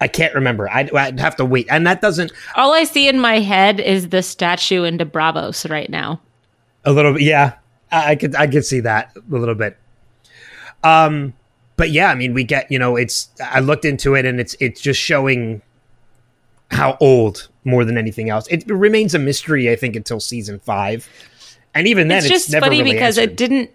I 0.00 0.08
can't 0.08 0.34
remember. 0.34 0.68
I'd, 0.70 0.94
I'd 0.94 1.20
have 1.20 1.36
to 1.36 1.44
wait, 1.44 1.66
and 1.70 1.86
that 1.86 2.00
doesn't 2.00 2.32
All 2.56 2.72
I 2.72 2.84
see 2.84 3.06
in 3.06 3.20
my 3.20 3.38
head 3.40 3.80
is 3.80 4.08
the 4.08 4.22
statue 4.22 4.84
in 4.84 4.96
Braavos 4.98 5.68
right 5.70 5.90
now. 5.90 6.20
a 6.84 6.92
little 6.92 7.12
bit. 7.12 7.22
Yeah, 7.22 7.54
I, 7.92 8.12
I 8.12 8.16
could 8.16 8.34
I 8.34 8.46
could 8.46 8.64
see 8.64 8.80
that 8.80 9.12
a 9.16 9.36
little 9.36 9.54
bit. 9.54 9.76
Um, 10.82 11.34
but 11.80 11.92
yeah, 11.92 12.10
I 12.10 12.14
mean, 12.14 12.34
we 12.34 12.44
get 12.44 12.70
you 12.70 12.78
know, 12.78 12.96
it's 12.96 13.30
I 13.42 13.60
looked 13.60 13.86
into 13.86 14.14
it, 14.14 14.26
and 14.26 14.38
it's 14.38 14.54
it's 14.60 14.82
just 14.82 15.00
showing 15.00 15.62
how 16.70 16.98
old 17.00 17.48
more 17.64 17.86
than 17.86 17.96
anything 17.96 18.28
else. 18.28 18.46
It 18.48 18.64
remains 18.66 19.14
a 19.14 19.18
mystery, 19.18 19.70
I 19.70 19.76
think, 19.76 19.96
until 19.96 20.20
season 20.20 20.60
five, 20.60 21.08
and 21.74 21.88
even 21.88 22.08
then, 22.08 22.18
it's 22.18 22.26
it's, 22.26 22.34
just 22.34 22.52
never 22.52 22.66
funny 22.66 22.82
really 22.82 22.92
because 22.92 23.16
answered. 23.16 23.30
it 23.30 23.36
didn't 23.38 23.70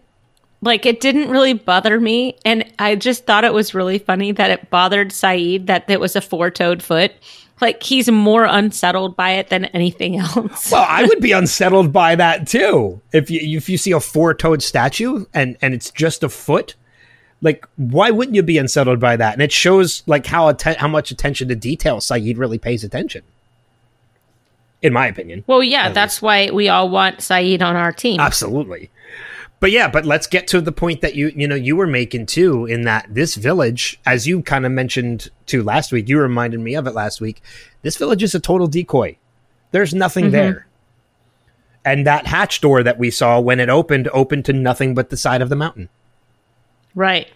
like 0.61 0.85
it 0.85 1.01
didn't 1.01 1.29
really 1.29 1.53
bother 1.53 1.99
me 1.99 2.37
and 2.45 2.63
i 2.79 2.95
just 2.95 3.25
thought 3.25 3.43
it 3.43 3.53
was 3.53 3.75
really 3.75 3.99
funny 3.99 4.31
that 4.31 4.49
it 4.49 4.69
bothered 4.69 5.09
Sayid 5.09 5.65
that 5.67 5.87
it 5.89 5.99
was 5.99 6.15
a 6.15 6.21
four-toed 6.21 6.81
foot 6.81 7.11
like 7.59 7.83
he's 7.83 8.09
more 8.09 8.45
unsettled 8.45 9.17
by 9.17 9.31
it 9.31 9.49
than 9.49 9.65
anything 9.65 10.17
else 10.19 10.71
Well, 10.71 10.85
I 10.87 11.03
would 11.03 11.19
be 11.19 11.33
unsettled 11.33 11.91
by 11.91 12.15
that 12.15 12.47
too. 12.47 13.01
If 13.11 13.29
you 13.29 13.57
if 13.57 13.67
you 13.67 13.77
see 13.77 13.91
a 13.91 13.99
four 13.99 14.33
toed 14.33 14.63
statue 14.63 15.25
and 15.33 15.57
and 15.61 15.73
it's 15.73 15.91
just 15.91 16.23
a 16.23 16.29
foot, 16.29 16.75
like 17.41 17.67
why 17.75 18.11
wouldn't 18.11 18.35
you 18.35 18.43
be 18.43 18.57
unsettled 18.57 18.99
by 18.99 19.15
that? 19.15 19.33
And 19.33 19.41
it 19.41 19.51
shows 19.51 20.03
like 20.05 20.25
how 20.25 20.47
atten- 20.49 20.75
how 20.75 20.87
much 20.87 21.11
attention 21.11 21.47
to 21.49 21.55
detail 21.55 21.97
Sayid 21.97 22.37
really 22.37 22.57
pays 22.57 22.83
attention. 22.83 23.23
In 24.81 24.93
my 24.93 25.07
opinion, 25.07 25.43
well 25.47 25.63
yeah 25.63 25.89
that's 25.89 26.21
why 26.21 26.49
we 26.51 26.69
all 26.69 26.89
want 26.89 27.19
Sayid 27.19 27.61
on 27.61 27.75
our 27.75 27.91
team 27.91 28.19
absolutely. 28.19 28.89
But 29.59 29.71
yeah, 29.71 29.87
but 29.87 30.05
let's 30.05 30.27
get 30.27 30.47
to 30.49 30.61
the 30.61 30.71
point 30.71 31.01
that 31.01 31.15
you 31.15 31.31
you 31.35 31.47
know 31.47 31.55
you 31.55 31.75
were 31.75 31.87
making 31.87 32.25
too. 32.25 32.65
In 32.65 32.83
that 32.83 33.07
this 33.09 33.35
village, 33.35 33.99
as 34.05 34.27
you 34.27 34.41
kind 34.41 34.65
of 34.65 34.71
mentioned 34.71 35.29
too 35.45 35.63
last 35.63 35.91
week, 35.91 36.09
you 36.09 36.19
reminded 36.19 36.59
me 36.59 36.75
of 36.75 36.87
it 36.87 36.93
last 36.93 37.21
week. 37.21 37.41
This 37.81 37.97
village 37.97 38.21
is 38.21 38.35
a 38.35 38.39
total 38.39 38.67
decoy. 38.67 39.17
There's 39.71 39.93
nothing 39.93 40.25
mm-hmm. 40.25 40.33
there. 40.33 40.67
And 41.83 42.05
that 42.05 42.27
hatch 42.27 42.61
door 42.61 42.83
that 42.83 42.97
we 42.97 43.11
saw 43.11 43.39
when 43.39 43.59
it 43.59 43.69
opened 43.69 44.09
opened 44.11 44.45
to 44.45 44.53
nothing 44.53 44.93
but 44.93 45.09
the 45.09 45.17
side 45.17 45.41
of 45.41 45.49
the 45.49 45.55
mountain. 45.55 45.89
Right 46.95 47.27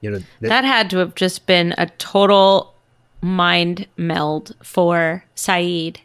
You 0.00 0.10
know, 0.12 0.18
th- 0.18 0.28
that 0.40 0.64
had 0.64 0.88
to 0.90 0.98
have 0.98 1.14
just 1.14 1.46
been 1.46 1.74
a 1.76 1.86
total 1.98 2.74
mind 3.20 3.86
meld 3.96 4.54
for 4.62 5.24
Sayid 5.36 5.98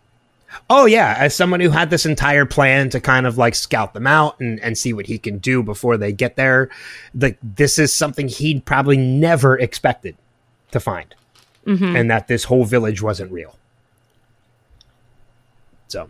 oh 0.70 0.86
yeah, 0.86 1.16
as 1.18 1.36
someone 1.36 1.60
who 1.60 1.70
had 1.70 1.89
this 1.89 2.06
entire 2.06 2.45
plan 2.45 2.89
to 2.89 2.99
kind 2.99 3.26
of 3.26 3.38
like 3.38 3.56
scout 3.56 3.93
them 3.93 4.08
out 4.08 4.39
and, 4.39 4.60
and 4.62 4.78
see 4.78 4.93
what 4.93 5.06
he 5.06 5.18
can 5.18 5.38
do 5.38 5.64
before 5.64 5.97
they 5.97 6.12
get 6.12 6.36
there, 6.36 6.70
like 7.14 7.38
this 7.41 7.80
is 7.80 7.93
something 7.93 8.28
he'd 8.28 8.66
probably 8.66 8.97
never 8.97 9.58
expected 9.58 10.16
to 10.72 10.80
find, 10.80 11.14
and 11.95 12.10
that 12.12 12.28
this 12.28 12.45
whole 12.45 12.66
village 12.66 13.01
wasn't 13.01 13.32
real. 13.32 13.56
So, 15.88 16.10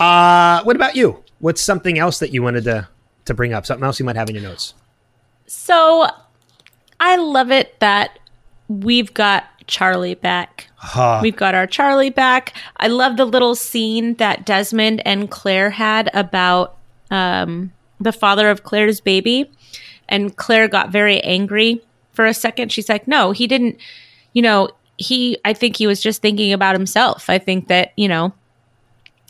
uh, 0.00 0.62
what 0.62 0.76
about 0.76 0.96
you? 0.96 1.22
What's 1.38 1.60
something 1.60 1.98
else 1.98 2.18
that 2.18 2.32
you 2.32 2.42
wanted 2.42 2.64
to 2.64 2.88
to 3.26 3.34
bring 3.34 3.52
up? 3.52 3.66
Something 3.66 3.84
else 3.84 3.98
you 3.98 4.04
might 4.04 4.16
have 4.16 4.28
in 4.28 4.34
your 4.34 4.44
notes? 4.44 4.74
So 5.48 6.06
i 7.00 7.16
love 7.16 7.50
it 7.50 7.78
that 7.80 8.18
we've 8.68 9.12
got 9.14 9.44
charlie 9.66 10.14
back 10.14 10.68
Huh. 10.80 11.18
We've 11.20 11.36
got 11.36 11.56
our 11.56 11.66
Charlie 11.66 12.08
back. 12.10 12.54
I 12.76 12.86
love 12.86 13.16
the 13.16 13.24
little 13.24 13.56
scene 13.56 14.14
that 14.14 14.46
Desmond 14.46 15.02
and 15.04 15.28
Claire 15.28 15.70
had 15.70 16.08
about 16.14 16.76
um, 17.10 17.72
the 18.00 18.12
father 18.12 18.48
of 18.48 18.62
Claire's 18.62 19.00
baby. 19.00 19.50
And 20.08 20.36
Claire 20.36 20.68
got 20.68 20.90
very 20.90 21.20
angry 21.22 21.82
for 22.12 22.26
a 22.26 22.32
second. 22.32 22.70
She's 22.70 22.88
like, 22.88 23.08
no, 23.08 23.32
he 23.32 23.48
didn't, 23.48 23.78
you 24.32 24.40
know, 24.40 24.70
he, 24.98 25.36
I 25.44 25.52
think 25.52 25.76
he 25.76 25.88
was 25.88 26.00
just 26.00 26.22
thinking 26.22 26.52
about 26.52 26.76
himself. 26.76 27.28
I 27.28 27.38
think 27.38 27.66
that, 27.66 27.92
you 27.96 28.06
know, 28.06 28.32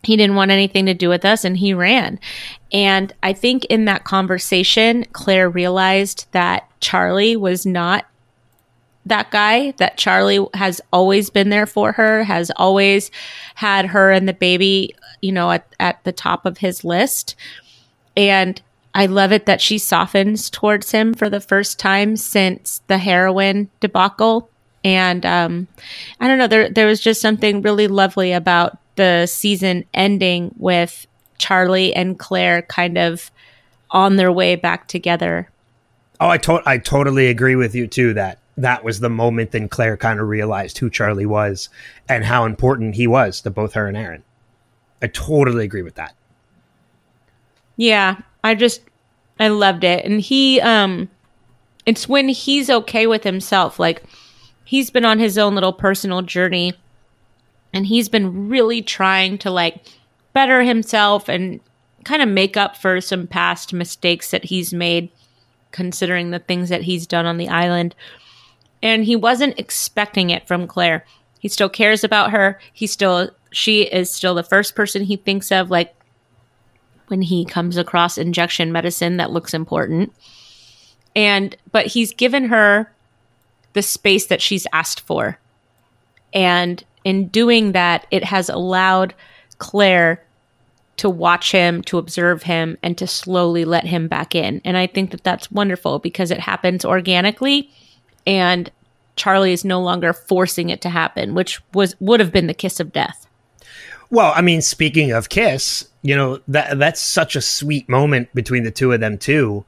he 0.02 0.16
didn't 0.16 0.36
want 0.36 0.50
anything 0.50 0.86
to 0.86 0.94
do 0.94 1.08
with 1.08 1.24
us 1.24 1.44
and 1.44 1.56
he 1.56 1.74
ran. 1.74 2.20
And 2.72 3.12
I 3.22 3.32
think 3.32 3.64
in 3.66 3.86
that 3.86 4.04
conversation, 4.04 5.04
Claire 5.12 5.50
realized 5.50 6.26
that 6.32 6.68
Charlie 6.80 7.36
was 7.36 7.66
not 7.66 8.06
that 9.06 9.30
guy 9.30 9.72
that 9.78 9.96
Charlie 9.96 10.46
has 10.54 10.80
always 10.92 11.30
been 11.30 11.48
there 11.48 11.66
for 11.66 11.92
her, 11.92 12.24
has 12.24 12.52
always 12.56 13.10
had 13.54 13.86
her 13.86 14.10
and 14.10 14.28
the 14.28 14.34
baby, 14.34 14.94
you 15.22 15.32
know, 15.32 15.50
at, 15.50 15.74
at 15.80 16.04
the 16.04 16.12
top 16.12 16.44
of 16.44 16.58
his 16.58 16.84
list. 16.84 17.34
And 18.16 18.60
I 18.94 19.06
love 19.06 19.32
it 19.32 19.46
that 19.46 19.60
she 19.60 19.78
softens 19.78 20.50
towards 20.50 20.90
him 20.90 21.14
for 21.14 21.30
the 21.30 21.40
first 21.40 21.78
time 21.78 22.16
since 22.16 22.82
the 22.86 22.98
heroin 22.98 23.70
debacle. 23.80 24.50
And 24.84 25.24
um, 25.24 25.68
I 26.20 26.28
don't 26.28 26.38
know, 26.38 26.46
there 26.46 26.70
there 26.70 26.86
was 26.86 27.00
just 27.00 27.20
something 27.20 27.62
really 27.62 27.88
lovely 27.88 28.32
about 28.32 28.78
the 28.98 29.24
season 29.26 29.84
ending 29.94 30.54
with 30.58 31.06
Charlie 31.38 31.94
and 31.94 32.18
Claire 32.18 32.62
kind 32.62 32.98
of 32.98 33.30
on 33.90 34.16
their 34.16 34.30
way 34.30 34.56
back 34.56 34.88
together. 34.88 35.48
Oh, 36.20 36.28
I 36.28 36.36
to- 36.38 36.62
I 36.66 36.76
totally 36.78 37.28
agree 37.28 37.56
with 37.56 37.74
you 37.74 37.86
too. 37.86 38.12
That 38.12 38.38
that 38.58 38.82
was 38.84 39.00
the 39.00 39.08
moment 39.08 39.52
then 39.52 39.68
Claire 39.68 39.96
kind 39.96 40.20
of 40.20 40.28
realized 40.28 40.78
who 40.78 40.90
Charlie 40.90 41.26
was 41.26 41.68
and 42.08 42.24
how 42.24 42.44
important 42.44 42.96
he 42.96 43.06
was 43.06 43.40
to 43.42 43.50
both 43.50 43.74
her 43.74 43.86
and 43.86 43.96
Aaron. 43.96 44.24
I 45.00 45.06
totally 45.06 45.64
agree 45.64 45.82
with 45.82 45.94
that. 45.94 46.14
Yeah, 47.76 48.16
I 48.42 48.56
just 48.56 48.82
I 49.38 49.48
loved 49.48 49.84
it. 49.84 50.04
And 50.04 50.20
he 50.20 50.60
um 50.60 51.08
it's 51.86 52.08
when 52.08 52.28
he's 52.28 52.68
okay 52.68 53.06
with 53.06 53.22
himself. 53.22 53.78
Like 53.78 54.02
he's 54.64 54.90
been 54.90 55.04
on 55.04 55.20
his 55.20 55.38
own 55.38 55.54
little 55.54 55.72
personal 55.72 56.22
journey 56.22 56.74
and 57.72 57.86
he's 57.86 58.08
been 58.08 58.48
really 58.48 58.82
trying 58.82 59.38
to 59.38 59.50
like 59.50 59.82
better 60.32 60.62
himself 60.62 61.28
and 61.28 61.60
kind 62.04 62.22
of 62.22 62.28
make 62.28 62.56
up 62.56 62.76
for 62.76 63.00
some 63.00 63.26
past 63.26 63.72
mistakes 63.72 64.30
that 64.30 64.44
he's 64.44 64.72
made 64.72 65.10
considering 65.72 66.30
the 66.30 66.38
things 66.38 66.68
that 66.68 66.82
he's 66.82 67.06
done 67.06 67.26
on 67.26 67.36
the 67.36 67.48
island. 67.48 67.94
And 68.82 69.04
he 69.04 69.16
wasn't 69.16 69.58
expecting 69.58 70.30
it 70.30 70.46
from 70.46 70.66
Claire. 70.66 71.04
He 71.40 71.48
still 71.48 71.68
cares 71.68 72.04
about 72.04 72.30
her. 72.30 72.58
He 72.72 72.86
still 72.86 73.30
she 73.50 73.82
is 73.82 74.12
still 74.12 74.34
the 74.34 74.42
first 74.42 74.74
person 74.74 75.02
he 75.02 75.16
thinks 75.16 75.50
of 75.50 75.70
like 75.70 75.94
when 77.08 77.22
he 77.22 77.44
comes 77.44 77.76
across 77.76 78.18
injection 78.18 78.72
medicine 78.72 79.16
that 79.16 79.30
looks 79.30 79.54
important. 79.54 80.12
And 81.16 81.56
but 81.72 81.86
he's 81.86 82.12
given 82.12 82.46
her 82.46 82.92
the 83.72 83.82
space 83.82 84.26
that 84.26 84.42
she's 84.42 84.66
asked 84.72 85.00
for. 85.00 85.38
And 86.32 86.84
in 87.04 87.28
doing 87.28 87.72
that, 87.72 88.06
it 88.10 88.24
has 88.24 88.48
allowed 88.48 89.14
Claire 89.58 90.24
to 90.98 91.08
watch 91.08 91.52
him, 91.52 91.82
to 91.82 91.98
observe 91.98 92.42
him, 92.42 92.76
and 92.82 92.98
to 92.98 93.06
slowly 93.06 93.64
let 93.64 93.86
him 93.86 94.08
back 94.08 94.34
in. 94.34 94.60
And 94.64 94.76
I 94.76 94.86
think 94.86 95.12
that 95.12 95.22
that's 95.22 95.50
wonderful 95.50 96.00
because 96.00 96.30
it 96.30 96.40
happens 96.40 96.84
organically 96.84 97.70
and 98.28 98.70
Charlie 99.16 99.52
is 99.52 99.64
no 99.64 99.80
longer 99.80 100.12
forcing 100.12 100.70
it 100.70 100.80
to 100.82 100.90
happen, 100.90 101.34
which 101.34 101.60
was 101.74 101.96
would 102.00 102.20
have 102.20 102.32
been 102.32 102.46
the 102.46 102.54
kiss 102.54 102.78
of 102.78 102.92
death. 102.92 103.26
Well, 104.10 104.32
I 104.34 104.42
mean, 104.42 104.62
speaking 104.62 105.12
of 105.12 105.28
Kiss, 105.28 105.88
you 106.02 106.16
know 106.16 106.40
that 106.48 106.78
that's 106.78 107.00
such 107.00 107.36
a 107.36 107.40
sweet 107.40 107.88
moment 107.88 108.32
between 108.34 108.62
the 108.62 108.70
two 108.70 108.92
of 108.92 109.00
them 109.00 109.18
too. 109.18 109.64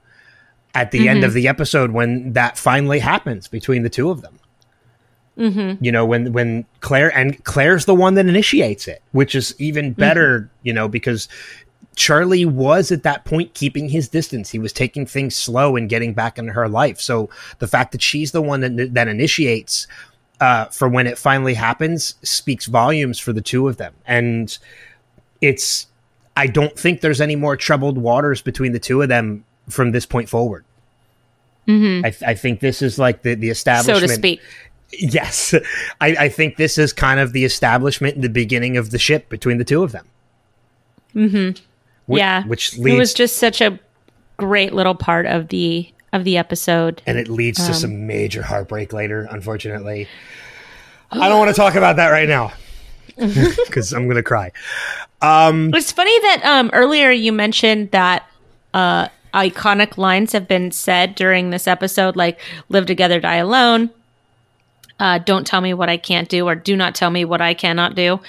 At 0.73 0.93
the 0.93 1.09
end 1.09 1.19
mm-hmm. 1.19 1.27
of 1.27 1.32
the 1.32 1.48
episode, 1.48 1.90
when 1.90 2.35
that 2.35 2.57
finally 2.57 3.01
happens 3.01 3.48
between 3.48 3.82
the 3.82 3.90
two 3.90 4.09
of 4.09 4.23
them, 4.23 4.39
mm-hmm. 5.39 5.82
you 5.82 5.93
know, 5.93 6.05
when 6.05 6.32
when 6.32 6.65
Claire 6.81 7.16
and 7.16 7.43
Claire's 7.44 7.85
the 7.85 7.94
one 7.94 8.15
that 8.15 8.27
initiates 8.27 8.89
it, 8.89 9.02
which 9.12 9.35
is 9.35 9.55
even 9.59 9.93
better, 9.93 10.51
you 10.62 10.73
know, 10.73 10.89
because 10.89 11.28
Charlie 11.97 12.47
was 12.47 12.90
at 12.90 13.02
that 13.02 13.24
point 13.24 13.55
keeping 13.55 13.89
his 13.89 14.09
distance. 14.09 14.51
He 14.51 14.59
was 14.59 14.73
taking 14.73 15.07
things 15.07 15.36
slow 15.36 15.77
and 15.77 15.89
getting 15.89 16.15
back 16.15 16.39
into 16.39 16.52
her 16.52 16.69
life. 16.69 17.01
So 17.01 17.28
the 17.59 17.66
fact 17.66 17.93
that 17.93 18.02
she's 18.02 18.32
the 18.32 18.43
one 18.43 18.61
that 18.61 18.94
that 18.94 19.09
initiates 19.09 19.86
uh, 20.40 20.66
for 20.66 20.89
when 20.89 21.07
it 21.07 21.19
finally 21.19 21.55
happens 21.55 22.15
speaks 22.23 22.66
volumes 22.66 23.19
for 23.19 23.32
the 23.32 23.43
two 23.43 23.69
of 23.69 23.77
them. 23.77 23.94
And 24.07 24.57
it's, 25.40 25.86
I 26.36 26.47
don't 26.47 26.78
think 26.78 27.02
there's 27.02 27.20
any 27.20 27.36
more 27.36 27.57
troubled 27.57 27.98
waters 27.98 28.40
between 28.40 28.73
the 28.73 28.78
two 28.78 29.02
of 29.02 29.09
them 29.09 29.44
from 29.69 29.93
this 29.93 30.07
point 30.07 30.28
forward. 30.28 30.65
I, 32.05 32.11
th- 32.11 32.23
I 32.23 32.35
think 32.35 32.61
this 32.61 32.82
is 32.82 32.98
like 32.98 33.23
the, 33.23 33.35
the 33.35 33.51
establishment, 33.51 34.01
So 34.01 34.07
to 34.07 34.12
speak. 34.12 34.40
Yes. 34.93 35.55
I, 36.01 36.09
I 36.19 36.29
think 36.29 36.57
this 36.57 36.77
is 36.79 36.93
kind 36.93 37.21
of 37.21 37.33
the 37.33 37.45
establishment, 37.45 38.17
in 38.17 38.23
the 38.23 38.29
beginning 38.29 38.77
of 38.77 38.91
the 38.91 38.99
ship 38.99 39.29
between 39.29 39.59
the 39.59 39.65
two 39.65 39.83
of 39.83 39.93
them. 39.93 40.07
Mm-hmm. 41.15 42.15
yeah. 42.15 42.45
Which 42.45 42.79
it 42.79 42.99
was 42.99 43.15
just 43.15 43.37
such 43.37 43.61
a 43.61 43.79
great 44.37 44.73
little 44.73 44.95
part 44.95 45.27
of 45.27 45.49
the 45.49 45.93
of 46.12 46.25
the 46.25 46.37
episode. 46.39 47.03
and 47.07 47.19
it 47.19 47.29
leads 47.29 47.61
Um, 47.61 47.67
to 47.67 47.75
some 47.75 48.07
major 48.07 48.43
heartbreak 48.43 48.93
later, 48.93 49.29
unfortunately. 49.31 50.09
I 51.12 51.29
don't 51.29 51.39
want 51.39 51.51
to 51.51 51.55
talk 51.57 51.75
about 51.77 51.97
that 51.97 52.09
right 52.09 52.29
now 52.29 52.53
because 53.17 53.93
I'm 53.93 54.05
going 54.05 54.17
to 54.17 54.23
cry. 54.23 54.51
It's 55.23 55.93
funny 55.93 56.19
that 56.21 56.41
um 56.45 56.71
earlier 56.73 57.11
you 57.11 57.33
mentioned 57.33 57.91
that 57.93 58.27
uh 58.75 59.09
iconic 59.35 59.97
lines 59.99 60.33
have 60.33 60.49
been 60.49 60.73
said 60.73 61.15
during 61.15 61.51
this 61.51 61.69
episode 61.69 62.17
like 62.17 62.41
live 62.69 62.87
together 62.87 63.21
die 63.21 63.37
alone. 63.37 63.91
Uh, 65.01 65.18
don't 65.18 65.47
tell 65.47 65.60
me 65.60 65.74
what 65.74 65.89
I 65.89 65.97
can't 65.97 66.28
do 66.28 66.47
or 66.47 66.55
do 66.55 66.77
not 66.77 66.94
tell 66.94 67.10
me 67.10 67.24
what 67.24 67.40
I 67.40 67.55
cannot 67.55 67.94
do. 67.97 68.20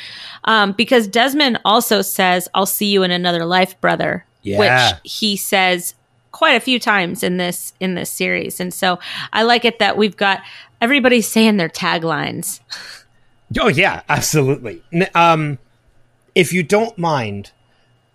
Um, 0.45 0.71
because 0.71 1.07
Desmond 1.07 1.59
also 1.65 2.01
says, 2.01 2.47
I'll 2.55 2.65
see 2.65 2.87
you 2.87 3.03
in 3.03 3.11
another 3.11 3.45
life, 3.45 3.79
brother. 3.79 4.25
Yeah. 4.41 4.57
Which 4.93 4.99
he 5.11 5.37
says 5.37 5.93
quite 6.31 6.55
a 6.55 6.59
few 6.59 6.79
times 6.79 7.21
in 7.21 7.37
this 7.37 7.73
in 7.79 7.93
this 7.93 8.09
series. 8.09 8.59
And 8.59 8.73
so 8.73 8.99
I 9.33 9.43
like 9.43 9.65
it 9.65 9.77
that 9.77 9.97
we've 9.97 10.17
got 10.17 10.41
everybody 10.79 11.21
saying 11.21 11.57
their 11.57 11.69
taglines. 11.69 12.59
Oh 13.59 13.67
yeah, 13.67 14.01
absolutely. 14.09 14.81
Um, 15.13 15.59
if 16.33 16.53
you 16.53 16.63
don't 16.63 16.97
mind, 16.97 17.51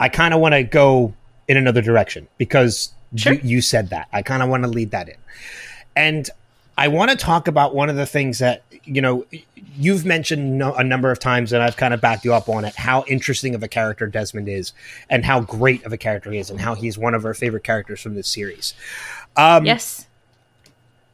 I 0.00 0.08
kind 0.08 0.32
of 0.34 0.40
want 0.40 0.54
to 0.54 0.62
go 0.64 1.14
in 1.46 1.56
another 1.56 1.82
direction 1.82 2.26
because 2.38 2.92
Sure. 3.14 3.34
you, 3.34 3.40
you 3.44 3.60
said 3.62 3.90
that. 3.90 4.08
I 4.12 4.22
kind 4.22 4.42
of 4.42 4.48
want 4.48 4.64
to 4.64 4.68
lead 4.68 4.90
that 4.90 5.08
in, 5.08 5.14
and 5.94 6.28
I 6.78 6.88
want 6.88 7.10
to 7.10 7.16
talk 7.16 7.48
about 7.48 7.74
one 7.74 7.88
of 7.88 7.96
the 7.96 8.06
things 8.06 8.38
that 8.38 8.62
you 8.84 9.00
know 9.00 9.24
you've 9.78 10.04
mentioned 10.04 10.58
no, 10.58 10.74
a 10.74 10.84
number 10.84 11.10
of 11.10 11.18
times, 11.18 11.52
and 11.52 11.62
I've 11.62 11.76
kind 11.76 11.94
of 11.94 12.00
backed 12.00 12.24
you 12.24 12.34
up 12.34 12.48
on 12.48 12.64
it. 12.64 12.74
How 12.74 13.04
interesting 13.06 13.54
of 13.54 13.62
a 13.62 13.68
character 13.68 14.06
Desmond 14.06 14.48
is, 14.48 14.72
and 15.08 15.24
how 15.24 15.40
great 15.40 15.84
of 15.84 15.92
a 15.92 15.98
character 15.98 16.30
he 16.30 16.38
is, 16.38 16.50
and 16.50 16.60
how 16.60 16.74
he's 16.74 16.98
one 16.98 17.14
of 17.14 17.24
our 17.24 17.34
favorite 17.34 17.64
characters 17.64 18.00
from 18.00 18.14
this 18.14 18.28
series. 18.28 18.74
Um, 19.36 19.64
yes. 19.64 20.06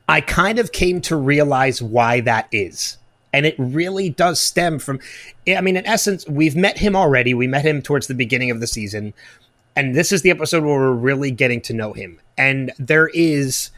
I 0.08 0.20
kind 0.20 0.58
of 0.58 0.72
came 0.72 1.00
to 1.02 1.16
realize 1.16 1.80
why 1.80 2.20
that 2.20 2.48
is. 2.52 2.98
And 3.32 3.46
it 3.46 3.54
really 3.56 4.10
does 4.10 4.40
stem 4.40 4.78
from, 4.78 5.00
I 5.48 5.62
mean, 5.62 5.76
in 5.76 5.86
essence, 5.86 6.28
we've 6.28 6.54
met 6.54 6.76
him 6.78 6.94
already. 6.94 7.32
We 7.32 7.46
met 7.46 7.64
him 7.64 7.80
towards 7.80 8.06
the 8.06 8.14
beginning 8.14 8.50
of 8.50 8.60
the 8.60 8.66
season. 8.66 9.14
And 9.74 9.94
this 9.94 10.12
is 10.12 10.20
the 10.20 10.30
episode 10.30 10.64
where 10.64 10.78
we're 10.78 10.92
really 10.92 11.30
getting 11.30 11.62
to 11.62 11.72
know 11.72 11.94
him. 11.94 12.20
And 12.36 12.72
there 12.78 13.08
is 13.14 13.70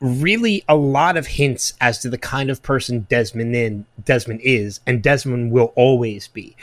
really 0.00 0.64
a 0.68 0.76
lot 0.76 1.16
of 1.16 1.26
hints 1.26 1.74
as 1.80 1.98
to 2.00 2.10
the 2.10 2.18
kind 2.18 2.50
of 2.50 2.62
person 2.62 3.06
Desmond 3.08 3.54
in 3.54 3.86
Desmond 4.04 4.40
is 4.42 4.80
and 4.86 5.02
Desmond 5.02 5.50
will 5.50 5.72
always 5.74 6.28
be. 6.28 6.56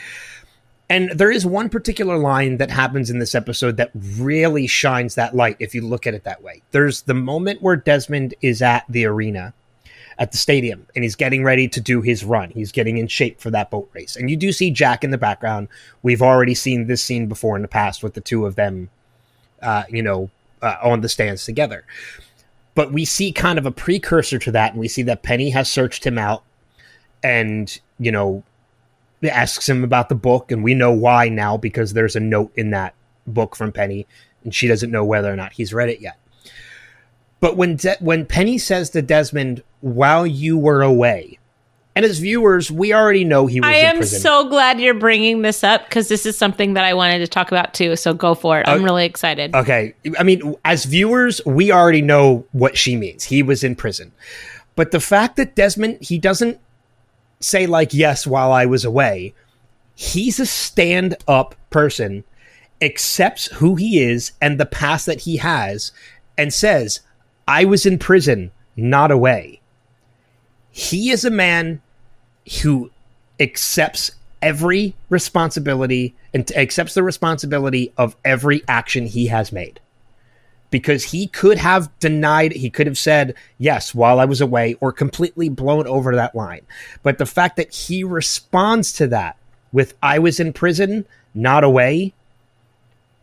And 0.90 1.10
there 1.12 1.32
is 1.32 1.46
one 1.46 1.70
particular 1.70 2.18
line 2.18 2.58
that 2.58 2.70
happens 2.70 3.10
in 3.10 3.20
this 3.20 3.34
episode 3.34 3.78
that 3.78 3.92
really 3.94 4.68
shines 4.68 5.16
that 5.16 5.36
light 5.36 5.58
if 5.60 5.74
you 5.74 5.82
look 5.82 6.06
at 6.06 6.14
it 6.14 6.24
that 6.26 6.44
way. 6.44 6.62
There's 6.72 7.02
the 7.02 7.16
moment 7.16 7.62
where 7.62 7.76
Desmond 7.76 8.36
is 8.42 8.62
at 8.62 8.86
the 8.88 9.06
arena 9.06 9.54
at 10.18 10.32
the 10.32 10.38
stadium 10.38 10.86
and 10.96 11.04
he's 11.04 11.16
getting 11.16 11.44
ready 11.44 11.68
to 11.68 11.82
do 11.82 12.02
his 12.02 12.24
run. 12.24 12.52
He's 12.52 12.72
getting 12.72 12.98
in 12.98 13.08
shape 13.08 13.42
for 13.42 13.50
that 13.52 13.72
boat 13.72 13.90
race. 13.94 14.16
And 14.16 14.30
you 14.30 14.38
do 14.38 14.52
see 14.52 14.72
Jack 14.72 15.04
in 15.04 15.10
the 15.10 15.18
background. 15.18 15.68
We've 16.04 16.22
already 16.22 16.54
seen 16.54 16.88
this 16.88 17.04
scene 17.04 17.28
before 17.28 17.56
in 17.56 17.64
the 17.64 17.68
past 17.68 18.04
with 18.04 18.14
the 18.14 18.22
two 18.22 18.46
of 18.46 18.56
them, 18.56 18.90
uh, 19.62 19.84
you 19.90 20.04
know, 20.04 20.30
uh, 20.62 20.78
on 20.84 21.02
the 21.02 21.10
stands 21.10 21.46
together. 21.46 21.84
But 22.76 22.92
we 22.92 23.06
see 23.06 23.32
kind 23.32 23.58
of 23.58 23.66
a 23.66 23.72
precursor 23.72 24.38
to 24.40 24.52
that. 24.52 24.72
And 24.72 24.80
we 24.80 24.88
see 24.88 25.02
that 25.04 25.24
Penny 25.24 25.50
has 25.50 25.72
searched 25.72 26.06
him 26.06 26.18
out 26.18 26.44
and, 27.24 27.80
you 27.98 28.12
know, 28.12 28.44
asks 29.24 29.68
him 29.68 29.84
about 29.84 30.10
the 30.10 30.16
book. 30.16 30.52
And 30.52 30.64
we 30.64 30.76
know 30.76 30.92
why 30.92 31.30
now 31.30 31.58
because 31.58 31.94
there's 31.94 32.16
a 32.16 32.20
note 32.20 32.52
in 32.56 32.70
that 32.72 32.94
book 33.26 33.56
from 33.56 33.72
Penny 33.72 34.06
and 34.44 34.54
she 34.54 34.68
doesn't 34.68 34.92
know 34.92 35.04
whether 35.04 35.32
or 35.32 35.36
not 35.36 35.54
he's 35.54 35.74
read 35.74 35.90
it 35.90 36.00
yet. 36.00 36.18
But 37.42 37.58
when 37.58 37.76
De- 37.76 37.98
when 38.00 38.26
Penny 38.26 38.58
says 38.58 38.90
to 38.92 39.02
Desmond, 39.02 39.62
"While 39.82 40.26
you 40.26 40.58
were 40.58 40.82
away," 40.82 41.40
and 41.96 42.04
as 42.06 42.20
viewers, 42.20 42.70
we 42.72 42.94
already 42.94 43.24
know 43.24 43.46
he 43.48 43.62
was 43.62 43.68
in 43.70 43.74
prison. 43.74 43.86
I 43.86 43.90
am 43.98 44.04
so 44.04 44.50
glad 44.50 44.80
you're 44.82 44.94
bringing 44.94 45.42
this 45.44 45.64
up 45.64 45.86
because 45.86 46.08
this 46.10 46.26
is 46.26 46.38
something 46.38 46.74
that 46.74 46.84
I 46.84 46.94
wanted 46.94 47.20
to 47.20 47.28
talk 47.28 47.52
about 47.52 47.74
too. 47.74 47.96
So 47.96 48.14
go 48.14 48.36
for 48.36 48.60
it. 48.60 48.68
I'm 48.68 48.82
Uh, 48.82 48.84
really 48.84 49.06
excited. 49.06 49.56
okay, 49.56 49.94
I 50.20 50.24
mean, 50.24 50.56
as 50.66 50.86
viewers, 50.86 51.40
we 51.46 51.72
already 51.72 52.02
know 52.02 52.46
what 52.52 52.78
she 52.78 52.96
means. 52.96 53.24
He 53.24 53.42
was 53.44 53.64
in 53.64 53.76
prison, 53.76 54.12
but 54.76 54.92
the 54.92 55.00
fact 55.00 55.38
that 55.38 55.56
Desmond 55.56 55.98
he 56.02 56.18
doesn't 56.20 56.60
say 57.40 57.66
like, 57.68 57.94
"Yes," 57.94 58.26
while 58.28 58.52
I 58.52 58.66
was 58.66 58.84
away. 58.86 59.34
He's 59.98 60.42
a 60.42 60.46
stand-up 60.46 61.56
person, 61.70 62.26
accepts 62.82 63.46
who 63.54 63.76
he 63.76 64.02
is 64.04 64.34
and 64.42 64.60
the 64.60 64.66
past 64.66 65.06
that 65.06 65.22
he 65.22 65.38
has, 65.38 65.94
and 66.38 66.54
says, 66.54 67.00
"I 67.48 67.64
was 67.64 67.86
in 67.86 67.98
prison, 67.98 68.52
not 68.76 69.10
away." 69.12 69.62
He 70.78 71.10
is 71.10 71.24
a 71.24 71.32
man 71.32 71.82
who 72.62 72.92
accepts 73.40 74.12
every 74.42 74.94
responsibility 75.10 76.14
and 76.34 76.52
accepts 76.52 76.96
the 76.96 77.02
responsibility 77.02 77.94
of 77.98 78.18
every 78.26 78.62
action 78.68 79.06
he 79.06 79.28
has 79.28 79.54
made. 79.54 79.80
Because 80.72 81.06
he 81.06 81.28
could 81.28 81.58
have 81.60 81.98
denied 82.00 82.52
he 82.52 82.70
could 82.70 82.88
have 82.88 82.98
said 82.98 83.36
yes 83.58 83.96
while 83.96 84.20
i 84.20 84.26
was 84.26 84.42
away 84.42 84.76
or 84.82 84.92
completely 84.92 85.48
blown 85.48 85.88
over 85.88 86.14
that 86.14 86.36
line. 86.36 86.66
But 87.04 87.20
the 87.20 87.26
fact 87.26 87.56
that 87.56 87.74
he 87.74 88.04
responds 88.04 88.92
to 88.94 89.08
that 89.08 89.38
with 89.72 89.94
i 90.04 90.20
was 90.20 90.42
in 90.42 90.52
prison 90.52 91.06
not 91.34 91.64
away 91.64 92.14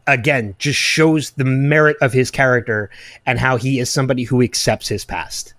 again 0.07 0.55
just 0.59 0.79
shows 0.79 1.33
the 1.33 1.45
merit 1.45 1.99
of 2.01 2.15
his 2.15 2.31
character 2.31 2.89
and 3.27 3.39
how 3.39 3.59
he 3.59 3.79
is 3.79 3.91
somebody 3.91 4.23
who 4.23 4.41
accepts 4.41 4.89
his 4.89 5.05
past 5.05 5.53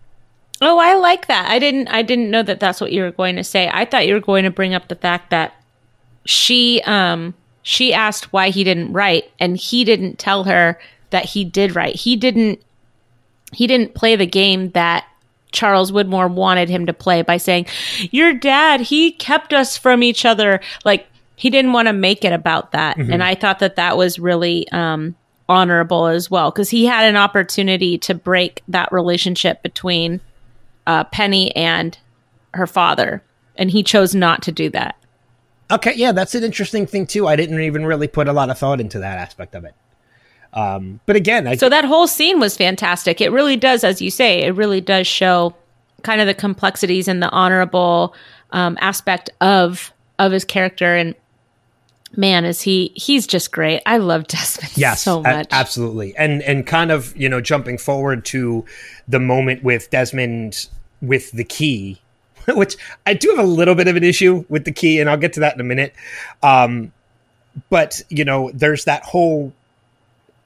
Oh, 0.65 0.79
I 0.79 0.95
like 0.95 1.27
that. 1.27 1.49
I 1.49 1.59
didn't 1.59 1.87
I 1.89 2.01
didn't 2.01 2.31
know 2.31 2.43
that 2.43 2.59
that's 2.59 2.79
what 2.79 2.91
you 2.91 3.01
were 3.03 3.11
going 3.11 3.35
to 3.35 3.43
say. 3.43 3.69
I 3.71 3.85
thought 3.85 4.07
you 4.07 4.13
were 4.13 4.19
going 4.19 4.43
to 4.45 4.51
bring 4.51 4.73
up 4.73 4.87
the 4.87 4.95
fact 4.95 5.29
that 5.31 5.53
she 6.25 6.81
um 6.85 7.33
she 7.63 7.93
asked 7.93 8.31
why 8.31 8.49
he 8.49 8.63
didn't 8.63 8.93
write 8.93 9.29
and 9.39 9.57
he 9.57 9.83
didn't 9.83 10.19
tell 10.19 10.45
her 10.45 10.79
that 11.09 11.25
he 11.25 11.43
did 11.43 11.75
write. 11.75 11.95
He 11.95 12.15
didn't 12.15 12.61
he 13.51 13.67
didn't 13.67 13.93
play 13.93 14.15
the 14.15 14.25
game 14.25 14.71
that 14.71 15.05
Charles 15.51 15.91
Widmore 15.91 16.31
wanted 16.33 16.69
him 16.69 16.87
to 16.87 16.93
play 16.93 17.21
by 17.21 17.37
saying, 17.37 17.67
"Your 18.11 18.33
dad, 18.33 18.81
he 18.81 19.11
kept 19.11 19.53
us 19.53 19.77
from 19.77 20.01
each 20.01 20.25
other." 20.25 20.61
Like 20.85 21.07
he 21.35 21.49
didn't 21.49 21.73
want 21.73 21.87
to 21.87 21.93
make 21.93 22.23
it 22.25 22.33
about 22.33 22.71
that. 22.71 22.97
And 23.11 23.21
I 23.23 23.35
thought 23.35 23.59
that 23.59 23.75
that 23.75 23.97
was 23.97 24.17
really 24.17 24.67
um 24.71 25.15
honorable 25.49 26.07
as 26.07 26.31
well 26.31 26.51
because 26.51 26.69
he 26.69 26.85
had 26.85 27.03
an 27.05 27.17
opportunity 27.17 27.97
to 27.97 28.13
break 28.15 28.61
that 28.69 28.91
relationship 28.91 29.61
between 29.61 30.21
uh, 30.87 31.03
Penny 31.05 31.55
and 31.55 31.97
her 32.53 32.67
father, 32.67 33.23
and 33.55 33.71
he 33.71 33.83
chose 33.83 34.13
not 34.13 34.41
to 34.43 34.51
do 34.51 34.69
that. 34.69 34.95
Okay, 35.71 35.93
yeah, 35.95 36.11
that's 36.11 36.35
an 36.35 36.43
interesting 36.43 36.85
thing 36.85 37.07
too. 37.07 37.27
I 37.27 37.35
didn't 37.35 37.59
even 37.61 37.85
really 37.85 38.07
put 38.07 38.27
a 38.27 38.33
lot 38.33 38.49
of 38.49 38.57
thought 38.57 38.79
into 38.79 38.99
that 38.99 39.17
aspect 39.17 39.55
of 39.55 39.65
it. 39.65 39.73
Um, 40.53 40.99
but 41.05 41.15
again, 41.15 41.47
I, 41.47 41.55
So 41.55 41.69
that 41.69 41.85
whole 41.85 42.05
scene 42.07 42.39
was 42.39 42.55
fantastic. 42.55 43.21
It 43.21 43.31
really 43.31 43.55
does, 43.55 43.83
as 43.83 44.01
you 44.01 44.11
say, 44.11 44.43
it 44.43 44.51
really 44.51 44.81
does 44.81 45.07
show 45.07 45.55
kind 46.03 46.21
of 46.21 46.27
the 46.27 46.33
complexities 46.33 47.07
and 47.07 47.23
the 47.23 47.29
honorable 47.29 48.13
um, 48.51 48.77
aspect 48.81 49.29
of 49.41 49.91
of 50.19 50.31
his 50.31 50.45
character. 50.45 50.95
And 50.95 51.15
man, 52.15 52.45
is 52.45 52.61
he 52.61 52.91
he's 52.95 53.27
just 53.27 53.51
great. 53.51 53.81
I 53.85 53.97
love 53.97 54.27
Desmond 54.27 54.77
yes, 54.77 55.03
so 55.03 55.19
a- 55.19 55.23
much. 55.23 55.47
absolutely, 55.51 56.15
and 56.17 56.41
and 56.43 56.65
kind 56.65 56.91
of 56.91 57.15
you 57.17 57.29
know 57.29 57.41
jumping 57.41 57.77
forward 57.77 58.25
to 58.25 58.65
the 59.07 59.19
moment 59.19 59.63
with 59.63 59.89
Desmond 59.89 60.67
with 61.01 61.31
the 61.31 61.43
key, 61.43 61.99
which 62.47 62.77
I 63.05 63.13
do 63.13 63.29
have 63.29 63.39
a 63.39 63.47
little 63.47 63.75
bit 63.75 63.87
of 63.87 63.95
an 63.95 64.03
issue 64.03 64.45
with 64.49 64.65
the 64.65 64.71
key, 64.71 64.99
and 64.99 65.09
I'll 65.09 65.17
get 65.17 65.33
to 65.33 65.39
that 65.41 65.55
in 65.55 65.61
a 65.61 65.65
minute. 65.65 65.93
Um, 66.41 66.91
but 67.69 68.01
you 68.09 68.25
know, 68.25 68.51
there's 68.53 68.85
that 68.85 69.03
whole 69.03 69.53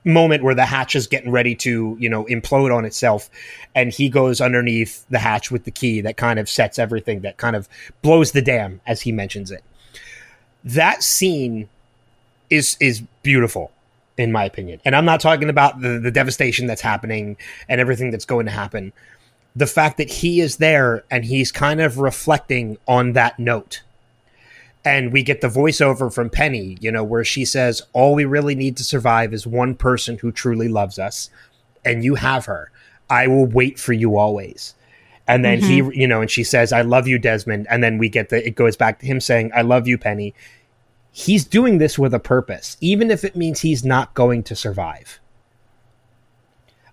moment 0.04 0.42
where 0.42 0.56
the 0.56 0.66
hatch 0.66 0.96
is 0.96 1.06
getting 1.06 1.32
ready 1.32 1.54
to 1.54 1.98
you 2.00 2.10
know 2.10 2.24
implode 2.26 2.74
on 2.74 2.86
itself 2.86 3.30
and 3.76 3.92
he 3.92 4.08
goes 4.08 4.40
underneath 4.40 5.06
the 5.10 5.20
hatch 5.20 5.52
with 5.52 5.66
the 5.66 5.72
key 5.72 6.00
that 6.00 6.16
kind 6.16 6.40
of 6.40 6.48
sets 6.48 6.80
everything 6.80 7.20
that 7.22 7.36
kind 7.36 7.58
of 7.58 7.68
blows 8.02 8.32
the 8.32 8.42
dam 8.42 8.80
as 8.88 9.02
he 9.02 9.12
mentions 9.12 9.52
it 9.52 9.66
that 10.74 11.04
scene 11.04 11.70
is 12.50 12.78
is 12.80 13.02
beautiful 13.24 13.72
in 14.18 14.32
my 14.32 14.46
opinion 14.46 14.80
and 14.86 14.96
i'm 14.96 15.06
not 15.06 15.20
talking 15.20 15.50
about 15.50 15.82
the, 15.82 16.00
the 16.00 16.12
devastation 16.12 16.68
that's 16.68 16.82
happening 16.82 17.38
and 17.70 17.80
everything 17.80 18.12
that's 18.12 18.26
going 18.26 18.46
to 18.46 18.52
happen 18.52 18.92
the 19.56 19.68
fact 19.68 19.98
that 19.98 20.10
he 20.10 20.40
is 20.40 20.58
there 20.58 21.04
and 21.10 21.26
he's 21.26 21.52
kind 21.52 21.82
of 21.82 21.98
reflecting 21.98 22.78
on 22.88 23.14
that 23.14 23.38
note 23.40 23.82
and 24.88 25.12
we 25.12 25.22
get 25.22 25.42
the 25.42 25.50
voiceover 25.50 26.14
from 26.14 26.30
Penny, 26.30 26.78
you 26.80 26.92
know, 26.92 27.04
where 27.04 27.26
she 27.26 27.44
says, 27.44 27.82
All 27.92 28.16
we 28.16 28.24
really 28.24 28.56
need 28.56 28.78
to 28.78 28.86
survive 28.86 29.34
is 29.34 29.46
one 29.46 29.76
person 29.76 30.18
who 30.18 30.32
truly 30.32 30.70
loves 30.70 30.98
us, 30.98 31.30
and 31.84 32.06
you 32.06 32.16
have 32.16 32.46
her. 32.46 32.72
I 33.10 33.28
will 33.28 33.46
wait 33.46 33.80
for 33.80 33.92
you 33.92 34.18
always. 34.18 34.76
And 35.28 35.44
then 35.44 35.60
he, 35.60 35.82
mm-hmm. 35.82 35.92
you 35.92 36.08
know, 36.08 36.22
and 36.22 36.32
she 36.32 36.46
says, 36.46 36.72
I 36.72 36.84
love 36.84 37.06
you, 37.06 37.20
Desmond. 37.20 37.68
And 37.70 37.84
then 37.84 37.98
we 37.98 38.08
get 38.08 38.30
the, 38.30 38.48
it 38.48 38.56
goes 38.56 38.78
back 38.78 39.00
to 39.00 39.06
him 39.06 39.20
saying, 39.20 39.52
I 39.54 39.62
love 39.62 39.88
you, 39.88 39.98
Penny. 39.98 40.34
He's 41.20 41.46
doing 41.46 41.80
this 41.80 41.98
with 41.98 42.14
a 42.14 42.20
purpose, 42.20 42.78
even 42.80 43.10
if 43.10 43.24
it 43.24 43.36
means 43.36 43.60
he's 43.60 43.84
not 43.84 44.14
going 44.14 44.44
to 44.44 44.56
survive. 44.56 45.20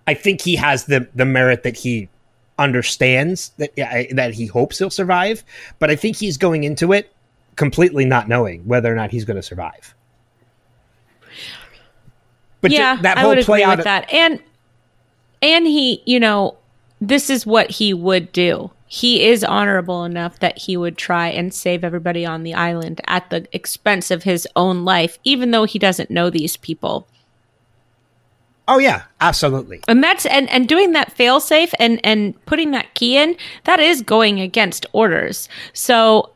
I 0.07 0.15
think 0.15 0.41
he 0.41 0.55
has 0.55 0.85
the, 0.85 1.07
the 1.13 1.25
merit 1.25 1.61
that 1.61 1.77
he 1.77 2.09
understands 2.57 3.51
that, 3.57 3.75
that 4.15 4.33
he 4.33 4.47
hopes 4.47 4.79
he'll 4.79 4.89
survive, 4.89 5.43
but 5.77 5.91
I 5.91 5.95
think 5.95 6.15
he's 6.15 6.37
going 6.37 6.63
into 6.63 6.91
it 6.91 7.13
completely 7.55 8.03
not 8.03 8.27
knowing 8.27 8.65
whether 8.65 8.91
or 8.91 8.95
not 8.95 9.11
he's 9.11 9.25
going 9.25 9.35
to 9.35 9.43
survive. 9.43 9.93
But 12.61 12.71
yeah, 12.71 12.99
that 13.03 13.19
I 13.19 13.21
whole 13.21 13.35
would 13.35 13.45
play 13.45 13.61
agree 13.61 13.71
out 13.71 13.77
with 13.77 13.83
that. 13.83 14.11
And 14.11 14.41
and 15.43 15.67
he, 15.67 16.01
you 16.07 16.19
know, 16.19 16.57
this 16.99 17.29
is 17.29 17.45
what 17.45 17.69
he 17.69 17.93
would 17.93 18.31
do. 18.31 18.71
He 18.95 19.25
is 19.25 19.43
honorable 19.43 20.05
enough 20.05 20.39
that 20.39 20.57
he 20.57 20.77
would 20.77 20.97
try 20.97 21.27
and 21.27 21.53
save 21.53 21.83
everybody 21.83 22.25
on 22.25 22.43
the 22.43 22.53
island 22.53 23.01
at 23.07 23.29
the 23.29 23.45
expense 23.51 24.09
of 24.09 24.23
his 24.23 24.47
own 24.55 24.85
life, 24.85 25.19
even 25.25 25.51
though 25.51 25.65
he 25.65 25.77
doesn't 25.77 26.09
know 26.09 26.29
these 26.29 26.55
people. 26.55 27.05
Oh 28.69 28.77
yeah, 28.77 29.03
absolutely. 29.19 29.81
And 29.89 30.01
that's 30.01 30.25
and 30.25 30.49
and 30.49 30.65
doing 30.65 30.93
that 30.93 31.13
failsafe 31.13 31.73
and 31.77 31.99
and 32.05 32.33
putting 32.45 32.71
that 32.71 32.93
key 32.93 33.17
in 33.17 33.35
that 33.65 33.81
is 33.81 34.01
going 34.01 34.39
against 34.39 34.85
orders. 34.93 35.49
So 35.73 36.31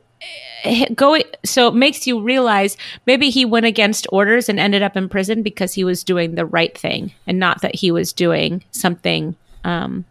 eh, 0.66 0.90
going 0.94 1.24
so 1.46 1.70
it 1.70 1.76
makes 1.76 2.06
you 2.08 2.22
realize 2.22 2.76
maybe 3.06 3.30
he 3.30 3.46
went 3.46 3.68
against 3.68 4.06
orders 4.12 4.50
and 4.50 4.60
ended 4.60 4.84
up 4.84 4.98
in 4.98 5.08
prison 5.08 5.44
because 5.44 5.76
he 5.76 5.86
was 5.86 6.04
doing 6.04 6.36
the 6.36 6.46
right 6.46 6.78
thing 6.78 7.14
and 7.26 7.40
not 7.40 7.62
that 7.62 7.76
he 7.76 7.90
was 7.90 8.12
doing 8.12 8.66
something 8.72 9.38
um 9.64 10.04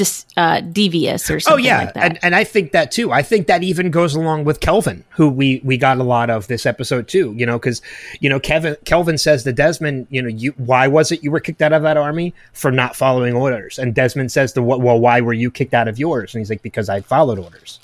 dis, 0.00 0.24
uh, 0.38 0.60
devious 0.62 1.30
or 1.30 1.40
something 1.40 1.62
Oh 1.62 1.66
yeah, 1.66 1.78
like 1.84 1.94
that. 1.94 2.02
and 2.04 2.18
and 2.22 2.34
I 2.34 2.42
think 2.44 2.72
that 2.72 2.90
too. 2.90 3.12
I 3.12 3.22
think 3.22 3.46
that 3.48 3.62
even 3.62 3.90
goes 3.90 4.14
along 4.14 4.44
with 4.44 4.60
Kelvin, 4.60 5.04
who 5.10 5.28
we 5.28 5.60
we 5.62 5.76
got 5.76 5.98
a 5.98 6.02
lot 6.02 6.30
of 6.30 6.46
this 6.46 6.64
episode 6.64 7.06
too. 7.06 7.34
You 7.36 7.44
know, 7.44 7.58
because 7.58 7.82
you 8.20 8.30
know 8.30 8.40
Kevin 8.40 8.76
Kelvin 8.86 9.18
says 9.18 9.44
to 9.44 9.52
Desmond, 9.52 10.06
you 10.10 10.22
know, 10.22 10.28
you 10.28 10.52
why 10.56 10.86
was 10.88 11.12
it 11.12 11.22
you 11.22 11.30
were 11.30 11.40
kicked 11.40 11.60
out 11.60 11.74
of 11.74 11.82
that 11.82 11.98
army 11.98 12.32
for 12.54 12.70
not 12.72 12.96
following 12.96 13.34
orders? 13.34 13.78
And 13.78 13.94
Desmond 13.94 14.32
says 14.32 14.52
to 14.54 14.62
what, 14.62 14.80
well, 14.80 14.98
why 14.98 15.20
were 15.20 15.34
you 15.34 15.50
kicked 15.50 15.74
out 15.74 15.86
of 15.88 15.98
yours? 15.98 16.34
And 16.34 16.40
he's 16.40 16.48
like, 16.50 16.62
because 16.62 16.88
I 16.88 17.02
followed 17.02 17.38
orders. 17.38 17.78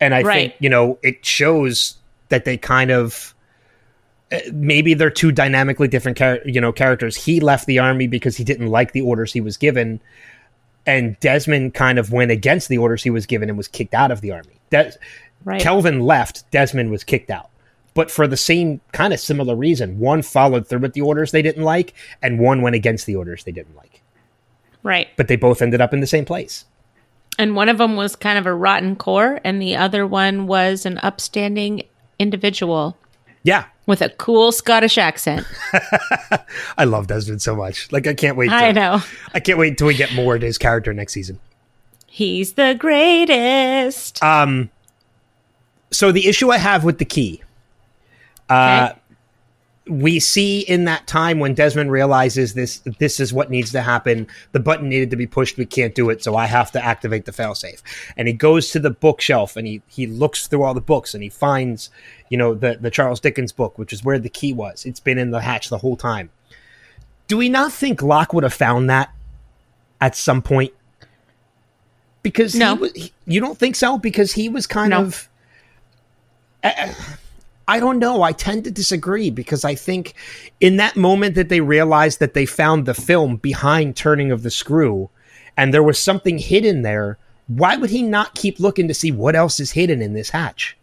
And 0.00 0.14
I 0.14 0.22
Right. 0.22 0.50
think 0.50 0.54
you 0.60 0.68
know 0.70 0.98
it 1.02 1.24
shows 1.24 1.94
that 2.30 2.44
they 2.44 2.56
kind 2.56 2.90
of 2.90 3.32
uh, 4.32 4.38
maybe 4.52 4.94
they're 4.94 5.10
two 5.10 5.30
dynamically 5.30 5.86
different 5.86 6.18
char- 6.18 6.40
you 6.44 6.60
know 6.60 6.72
characters. 6.72 7.14
He 7.16 7.38
left 7.38 7.66
the 7.66 7.78
army 7.78 8.08
because 8.08 8.36
he 8.36 8.42
didn't 8.44 8.68
like 8.68 8.92
the 8.92 9.02
orders 9.02 9.32
he 9.32 9.40
was 9.40 9.56
given, 9.56 10.00
and 10.86 11.18
Desmond 11.20 11.74
kind 11.74 11.98
of 11.98 12.12
went 12.12 12.30
against 12.30 12.68
the 12.68 12.78
orders 12.78 13.02
he 13.02 13.10
was 13.10 13.26
given 13.26 13.48
and 13.48 13.56
was 13.56 13.68
kicked 13.68 13.94
out 13.94 14.10
of 14.10 14.20
the 14.20 14.32
army. 14.32 14.60
Des- 14.70 14.92
right. 15.44 15.60
Kelvin 15.60 16.00
left, 16.00 16.50
Desmond 16.50 16.90
was 16.90 17.04
kicked 17.04 17.30
out. 17.30 17.50
But 17.94 18.10
for 18.10 18.26
the 18.26 18.36
same 18.36 18.80
kind 18.92 19.12
of 19.12 19.20
similar 19.20 19.54
reason, 19.54 19.98
one 19.98 20.22
followed 20.22 20.66
through 20.66 20.80
with 20.80 20.94
the 20.94 21.02
orders 21.02 21.30
they 21.30 21.42
didn't 21.42 21.62
like, 21.62 21.92
and 22.22 22.38
one 22.38 22.62
went 22.62 22.74
against 22.74 23.06
the 23.06 23.16
orders 23.16 23.44
they 23.44 23.52
didn't 23.52 23.76
like. 23.76 24.02
right. 24.82 25.08
But 25.16 25.28
they 25.28 25.36
both 25.36 25.60
ended 25.60 25.80
up 25.80 25.92
in 25.92 26.00
the 26.00 26.06
same 26.06 26.24
place. 26.24 26.64
And 27.38 27.54
one 27.54 27.68
of 27.68 27.78
them 27.78 27.96
was 27.96 28.16
kind 28.16 28.38
of 28.38 28.46
a 28.46 28.54
rotten 28.54 28.96
core, 28.96 29.40
and 29.44 29.60
the 29.60 29.76
other 29.76 30.06
one 30.06 30.46
was 30.46 30.84
an 30.86 30.98
upstanding 30.98 31.82
individual 32.18 32.96
Yeah, 33.42 33.66
with 33.86 34.00
a 34.02 34.08
cool 34.10 34.52
Scottish 34.52 34.98
accent. 34.98 35.46
I 36.78 36.84
love 36.84 37.06
Desmond 37.08 37.42
so 37.42 37.56
much. 37.56 37.90
Like 37.92 38.06
I 38.06 38.14
can't 38.14 38.36
wait. 38.36 38.48
To, 38.48 38.54
I 38.54 38.72
know. 38.72 39.00
I 39.34 39.40
can't 39.40 39.58
wait 39.58 39.70
until 39.70 39.88
we 39.88 39.94
get 39.94 40.12
more 40.14 40.36
of 40.36 40.42
his 40.42 40.58
character 40.58 40.92
next 40.94 41.12
season. 41.12 41.38
He's 42.06 42.52
the 42.54 42.74
greatest. 42.78 44.22
Um, 44.22 44.70
so 45.90 46.12
the 46.12 46.26
issue 46.28 46.50
I 46.50 46.58
have 46.58 46.84
with 46.84 46.98
the 46.98 47.04
key, 47.04 47.42
uh, 48.50 48.90
Okay. 48.90 48.98
we 49.88 50.20
see 50.20 50.60
in 50.60 50.84
that 50.84 51.06
time 51.06 51.38
when 51.38 51.54
Desmond 51.54 51.90
realizes 51.90 52.54
this 52.54 52.80
this 52.98 53.18
is 53.18 53.32
what 53.32 53.50
needs 53.50 53.72
to 53.72 53.80
happen. 53.82 54.26
The 54.52 54.60
button 54.60 54.88
needed 54.90 55.10
to 55.10 55.16
be 55.16 55.26
pushed. 55.26 55.56
We 55.56 55.66
can't 55.66 55.94
do 55.94 56.08
it, 56.10 56.22
so 56.22 56.36
I 56.36 56.46
have 56.46 56.70
to 56.72 56.84
activate 56.84 57.24
the 57.24 57.32
failsafe. 57.32 57.80
And 58.16 58.28
he 58.28 58.34
goes 58.34 58.70
to 58.70 58.78
the 58.78 58.90
bookshelf 58.90 59.56
and 59.56 59.66
he 59.66 59.82
he 59.88 60.06
looks 60.06 60.46
through 60.46 60.62
all 60.64 60.74
the 60.74 60.80
books 60.82 61.14
and 61.14 61.22
he 61.22 61.28
finds, 61.30 61.90
you 62.32 62.38
know, 62.38 62.54
the 62.54 62.78
the 62.80 62.90
Charles 62.90 63.20
Dickens 63.20 63.52
book, 63.52 63.76
which 63.76 63.92
is 63.92 64.02
where 64.02 64.18
the 64.18 64.30
key 64.30 64.54
was. 64.54 64.86
It's 64.86 65.00
been 65.00 65.18
in 65.18 65.32
the 65.32 65.42
hatch 65.42 65.68
the 65.68 65.76
whole 65.76 65.98
time. 65.98 66.30
Do 67.28 67.36
we 67.36 67.50
not 67.50 67.74
think 67.74 68.00
Locke 68.00 68.32
would 68.32 68.42
have 68.42 68.54
found 68.54 68.88
that 68.88 69.10
at 70.00 70.16
some 70.16 70.40
point? 70.40 70.72
Because 72.22 72.54
No. 72.54 72.74
he 72.76 72.80
was, 72.80 72.92
he- 72.94 73.12
you 73.26 73.38
don't 73.38 73.58
think 73.58 73.76
so? 73.76 73.98
Because 73.98 74.32
he 74.32 74.48
was 74.48 74.66
kind 74.66 74.90
No. 74.92 75.02
of. 75.02 75.28
I- 76.64 76.94
I 77.68 77.80
don't 77.80 77.98
know. 77.98 78.22
I 78.22 78.32
tend 78.32 78.64
to 78.64 78.70
disagree 78.70 79.28
because 79.28 79.62
I 79.64 79.74
think 79.74 80.14
in 80.58 80.78
that 80.78 80.96
moment 80.96 81.34
that 81.34 81.50
they 81.50 81.60
realized 81.60 82.18
that 82.20 82.32
they 82.32 82.46
found 82.46 82.86
the 82.86 82.94
film 82.94 83.36
behind 83.36 83.94
turning 83.94 84.30
of 84.32 84.42
the 84.42 84.50
screw 84.50 85.10
and 85.56 85.72
there 85.72 85.82
was 85.82 85.98
something 85.98 86.38
hidden 86.38 86.80
there, 86.82 87.18
why 87.46 87.76
would 87.76 87.90
he 87.90 88.02
not 88.02 88.34
keep 88.34 88.58
looking 88.58 88.88
to 88.88 88.94
see 88.94 89.12
what 89.12 89.36
else 89.36 89.60
is 89.60 89.72
hidden 89.72 90.00
in 90.02 90.12
this 90.14 90.30
hatch? 90.30 90.76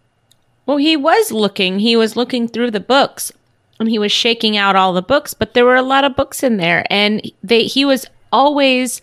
Well, 0.69 0.77
he 0.77 0.95
was 0.95 1.31
looking. 1.31 1.79
He 1.79 1.95
was 1.95 2.15
looking 2.15 2.47
through 2.47 2.69
the 2.69 2.79
books, 2.79 3.31
and 3.79 3.89
he 3.89 3.97
was 3.97 4.11
shaking 4.11 4.55
out 4.55 4.75
all 4.75 4.93
the 4.93 5.01
books. 5.01 5.33
But 5.33 5.55
there 5.55 5.65
were 5.65 5.75
a 5.75 5.81
lot 5.81 6.03
of 6.03 6.15
books 6.15 6.43
in 6.43 6.57
there, 6.57 6.85
and 6.91 7.23
they 7.41 7.63
he 7.63 7.85
was 7.85 8.05
always 8.31 9.01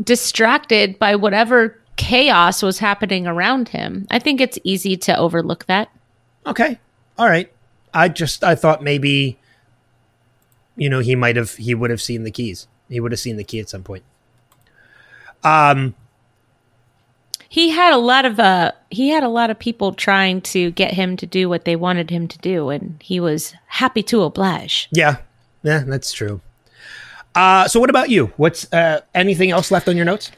distracted 0.00 1.00
by 1.00 1.16
whatever 1.16 1.76
chaos 1.96 2.62
was 2.62 2.78
happening 2.78 3.26
around 3.26 3.70
him. 3.70 4.06
I 4.12 4.20
think 4.20 4.40
it's 4.40 4.60
easy 4.62 4.96
to 4.98 5.18
overlook 5.18 5.66
that. 5.66 5.90
Okay. 6.46 6.78
All 7.18 7.26
right. 7.26 7.52
I 7.92 8.08
just 8.08 8.44
I 8.44 8.54
thought 8.54 8.80
maybe 8.80 9.40
you 10.76 10.88
know, 10.88 11.00
he 11.00 11.16
might 11.16 11.34
have 11.34 11.56
he 11.56 11.74
would 11.74 11.90
have 11.90 12.00
seen 12.00 12.22
the 12.22 12.30
keys. 12.30 12.68
He 12.88 13.00
would 13.00 13.10
have 13.10 13.18
seen 13.18 13.38
the 13.38 13.42
key 13.42 13.58
at 13.58 13.68
some 13.68 13.82
point. 13.82 14.04
Um 15.42 15.96
He 17.52 17.68
had 17.68 17.92
a 17.92 17.98
lot 17.98 18.24
of 18.24 18.40
uh 18.40 18.72
he 18.90 19.10
had 19.10 19.22
a 19.22 19.28
lot 19.28 19.50
of 19.50 19.58
people 19.58 19.92
trying 19.92 20.40
to 20.40 20.70
get 20.70 20.94
him 20.94 21.18
to 21.18 21.26
do 21.26 21.50
what 21.50 21.66
they 21.66 21.76
wanted 21.76 22.08
him 22.08 22.26
to 22.28 22.38
do, 22.38 22.70
and 22.70 22.96
he 23.02 23.20
was 23.20 23.52
happy 23.66 24.02
to 24.04 24.22
oblige. 24.22 24.88
yeah. 24.90 25.16
Yeah, 25.62 25.84
that's 25.86 26.12
true. 26.14 26.40
Uh 27.34 27.68
so 27.68 27.78
what 27.78 27.90
about 27.90 28.08
you? 28.08 28.32
What's 28.38 28.72
uh 28.72 29.02
anything 29.14 29.50
else 29.50 29.70
left 29.70 29.86
on 29.86 29.96
your 29.96 30.06
notes? 30.06 30.30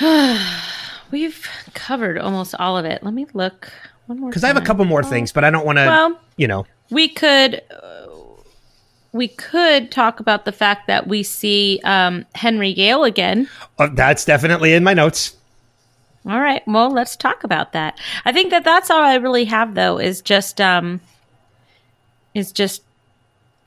We've 1.10 1.48
covered 1.74 2.16
almost 2.18 2.54
all 2.60 2.78
of 2.78 2.84
it. 2.84 3.02
Let 3.02 3.12
me 3.14 3.26
look 3.34 3.72
one 4.06 4.20
more. 4.20 4.30
Cuz 4.30 4.44
I 4.44 4.46
have 4.46 4.56
a 4.56 4.60
couple 4.60 4.84
more 4.84 5.02
things, 5.02 5.32
but 5.32 5.42
I 5.44 5.50
don't 5.50 5.66
want 5.66 5.78
to 5.78 5.86
Well, 5.86 6.20
you 6.36 6.46
know. 6.46 6.64
we 6.90 7.08
could 7.08 7.60
uh, 7.70 8.06
we 9.12 9.28
could 9.28 9.90
talk 9.90 10.20
about 10.20 10.44
the 10.44 10.52
fact 10.52 10.86
that 10.86 11.06
we 11.08 11.22
see 11.22 11.80
um, 11.84 12.24
Henry 12.34 12.72
Gale 12.74 13.02
again. 13.04 13.48
Uh, 13.78 13.88
that's 13.92 14.24
definitely 14.24 14.74
in 14.74 14.84
my 14.84 14.94
notes. 14.94 15.35
All 16.26 16.40
right, 16.40 16.66
well, 16.66 16.90
let's 16.90 17.14
talk 17.14 17.44
about 17.44 17.72
that. 17.72 17.98
I 18.24 18.32
think 18.32 18.50
that 18.50 18.64
that's 18.64 18.90
all 18.90 19.02
I 19.02 19.14
really 19.14 19.44
have 19.44 19.74
though 19.74 19.98
is 19.98 20.20
just 20.20 20.60
um 20.60 21.00
is 22.34 22.52
just 22.52 22.82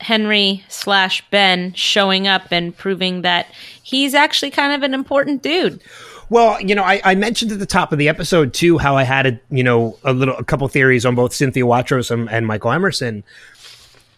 Henry 0.00 0.64
slash 0.68 1.22
Ben 1.30 1.72
showing 1.74 2.26
up 2.26 2.52
and 2.52 2.76
proving 2.76 3.22
that 3.22 3.46
he's 3.82 4.14
actually 4.14 4.50
kind 4.50 4.72
of 4.72 4.82
an 4.82 4.94
important 4.94 5.42
dude. 5.42 5.80
Well, 6.30 6.60
you 6.60 6.74
know, 6.74 6.84
I, 6.84 7.00
I 7.04 7.14
mentioned 7.16 7.50
at 7.50 7.58
the 7.58 7.66
top 7.66 7.92
of 7.92 7.98
the 7.98 8.08
episode 8.08 8.54
too 8.54 8.78
how 8.78 8.96
I 8.96 9.02
had 9.02 9.26
a 9.26 9.40
you 9.50 9.64
know 9.64 9.98
a 10.04 10.12
little 10.12 10.36
a 10.36 10.44
couple 10.44 10.68
theories 10.68 11.04
on 11.04 11.14
both 11.14 11.34
Cynthia 11.34 11.64
Watros 11.64 12.10
and, 12.10 12.30
and 12.30 12.46
Michael 12.46 12.72
Emerson. 12.72 13.24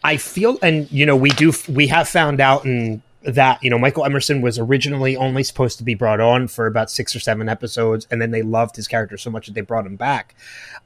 I 0.04 0.16
feel, 0.16 0.58
and 0.62 0.90
you 0.90 1.06
know, 1.06 1.16
we 1.16 1.30
do 1.30 1.52
we 1.68 1.86
have 1.86 2.08
found 2.08 2.40
out 2.40 2.64
and 2.64 3.02
that 3.24 3.62
you 3.62 3.70
know 3.70 3.78
Michael 3.78 4.04
Emerson 4.04 4.40
was 4.40 4.58
originally 4.58 5.16
only 5.16 5.42
supposed 5.42 5.78
to 5.78 5.84
be 5.84 5.94
brought 5.94 6.20
on 6.20 6.48
for 6.48 6.66
about 6.66 6.90
six 6.90 7.14
or 7.14 7.20
seven 7.20 7.48
episodes, 7.48 8.06
and 8.10 8.20
then 8.20 8.30
they 8.30 8.42
loved 8.42 8.76
his 8.76 8.88
character 8.88 9.16
so 9.16 9.30
much 9.30 9.46
that 9.46 9.54
they 9.54 9.60
brought 9.60 9.86
him 9.86 9.96
back. 9.96 10.34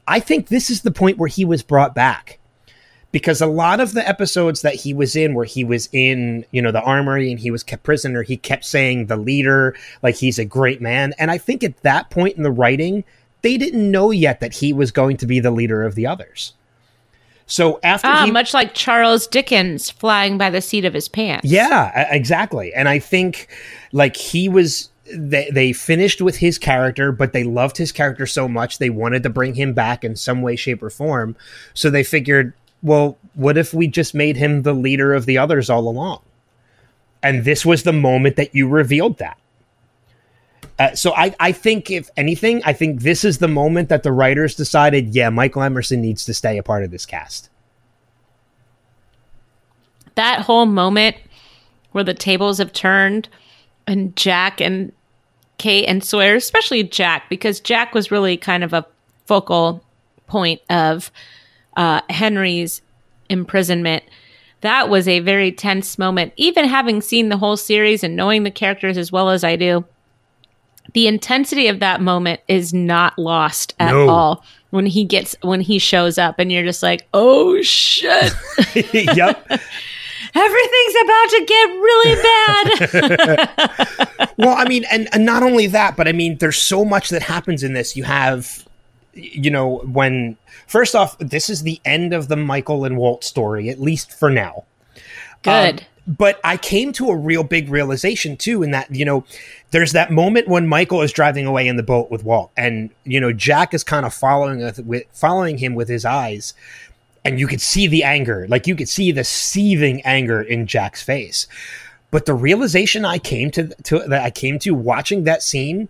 I 0.06 0.20
think 0.20 0.48
this 0.48 0.70
is 0.70 0.82
the 0.82 0.90
point 0.90 1.18
where 1.18 1.28
he 1.28 1.44
was 1.44 1.62
brought 1.62 1.94
back 1.94 2.38
because 3.12 3.40
a 3.40 3.46
lot 3.46 3.80
of 3.80 3.94
the 3.94 4.06
episodes 4.06 4.62
that 4.62 4.74
he 4.74 4.92
was 4.92 5.16
in 5.16 5.34
where 5.34 5.46
he 5.46 5.64
was 5.64 5.88
in 5.92 6.44
you 6.50 6.60
know 6.60 6.72
the 6.72 6.82
armory 6.82 7.30
and 7.30 7.40
he 7.40 7.50
was 7.50 7.62
kept 7.62 7.82
prisoner 7.82 8.22
he 8.22 8.36
kept 8.36 8.64
saying 8.64 9.06
the 9.06 9.16
leader 9.16 9.74
like 10.02 10.16
he's 10.16 10.38
a 10.38 10.44
great 10.44 10.82
man 10.82 11.14
and 11.18 11.30
i 11.30 11.38
think 11.38 11.64
at 11.64 11.80
that 11.82 12.10
point 12.10 12.36
in 12.36 12.42
the 12.42 12.50
writing 12.50 13.04
they 13.40 13.56
didn't 13.56 13.90
know 13.90 14.10
yet 14.10 14.40
that 14.40 14.54
he 14.54 14.72
was 14.72 14.90
going 14.90 15.16
to 15.16 15.26
be 15.26 15.40
the 15.40 15.50
leader 15.50 15.82
of 15.82 15.94
the 15.94 16.06
others 16.06 16.52
so 17.46 17.78
after 17.82 18.08
Ah, 18.08 18.24
he, 18.24 18.30
much 18.30 18.52
like 18.52 18.74
Charles 18.74 19.26
Dickens 19.26 19.90
flying 19.90 20.36
by 20.36 20.50
the 20.50 20.60
seat 20.60 20.84
of 20.84 20.92
his 20.94 21.08
pants. 21.08 21.46
yeah, 21.46 22.08
exactly. 22.12 22.72
And 22.74 22.88
I 22.88 22.98
think 22.98 23.48
like 23.92 24.16
he 24.16 24.48
was 24.48 24.90
they 25.14 25.48
they 25.52 25.72
finished 25.72 26.20
with 26.20 26.38
his 26.38 26.58
character, 26.58 27.12
but 27.12 27.32
they 27.32 27.44
loved 27.44 27.76
his 27.76 27.92
character 27.92 28.26
so 28.26 28.48
much 28.48 28.78
they 28.78 28.90
wanted 28.90 29.22
to 29.22 29.30
bring 29.30 29.54
him 29.54 29.72
back 29.72 30.02
in 30.02 30.16
some 30.16 30.42
way, 30.42 30.56
shape, 30.56 30.82
or 30.82 30.90
form. 30.90 31.36
So 31.74 31.90
they 31.90 32.02
figured, 32.02 32.52
well, 32.82 33.16
what 33.34 33.56
if 33.56 33.72
we 33.72 33.86
just 33.86 34.14
made 34.14 34.36
him 34.36 34.62
the 34.62 34.72
leader 34.74 35.14
of 35.14 35.24
the 35.26 35.38
others 35.38 35.70
all 35.70 35.88
along? 35.88 36.22
And 37.22 37.44
this 37.44 37.64
was 37.64 37.84
the 37.84 37.92
moment 37.92 38.34
that 38.36 38.54
you 38.54 38.68
revealed 38.68 39.18
that. 39.18 39.38
Uh, 40.78 40.94
so 40.94 41.14
I, 41.14 41.34
I 41.40 41.52
think 41.52 41.90
if 41.90 42.10
anything, 42.16 42.62
I 42.64 42.72
think 42.72 43.00
this 43.00 43.24
is 43.24 43.38
the 43.38 43.48
moment 43.48 43.88
that 43.88 44.02
the 44.02 44.12
writers 44.12 44.54
decided, 44.54 45.14
yeah, 45.14 45.30
Michael 45.30 45.62
Emerson 45.62 46.00
needs 46.02 46.24
to 46.26 46.34
stay 46.34 46.58
a 46.58 46.62
part 46.62 46.84
of 46.84 46.90
this 46.90 47.06
cast. 47.06 47.48
that 50.16 50.40
whole 50.40 50.66
moment 50.66 51.16
where 51.92 52.04
the 52.04 52.14
tables 52.14 52.58
have 52.58 52.72
turned 52.72 53.28
and 53.86 54.16
Jack 54.16 54.60
and 54.60 54.92
Kate 55.58 55.86
and 55.86 56.02
Sawyer, 56.02 56.34
especially 56.34 56.82
Jack, 56.82 57.30
because 57.30 57.60
Jack 57.60 57.94
was 57.94 58.10
really 58.10 58.36
kind 58.36 58.64
of 58.64 58.72
a 58.72 58.84
focal 59.26 59.82
point 60.26 60.60
of 60.68 61.10
uh, 61.76 62.00
Henry's 62.10 62.82
imprisonment. 63.28 64.02
That 64.62 64.88
was 64.88 65.06
a 65.06 65.20
very 65.20 65.52
tense 65.52 65.98
moment. 65.98 66.32
Even 66.36 66.66
having 66.66 67.00
seen 67.00 67.28
the 67.28 67.36
whole 67.36 67.56
series 67.56 68.02
and 68.02 68.16
knowing 68.16 68.42
the 68.42 68.50
characters 68.50 68.98
as 68.98 69.12
well 69.12 69.30
as 69.30 69.44
I 69.44 69.56
do, 69.56 69.84
the 70.94 71.06
intensity 71.06 71.68
of 71.68 71.80
that 71.80 72.00
moment 72.00 72.40
is 72.48 72.72
not 72.74 73.18
lost 73.18 73.74
at 73.78 73.92
No. 73.92 74.08
all 74.08 74.44
when 74.70 74.86
he 74.86 75.04
gets 75.04 75.34
when 75.42 75.60
he 75.60 75.78
shows 75.78 76.18
up 76.18 76.38
and 76.38 76.50
you're 76.52 76.64
just 76.64 76.82
like 76.82 77.06
oh 77.14 77.60
shit 77.62 78.32
yep. 78.74 79.46
everything's 80.34 80.96
about 81.04 81.28
to 81.30 81.44
get 81.46 81.66
really 81.70 82.22
bad 82.22 83.48
well, 84.38 84.56
I 84.56 84.68
mean, 84.68 84.84
and, 84.90 85.08
and 85.12 85.24
not 85.24 85.42
only 85.42 85.66
that, 85.68 85.96
but 85.96 86.06
I 86.08 86.12
mean, 86.12 86.36
there's 86.38 86.58
so 86.60 86.84
much 86.84 87.08
that 87.10 87.22
happens 87.22 87.62
in 87.62 87.72
this. 87.72 87.96
You 87.96 88.04
have, 88.04 88.66
you 89.14 89.50
know, 89.50 89.78
when 89.78 90.36
first 90.66 90.94
off, 90.94 91.16
this 91.18 91.48
is 91.48 91.62
the 91.62 91.80
end 91.84 92.12
of 92.12 92.28
the 92.28 92.36
Michael 92.36 92.84
and 92.84 92.96
Walt 92.96 93.24
story, 93.24 93.68
at 93.70 93.80
least 93.80 94.12
for 94.12 94.30
now. 94.30 94.64
good 95.42 95.80
Um, 95.80 95.86
but 96.06 96.40
I 96.44 96.56
came 96.56 96.92
to 96.94 97.08
a 97.08 97.16
real 97.16 97.42
big 97.42 97.68
realization 97.68 98.36
too, 98.36 98.62
in 98.62 98.70
that, 98.70 98.94
you 98.94 99.04
know, 99.04 99.24
there's 99.72 99.92
that 99.92 100.10
moment 100.12 100.46
when 100.46 100.68
Michael 100.68 101.02
is 101.02 101.12
driving 101.12 101.46
away 101.46 101.66
in 101.66 101.76
the 101.76 101.82
boat 101.82 102.10
with 102.10 102.24
Walt, 102.24 102.50
and 102.56 102.90
you 103.04 103.20
know, 103.20 103.32
Jack 103.32 103.74
is 103.74 103.82
kind 103.82 104.06
of 104.06 104.14
following 104.14 104.60
with, 104.86 105.04
following 105.12 105.58
him 105.58 105.74
with 105.74 105.88
his 105.88 106.04
eyes, 106.04 106.54
and 107.24 107.40
you 107.40 107.48
could 107.48 107.60
see 107.60 107.88
the 107.88 108.04
anger, 108.04 108.46
like 108.48 108.66
you 108.66 108.76
could 108.76 108.88
see 108.88 109.10
the 109.10 109.24
seething 109.24 110.00
anger 110.02 110.40
in 110.40 110.66
Jack's 110.66 111.02
face. 111.02 111.48
But 112.12 112.24
the 112.24 112.34
realization 112.34 113.04
I 113.04 113.18
came 113.18 113.50
to, 113.50 113.66
to 113.66 113.98
that 114.06 114.22
I 114.22 114.30
came 114.30 114.60
to 114.60 114.74
watching 114.74 115.24
that 115.24 115.42
scene, 115.42 115.88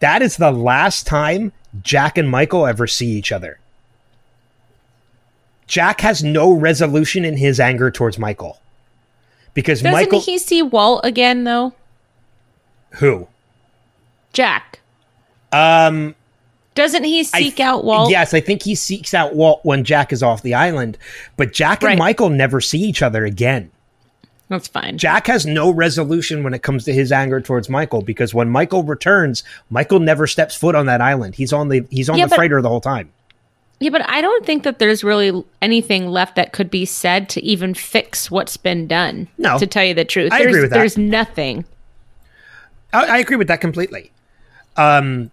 that 0.00 0.20
is 0.20 0.36
the 0.36 0.50
last 0.50 1.06
time 1.06 1.52
Jack 1.80 2.18
and 2.18 2.28
Michael 2.28 2.66
ever 2.66 2.88
see 2.88 3.06
each 3.06 3.30
other. 3.30 3.60
Jack 5.66 6.00
has 6.00 6.24
no 6.24 6.52
resolution 6.52 7.24
in 7.24 7.36
his 7.36 7.60
anger 7.60 7.90
towards 7.90 8.18
Michael. 8.18 8.58
Because 9.54 9.80
doesn't 9.82 9.92
Michael 9.92 10.20
he 10.20 10.36
see 10.38 10.62
walt 10.62 11.00
again 11.04 11.44
though 11.44 11.72
who? 12.98 13.28
jack 14.32 14.80
Um 15.52 16.14
doesn't 16.74 17.04
he 17.04 17.22
seek 17.22 17.56
th- 17.56 17.60
out 17.66 17.84
walt 17.84 18.10
Yes, 18.10 18.34
I 18.34 18.40
think 18.40 18.62
he 18.62 18.74
seeks 18.74 19.14
out 19.14 19.34
Walt 19.36 19.60
when 19.62 19.84
Jack 19.84 20.12
is 20.12 20.22
off 20.24 20.42
the 20.42 20.54
island, 20.54 20.98
but 21.36 21.52
Jack 21.52 21.82
and 21.82 21.88
Right. 21.90 21.98
Michael 21.98 22.30
never 22.30 22.60
see 22.60 22.80
each 22.80 23.00
other 23.02 23.24
again. 23.24 23.70
that's 24.48 24.66
fine 24.66 24.98
Jack 24.98 25.28
has 25.28 25.46
no 25.46 25.70
resolution 25.70 26.42
when 26.42 26.52
it 26.52 26.62
comes 26.64 26.84
to 26.84 26.92
his 26.92 27.12
anger 27.12 27.40
towards 27.40 27.68
Michael 27.68 28.02
because 28.02 28.34
when 28.34 28.48
Michael 28.50 28.82
returns, 28.82 29.44
Michael 29.70 30.00
never 30.00 30.26
steps 30.26 30.56
foot 30.56 30.74
on 30.74 30.86
that 30.86 31.00
island. 31.00 31.36
He's 31.36 31.52
on 31.52 31.68
the 31.68 31.86
he's 31.90 32.08
on 32.10 32.18
Yeah, 32.18 32.26
the 32.26 32.30
but- 32.30 32.36
freighter 32.36 32.60
the 32.60 32.68
whole 32.68 32.80
time. 32.80 33.12
Yeah, 33.80 33.90
but 33.90 34.08
I 34.08 34.20
don't 34.20 34.46
think 34.46 34.62
that 34.62 34.78
there's 34.78 35.02
really 35.04 35.44
anything 35.60 36.08
left 36.08 36.36
that 36.36 36.52
could 36.52 36.70
be 36.70 36.84
said 36.84 37.28
to 37.30 37.42
even 37.42 37.74
fix 37.74 38.30
what's 38.30 38.56
been 38.56 38.86
done. 38.86 39.28
No. 39.36 39.58
to 39.58 39.66
tell 39.66 39.84
you 39.84 39.94
the 39.94 40.04
truth, 40.04 40.32
I 40.32 40.38
there's, 40.38 40.48
agree 40.48 40.60
with 40.62 40.70
that. 40.70 40.78
There's 40.78 40.96
nothing. 40.98 41.64
I, 42.92 43.04
I 43.06 43.18
agree 43.18 43.36
with 43.36 43.48
that 43.48 43.60
completely. 43.60 44.12
Um, 44.76 45.30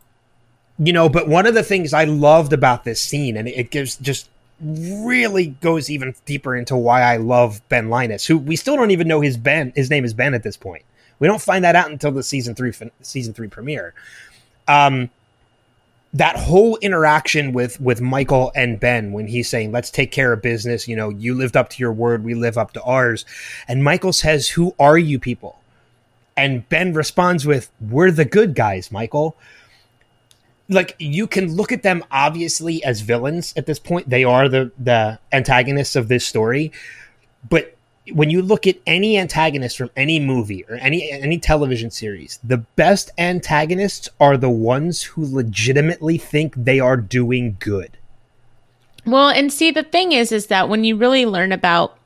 you 0.79 0.93
know, 0.93 1.09
but 1.09 1.27
one 1.27 1.45
of 1.45 1.53
the 1.53 1.63
things 1.63 1.93
I 1.93 2.05
loved 2.05 2.53
about 2.53 2.83
this 2.83 2.99
scene, 2.99 3.37
and 3.37 3.47
it 3.47 3.69
gives 3.69 3.95
just 3.97 4.27
really 4.61 5.47
goes 5.47 5.89
even 5.89 6.13
deeper 6.25 6.55
into 6.55 6.75
why 6.75 7.01
I 7.01 7.17
love 7.17 7.61
Ben 7.69 7.89
Linus, 7.89 8.25
who 8.25 8.37
we 8.37 8.55
still 8.55 8.75
don't 8.75 8.91
even 8.91 9.07
know 9.07 9.21
his 9.21 9.37
Ben. 9.37 9.73
His 9.75 9.89
name 9.89 10.05
is 10.05 10.13
Ben 10.13 10.33
at 10.33 10.43
this 10.43 10.57
point. 10.57 10.83
We 11.19 11.27
don't 11.27 11.41
find 11.41 11.63
that 11.63 11.75
out 11.75 11.91
until 11.91 12.11
the 12.11 12.23
season 12.23 12.55
three 12.55 12.73
season 13.01 13.33
three 13.33 13.47
premiere. 13.47 13.93
Um, 14.67 15.09
that 16.13 16.35
whole 16.35 16.77
interaction 16.77 17.53
with 17.53 17.79
with 17.79 18.01
Michael 18.01 18.51
and 18.55 18.79
Ben 18.79 19.13
when 19.13 19.27
he's 19.27 19.49
saying, 19.49 19.71
"Let's 19.71 19.89
take 19.89 20.11
care 20.11 20.33
of 20.33 20.41
business." 20.41 20.87
You 20.87 20.95
know, 20.95 21.09
you 21.09 21.33
lived 21.33 21.55
up 21.55 21.69
to 21.69 21.79
your 21.79 21.93
word, 21.93 22.23
we 22.23 22.33
live 22.33 22.57
up 22.57 22.73
to 22.73 22.81
ours, 22.83 23.25
and 23.67 23.83
Michael 23.83 24.13
says, 24.13 24.49
"Who 24.49 24.75
are 24.79 24.97
you 24.97 25.19
people?" 25.19 25.61
And 26.37 26.67
Ben 26.69 26.93
responds 26.93 27.45
with, 27.45 27.69
We're 27.79 28.11
the 28.11 28.25
good 28.25 28.55
guys, 28.55 28.91
Michael. 28.91 29.35
Like 30.69 30.95
you 30.99 31.27
can 31.27 31.53
look 31.53 31.71
at 31.71 31.83
them 31.83 32.03
obviously 32.09 32.83
as 32.83 33.01
villains 33.01 33.53
at 33.57 33.65
this 33.65 33.79
point. 33.79 34.09
They 34.09 34.23
are 34.23 34.47
the 34.47 34.71
the 34.79 35.19
antagonists 35.31 35.95
of 35.95 36.07
this 36.07 36.25
story. 36.25 36.71
But 37.47 37.75
when 38.13 38.29
you 38.29 38.41
look 38.41 38.65
at 38.65 38.77
any 38.87 39.17
antagonist 39.17 39.77
from 39.77 39.91
any 39.95 40.19
movie 40.19 40.65
or 40.67 40.75
any 40.75 41.11
any 41.11 41.37
television 41.37 41.91
series, 41.91 42.39
the 42.43 42.57
best 42.57 43.11
antagonists 43.17 44.09
are 44.19 44.37
the 44.37 44.49
ones 44.49 45.03
who 45.03 45.25
legitimately 45.25 46.17
think 46.17 46.53
they 46.55 46.79
are 46.79 46.97
doing 46.97 47.57
good. 47.59 47.97
Well, 49.05 49.29
and 49.29 49.51
see, 49.51 49.71
the 49.71 49.83
thing 49.83 50.11
is, 50.11 50.31
is 50.31 50.47
that 50.47 50.69
when 50.69 50.83
you 50.83 50.95
really 50.95 51.25
learn 51.25 51.51
about 51.51 51.97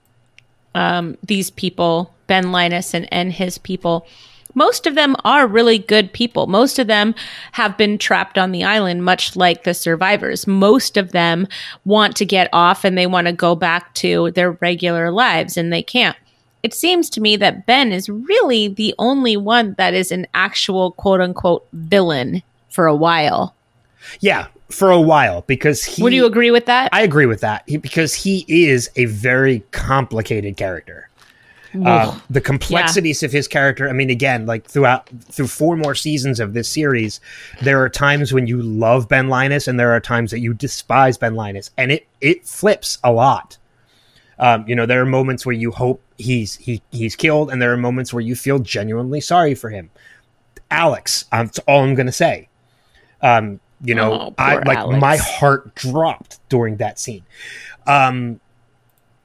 um, 0.74 1.18
these 1.24 1.50
people, 1.50 2.14
Ben 2.28 2.52
Linus 2.52 2.94
and, 2.94 3.12
and 3.12 3.34
his 3.34 3.58
people, 3.58 4.08
most 4.56 4.88
of 4.88 4.96
them 4.96 5.16
are 5.24 5.46
really 5.46 5.78
good 5.78 6.12
people. 6.12 6.48
Most 6.48 6.80
of 6.80 6.88
them 6.88 7.14
have 7.52 7.78
been 7.78 7.98
trapped 7.98 8.38
on 8.38 8.52
the 8.52 8.64
island, 8.64 9.06
much 9.06 9.36
like 9.36 9.64
the 9.64 9.74
survivors. 9.74 10.48
Most 10.48 10.98
of 10.98 11.12
them 11.12 11.48
want 11.84 12.16
to 12.16 12.26
get 12.26 12.50
off 12.52 12.84
and 12.84 12.98
they 12.98 13.08
want 13.08 13.28
to 13.28 13.34
go 13.34 13.56
back 13.56 13.94
to 13.96 14.32
their 14.32 14.52
regular 14.54 15.12
lives, 15.12 15.58
and 15.58 15.72
they 15.72 15.84
can't. 15.84 16.18
It 16.64 16.74
seems 16.74 17.12
to 17.12 17.22
me 17.22 17.36
that 17.36 17.68
Ben 17.68 17.92
is 17.92 18.10
really 18.10 18.68
the 18.68 18.96
only 18.98 19.38
one 19.38 19.76
that 19.78 19.94
is 19.94 20.12
an 20.12 20.26
actual 20.34 20.92
quote 20.94 21.22
unquote 21.22 21.68
villain 21.74 22.42
for 22.70 22.88
a 22.88 22.96
while. 22.96 23.54
Yeah, 24.20 24.48
for 24.70 24.92
a 24.92 25.00
while 25.00 25.42
because 25.42 25.84
he 25.84 26.02
Would 26.02 26.14
you 26.14 26.26
agree 26.26 26.52
with 26.52 26.66
that? 26.66 26.90
I 26.92 27.02
agree 27.02 27.26
with 27.26 27.42
that 27.42 27.64
he, 27.68 27.78
because 27.78 28.14
he 28.14 28.46
is 28.48 28.90
a 28.96 29.06
very 29.06 29.60
complicated 29.72 30.58
character. 30.58 31.10
Uh, 31.84 32.20
the 32.30 32.42
complexities 32.42 33.24
of 33.24 33.32
his 33.32 33.48
character. 33.48 33.90
I 33.90 33.94
mean, 33.94 34.10
again, 34.10 34.46
like 34.46 34.66
throughout 34.66 35.10
through 35.32 35.48
four 35.48 35.76
more 35.76 35.96
seasons 35.96 36.40
of 36.40 36.54
this 36.54 36.70
series, 36.70 37.20
there 37.62 37.82
are 37.82 37.90
times 37.90 38.32
when 38.34 38.48
you 38.48 38.62
love 38.62 39.10
Ben 39.10 39.28
Linus, 39.30 39.68
and 39.68 39.80
there 39.80 39.92
are 39.92 40.00
times 40.00 40.32
that 40.32 40.40
you 40.40 40.54
despise 40.54 41.18
Ben 41.18 41.36
Linus, 41.36 41.72
and 41.78 41.92
it 41.92 42.08
it 42.22 42.46
flips 42.46 42.98
a 43.04 43.12
lot. 43.12 43.58
Um, 44.38 44.68
you 44.68 44.76
know, 44.76 44.86
there 44.86 45.02
are 45.02 45.06
moments 45.06 45.46
where 45.46 45.54
you 45.56 45.72
hope 45.72 46.02
he's 46.18 46.56
he 46.58 46.82
he's 46.92 47.16
killed, 47.16 47.50
and 47.50 47.62
there 47.62 47.72
are 47.74 47.78
moments 47.78 48.14
where 48.14 48.22
you 48.22 48.36
feel 48.36 48.60
genuinely 48.60 49.22
sorry 49.22 49.56
for 49.56 49.70
him. 49.70 49.90
Alex, 50.72 51.26
um, 51.32 51.46
that's 51.48 51.60
all 51.60 51.84
I'm 51.84 51.96
going 51.96 52.06
to 52.08 52.12
say. 52.12 52.50
Um, 53.22 53.60
you 53.82 53.94
know, 53.96 54.12
Oh, 54.14 54.34
I 54.38 54.56
like 54.58 54.78
Alex. 54.78 55.00
my 55.02 55.18
heart 55.18 55.76
dropped 55.76 56.40
during 56.50 56.78
that 56.78 57.00
scene. 57.00 57.24
Um, 57.88 58.40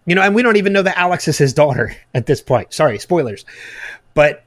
you 0.07 0.15
know, 0.15 0.23
and 0.23 0.35
we 0.35 0.43
don't 0.43 0.57
even 0.57 0.73
know 0.73 0.83
that 0.83 0.99
Alex 0.99 1.29
is 1.29 1.39
his 1.39 1.53
daughter 1.53 1.95
at 2.15 2.27
this 2.27 2.41
point. 2.41 2.73
Sorry, 2.73 2.99
spoilers. 2.99 3.45
But 4.15 4.45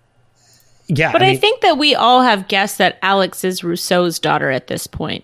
yeah, 0.88 1.12
But 1.12 1.24
I 1.24 1.32
I, 1.32 1.38
think 1.38 1.62
that 1.62 1.78
we 1.78 1.96
all 1.96 2.22
have 2.22 2.48
guessed 2.48 2.78
that 2.80 3.00
Alex 3.02 3.44
is 3.44 3.64
Rousseau's 3.64 4.20
daughter 4.20 4.50
at 4.52 4.68
this 4.68 4.88
point. 4.88 5.24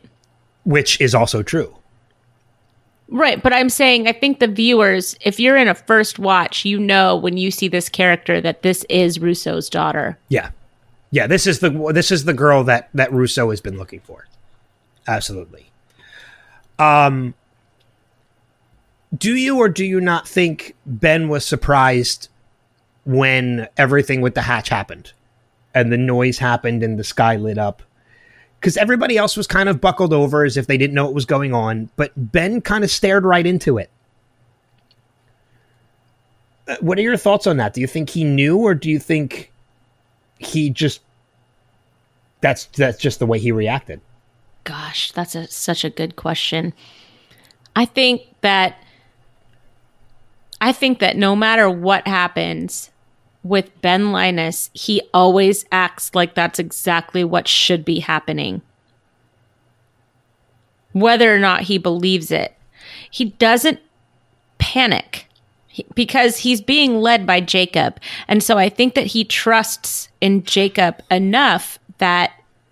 which 0.64 1.00
is 1.02 1.14
also 1.14 1.44
true. 1.44 1.76
Right. 3.12 3.42
But 3.42 3.54
I'm 3.54 3.70
saying, 3.70 4.08
I 4.08 4.12
think 4.14 4.40
the 4.40 4.48
viewers, 4.48 5.18
if 5.22 5.40
you're 5.40 5.58
in 5.58 5.68
a 5.68 5.74
first 5.74 6.20
watch, 6.20 6.64
you 6.64 6.80
know 6.80 7.16
when 7.16 7.38
you 7.38 7.50
see 7.50 7.68
this 7.68 7.90
character 7.90 8.40
that 8.40 8.62
this 8.62 8.86
is 8.88 9.20
Rousseau's 9.20 9.68
daughter. 9.68 10.18
Yeah, 10.30 10.52
yeah. 11.10 11.26
This 11.26 11.48
is 11.48 11.60
the 11.60 11.72
this 11.92 12.12
is 12.12 12.26
the 12.26 12.34
girl 12.36 12.64
that 12.66 12.90
that 12.94 13.12
Rousseau 13.12 13.50
has 13.50 13.62
been 13.62 13.78
looking 13.80 14.00
for. 14.02 14.28
Absolutely. 15.08 15.72
Um, 16.78 17.34
do 19.18 19.36
you 19.36 19.58
or 19.58 19.70
do 19.70 19.86
you 19.86 20.00
not 20.00 20.28
think 20.28 20.76
Ben 20.86 21.30
was 21.30 21.46
surprised 21.46 22.30
when 23.06 23.68
everything 23.78 24.22
with 24.22 24.36
the 24.36 24.42
hatch 24.42 24.70
happened, 24.70 25.14
and 25.74 25.92
the 25.92 25.98
noise 25.98 26.38
happened 26.38 26.84
and 26.84 27.00
the 27.00 27.04
sky 27.04 27.36
lit 27.36 27.58
up? 27.58 27.82
Because 28.60 28.78
everybody 28.78 29.18
else 29.18 29.38
was 29.38 29.48
kind 29.48 29.70
of 29.70 29.80
buckled 29.80 30.14
over 30.14 30.44
as 30.44 30.58
if 30.58 30.68
they 30.68 30.78
didn't 30.78 30.94
know 30.94 31.06
what 31.06 31.14
was 31.14 31.26
going 31.26 31.54
on, 31.54 31.90
but 31.96 32.12
Ben 32.16 32.62
kind 32.62 32.84
of 32.84 32.92
stared 32.92 33.24
right 33.24 33.46
into 33.46 33.78
it. 33.78 33.90
Uh, 36.68 36.76
What 36.82 36.98
are 36.98 37.02
your 37.02 37.18
thoughts 37.18 37.48
on 37.48 37.58
that? 37.58 37.74
Do 37.74 37.82
you 37.82 37.88
think 37.88 38.10
he 38.10 38.24
knew, 38.24 38.58
or 38.58 38.76
do 38.76 38.90
you 38.90 39.00
think 39.00 39.52
he 40.38 40.70
just 40.70 41.02
that's 42.42 42.66
that's 42.66 42.98
just 42.98 43.20
the 43.20 43.26
way 43.26 43.40
he 43.40 43.52
reacted? 43.52 44.02
Gosh, 44.66 45.12
that's 45.14 45.36
a, 45.36 45.48
such 45.48 45.84
a 45.84 45.90
good 45.90 46.16
question. 46.16 46.74
I 47.76 47.86
think 47.86 48.22
that 48.42 48.84
I 50.62 50.72
think 50.72 51.00
that 51.00 51.18
no 51.18 51.36
matter 51.36 51.70
what 51.70 52.08
happens 52.08 52.92
with 53.44 53.82
Ben 53.82 54.12
Linus, 54.12 54.70
he 54.74 55.02
always 55.14 55.66
acts 55.72 56.14
like 56.14 56.36
that's 56.36 56.60
exactly 56.60 57.24
what 57.24 57.48
should 57.48 57.86
be 57.86 58.00
happening. 58.00 58.62
Whether 60.92 61.34
or 61.34 61.40
not 61.40 61.62
he 61.64 61.78
believes 61.78 62.32
it. 62.32 62.56
He 63.10 63.26
doesn't 63.26 63.80
panic 64.58 65.28
because 65.96 66.38
he's 66.38 66.62
being 66.62 67.00
led 67.00 67.26
by 67.26 67.40
Jacob. 67.40 68.00
And 68.28 68.44
so 68.44 68.58
I 68.58 68.70
think 68.70 68.96
that 68.96 69.08
he 69.08 69.24
trusts 69.24 70.10
in 70.20 70.44
Jacob 70.44 71.02
enough 71.10 71.80
that 72.00 72.32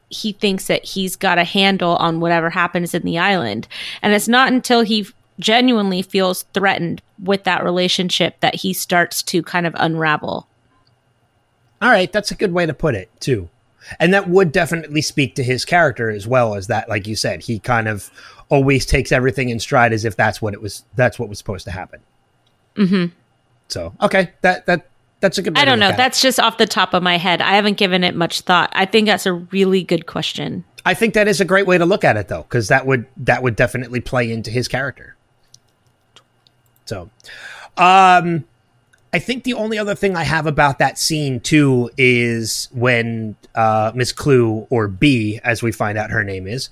he 0.10 0.32
thinks 0.32 0.68
that 0.68 0.86
he's 0.86 1.16
got 1.16 1.38
a 1.38 1.44
handle 1.44 1.96
on 1.98 2.20
whatever 2.20 2.50
happens 2.50 2.94
in 2.94 3.04
the 3.04 3.18
island. 3.18 3.68
And 4.02 4.14
it's 4.14 4.28
not 4.28 4.52
until 4.52 4.82
he 4.82 5.08
genuinely 5.40 6.02
feels 6.02 6.44
threatened 6.54 7.02
with 7.22 7.44
that 7.44 7.64
relationship 7.64 8.40
that 8.40 8.56
he 8.56 8.74
starts 8.74 9.22
to 9.24 9.42
kind 9.44 9.66
of 9.66 9.74
unravel. 9.78 10.48
All 11.82 11.90
right, 11.90 12.12
that's 12.12 12.32
a 12.32 12.36
good 12.36 12.54
way 12.54 12.66
to 12.66 12.74
put 12.74 12.96
it 12.96 13.10
too. 13.20 13.50
And 14.00 14.14
that 14.14 14.28
would 14.28 14.52
definitely 14.52 15.02
speak 15.02 15.36
to 15.36 15.44
his 15.44 15.64
character 15.64 16.10
as 16.10 16.28
well 16.28 16.56
as 16.56 16.68
that, 16.68 16.90
like 16.90 17.08
you 17.08 17.16
said, 17.16 17.42
he 17.44 17.60
kind 17.60 17.88
of 17.88 18.10
always 18.50 18.86
takes 18.86 19.12
everything 19.12 19.50
in 19.50 19.60
stride 19.60 19.94
as 19.94 20.06
if 20.06 20.16
that's 20.16 20.42
what 20.42 20.54
it 20.54 20.62
was. 20.62 20.84
That's 20.96 21.20
what 21.20 21.30
was 21.30 21.38
supposed 21.38 21.66
to 21.66 21.72
happen. 21.72 22.02
Mm-hmm. 22.76 23.14
So 23.68 23.94
okay, 24.02 24.32
that 24.42 24.66
that 24.66 24.88
that's 25.20 25.38
a 25.38 25.42
good. 25.42 25.56
way 25.56 25.62
I 25.62 25.66
don't 25.66 25.80
know. 25.80 25.88
at 25.88 25.94
it. 25.94 25.98
That's 25.98 26.22
just 26.22 26.40
off 26.40 26.58
the 26.58 26.66
top 26.66 26.94
of 26.94 27.04
my 27.04 27.18
head. 27.18 27.42
I 27.42 27.56
haven't 27.56 27.78
given 27.78 28.04
it 28.04 28.16
much 28.16 28.42
thought. 28.42 28.72
I 28.74 28.86
think 28.86 29.08
that's 29.08 29.26
a 29.26 29.34
really 29.34 29.84
good 29.84 30.06
question. 30.06 30.64
I 30.86 30.94
think 30.94 31.16
that 31.16 31.28
is 31.28 31.42
a 31.42 31.46
great 31.46 31.68
way 31.68 31.78
to 31.78 31.86
look 31.86 32.04
at 32.04 32.16
it 32.16 32.30
though, 32.30 32.44
because 32.44 32.70
that 32.70 32.86
would 32.86 33.06
that 33.18 33.44
would 33.44 33.56
definitely 33.56 34.00
play 34.00 34.32
into 34.32 34.52
his 34.52 34.68
character. 34.68 35.17
So, 36.88 37.10
um, 37.78 38.46
I 39.14 39.20
think 39.20 39.44
the 39.44 39.54
only 39.54 39.78
other 39.78 39.96
thing 39.96 40.16
I 40.16 40.24
have 40.24 40.46
about 40.46 40.80
that 40.80 40.98
scene 40.98 41.40
too 41.40 41.90
is 41.98 42.70
when 42.72 43.36
uh, 43.56 43.92
Miss 43.96 44.12
Klugh 44.12 44.68
or 44.70 44.88
B, 44.88 45.40
as 45.44 45.64
we 45.64 45.72
find 45.72 45.98
out 45.98 46.12
her 46.12 46.24
name 46.24 46.48
is, 46.48 46.70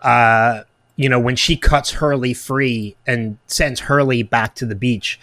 uh, 0.00 0.62
you 0.96 1.08
know, 1.08 1.20
when 1.20 1.36
she 1.36 1.56
cuts 1.56 1.92
Hurley 1.92 2.34
free 2.34 2.96
and 3.06 3.38
sends 3.46 3.80
Hurley 3.80 4.22
back 4.22 4.54
to 4.56 4.66
the 4.66 4.74
beach. 4.74 5.18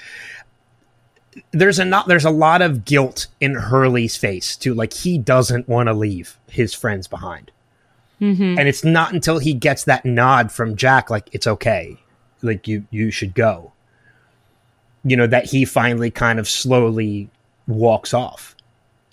There's 1.51 1.79
a 1.79 1.85
not 1.85 2.07
there's 2.07 2.25
a 2.25 2.31
lot 2.31 2.61
of 2.61 2.85
guilt 2.85 3.27
in 3.39 3.55
Hurley's 3.55 4.17
face 4.17 4.55
too. 4.55 4.73
Like 4.73 4.93
he 4.93 5.17
doesn't 5.17 5.69
want 5.69 5.87
to 5.87 5.93
leave 5.93 6.37
his 6.49 6.73
friends 6.73 7.07
behind. 7.07 7.51
Mm-hmm. 8.19 8.59
And 8.59 8.67
it's 8.67 8.83
not 8.83 9.13
until 9.13 9.39
he 9.39 9.53
gets 9.53 9.85
that 9.85 10.03
nod 10.05 10.51
from 10.51 10.75
Jack, 10.75 11.09
like 11.09 11.29
it's 11.31 11.47
okay, 11.47 11.97
like 12.41 12.67
you 12.67 12.85
you 12.91 13.11
should 13.11 13.33
go. 13.33 13.71
You 15.03 15.15
know 15.15 15.27
that 15.27 15.45
he 15.45 15.65
finally 15.65 16.11
kind 16.11 16.39
of 16.39 16.47
slowly 16.47 17.29
walks 17.67 18.13
off. 18.13 18.55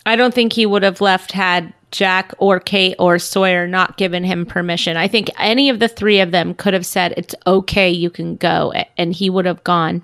I 0.05 0.17
don't 0.17 0.35
think 0.35 0.53
he 0.53 0.67
would 0.67 0.83
have 0.83 1.01
left 1.01 1.33
had 1.33 1.73
Jack 1.91 2.33
or 2.39 2.61
Kate 2.61 2.95
or 2.99 3.19
Sawyer 3.19 3.67
not 3.67 3.97
given 3.97 4.25
him 4.25 4.47
permission. 4.47 4.97
I 4.97 5.09
think 5.09 5.31
any 5.39 5.69
of 5.69 5.79
the 5.79 5.89
three 5.89 6.21
of 6.21 6.31
them 6.31 6.55
could 6.55 6.75
have 6.75 6.87
said, 6.87 7.15
It's 7.17 7.35
okay, 7.47 7.91
you 7.91 8.11
can 8.11 8.37
go. 8.37 8.73
And 8.97 9.13
he 9.13 9.31
would 9.31 9.47
have 9.47 9.65
gone. 9.65 10.03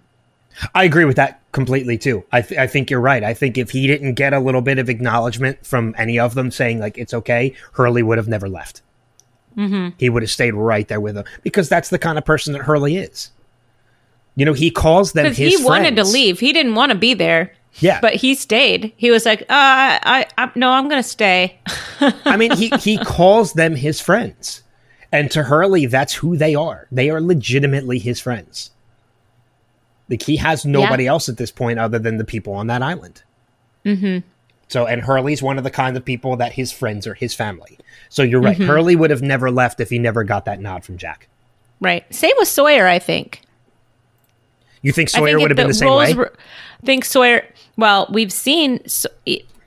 I 0.74 0.84
agree 0.84 1.04
with 1.04 1.16
that 1.16 1.40
completely 1.52 1.98
too. 1.98 2.24
I 2.32 2.42
th- 2.42 2.58
I 2.58 2.66
think 2.66 2.90
you're 2.90 3.00
right. 3.00 3.22
I 3.22 3.34
think 3.34 3.56
if 3.56 3.70
he 3.70 3.86
didn't 3.86 4.14
get 4.14 4.32
a 4.32 4.40
little 4.40 4.60
bit 4.60 4.78
of 4.78 4.88
acknowledgement 4.88 5.64
from 5.64 5.94
any 5.98 6.18
of 6.18 6.34
them 6.34 6.50
saying 6.50 6.78
like 6.78 6.98
it's 6.98 7.14
okay, 7.14 7.54
Hurley 7.72 8.02
would 8.02 8.18
have 8.18 8.28
never 8.28 8.48
left. 8.48 8.82
Mm-hmm. 9.56 9.94
He 9.98 10.08
would 10.08 10.22
have 10.22 10.30
stayed 10.30 10.54
right 10.54 10.88
there 10.88 11.00
with 11.00 11.16
him 11.16 11.24
because 11.42 11.68
that's 11.68 11.90
the 11.90 11.98
kind 11.98 12.18
of 12.18 12.24
person 12.24 12.52
that 12.54 12.62
Hurley 12.62 12.96
is. 12.96 13.30
You 14.36 14.44
know, 14.46 14.52
he 14.54 14.70
calls 14.70 15.12
them 15.12 15.26
his 15.26 15.58
he 15.58 15.64
wanted 15.64 15.96
to 15.96 16.04
leave. 16.04 16.40
He 16.40 16.52
didn't 16.52 16.74
want 16.74 16.90
to 16.90 16.96
be 16.98 17.12
there, 17.12 17.52
Yeah, 17.80 18.00
but 18.00 18.14
he 18.14 18.34
stayed. 18.34 18.92
He 18.96 19.10
was 19.10 19.26
like, 19.26 19.42
uh, 19.42 19.44
I, 19.50 20.26
I, 20.38 20.50
no, 20.54 20.70
I'm 20.70 20.88
going 20.88 21.02
to 21.02 21.08
stay. 21.08 21.58
I 22.24 22.36
mean, 22.36 22.52
he 22.56 22.68
he 22.80 22.96
calls 22.98 23.52
them 23.52 23.76
his 23.76 24.00
friends, 24.00 24.62
and 25.12 25.30
to 25.32 25.42
Hurley, 25.42 25.84
that's 25.86 26.14
who 26.14 26.36
they 26.36 26.54
are. 26.54 26.86
They 26.90 27.10
are 27.10 27.20
legitimately 27.20 27.98
his 27.98 28.20
friends. 28.20 28.70
Like 30.08 30.22
he 30.22 30.36
has 30.36 30.64
nobody 30.64 31.06
else 31.06 31.28
at 31.28 31.36
this 31.36 31.50
point 31.50 31.78
other 31.78 31.98
than 31.98 32.16
the 32.16 32.24
people 32.24 32.54
on 32.54 32.66
that 32.68 32.82
island. 32.82 33.22
Mm-hmm. 33.84 34.26
So, 34.68 34.86
and 34.86 35.02
Hurley's 35.02 35.42
one 35.42 35.58
of 35.58 35.64
the 35.64 35.70
kind 35.70 35.96
of 35.96 36.04
people 36.04 36.36
that 36.36 36.52
his 36.52 36.72
friends 36.72 37.06
are 37.06 37.14
his 37.14 37.34
family. 37.34 37.78
So 38.08 38.22
you're 38.22 38.40
right. 38.40 38.56
Mhm. 38.56 38.66
Hurley 38.66 38.96
would 38.96 39.10
have 39.10 39.22
never 39.22 39.50
left 39.50 39.80
if 39.80 39.90
he 39.90 39.98
never 39.98 40.24
got 40.24 40.46
that 40.46 40.60
nod 40.60 40.84
from 40.84 40.96
Jack. 40.96 41.28
Right. 41.80 42.04
Same 42.14 42.32
with 42.38 42.48
Sawyer, 42.48 42.86
I 42.86 42.98
think. 42.98 43.42
You 44.82 44.92
think 44.92 45.08
Sawyer 45.08 45.36
think 45.36 45.40
would 45.40 45.50
have 45.50 45.56
been 45.56 45.68
the 45.68 45.74
same 45.74 45.94
way? 45.94 46.14
Were, 46.14 46.32
I 46.82 46.86
think 46.86 47.04
Sawyer. 47.04 47.46
Well, 47.76 48.08
we've 48.12 48.32
seen 48.32 48.80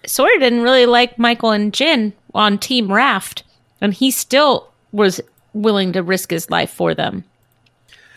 Sawyer 0.05 0.39
didn't 0.39 0.61
really 0.61 0.85
like 0.85 1.17
Michael 1.17 1.51
and 1.51 1.73
Jin 1.73 2.13
on 2.33 2.57
Team 2.57 2.91
Raft, 2.91 3.43
and 3.81 3.93
he 3.93 4.11
still 4.11 4.69
was 4.91 5.21
willing 5.53 5.93
to 5.93 6.03
risk 6.03 6.29
his 6.29 6.49
life 6.49 6.69
for 6.69 6.93
them. 6.93 7.23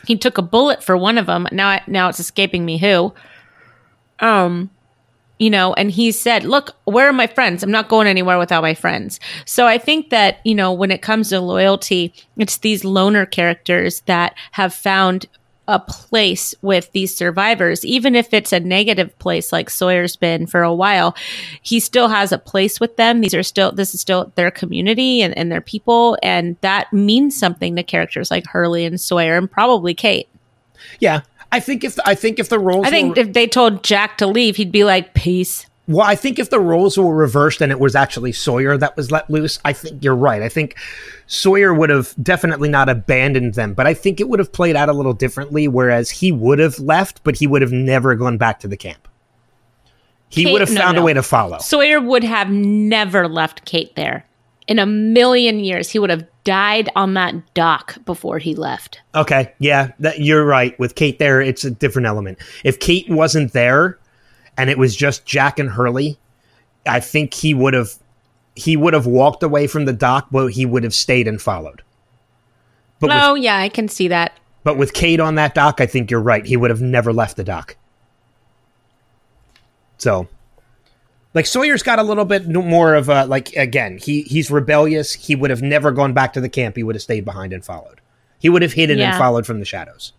He 0.06 0.16
took 0.16 0.38
a 0.38 0.42
bullet 0.42 0.82
for 0.82 0.96
one 0.96 1.18
of 1.18 1.26
them. 1.26 1.46
Now, 1.52 1.80
now 1.86 2.08
it's 2.08 2.20
escaping 2.20 2.64
me 2.64 2.78
who. 2.78 3.12
Um, 4.20 4.70
you 5.38 5.50
know, 5.50 5.72
and 5.74 5.90
he 5.90 6.10
said, 6.10 6.44
"Look, 6.44 6.74
where 6.84 7.08
are 7.08 7.12
my 7.12 7.28
friends? 7.28 7.62
I'm 7.62 7.70
not 7.70 7.88
going 7.88 8.08
anywhere 8.08 8.38
without 8.38 8.62
my 8.62 8.74
friends." 8.74 9.20
So 9.44 9.66
I 9.66 9.78
think 9.78 10.10
that 10.10 10.38
you 10.44 10.54
know, 10.54 10.72
when 10.72 10.90
it 10.90 11.02
comes 11.02 11.28
to 11.28 11.40
loyalty, 11.40 12.12
it's 12.36 12.58
these 12.58 12.84
loner 12.84 13.24
characters 13.24 14.00
that 14.06 14.34
have 14.52 14.74
found 14.74 15.26
a 15.68 15.78
place 15.78 16.54
with 16.62 16.90
these 16.92 17.14
survivors, 17.14 17.84
even 17.84 18.16
if 18.16 18.34
it's 18.34 18.52
a 18.52 18.58
negative 18.58 19.16
place 19.18 19.52
like 19.52 19.70
Sawyer's 19.70 20.16
been 20.16 20.46
for 20.46 20.62
a 20.62 20.74
while, 20.74 21.14
he 21.62 21.78
still 21.78 22.08
has 22.08 22.32
a 22.32 22.38
place 22.38 22.80
with 22.80 22.96
them. 22.96 23.20
These 23.20 23.34
are 23.34 23.42
still, 23.42 23.70
this 23.70 23.94
is 23.94 24.00
still 24.00 24.32
their 24.34 24.50
community 24.50 25.22
and, 25.22 25.36
and 25.36 25.52
their 25.52 25.60
people. 25.60 26.18
And 26.22 26.56
that 26.62 26.92
means 26.92 27.38
something 27.38 27.76
to 27.76 27.82
characters 27.82 28.30
like 28.30 28.46
Hurley 28.46 28.84
and 28.84 29.00
Sawyer 29.00 29.36
and 29.36 29.50
probably 29.50 29.94
Kate. 29.94 30.28
yeah, 31.00 31.20
I 31.52 31.60
think 31.60 31.84
if 31.84 31.98
I 32.04 32.14
think 32.14 32.38
if 32.38 32.48
the 32.48 32.58
roles 32.58 32.86
I 32.86 32.90
think 32.90 33.16
were, 33.16 33.22
if 33.22 33.32
they 33.32 33.46
told 33.46 33.82
Jack 33.82 34.18
to 34.18 34.26
leave, 34.26 34.56
he'd 34.56 34.72
be 34.72 34.84
like, 34.84 35.14
peace. 35.14 35.66
Well, 35.88 36.06
I 36.06 36.16
think 36.16 36.38
if 36.38 36.50
the 36.50 36.60
roles 36.60 36.98
were 36.98 37.14
reversed 37.14 37.62
and 37.62 37.72
it 37.72 37.80
was 37.80 37.96
actually 37.96 38.32
Sawyer 38.32 38.76
that 38.76 38.94
was 38.94 39.10
let 39.10 39.30
loose, 39.30 39.58
I 39.64 39.72
think 39.72 40.04
you're 40.04 40.14
right. 40.14 40.42
I 40.42 40.50
think 40.50 40.76
Sawyer 41.26 41.72
would 41.72 41.88
have 41.88 42.14
definitely 42.22 42.68
not 42.68 42.90
abandoned 42.90 43.54
them, 43.54 43.72
but 43.72 43.86
I 43.86 43.94
think 43.94 44.20
it 44.20 44.28
would 44.28 44.38
have 44.38 44.52
played 44.52 44.76
out 44.76 44.90
a 44.90 44.92
little 44.92 45.14
differently, 45.14 45.66
whereas 45.66 46.10
he 46.10 46.30
would 46.30 46.58
have 46.58 46.78
left, 46.78 47.24
but 47.24 47.36
he 47.36 47.46
would 47.46 47.62
have 47.62 47.72
never 47.72 48.14
gone 48.16 48.36
back 48.36 48.60
to 48.60 48.68
the 48.68 48.76
camp. 48.76 49.08
He 50.28 50.44
Kate- 50.44 50.52
would 50.52 50.60
have 50.60 50.70
no, 50.70 50.80
found 50.80 50.98
a 50.98 51.02
way 51.02 51.14
to 51.14 51.22
follow. 51.22 51.56
Sawyer 51.56 52.02
would 52.02 52.22
have 52.22 52.50
never 52.50 53.26
left 53.26 53.64
Kate 53.64 53.96
there. 53.96 54.26
In 54.66 54.78
a 54.78 54.84
million 54.84 55.58
years, 55.60 55.88
he 55.88 55.98
would 55.98 56.10
have 56.10 56.26
died 56.44 56.90
on 56.96 57.14
that 57.14 57.54
dock 57.54 57.96
before 58.04 58.38
he 58.38 58.54
left. 58.54 59.00
Okay, 59.14 59.54
yeah, 59.58 59.92
that, 60.00 60.20
you're 60.20 60.44
right. 60.44 60.78
With 60.78 60.96
Kate 60.96 61.18
there, 61.18 61.40
it's 61.40 61.64
a 61.64 61.70
different 61.70 62.04
element. 62.04 62.36
If 62.62 62.78
Kate 62.78 63.08
wasn't 63.08 63.54
there 63.54 63.98
and 64.58 64.68
it 64.68 64.76
was 64.76 64.94
just 64.94 65.24
Jack 65.24 65.58
and 65.58 65.70
Hurley, 65.70 66.18
I 66.84 67.00
think 67.00 67.32
he 67.32 67.54
would 67.54 67.72
have 67.72 67.94
he 68.56 68.76
would 68.76 68.92
have 68.92 69.06
walked 69.06 69.44
away 69.44 69.68
from 69.68 69.84
the 69.84 69.92
dock, 69.92 70.28
but 70.32 70.48
he 70.48 70.66
would 70.66 70.82
have 70.82 70.92
stayed 70.92 71.28
and 71.28 71.40
followed. 71.40 71.82
But 72.98 73.10
with 73.10 73.18
oh, 73.22 73.34
yeah, 73.36 73.56
I 73.56 73.68
can 73.68 73.88
see 73.88 74.08
that. 74.08 74.32
But 74.64 74.76
with 74.76 74.92
Kate 74.92 75.20
on 75.20 75.36
that 75.36 75.54
dock, 75.54 75.80
I 75.80 75.86
think 75.86 76.10
you're 76.10 76.20
right. 76.20 76.44
He 76.44 76.56
would 76.56 76.70
have 76.70 76.82
never 76.82 77.12
left 77.12 77.36
the 77.36 77.44
dock. 77.44 77.76
So, 79.98 80.26
like 81.34 81.46
Sawyer's 81.46 81.84
got 81.84 82.00
a 82.00 82.02
little 82.02 82.24
bit 82.24 82.48
more 82.48 82.94
of 82.94 83.08
a 83.08 83.26
like 83.26 83.54
again. 83.54 83.98
He 83.98 84.22
he's 84.22 84.50
rebellious. 84.50 85.14
He 85.14 85.36
would 85.36 85.50
have 85.50 85.62
never 85.62 85.92
gone 85.92 86.12
back 86.12 86.32
to 86.32 86.40
the 86.40 86.48
camp. 86.48 86.74
He 86.74 86.82
would 86.82 86.96
have 86.96 87.02
stayed 87.02 87.24
behind 87.24 87.52
and 87.52 87.64
followed. 87.64 88.00
He 88.40 88.48
would 88.48 88.62
have 88.62 88.72
hidden 88.72 88.98
and 88.98 89.16
followed 89.16 89.46
from 89.46 89.60
the 89.60 89.64
shadows. 89.64 90.12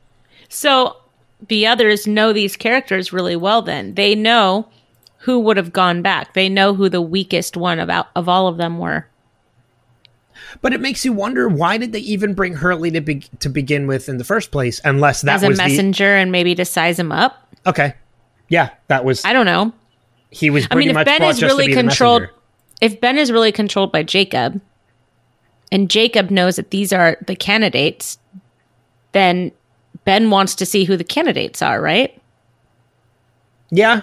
So 0.48 0.96
the 1.48 1.66
others 1.66 2.08
know 2.08 2.34
these 2.34 2.56
characters 2.56 3.14
really 3.14 3.36
well 3.36 3.62
then. 3.62 3.96
They 3.96 4.16
know 4.16 4.68
who 5.20 5.40
would 5.40 5.58
have 5.58 5.74
gone 5.74 6.02
back. 6.02 6.34
They 6.34 6.50
know 6.50 6.74
who 6.74 6.90
the 6.90 7.02
weakest 7.02 7.58
one 7.58 7.80
about 7.80 8.08
of 8.16 8.30
all 8.30 8.48
of 8.48 8.58
them 8.58 8.78
were. 8.78 9.08
But 10.62 10.74
it 10.74 10.82
makes 10.82 11.06
you 11.06 11.14
wonder 11.14 11.48
why 11.48 11.78
did 11.78 11.92
they 11.92 12.00
even 12.00 12.34
bring 12.34 12.54
Hurley 12.54 12.92
to 12.92 13.02
be, 13.02 13.20
to 13.40 13.50
begin 13.50 13.88
with 13.88 14.10
in 14.10 14.18
the 14.18 14.24
first 14.24 14.52
place? 14.52 14.82
Unless 14.84 15.22
that 15.22 15.36
as 15.36 15.44
a 15.44 15.50
was 15.50 15.58
messenger 15.58 16.16
and 16.16 16.32
maybe 16.32 16.56
to 16.56 16.66
size 16.66 17.00
him 17.00 17.12
up. 17.12 17.48
okay. 17.66 17.94
Yeah, 18.52 18.70
that 18.88 19.06
was 19.06 19.24
I 19.26 19.34
don't 19.34 19.46
know. 19.46 19.74
he 20.32 20.50
was 20.50 20.68
I 20.72 20.76
mean, 20.76 20.90
if 20.90 20.96
much 20.96 21.06
Ben 21.06 21.22
is 21.22 21.44
really 21.44 21.72
controlled, 21.72 22.28
if 22.82 23.00
Ben 23.00 23.16
is 23.16 23.32
really 23.32 23.52
controlled 23.52 23.92
by 23.92 24.02
Jacob, 24.02 24.60
and 25.72 25.88
Jacob 25.88 26.32
knows 26.32 26.56
that 26.56 26.72
these 26.72 26.92
are 26.92 27.16
the 27.28 27.36
candidates, 27.36 28.18
then 29.12 29.52
Ben 30.06 30.30
wants 30.30 30.56
to 30.56 30.66
see 30.66 30.86
who 30.86 30.98
the 30.98 31.04
candidates 31.04 31.62
are, 31.62 31.82
right? 31.82 32.20
Yeah. 33.70 34.02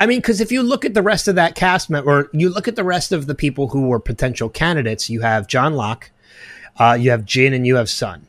I 0.00 0.06
mean, 0.06 0.18
because 0.18 0.40
if 0.40 0.50
you 0.52 0.62
look 0.62 0.84
at 0.84 0.94
the 0.94 1.02
rest 1.02 1.28
of 1.28 1.36
that 1.36 1.54
cast, 1.54 1.88
member, 1.88 2.28
you 2.32 2.48
look 2.48 2.68
at 2.68 2.76
the 2.76 2.84
rest 2.84 3.12
of 3.12 3.26
the 3.26 3.34
people 3.34 3.68
who 3.68 3.88
were 3.88 4.00
potential 4.00 4.48
candidates, 4.48 5.08
you 5.08 5.20
have 5.20 5.46
John 5.46 5.74
Locke, 5.74 6.10
uh, 6.78 6.96
you 7.00 7.10
have 7.10 7.24
Jin, 7.24 7.54
and 7.54 7.66
you 7.66 7.76
have 7.76 7.88
Sun, 7.88 8.26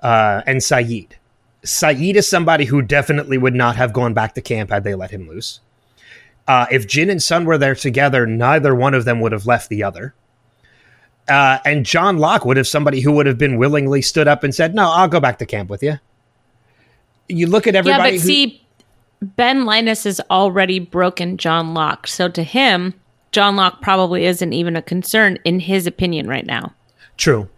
uh, 0.00 0.42
and 0.46 0.58
Sayid. 0.58 1.08
Sayid 1.64 2.14
is 2.14 2.28
somebody 2.28 2.66
who 2.66 2.82
definitely 2.82 3.38
would 3.38 3.54
not 3.54 3.76
have 3.76 3.92
gone 3.92 4.14
back 4.14 4.34
to 4.34 4.42
camp 4.42 4.70
had 4.70 4.84
they 4.84 4.94
let 4.94 5.10
him 5.10 5.28
loose. 5.28 5.60
Uh, 6.46 6.66
if 6.70 6.86
Jin 6.86 7.08
and 7.08 7.22
Sun 7.22 7.44
were 7.44 7.58
there 7.58 7.74
together, 7.74 8.26
neither 8.26 8.74
one 8.74 8.94
of 8.94 9.04
them 9.04 9.20
would 9.20 9.32
have 9.32 9.46
left 9.46 9.68
the 9.68 9.82
other. 9.82 10.14
Uh, 11.28 11.58
and 11.64 11.86
John 11.86 12.18
Locke 12.18 12.44
would 12.44 12.56
have 12.56 12.66
somebody 12.66 13.00
who 13.00 13.12
would 13.12 13.26
have 13.26 13.38
been 13.38 13.56
willingly 13.56 14.02
stood 14.02 14.26
up 14.28 14.42
and 14.44 14.54
said, 14.54 14.74
"No, 14.74 14.90
I'll 14.90 15.08
go 15.08 15.20
back 15.20 15.38
to 15.38 15.46
camp 15.46 15.70
with 15.70 15.82
you." 15.82 15.98
You 17.28 17.46
look 17.46 17.66
at 17.66 17.74
everybody. 17.74 18.02
yeah, 18.02 18.04
but 18.04 18.12
who- 18.14 18.18
see, 18.26 18.62
Ben 19.22 19.64
Linus 19.64 20.04
has 20.04 20.20
already 20.30 20.78
broken 20.80 21.36
John 21.36 21.74
Locke. 21.74 22.06
So 22.08 22.28
to 22.28 22.42
him, 22.42 22.94
John 23.30 23.54
Locke 23.56 23.80
probably 23.80 24.26
isn't 24.26 24.52
even 24.52 24.74
a 24.76 24.82
concern 24.82 25.38
in 25.44 25.60
his 25.60 25.86
opinion 25.86 26.26
right 26.26 26.44
now. 26.44 26.72
True. 27.16 27.48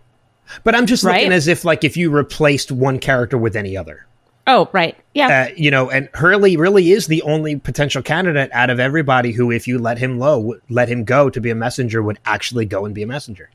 But 0.62 0.74
I'm 0.74 0.84
just 0.86 1.02
Right? 1.02 1.16
looking 1.22 1.32
as 1.32 1.48
if 1.48 1.64
like 1.64 1.82
if 1.84 1.96
you 1.96 2.10
replaced 2.10 2.70
one 2.70 2.98
character 2.98 3.38
with 3.38 3.56
any 3.56 3.76
other. 3.76 4.06
Oh, 4.46 4.68
right. 4.72 4.96
Yeah. 5.14 5.48
Uh, 5.48 5.54
you 5.56 5.70
know, 5.70 5.90
and 5.90 6.08
Hurley 6.12 6.56
really 6.56 6.92
is 6.92 7.06
the 7.06 7.22
only 7.22 7.56
potential 7.56 8.02
candidate 8.02 8.50
out 8.52 8.68
of 8.68 8.78
everybody 8.78 9.32
who, 9.32 9.50
if 9.50 9.66
you 9.66 9.78
let 9.78 9.98
him 9.98 10.18
low, 10.18 10.56
let 10.68 10.88
him 10.88 11.04
go 11.04 11.30
to 11.30 11.40
be 11.40 11.50
a 11.50 11.54
messenger, 11.54 12.02
would 12.02 12.18
actually 12.26 12.66
go 12.66 12.84
and 12.84 12.94
be 12.94 13.02
a 13.02 13.06
messenger. 13.06 13.50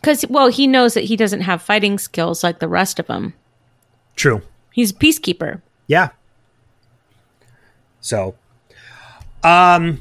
Because, 0.00 0.24
well, 0.28 0.48
he 0.48 0.66
knows 0.66 0.94
that 0.94 1.04
he 1.04 1.16
doesn't 1.16 1.42
have 1.42 1.60
fighting 1.62 1.98
skills 1.98 2.42
like 2.42 2.60
the 2.60 2.68
rest 2.68 2.98
of 2.98 3.06
them. 3.06 3.34
True. 4.16 4.42
He's 4.72 4.90
a 4.90 4.94
peacekeeper. 4.94 5.60
Yeah. 5.86 6.10
So, 8.00 8.34
um, 9.44 10.00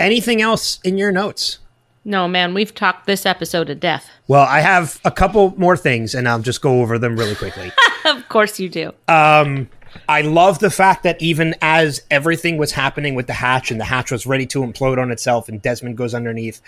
anything 0.00 0.40
else 0.40 0.80
in 0.82 0.96
your 0.98 1.12
notes? 1.12 1.58
No, 2.04 2.28
man, 2.28 2.54
we've 2.54 2.74
talked 2.74 3.06
this 3.06 3.24
episode 3.24 3.68
to 3.68 3.74
death. 3.74 4.10
Well, 4.26 4.44
I 4.44 4.60
have 4.60 5.00
a 5.04 5.10
couple 5.10 5.54
more 5.56 5.76
things, 5.76 6.14
and 6.14 6.28
I'll 6.28 6.40
just 6.40 6.60
go 6.60 6.80
over 6.80 6.98
them 6.98 7.16
really 7.16 7.34
quickly. 7.34 7.72
of 8.16 8.28
course 8.28 8.60
you 8.60 8.68
do. 8.68 8.92
Um, 9.08 9.68
I 10.08 10.22
love 10.22 10.58
the 10.58 10.70
fact 10.70 11.02
that 11.04 11.20
even 11.22 11.54
as 11.62 12.02
everything 12.10 12.56
was 12.56 12.72
happening 12.72 13.14
with 13.14 13.26
the 13.26 13.32
hatch 13.32 13.70
and 13.70 13.80
the 13.80 13.84
hatch 13.84 14.10
was 14.10 14.26
ready 14.26 14.46
to 14.46 14.60
implode 14.60 14.98
on 14.98 15.10
itself 15.10 15.48
and 15.48 15.62
Desmond 15.62 15.96
goes 15.96 16.14
underneath, 16.14 16.60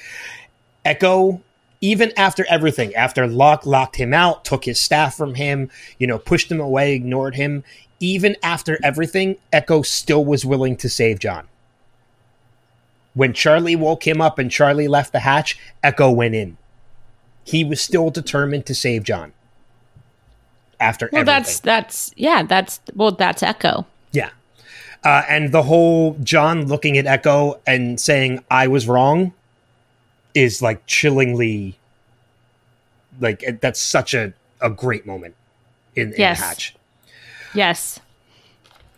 Eko, 0.84 1.40
even 1.80 2.12
after 2.16 2.46
everything, 2.48 2.94
after 2.94 3.26
Locke 3.26 3.66
locked 3.66 3.96
him 3.96 4.14
out, 4.14 4.44
took 4.44 4.64
his 4.64 4.80
staff 4.80 5.16
from 5.16 5.34
him, 5.34 5.70
you 5.98 6.06
know, 6.06 6.18
pushed 6.18 6.50
him 6.50 6.60
away, 6.60 6.94
ignored 6.94 7.34
him, 7.34 7.64
even 8.00 8.36
after 8.42 8.78
everything, 8.82 9.36
Eko 9.52 9.84
still 9.84 10.24
was 10.24 10.44
willing 10.44 10.76
to 10.76 10.88
save 10.88 11.18
John. 11.18 11.48
When 13.14 13.32
Charlie 13.32 13.76
woke 13.76 14.06
him 14.06 14.20
up 14.20 14.38
and 14.38 14.50
Charlie 14.50 14.88
left 14.88 15.12
the 15.12 15.20
hatch, 15.20 15.58
Eko 15.82 16.14
went 16.14 16.34
in. 16.34 16.58
He 17.44 17.64
was 17.64 17.80
still 17.80 18.10
determined 18.10 18.66
to 18.66 18.74
save 18.74 19.04
John. 19.04 19.32
After 20.78 21.08
Well, 21.12 21.22
everything. 21.22 21.42
that's 21.42 21.60
that's 21.60 22.12
yeah, 22.16 22.42
that's 22.42 22.80
well, 22.94 23.12
that's 23.12 23.42
Eko. 23.42 23.86
Yeah. 24.12 24.30
Uh, 25.04 25.22
and 25.28 25.52
the 25.52 25.62
whole 25.62 26.14
John 26.22 26.66
looking 26.66 26.98
at 26.98 27.04
Eko 27.04 27.58
and 27.66 27.98
saying, 28.00 28.44
I 28.50 28.66
was 28.66 28.86
wrong 28.88 29.32
is 30.34 30.60
like 30.60 30.84
chillingly, 30.86 31.78
like, 33.20 33.42
it- 33.42 33.60
that's 33.60 33.80
such 33.80 34.14
a, 34.14 34.32
a 34.60 34.68
great 34.68 35.06
moment 35.06 35.34
in, 35.94 36.12
in 36.12 36.18
Yes. 36.20 36.40
the 36.40 36.44
hatch. 36.46 36.74
Yes. 37.54 38.00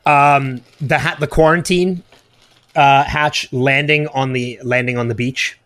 Um, 0.07 0.63
the 0.81 0.99
hat, 0.99 1.21
the 1.21 1.27
quarantine 1.29 2.03
uh, 2.75 3.05
hatch 3.05 3.53
landing 3.53 4.09
on 4.09 4.33
the 4.33 4.59
landing 4.63 4.97
on 4.97 5.09
the 5.09 5.15
beach 5.15 5.59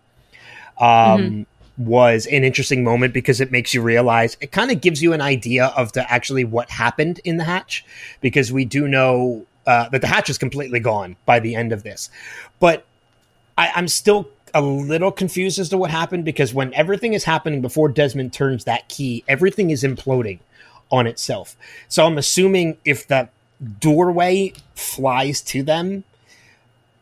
um, 0.81 1.47
was 1.79 2.27
an 2.27 2.45
interesting 2.45 2.85
moment 2.85 3.15
because 3.15 3.41
it 3.41 3.51
makes 3.51 3.73
you 3.73 3.81
realize 3.81 4.37
it 4.41 4.53
kind 4.53 4.71
of 4.71 4.81
gives 4.81 5.03
you 5.03 5.13
an 5.13 5.21
idea 5.21 5.67
of 5.69 5.93
the 5.93 6.11
actually 6.13 6.45
what 6.45 6.71
happened 6.71 7.21
in 7.25 7.39
the 7.39 7.45
hatch 7.45 7.85
because 8.21 8.53
we 8.53 8.65
do 8.65 8.87
know 8.87 9.47
uh, 9.67 9.89
that 9.89 10.01
the 10.01 10.07
hatch 10.07 10.29
is 10.29 10.37
completely 10.39 10.81
gone 10.81 11.17
by 11.25 11.41
the 11.41 11.55
end 11.55 11.73
of 11.73 11.83
this, 11.83 12.11
but 12.61 12.85
I, 13.57 13.71
I'm 13.75 13.89
still 13.89 14.29
a 14.55 14.61
little 14.61 15.11
confused 15.11 15.59
as 15.59 15.69
to 15.71 15.79
what 15.79 15.91
happened 15.91 16.25
because 16.25 16.53
when 16.53 16.75
everything 16.75 17.15
is 17.15 17.25
happening 17.25 17.63
before 17.63 17.89
Desmond 17.89 18.33
turns 18.33 18.65
that 18.65 18.89
key, 18.89 19.25
everything 19.27 19.71
is 19.71 19.83
imploding 19.83 20.41
on 20.91 21.07
itself. 21.07 21.57
So 21.89 22.05
I'm 22.05 22.19
assuming 22.19 22.77
if 22.85 23.07
that 23.09 23.33
doorway 23.81 24.53
flies 24.75 25.41
to 25.43 25.63
them, 25.63 26.05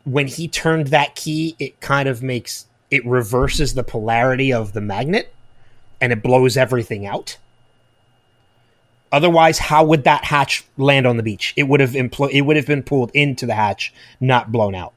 when 0.05 0.27
he 0.27 0.47
turned 0.47 0.87
that 0.87 1.15
key, 1.15 1.55
it 1.59 1.79
kind 1.81 2.07
of 2.07 2.23
makes 2.23 2.65
it 2.91 3.05
reverses 3.05 3.73
the 3.73 3.83
polarity 3.83 4.53
of 4.53 4.73
the 4.73 4.81
magnet 4.81 5.33
and 5.99 6.11
it 6.11 6.21
blows 6.21 6.57
everything 6.57 7.05
out. 7.05 7.37
Otherwise, 9.11 9.59
how 9.59 9.83
would 9.83 10.03
that 10.03 10.25
hatch 10.25 10.65
land 10.77 11.07
on 11.07 11.17
the 11.17 11.23
beach? 11.23 11.53
It 11.57 11.63
would 11.63 11.79
have 11.79 11.91
impl- 11.91 12.31
it 12.31 12.41
would 12.41 12.55
have 12.55 12.67
been 12.67 12.83
pulled 12.83 13.11
into 13.13 13.45
the 13.45 13.53
hatch, 13.53 13.93
not 14.19 14.51
blown 14.51 14.75
out. 14.75 14.93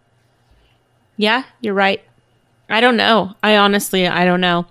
Yeah, 1.16 1.44
you're 1.60 1.74
right. 1.74 2.02
I 2.68 2.80
don't 2.80 2.96
know. 2.96 3.34
I 3.42 3.56
honestly, 3.56 4.06
I 4.06 4.24
don't 4.24 4.40
know. 4.40 4.66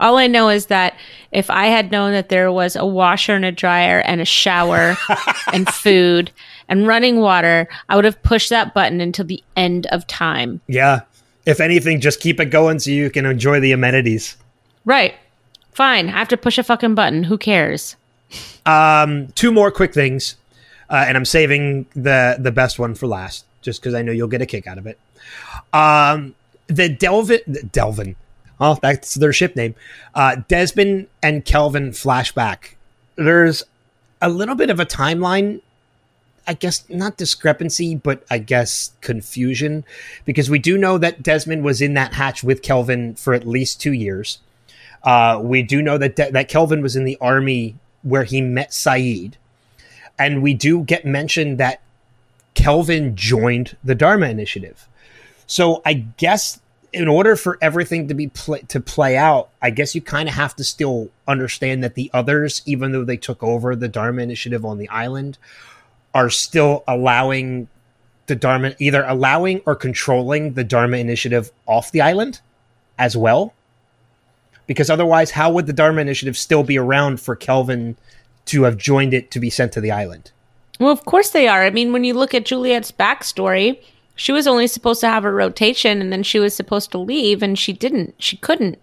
All 0.00 0.18
I 0.18 0.26
know 0.26 0.48
is 0.48 0.66
that 0.66 0.96
if 1.30 1.50
I 1.50 1.66
had 1.66 1.90
known 1.90 2.12
that 2.12 2.28
there 2.28 2.50
was 2.50 2.76
a 2.76 2.84
washer 2.84 3.34
and 3.34 3.44
a 3.44 3.52
dryer 3.52 4.00
and 4.00 4.20
a 4.20 4.24
shower 4.24 4.96
and 5.52 5.68
food 5.68 6.30
and 6.68 6.86
running 6.86 7.20
water, 7.20 7.68
I 7.88 7.96
would 7.96 8.04
have 8.04 8.22
pushed 8.22 8.50
that 8.50 8.74
button 8.74 9.00
until 9.00 9.24
the 9.24 9.42
end 9.56 9.86
of 9.86 10.06
time. 10.06 10.60
Yeah. 10.66 11.02
If 11.46 11.60
anything, 11.60 12.00
just 12.00 12.20
keep 12.20 12.40
it 12.40 12.46
going 12.46 12.78
so 12.78 12.90
you 12.90 13.10
can 13.10 13.26
enjoy 13.26 13.60
the 13.60 13.72
amenities. 13.72 14.36
Right. 14.84 15.14
Fine. 15.72 16.08
I 16.08 16.12
have 16.12 16.28
to 16.28 16.36
push 16.36 16.58
a 16.58 16.62
fucking 16.62 16.94
button. 16.94 17.24
Who 17.24 17.36
cares? 17.36 17.96
Um, 18.66 19.28
two 19.34 19.52
more 19.52 19.70
quick 19.70 19.92
things, 19.92 20.36
uh, 20.88 21.04
and 21.06 21.16
I'm 21.16 21.24
saving 21.24 21.86
the 21.94 22.36
the 22.38 22.50
best 22.50 22.78
one 22.78 22.94
for 22.94 23.06
last, 23.06 23.44
just 23.60 23.80
because 23.80 23.94
I 23.94 24.02
know 24.02 24.12
you'll 24.12 24.28
get 24.28 24.42
a 24.42 24.46
kick 24.46 24.66
out 24.66 24.78
of 24.78 24.86
it. 24.86 24.98
Um, 25.72 26.34
the 26.66 26.88
Delvin, 26.88 27.40
Delvin, 27.72 28.16
oh, 28.60 28.78
that's 28.80 29.14
their 29.14 29.32
ship 29.32 29.54
name. 29.56 29.74
Uh, 30.14 30.36
Desmond 30.48 31.08
and 31.22 31.44
Kelvin 31.44 31.90
flashback. 31.90 32.74
There's 33.16 33.62
a 34.22 34.28
little 34.28 34.54
bit 34.54 34.70
of 34.70 34.80
a 34.80 34.86
timeline. 34.86 35.60
I 36.46 36.54
guess 36.54 36.84
not 36.88 37.16
discrepancy, 37.16 37.94
but 37.94 38.24
I 38.30 38.38
guess 38.38 38.92
confusion, 39.00 39.84
because 40.24 40.50
we 40.50 40.58
do 40.58 40.76
know 40.76 40.98
that 40.98 41.22
Desmond 41.22 41.64
was 41.64 41.80
in 41.80 41.94
that 41.94 42.14
hatch 42.14 42.44
with 42.44 42.62
Kelvin 42.62 43.14
for 43.14 43.34
at 43.34 43.46
least 43.46 43.80
two 43.80 43.92
years. 43.92 44.38
Uh, 45.02 45.40
we 45.42 45.62
do 45.62 45.82
know 45.82 45.98
that 45.98 46.16
De- 46.16 46.30
that 46.30 46.48
Kelvin 46.48 46.82
was 46.82 46.96
in 46.96 47.04
the 47.04 47.18
army 47.20 47.76
where 48.02 48.24
he 48.24 48.40
met 48.40 48.70
Sayid, 48.70 49.34
and 50.18 50.42
we 50.42 50.54
do 50.54 50.82
get 50.82 51.04
mentioned 51.04 51.58
that 51.58 51.80
Kelvin 52.54 53.16
joined 53.16 53.76
the 53.82 53.94
Dharma 53.94 54.26
Initiative. 54.26 54.86
So 55.46 55.82
I 55.84 55.94
guess 55.94 56.60
in 56.92 57.08
order 57.08 57.34
for 57.34 57.58
everything 57.60 58.06
to 58.08 58.14
be 58.14 58.28
to 58.68 58.80
play 58.80 59.16
out, 59.16 59.48
I 59.60 59.70
guess 59.70 59.94
you 59.94 60.00
kind 60.00 60.28
of 60.28 60.34
have 60.36 60.54
to 60.56 60.64
still 60.64 61.10
understand 61.26 61.82
that 61.82 61.96
the 61.96 62.10
others, 62.14 62.62
even 62.66 62.92
though 62.92 63.04
they 63.04 63.16
took 63.16 63.42
over 63.42 63.74
the 63.74 63.88
Dharma 63.88 64.22
Initiative 64.22 64.64
on 64.64 64.78
the 64.78 64.88
island, 64.88 65.36
are 66.14 66.30
still 66.30 66.84
allowing 66.88 67.68
the 68.26 68.34
Dharma 68.34 68.74
either 68.78 69.04
allowing 69.04 69.60
or 69.66 69.74
controlling 69.74 70.54
the 70.54 70.64
Dharma 70.64 70.96
Initiative 70.96 71.52
off 71.66 71.92
the 71.92 72.00
island 72.00 72.40
as 72.98 73.16
well 73.16 73.52
because 74.66 74.90
otherwise, 74.90 75.30
how 75.32 75.52
would 75.52 75.66
the 75.66 75.72
Dharma 75.72 76.00
Initiative 76.00 76.36
still 76.36 76.62
be 76.62 76.78
around 76.78 77.20
for 77.20 77.36
Kelvin 77.36 77.96
to 78.46 78.62
have 78.62 78.76
joined 78.76 79.14
it 79.14 79.30
to 79.32 79.40
be 79.40 79.50
sent 79.50 79.72
to 79.72 79.80
the 79.80 79.90
island? 79.90 80.32
Well, 80.80 80.90
of 80.90 81.04
course 81.04 81.30
they 81.30 81.48
are. 81.48 81.64
I 81.64 81.70
mean, 81.70 81.92
when 81.92 82.04
you 82.04 82.14
look 82.14 82.34
at 82.34 82.46
Juliet's 82.46 82.90
backstory, 82.90 83.80
she 84.16 84.32
was 84.32 84.46
only 84.46 84.66
supposed 84.66 85.00
to 85.00 85.08
have 85.08 85.24
a 85.24 85.32
rotation 85.32 86.00
and 86.00 86.12
then 86.12 86.22
she 86.22 86.38
was 86.38 86.54
supposed 86.54 86.90
to 86.92 86.98
leave 86.98 87.42
and 87.42 87.58
she 87.58 87.72
didn't. 87.72 88.14
She 88.18 88.36
couldn't. 88.36 88.78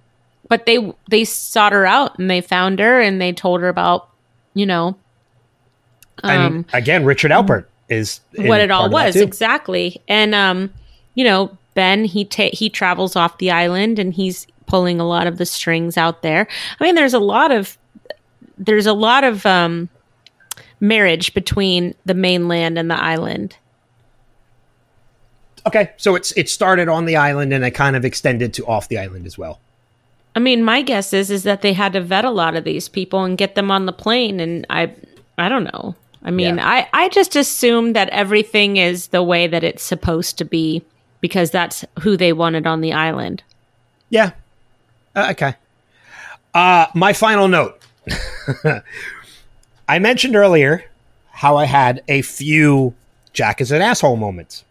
But 0.47 0.65
they 0.65 0.93
they 1.09 1.23
sought 1.23 1.71
her 1.71 1.85
out 1.85 2.19
and 2.19 2.29
they 2.29 2.41
found 2.41 2.79
her 2.79 2.99
and 2.99 3.21
they 3.21 3.31
told 3.31 3.61
her 3.61 3.69
about, 3.69 4.09
you 4.53 4.65
know, 4.65 4.97
and 6.23 6.41
um, 6.41 6.65
again, 6.73 7.05
Richard 7.05 7.31
Alpert 7.31 7.65
is 7.89 8.21
what 8.35 8.61
it 8.61 8.71
all 8.71 8.81
part 8.81 8.85
of 8.85 8.91
that 8.91 9.05
was 9.07 9.15
exactly. 9.17 10.01
And 10.07 10.33
um, 10.33 10.73
you 11.13 11.23
know, 11.23 11.57
Ben 11.73 12.05
he 12.05 12.25
ta- 12.25 12.49
he 12.53 12.69
travels 12.69 13.15
off 13.15 13.37
the 13.37 13.51
island 13.51 13.99
and 13.99 14.13
he's 14.13 14.47
pulling 14.65 14.99
a 14.99 15.07
lot 15.07 15.27
of 15.27 15.37
the 15.37 15.45
strings 15.45 15.97
out 15.97 16.21
there. 16.21 16.47
I 16.79 16.83
mean, 16.83 16.95
there's 16.95 17.13
a 17.13 17.19
lot 17.19 17.51
of 17.51 17.77
there's 18.57 18.85
a 18.85 18.93
lot 18.93 19.23
of 19.23 19.45
um 19.45 19.89
marriage 20.79 21.33
between 21.33 21.93
the 22.05 22.13
mainland 22.13 22.77
and 22.77 22.89
the 22.89 23.01
island. 23.01 23.57
Okay, 25.65 25.91
so 25.97 26.15
it's 26.15 26.31
it 26.37 26.49
started 26.49 26.87
on 26.87 27.05
the 27.05 27.15
island 27.15 27.53
and 27.53 27.63
it 27.63 27.71
kind 27.71 27.95
of 27.95 28.03
extended 28.03 28.53
to 28.55 28.65
off 28.65 28.87
the 28.87 28.97
island 28.97 29.25
as 29.27 29.37
well. 29.37 29.59
I 30.35 30.39
mean, 30.39 30.63
my 30.63 30.81
guess 30.81 31.13
is 31.13 31.29
is 31.29 31.43
that 31.43 31.61
they 31.61 31.73
had 31.73 31.93
to 31.93 32.01
vet 32.01 32.25
a 32.25 32.31
lot 32.31 32.55
of 32.55 32.63
these 32.63 32.87
people 32.89 33.23
and 33.23 33.37
get 33.37 33.55
them 33.55 33.69
on 33.69 33.85
the 33.85 33.93
plane 33.93 34.39
and 34.39 34.65
I 34.69 34.93
I 35.37 35.49
don't 35.49 35.65
know. 35.65 35.95
I 36.23 36.31
mean, 36.31 36.57
Yeah. 36.57 36.67
I 36.67 36.87
I 36.93 37.09
just 37.09 37.35
assume 37.35 37.93
that 37.93 38.09
everything 38.09 38.77
is 38.77 39.07
the 39.07 39.23
way 39.23 39.47
that 39.47 39.63
it's 39.63 39.83
supposed 39.83 40.37
to 40.37 40.45
be 40.45 40.83
because 41.19 41.51
that's 41.51 41.85
who 42.01 42.17
they 42.17 42.33
wanted 42.33 42.67
on 42.67 42.81
the 42.81 42.93
island. 42.93 43.43
Yeah. 44.09 44.31
Uh, 45.15 45.27
okay. 45.31 45.55
Uh, 46.53 46.87
my 46.93 47.13
final 47.13 47.47
note. 47.47 47.79
I 49.87 49.99
mentioned 49.99 50.35
earlier 50.35 50.83
how 51.31 51.57
I 51.57 51.65
had 51.65 52.03
a 52.07 52.21
few 52.21 52.93
Jack 53.33 53.61
is 53.61 53.71
an 53.71 53.81
asshole 53.81 54.17
moments 54.17 54.63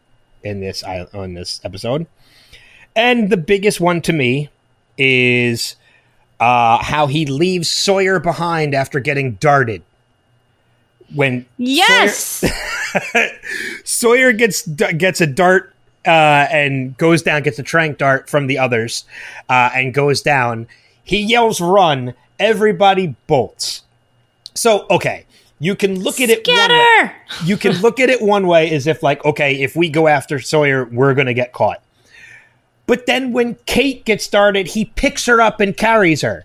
in 0.42 0.60
this 0.60 0.82
on 0.82 1.34
this 1.34 1.60
episode, 1.64 2.06
and 2.94 3.30
the 3.30 3.36
biggest 3.36 3.80
one 3.80 4.00
to 4.02 4.12
me 4.12 4.50
is 4.98 5.76
uh, 6.38 6.78
how 6.78 7.06
he 7.06 7.24
leaves 7.26 7.68
Sawyer 7.70 8.18
behind 8.20 8.74
after 8.74 9.00
getting 9.00 9.32
darted. 9.34 9.82
When 11.14 11.46
Yes. 11.58 12.44
Sawyer 13.84 14.32
gets 14.32 14.66
gets 14.66 15.20
a 15.20 15.26
dart 15.26 15.74
uh, 16.06 16.46
and 16.50 16.96
goes 16.96 17.22
down, 17.22 17.42
gets 17.42 17.58
a 17.58 17.62
trank 17.62 17.98
dart 17.98 18.28
from 18.28 18.46
the 18.46 18.58
others, 18.58 19.04
uh, 19.48 19.70
and 19.74 19.92
goes 19.94 20.22
down. 20.22 20.66
He 21.02 21.20
yells, 21.20 21.60
"Run!" 21.60 22.14
Everybody 22.38 23.14
bolts. 23.26 23.82
So, 24.54 24.86
okay, 24.90 25.26
You 25.62 25.76
can 25.76 26.00
look 26.00 26.20
at 26.20 26.30
it 26.30 26.46
one 26.46 26.56
way. 26.56 26.64
Scatter! 26.64 27.12
You 27.44 27.56
can 27.58 27.72
look 27.82 28.00
at 28.00 28.08
it 28.08 28.22
one 28.22 28.46
way 28.46 28.70
as 28.74 28.86
if 28.86 29.02
like, 29.02 29.22
okay, 29.26 29.60
if 29.60 29.76
we 29.76 29.90
go 29.90 30.08
after 30.08 30.40
Sawyer, 30.40 30.86
we're 30.86 31.12
to 31.26 31.34
get 31.34 31.52
caught. 31.52 31.82
But 32.86 33.04
then 33.06 33.32
when 33.32 33.56
Kate 33.66 34.04
gets 34.06 34.24
started, 34.24 34.68
he 34.68 34.86
picks 34.86 35.26
her 35.26 35.40
up 35.40 35.60
and 35.60 35.76
carries 35.76 36.22
her. 36.22 36.44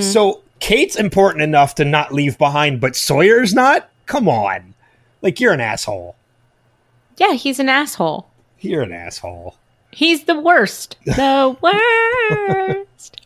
So 0.00 0.42
Kate's 0.60 0.96
important 0.96 1.42
enough 1.42 1.74
to 1.76 1.84
not 1.84 2.12
leave 2.12 2.38
behind, 2.38 2.80
but 2.80 2.96
Sawyer's 2.96 3.54
not? 3.54 3.88
Come 4.06 4.28
on. 4.28 4.74
Like 5.22 5.40
you're 5.40 5.52
an 5.52 5.60
asshole. 5.60 6.16
Yeah, 7.16 7.32
he's 7.32 7.58
an 7.58 7.68
asshole. 7.68 8.28
You're 8.60 8.82
an 8.82 8.92
asshole. 8.92 9.56
He's 9.90 10.24
the 10.24 10.38
worst. 10.38 10.96
The 11.04 11.56
worst. 12.82 13.20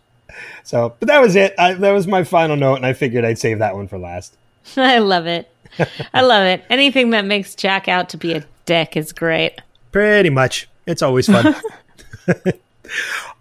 So, 0.63 0.95
but 1.01 1.09
that 1.09 1.21
was 1.21 1.35
it. 1.35 1.55
I, 1.59 1.75
that 1.75 1.91
was 1.91 2.07
my 2.07 2.23
final 2.23 2.57
note, 2.57 2.77
and 2.77 2.87
I 2.87 2.93
figured 2.93 3.25
I'd 3.25 3.39
save 3.39 3.59
that 3.59 3.75
one 3.75 3.89
for 3.89 3.99
last. 3.99 4.37
I 4.77 4.99
love 4.99 5.27
it. 5.27 5.51
I 6.15 6.21
love 6.23 6.45
it. 6.45 6.65
Anything 6.71 7.11
that 7.11 7.25
makes 7.25 7.55
Jack 7.55 7.89
out 7.89 8.09
to 8.11 8.17
be 8.17 8.35
a 8.35 8.45
dick 8.67 8.97
is 8.97 9.13
great. 9.13 9.61
Pretty 9.93 10.31
much. 10.31 10.69
It's 10.87 11.03
always 11.03 11.27
fun. 11.27 11.55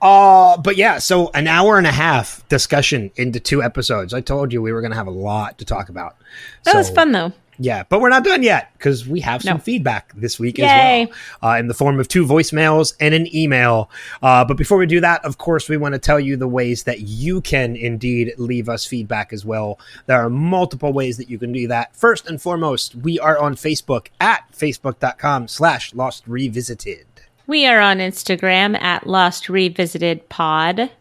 uh, 0.02 0.58
but 0.58 0.78
yeah, 0.78 0.98
so 1.00 1.30
an 1.34 1.48
hour 1.48 1.78
and 1.78 1.88
a 1.88 1.92
half 1.92 2.48
discussion 2.50 3.12
into 3.16 3.40
two 3.40 3.62
episodes. 3.64 4.14
I 4.14 4.22
told 4.22 4.54
you 4.54 4.62
we 4.62 4.72
were 4.72 4.82
going 4.82 4.92
to 4.92 4.98
have 4.98 5.08
a 5.08 5.12
lot 5.12 5.58
to 5.60 5.66
talk 5.66 5.90
about. 5.90 6.16
That 6.64 6.76
was 6.76 6.90
fun 6.90 7.12
though. 7.12 7.34
Yeah, 7.62 7.84
but 7.90 8.00
we're 8.00 8.08
not 8.08 8.24
done 8.24 8.42
yet 8.42 8.72
because 8.78 9.06
we 9.06 9.20
have 9.20 9.42
some 9.42 9.58
No. 9.58 9.62
feedback 9.62 10.14
this 10.16 10.40
week 10.40 10.58
Yay. 10.60 10.64
as 10.64 11.10
well 11.42 11.52
uh, 11.52 11.58
in 11.58 11.68
the 11.68 11.74
form 11.74 12.00
of 12.00 12.08
two 12.08 12.26
voicemails 12.26 12.94
and 13.02 13.14
an 13.14 13.28
email. 13.36 13.92
Uh, 14.24 14.46
but 14.46 14.56
before 14.56 14.78
we 14.78 14.86
do 14.86 15.02
that, 15.02 15.26
of 15.26 15.38
course, 15.38 15.68
we 15.68 15.76
want 15.76 15.92
to 15.94 16.00
tell 16.00 16.22
you 16.22 16.38
the 16.38 16.48
ways 16.48 16.84
that 16.84 17.02
you 17.02 17.42
can 17.42 17.76
indeed 17.76 18.32
leave 18.38 18.70
us 18.70 18.86
feedback 18.86 19.34
as 19.34 19.44
well. 19.44 19.78
There 20.06 20.18
are 20.22 20.30
multiple 20.30 20.94
ways 20.94 21.18
that 21.18 21.30
you 21.30 21.38
can 21.38 21.52
do 21.52 21.68
that. 21.68 21.94
First 21.94 22.30
and 22.30 22.42
foremost, 22.42 22.96
we 22.96 23.20
are 23.20 23.38
on 23.38 23.56
Facebook 23.56 24.08
at 24.22 24.50
facebook.com 24.54 25.50
slash 25.50 25.94
lost 25.94 26.24
revisited. 26.28 27.08
We 27.50 27.66
are 27.66 27.80
on 27.80 27.98
Instagram 27.98 28.80
at 28.80 29.08
Lost 29.08 29.50
Revisited 29.50 30.30
Pod. 30.30 30.92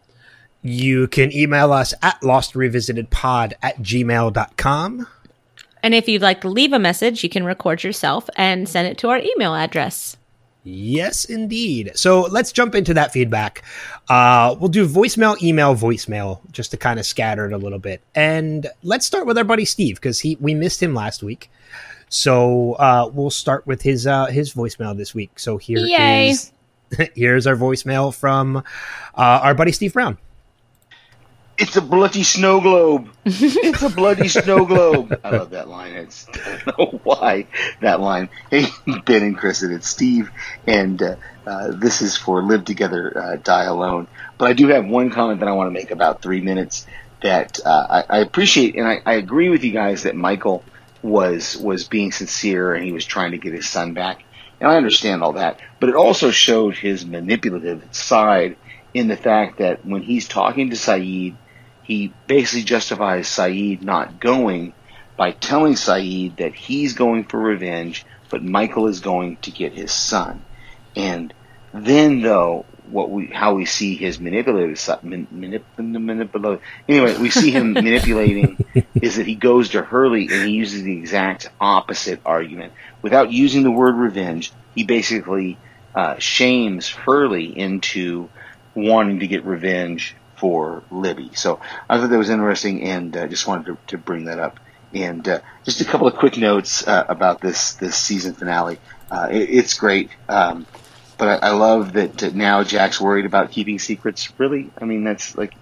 You 0.63 1.07
can 1.07 1.31
email 1.31 1.71
us 1.71 1.93
at 2.01 2.19
lostrevisited.pod 2.21 3.53
at 3.61 3.77
gmail.com. 3.77 5.07
And 5.83 5.93
if 5.93 6.07
you'd 6.09 6.23
like 6.23 6.41
to 6.41 6.49
leave 6.49 6.73
a 6.73 6.79
message, 6.79 7.23
you 7.23 7.29
can 7.29 7.43
record 7.43 7.83
yourself 7.83 8.31
and 8.35 8.67
send 8.67 8.87
it 8.87 8.97
to 8.97 9.09
our 9.09 9.19
email 9.19 9.53
address. 9.53 10.17
Yes, 10.63 11.23
indeed. 11.23 11.91
So 11.93 12.21
let's 12.21 12.51
jump 12.51 12.73
into 12.73 12.95
that 12.95 13.13
feedback. 13.13 13.63
Uh, 14.09 14.55
we'll 14.59 14.69
do 14.69 14.87
voicemail, 14.87 15.41
email, 15.41 15.75
voicemail, 15.75 16.39
just 16.51 16.71
to 16.71 16.77
kind 16.77 16.99
of 16.99 17.05
scatter 17.05 17.45
it 17.45 17.53
a 17.53 17.57
little 17.57 17.79
bit. 17.79 18.01
And 18.15 18.67
let's 18.83 19.05
start 19.05 19.27
with 19.27 19.37
our 19.37 19.43
buddy 19.43 19.65
Steve 19.65 19.95
because 19.95 20.19
he 20.19 20.35
we 20.39 20.53
missed 20.55 20.81
him 20.81 20.95
last 20.95 21.21
week. 21.21 21.51
So 22.09 22.73
uh, 22.73 23.09
we'll 23.13 23.29
start 23.29 23.67
with 23.67 23.83
his 23.83 24.07
uh, 24.07 24.25
his 24.25 24.53
voicemail 24.53 24.97
this 24.97 25.13
week. 25.13 25.37
So 25.37 25.57
here 25.57 25.77
Yay. 25.79 26.29
is- 26.29 26.51
here's 27.15 27.45
our 27.45 27.55
voicemail 27.55 28.11
from 28.13 28.57
uh, 28.57 28.61
our 29.15 29.53
buddy 29.53 29.71
Steve 29.71 29.93
Brown. 29.93 30.17
It's 31.59 31.75
a 31.75 31.81
bloody 31.81 32.23
snow 32.23 32.61
globe. 32.61 33.09
it's 33.25 33.81
a 33.81 33.89
bloody 33.89 34.29
snow 34.29 34.65
globe. 34.65 35.19
I 35.25 35.31
love 35.31 35.49
that 35.49 35.67
line. 35.67 35.91
It's, 35.91 36.25
I 36.45 36.61
don't 36.65 36.93
know 36.93 36.99
why 37.03 37.47
that 37.81 37.99
line. 37.99 38.29
Hey, 38.49 38.67
Ben 39.05 39.23
and 39.23 39.37
Chris, 39.37 39.61
and 39.61 39.73
it's 39.73 39.87
Steve, 39.87 40.31
and 40.65 41.01
uh, 41.01 41.15
uh, 41.45 41.71
this 41.71 42.01
is 42.01 42.15
for 42.15 42.41
Live 42.41 42.63
Together, 42.63 43.17
uh, 43.17 43.35
Die 43.35 43.63
Alone. 43.65 44.07
But 44.37 44.49
I 44.49 44.53
do 44.53 44.67
have 44.67 44.85
one 44.85 45.09
comment 45.09 45.41
that 45.41 45.49
I 45.49 45.51
want 45.51 45.67
to 45.67 45.71
make 45.71 45.91
about 45.91 46.21
three 46.21 46.39
minutes 46.39 46.87
that 47.21 47.59
uh, 47.65 48.03
I, 48.09 48.17
I 48.17 48.19
appreciate, 48.19 48.75
and 48.75 48.87
I, 48.87 49.01
I 49.05 49.13
agree 49.15 49.49
with 49.49 49.65
you 49.65 49.71
guys 49.71 50.03
that 50.03 50.15
Michael 50.15 50.63
was 51.01 51.57
was 51.57 51.87
being 51.87 52.11
sincere 52.11 52.73
and 52.73 52.83
he 52.83 52.91
was 52.91 53.05
trying 53.05 53.31
to 53.31 53.37
get 53.37 53.53
his 53.53 53.67
son 53.67 53.93
back, 53.93 54.23
and 54.61 54.71
I 54.71 54.77
understand 54.77 55.23
all 55.23 55.33
that. 55.33 55.59
But 55.81 55.89
it 55.89 55.95
also 55.95 56.31
showed 56.31 56.75
his 56.75 57.05
manipulative 57.05 57.83
side 57.91 58.55
in 58.93 59.09
the 59.09 59.17
fact 59.17 59.57
that 59.57 59.85
when 59.85 60.01
he's 60.01 60.27
talking 60.27 60.69
to 60.69 60.75
Sayid, 60.75 61.35
he 61.89 62.13
basically 62.27 62.61
justifies 62.61 63.27
Sayid 63.27 63.81
not 63.81 64.19
going 64.19 64.73
by 65.17 65.31
telling 65.31 65.73
Sayid 65.73 66.37
that 66.37 66.53
he's 66.53 66.93
going 66.93 67.23
for 67.23 67.39
revenge, 67.39 68.05
but 68.29 68.43
Michael 68.43 68.85
is 68.85 68.99
going 68.99 69.37
to 69.37 69.49
get 69.49 69.73
his 69.73 69.91
son. 69.91 70.45
And 70.95 71.33
then, 71.73 72.21
though, 72.21 72.67
what 72.91 73.09
we 73.09 73.25
how 73.25 73.55
we 73.55 73.65
see 73.65 73.95
his 73.95 74.19
manipulative 74.19 74.77
manip, 75.03 75.63
manipulative. 75.79 76.61
Anyway, 76.87 77.17
we 77.17 77.31
see 77.31 77.49
him 77.49 77.73
manipulating 77.73 78.63
is 78.93 79.15
that 79.15 79.25
he 79.25 79.33
goes 79.33 79.69
to 79.69 79.81
Hurley 79.81 80.27
and 80.31 80.47
he 80.47 80.51
uses 80.51 80.83
the 80.83 80.95
exact 80.95 81.49
opposite 81.59 82.21
argument 82.23 82.73
without 83.01 83.31
using 83.31 83.63
the 83.63 83.71
word 83.71 83.95
revenge. 83.95 84.53
He 84.75 84.83
basically 84.83 85.57
uh, 85.95 86.19
shames 86.19 86.87
Hurley 86.87 87.45
into 87.45 88.29
wanting 88.75 89.21
to 89.21 89.27
get 89.27 89.43
revenge 89.43 90.15
for 90.39 90.83
Libby. 90.89 91.31
So 91.33 91.59
I 91.89 91.97
thought 91.97 92.09
that 92.09 92.17
was 92.17 92.29
interesting, 92.29 92.83
and 92.83 93.15
uh, 93.15 93.27
just 93.27 93.47
wanted 93.47 93.65
to, 93.65 93.77
to 93.87 93.97
bring 93.97 94.25
that 94.25 94.39
up. 94.39 94.59
And 94.93 95.27
uh, 95.27 95.41
just 95.65 95.81
a 95.81 95.85
couple 95.85 96.07
of 96.07 96.15
quick 96.15 96.37
notes 96.37 96.87
uh, 96.87 97.05
about 97.07 97.41
this 97.41 97.73
this 97.73 97.95
season 97.95 98.33
finale. 98.33 98.79
Uh, 99.11 99.27
it, 99.31 99.49
it's 99.49 99.75
great, 99.75 100.09
um, 100.27 100.65
but 101.17 101.43
I, 101.43 101.49
I 101.49 101.51
love 101.51 101.93
that 101.93 102.23
uh, 102.23 102.31
now 102.33 102.63
Jack's 102.63 102.99
worried 102.99 103.25
about 103.25 103.51
keeping 103.51 103.77
secrets. 103.77 104.31
Really, 104.39 104.71
I 104.81 104.85
mean 104.85 105.03
that's 105.03 105.37
like 105.37 105.53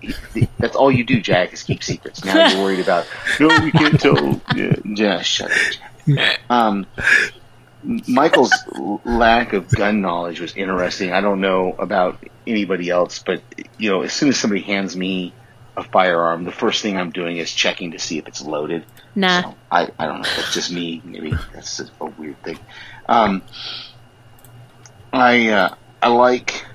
that's 0.58 0.78
all 0.78 0.90
you 0.90 1.04
do, 1.04 1.20
Jack, 1.20 1.52
is 1.52 1.64
keep 1.64 1.84
secrets. 1.84 2.24
Now 2.24 2.48
you're 2.48 2.64
worried 2.64 2.80
about 2.80 3.06
no, 3.40 3.48
we 3.62 3.72
can't 3.72 4.00
tell. 4.00 4.42
Yeah, 4.56 4.76
yeah 4.86 5.22
shut 5.22 5.52
it. 5.52 6.40
Um, 6.50 6.88
Michael's 7.84 8.54
lack 9.04 9.54
of 9.54 9.70
gun 9.70 10.02
knowledge 10.02 10.40
was 10.40 10.56
interesting. 10.56 11.12
I 11.12 11.22
don't 11.22 11.42
know 11.42 11.74
about 11.78 12.24
anybody 12.48 12.90
else, 12.90 13.20
but 13.20 13.42
you 13.78 13.90
know, 13.90 14.02
as 14.02 14.14
soon 14.14 14.30
as 14.30 14.38
somebody 14.38 14.62
hands 14.62 14.96
me 14.96 15.34
a 15.76 15.84
firearm, 15.84 16.44
the 16.44 16.52
first 16.52 16.82
thing 16.82 16.98
I'm 16.98 17.12
doing 17.12 17.38
is 17.38 17.52
checking 17.52 17.92
to 17.92 18.00
see 18.00 18.18
if 18.18 18.28
it's 18.28 18.42
loaded. 18.42 18.86
Nah. 19.16 19.42
So 19.42 19.56
I, 19.72 19.90
I 20.00 20.06
don't 20.08 20.22
know. 20.22 20.30
That's 20.36 20.54
just 20.54 20.72
me. 20.72 21.02
Maybe 21.04 21.34
that's 21.54 21.80
a, 21.80 22.06
weird 22.06 22.42
thing. 22.44 22.60
Um, 23.08 23.42
I 25.14 25.50
uh, 25.50 25.76
I 26.02 26.10
like 26.10 26.66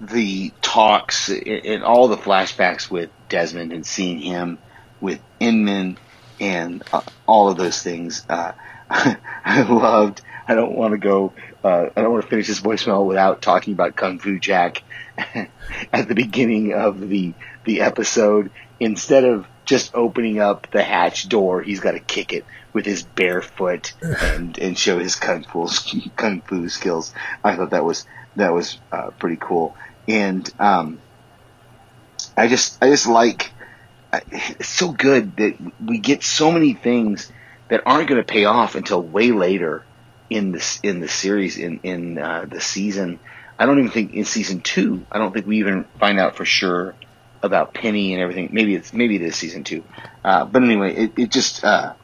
the 0.00 0.52
talks 0.62 1.28
and- 1.28 1.46
and 1.46 1.84
all 1.84 2.08
the 2.08 2.16
flashbacks 2.16 2.90
with 2.90 3.10
Desmond 3.28 3.72
and 3.72 3.86
seeing 3.86 4.18
him 4.18 4.58
with 5.00 5.20
Inman 5.40 5.98
and 6.40 6.82
uh, 6.92 7.02
all 7.26 7.48
of 7.48 7.56
those 7.56 7.82
things. 7.82 8.24
Uh, 8.28 8.52
I 8.90 9.62
loved. 9.68 10.22
I 10.48 10.54
don't 10.54 10.74
want 10.74 10.92
to 10.92 10.98
go. 10.98 11.32
Uh, 11.64 11.90
I 11.94 12.02
don't 12.02 12.12
want 12.12 12.24
to 12.24 12.28
finish 12.28 12.48
this 12.48 12.60
voicemail 12.60 13.06
without 13.06 13.40
talking 13.40 13.72
about 13.72 13.94
Kung 13.94 14.18
Fu 14.18 14.38
Jack 14.38 14.82
at 15.92 16.08
the 16.08 16.14
beginning 16.14 16.72
of 16.74 17.08
the 17.08 17.34
the 17.64 17.82
episode. 17.82 18.50
Instead 18.80 19.24
of 19.24 19.46
just 19.64 19.94
opening 19.94 20.40
up 20.40 20.68
the 20.72 20.82
hatch 20.82 21.28
door, 21.28 21.62
he's 21.62 21.78
got 21.78 21.92
to 21.92 22.00
kick 22.00 22.32
it 22.32 22.44
with 22.72 22.84
his 22.84 23.02
bare 23.02 23.42
foot 23.42 23.92
and 24.02 24.58
and 24.58 24.76
show 24.76 24.98
his 24.98 25.14
kung 25.14 25.44
fu 25.44 25.68
kung 26.16 26.40
fu 26.40 26.68
skills. 26.68 27.14
I 27.44 27.54
thought 27.54 27.70
that 27.70 27.84
was 27.84 28.06
that 28.36 28.52
was 28.52 28.78
uh, 28.90 29.10
pretty 29.10 29.38
cool, 29.40 29.76
and 30.08 30.50
um, 30.58 31.00
I 32.36 32.48
just 32.48 32.82
I 32.82 32.88
just 32.88 33.06
like 33.06 33.52
it's 34.30 34.68
so 34.68 34.92
good 34.92 35.36
that 35.36 35.56
we 35.84 35.98
get 35.98 36.22
so 36.22 36.50
many 36.50 36.74
things 36.74 37.30
that 37.68 37.82
aren't 37.86 38.08
going 38.08 38.20
to 38.20 38.26
pay 38.26 38.44
off 38.44 38.74
until 38.74 39.00
way 39.00 39.30
later 39.30 39.84
in 40.32 40.52
this 40.52 40.80
in 40.82 41.00
the 41.00 41.08
series 41.08 41.58
in 41.58 41.80
in 41.82 42.18
uh, 42.18 42.46
the 42.48 42.60
season. 42.60 43.18
I 43.58 43.66
don't 43.66 43.78
even 43.78 43.90
think 43.90 44.14
in 44.14 44.24
season 44.24 44.60
two. 44.60 45.06
I 45.10 45.18
don't 45.18 45.32
think 45.32 45.46
we 45.46 45.58
even 45.58 45.84
find 45.98 46.18
out 46.18 46.36
for 46.36 46.44
sure 46.44 46.94
about 47.42 47.74
Penny 47.74 48.12
and 48.12 48.22
everything. 48.22 48.48
Maybe 48.52 48.74
it's 48.74 48.92
maybe 48.92 49.16
it 49.16 49.22
is 49.22 49.36
season 49.36 49.64
two. 49.64 49.84
Uh, 50.24 50.44
but 50.44 50.62
anyway, 50.62 50.94
it, 50.94 51.12
it 51.16 51.30
just 51.30 51.64
uh, 51.64 51.94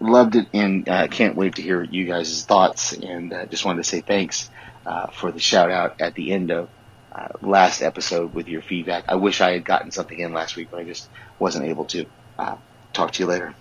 loved 0.00 0.36
it 0.36 0.46
and 0.52 0.88
uh, 0.88 1.08
can't 1.08 1.36
wait 1.36 1.56
to 1.56 1.62
hear 1.62 1.82
you 1.82 2.06
guys' 2.06 2.44
thoughts. 2.44 2.92
And 2.92 3.32
uh, 3.32 3.46
just 3.46 3.64
wanted 3.64 3.82
to 3.82 3.88
say 3.88 4.00
thanks 4.00 4.50
uh, 4.86 5.08
for 5.08 5.30
the 5.30 5.40
shout 5.40 5.70
out 5.70 6.00
at 6.00 6.14
the 6.14 6.32
end 6.32 6.50
of 6.50 6.68
uh, 7.12 7.28
last 7.42 7.82
episode 7.82 8.34
with 8.34 8.48
your 8.48 8.62
feedback. 8.62 9.04
I 9.08 9.16
wish 9.16 9.40
I 9.40 9.52
had 9.52 9.64
gotten 9.64 9.90
something 9.90 10.18
in 10.18 10.32
last 10.32 10.56
week, 10.56 10.68
but 10.70 10.80
I 10.80 10.84
just 10.84 11.08
wasn't 11.38 11.66
able 11.66 11.84
to. 11.86 12.06
Talk 12.92 13.12
to 13.12 13.22
you 13.22 13.28
later. 13.28 13.54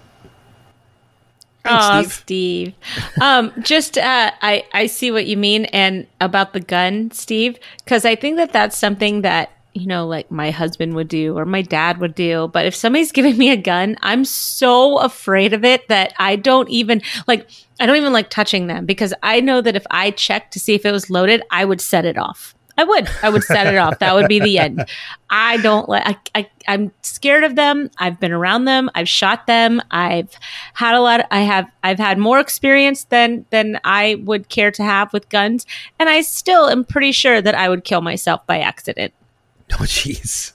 Thanks, 1.64 1.86
Oh, 1.86 2.02
Steve. 2.04 2.74
Steve. 2.74 3.22
um, 3.22 3.52
just 3.62 3.98
uh, 3.98 4.32
I 4.42 4.64
I 4.74 4.88
see 4.88 5.12
what 5.12 5.26
you 5.26 5.38
mean, 5.38 5.66
and 5.66 6.08
about 6.22 6.54
the 6.54 6.60
gun, 6.60 7.12
Steve, 7.12 7.58
because 7.84 8.06
I 8.06 8.16
think 8.16 8.38
that 8.38 8.54
that's 8.54 8.78
something 8.78 9.22
that 9.22 9.52
you 9.76 9.86
know, 9.86 10.08
like 10.08 10.30
my 10.32 10.50
husband 10.52 10.96
would 10.96 11.08
do 11.08 11.38
or 11.38 11.46
my 11.46 11.62
dad 11.62 12.00
would 12.00 12.16
do. 12.16 12.50
But 12.52 12.66
if 12.66 12.74
somebody's 12.76 13.12
giving 13.20 13.38
me 13.38 13.52
a 13.52 13.58
gun, 13.58 13.98
I'm 14.02 14.26
so 14.26 14.98
afraid 14.98 15.54
of 15.54 15.64
it 15.64 15.88
that 15.90 16.14
I 16.18 16.36
don't 16.38 16.70
even 16.70 17.02
like. 17.28 17.48
I 17.80 17.86
don't 17.86 17.96
even 17.98 18.12
like 18.12 18.30
touching 18.30 18.68
them 18.68 18.86
because 18.86 19.14
I 19.24 19.40
know 19.40 19.62
that 19.62 19.76
if 19.76 19.86
I 19.90 20.12
checked 20.12 20.52
to 20.54 20.60
see 20.60 20.74
if 20.74 20.86
it 20.86 20.92
was 20.92 21.10
loaded, 21.10 21.42
I 21.52 21.64
would 21.66 21.80
set 21.82 22.04
it 22.04 22.18
off. 22.18 22.54
I 22.80 22.86
would. 22.86 23.10
I 23.22 23.30
would 23.30 23.44
set 23.44 23.68
it 23.68 23.76
off. 23.76 24.00
That 24.00 24.16
would 24.16 24.30
be 24.30 24.40
the 24.40 24.58
end. 24.58 24.86
I 25.30 25.58
don't 25.58 25.90
like. 25.90 26.32
I, 26.34 26.40
I. 26.40 26.50
I'm 26.66 26.94
scared 27.02 27.44
of 27.44 27.58
them. 27.58 27.92
I've 27.98 28.22
been 28.22 28.32
around 28.32 28.64
them. 28.64 28.90
I've 28.96 29.10
shot 29.10 29.48
them. 29.48 29.82
I've 29.92 30.34
had 30.76 30.96
a 30.96 31.02
lot. 31.02 31.20
Of, 31.20 31.26
I 31.30 31.42
have. 31.42 31.70
I've 31.84 32.00
had 32.00 32.18
more 32.18 32.40
experience 32.40 33.04
than 33.04 33.46
than 33.50 33.82
I 33.84 34.16
would 34.24 34.48
care 34.48 34.72
to 34.72 34.84
have 34.84 35.12
with 35.12 35.28
guns, 35.28 35.66
and 36.00 36.08
I 36.08 36.22
still 36.22 36.70
am 36.70 36.86
pretty 36.86 37.12
sure 37.12 37.42
that 37.42 37.54
I 37.54 37.68
would 37.68 37.84
kill 37.84 38.00
myself 38.00 38.48
by 38.48 38.60
accident. 38.60 39.14
Oh, 39.72 39.84
jeez. 39.84 40.54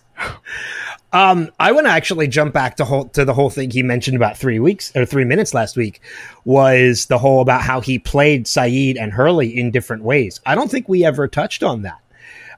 Um, 1.13 1.53
I 1.61 1.71
want 1.71 1.87
to 1.87 1.93
actually 1.93 2.27
jump 2.27 2.53
back 2.53 2.77
to 2.79 2.85
whole 2.85 3.05
to 3.11 3.25
the 3.25 3.35
whole 3.35 3.49
thing 3.49 3.71
he 3.71 3.85
mentioned 3.85 4.17
about 4.17 4.37
three 4.37 4.59
weeks 4.59 4.91
or 4.97 5.07
three 5.07 5.25
minutes 5.25 5.55
last 5.55 5.77
week 5.77 6.01
was 6.45 7.07
the 7.07 7.19
whole 7.19 7.41
about 7.41 7.61
how 7.61 7.81
he 7.81 8.01
played 8.01 8.47
Sayid 8.47 8.97
and 9.01 9.13
Hurley 9.13 9.57
in 9.57 9.71
different 9.71 10.03
ways. 10.03 10.41
I 10.45 10.57
don't 10.57 10.69
think 10.69 10.89
we 10.89 11.05
ever 11.05 11.29
touched 11.29 11.63
on 11.63 11.83
that. 11.83 12.01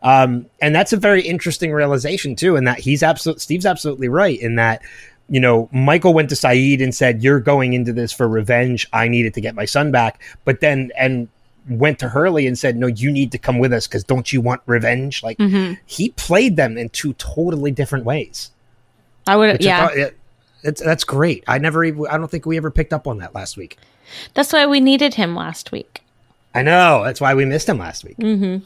Um, 0.03 0.47
and 0.61 0.75
that's 0.75 0.93
a 0.93 0.97
very 0.97 1.23
interesting 1.23 1.73
realization 1.73 2.37
too, 2.37 2.57
in 2.57 2.65
that 2.65 2.79
he's 2.81 3.03
absolutely 3.03 3.41
Steve's 3.41 3.67
absolutely 3.67 4.09
right 4.09 4.39
in 4.41 4.57
that 4.57 4.83
you 5.29 5.41
know, 5.41 5.69
Michael 5.73 6.15
went 6.15 6.29
to 6.29 6.37
Sayid 6.37 6.81
and 6.81 6.95
said, 6.95 7.21
You're 7.21 7.41
going 7.41 7.73
into 7.73 7.93
this 7.93 8.13
for 8.13 8.29
revenge. 8.29 8.87
I 8.93 9.09
needed 9.09 9.35
to 9.35 9.41
get 9.41 9.57
my 9.57 9.65
son 9.65 9.91
back. 9.91 10.23
But 10.45 10.61
then, 10.61 10.93
and 10.97 11.27
went 11.69 11.99
to 11.99 12.09
Hurley 12.09 12.47
and 12.47 12.57
said, 12.57 12.77
No, 12.77 12.87
you 12.87 13.11
need 13.11 13.33
to 13.33 13.39
come 13.39 13.59
with 13.59 13.73
us 13.73 13.89
because 13.89 14.05
don't 14.05 14.33
you 14.33 14.41
want 14.41 14.61
revenge? 14.67 15.25
Like, 15.25 15.37
Mm-hmm. 15.39 15.75
he 15.85 16.11
played 16.11 16.55
them 16.55 16.79
in 16.79 16.91
two 16.91 17.13
totally 17.15 17.73
different 17.73 18.05
ways. 18.05 18.53
I 19.27 19.35
would. 19.35 19.51
I 19.51 19.59
Yeah. 19.59 19.89
thought- 19.89 19.97
it- 19.97 20.17
it's, 20.63 20.81
that's 20.81 21.03
great. 21.03 21.43
I 21.49 21.59
never 21.59 21.85
even, 21.85 22.07
I 22.09 22.19
don't 22.19 22.31
think 22.31 22.47
we 22.47 22.57
ever 22.57 22.71
picked 22.71 22.93
up 22.93 23.09
on 23.09 23.19
that 23.19 23.35
last 23.35 23.57
week. 23.57 23.79
That's 24.35 24.53
why 24.53 24.65
we 24.67 24.79
needed 24.79 25.15
him 25.15 25.35
last 25.35 25.73
week. 25.73 26.03
I 26.55 26.63
know. 26.63 27.03
That's 27.05 27.21
why 27.21 27.35
we 27.35 27.45
missed 27.45 27.69
him 27.69 27.79
last 27.79 28.05
week. 28.05 28.17
Mm-hmm. 28.19 28.65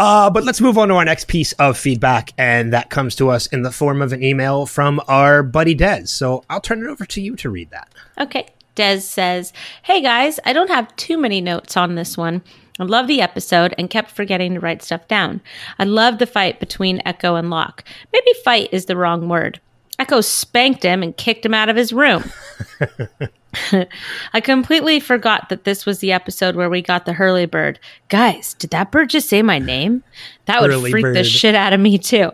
Uh, 0.00 0.30
but 0.30 0.44
let's 0.44 0.62
move 0.62 0.78
on 0.78 0.88
to 0.88 0.94
our 0.94 1.04
next 1.04 1.28
piece 1.28 1.52
of 1.52 1.76
feedback, 1.76 2.32
and 2.38 2.72
that 2.72 2.88
comes 2.88 3.14
to 3.14 3.28
us 3.28 3.46
in 3.48 3.60
the 3.60 3.70
form 3.70 4.00
of 4.00 4.14
an 4.14 4.24
email 4.24 4.64
from 4.64 4.98
our 5.08 5.42
buddy 5.42 5.74
Des. 5.74 6.06
So 6.06 6.42
I'll 6.48 6.62
turn 6.62 6.82
it 6.82 6.88
over 6.88 7.04
to 7.04 7.20
you 7.20 7.36
to 7.36 7.50
read 7.50 7.68
that. 7.68 7.92
Okay. 8.18 8.46
Des 8.76 9.00
says, 9.00 9.52
Hey 9.82 10.00
guys, 10.00 10.40
I 10.46 10.54
don't 10.54 10.70
have 10.70 10.96
too 10.96 11.18
many 11.18 11.42
notes 11.42 11.76
on 11.76 11.96
this 11.96 12.16
one. 12.16 12.40
I 12.78 12.84
love 12.84 13.08
the 13.08 13.20
episode 13.20 13.74
and 13.76 13.90
kept 13.90 14.10
forgetting 14.10 14.54
to 14.54 14.60
write 14.60 14.82
stuff 14.82 15.06
down. 15.06 15.42
I 15.78 15.84
love 15.84 16.18
the 16.18 16.24
fight 16.24 16.60
between 16.60 17.00
Eko 17.00 17.38
and 17.38 17.50
Locke. 17.50 17.84
Maybe 18.10 18.32
fight 18.42 18.70
is 18.72 18.86
the 18.86 18.96
wrong 18.96 19.28
word. 19.28 19.60
Eko 20.00 20.24
spanked 20.24 20.82
him 20.82 21.02
and 21.02 21.16
kicked 21.16 21.44
him 21.44 21.52
out 21.52 21.68
of 21.68 21.76
his 21.76 21.92
room. 21.92 22.24
I 24.32 24.40
completely 24.40 24.98
forgot 24.98 25.50
that 25.50 25.64
this 25.64 25.84
was 25.84 25.98
the 25.98 26.12
episode 26.12 26.56
where 26.56 26.70
we 26.70 26.80
got 26.80 27.04
the 27.04 27.12
Hurley 27.12 27.46
bird. 27.46 27.78
Guys, 28.08 28.54
did 28.54 28.70
that 28.70 28.90
bird 28.90 29.10
just 29.10 29.28
say 29.28 29.42
my 29.42 29.58
name? 29.58 30.02
That 30.46 30.62
would 30.62 30.70
Hurley 30.70 30.90
freak 30.90 31.12
the 31.12 31.24
shit 31.24 31.54
out 31.54 31.74
of 31.74 31.80
me 31.80 31.98
too. 31.98 32.30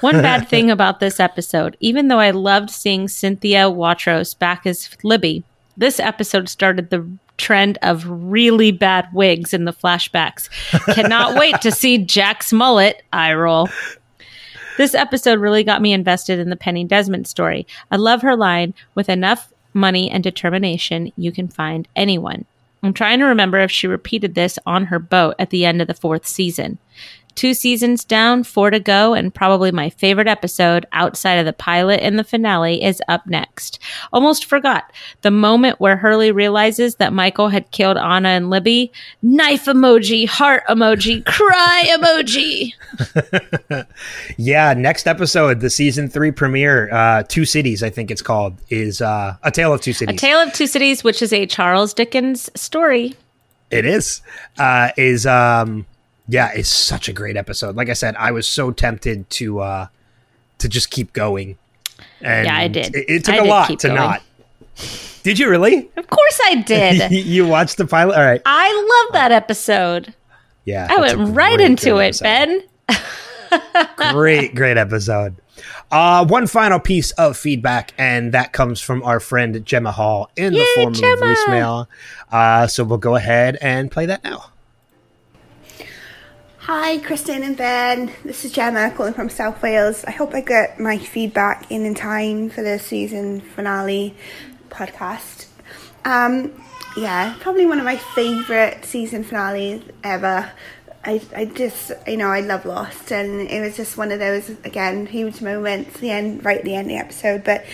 One 0.00 0.22
bad 0.22 0.48
thing 0.48 0.70
about 0.70 1.00
this 1.00 1.20
episode, 1.20 1.76
even 1.80 2.08
though 2.08 2.20
I 2.20 2.30
loved 2.30 2.70
seeing 2.70 3.08
Cynthia 3.08 3.64
Watros 3.64 4.38
back 4.38 4.66
as 4.66 4.88
Libby, 5.02 5.44
this 5.76 6.00
episode 6.00 6.48
started 6.48 6.90
the 6.90 7.06
trend 7.36 7.76
of 7.82 8.04
really 8.08 8.70
bad 8.70 9.08
wigs 9.12 9.52
in 9.52 9.64
the 9.64 9.72
flashbacks. 9.72 10.48
Cannot 10.94 11.38
wait 11.38 11.60
to 11.62 11.72
see 11.72 11.98
Jack's 11.98 12.52
mullet. 12.52 13.02
I 13.12 13.34
roll. 13.34 13.68
This 14.78 14.94
episode 14.94 15.38
really 15.38 15.64
got 15.64 15.82
me 15.82 15.92
invested 15.92 16.38
in 16.38 16.50
the 16.50 16.56
Penny 16.56 16.84
Desmond 16.84 17.26
story. 17.26 17.66
I 17.90 17.96
love 17.96 18.22
her 18.22 18.36
line 18.36 18.74
with 18.94 19.08
enough 19.08 19.52
money 19.74 20.10
and 20.10 20.22
determination, 20.22 21.12
you 21.16 21.32
can 21.32 21.48
find 21.48 21.88
anyone. 21.96 22.44
I'm 22.82 22.92
trying 22.92 23.20
to 23.20 23.26
remember 23.26 23.60
if 23.60 23.70
she 23.70 23.86
repeated 23.86 24.34
this 24.34 24.58
on 24.66 24.86
her 24.86 24.98
boat 24.98 25.36
at 25.38 25.50
the 25.50 25.64
end 25.64 25.80
of 25.80 25.88
the 25.88 25.94
fourth 25.94 26.26
season. 26.26 26.78
Two 27.34 27.54
seasons 27.54 28.04
down, 28.04 28.44
four 28.44 28.70
to 28.70 28.78
go, 28.80 29.14
and 29.14 29.34
probably 29.34 29.72
my 29.72 29.90
favorite 29.90 30.28
episode 30.28 30.86
outside 30.92 31.34
of 31.34 31.46
the 31.46 31.52
pilot 31.52 32.00
and 32.02 32.18
the 32.18 32.24
finale 32.24 32.82
is 32.82 33.02
up 33.08 33.26
next. 33.26 33.78
Almost 34.12 34.44
forgot 34.44 34.92
the 35.22 35.30
moment 35.30 35.80
where 35.80 35.96
Hurley 35.96 36.30
realizes 36.32 36.96
that 36.96 37.12
Michael 37.12 37.48
had 37.48 37.70
killed 37.70 37.96
Ana 37.96 38.30
and 38.30 38.50
Libby. 38.50 38.92
Knife 39.22 39.64
emoji, 39.64 40.28
heart 40.28 40.64
emoji, 40.68 41.24
cry 41.24 41.84
emoji. 41.96 42.72
Yeah, 44.36 44.74
next 44.74 45.06
episode, 45.06 45.60
the 45.60 45.70
season 45.70 46.08
three 46.08 46.30
premiere, 46.30 46.92
uh, 46.92 47.22
Two 47.28 47.44
Cities, 47.44 47.82
I 47.82 47.90
think 47.90 48.10
it's 48.10 48.22
called, 48.22 48.56
is 48.70 49.00
uh, 49.00 49.36
A 49.42 49.50
Tale 49.50 49.72
of 49.72 49.80
Two 49.80 49.92
Cities. 49.92 50.16
A. 50.16 50.18
Tale 50.18 50.38
of 50.38 50.52
Two 50.52 50.66
Cities, 50.66 51.04
which 51.04 51.22
is 51.22 51.32
a 51.32 51.46
Charles 51.46 51.94
Dickens 51.94 52.50
story. 52.54 53.14
It 53.70 53.86
is. 53.86 54.20
Uh, 54.58 54.90
is 54.96 55.26
um 55.26 55.86
yeah, 56.28 56.50
it's 56.54 56.68
such 56.68 57.08
a 57.08 57.12
great 57.12 57.36
episode. 57.36 57.76
Like 57.76 57.88
I 57.88 57.94
said, 57.94 58.14
I 58.16 58.30
was 58.32 58.46
so 58.48 58.70
tempted 58.70 59.28
to 59.30 59.60
uh 59.60 59.86
to 60.58 60.68
just 60.68 60.90
keep 60.90 61.12
going. 61.12 61.58
And 62.20 62.46
Yeah, 62.46 62.56
I 62.56 62.68
did. 62.68 62.94
It, 62.94 63.10
it 63.10 63.24
took 63.24 63.34
I 63.34 63.38
a 63.38 63.44
lot 63.44 63.68
to 63.68 63.88
going. 63.88 63.94
not. 63.94 64.22
Did 65.22 65.38
you 65.38 65.48
really? 65.48 65.90
Of 65.96 66.06
course 66.08 66.40
I 66.46 66.56
did. 66.62 67.10
you 67.12 67.46
watched 67.46 67.76
the 67.76 67.86
pilot? 67.86 68.16
All 68.16 68.24
right. 68.24 68.42
I 68.44 69.04
love 69.04 69.12
that 69.14 69.32
episode. 69.32 70.14
Yeah. 70.64 70.86
I 70.90 71.00
went 71.00 71.18
right 71.34 71.56
great, 71.56 71.66
into 71.70 71.94
great 71.94 72.20
it. 72.20 72.22
Ben. 72.22 72.62
great, 74.12 74.54
great 74.54 74.76
episode. 74.76 75.36
Uh, 75.90 76.24
one 76.24 76.46
final 76.46 76.80
piece 76.80 77.10
of 77.12 77.36
feedback, 77.36 77.92
and 77.98 78.32
that 78.32 78.52
comes 78.52 78.80
from 78.80 79.02
our 79.02 79.20
friend 79.20 79.64
Gemma 79.64 79.92
Hall 79.92 80.30
in 80.36 80.54
the 80.54 80.60
Yay, 80.60 80.74
form 80.76 80.94
Gemma! 80.94 81.12
of 81.12 81.20
voicemail. 81.20 81.86
Uh, 82.30 82.66
so 82.66 82.82
we'll 82.82 82.98
go 82.98 83.14
ahead 83.14 83.58
and 83.60 83.90
play 83.90 84.06
that 84.06 84.24
now. 84.24 84.46
Hi, 86.66 86.98
Kristen 86.98 87.42
and 87.42 87.56
Ben. 87.56 88.12
This 88.24 88.44
is 88.44 88.52
Gemma 88.52 88.92
calling 88.92 89.14
from 89.14 89.28
South 89.28 89.60
Wales. 89.64 90.04
I 90.04 90.12
hope 90.12 90.32
I 90.32 90.42
get 90.42 90.78
my 90.78 90.96
feedback 90.96 91.68
in 91.72 91.84
in 91.84 91.96
time 91.96 92.50
for 92.50 92.62
the 92.62 92.78
season 92.78 93.40
finale 93.40 94.14
podcast. 94.70 95.46
Um, 96.04 96.52
yeah, 96.96 97.34
probably 97.40 97.66
one 97.66 97.80
of 97.80 97.84
my 97.84 97.96
favourite 97.96 98.84
season 98.84 99.24
finales 99.24 99.82
ever. 100.04 100.52
I, 101.04 101.20
I 101.34 101.46
just, 101.46 101.90
you 102.06 102.16
know, 102.16 102.28
I 102.28 102.42
love 102.42 102.64
Lost, 102.64 103.10
and 103.10 103.40
it 103.50 103.60
was 103.60 103.76
just 103.76 103.96
one 103.96 104.12
of 104.12 104.20
those, 104.20 104.48
again, 104.62 105.06
huge 105.06 105.42
moments, 105.42 105.98
the 105.98 106.12
end, 106.12 106.44
right 106.44 106.58
at 106.58 106.64
the 106.64 106.76
end 106.76 106.86
of 106.86 106.90
the 106.90 106.98
episode. 106.98 107.42
But 107.42 107.64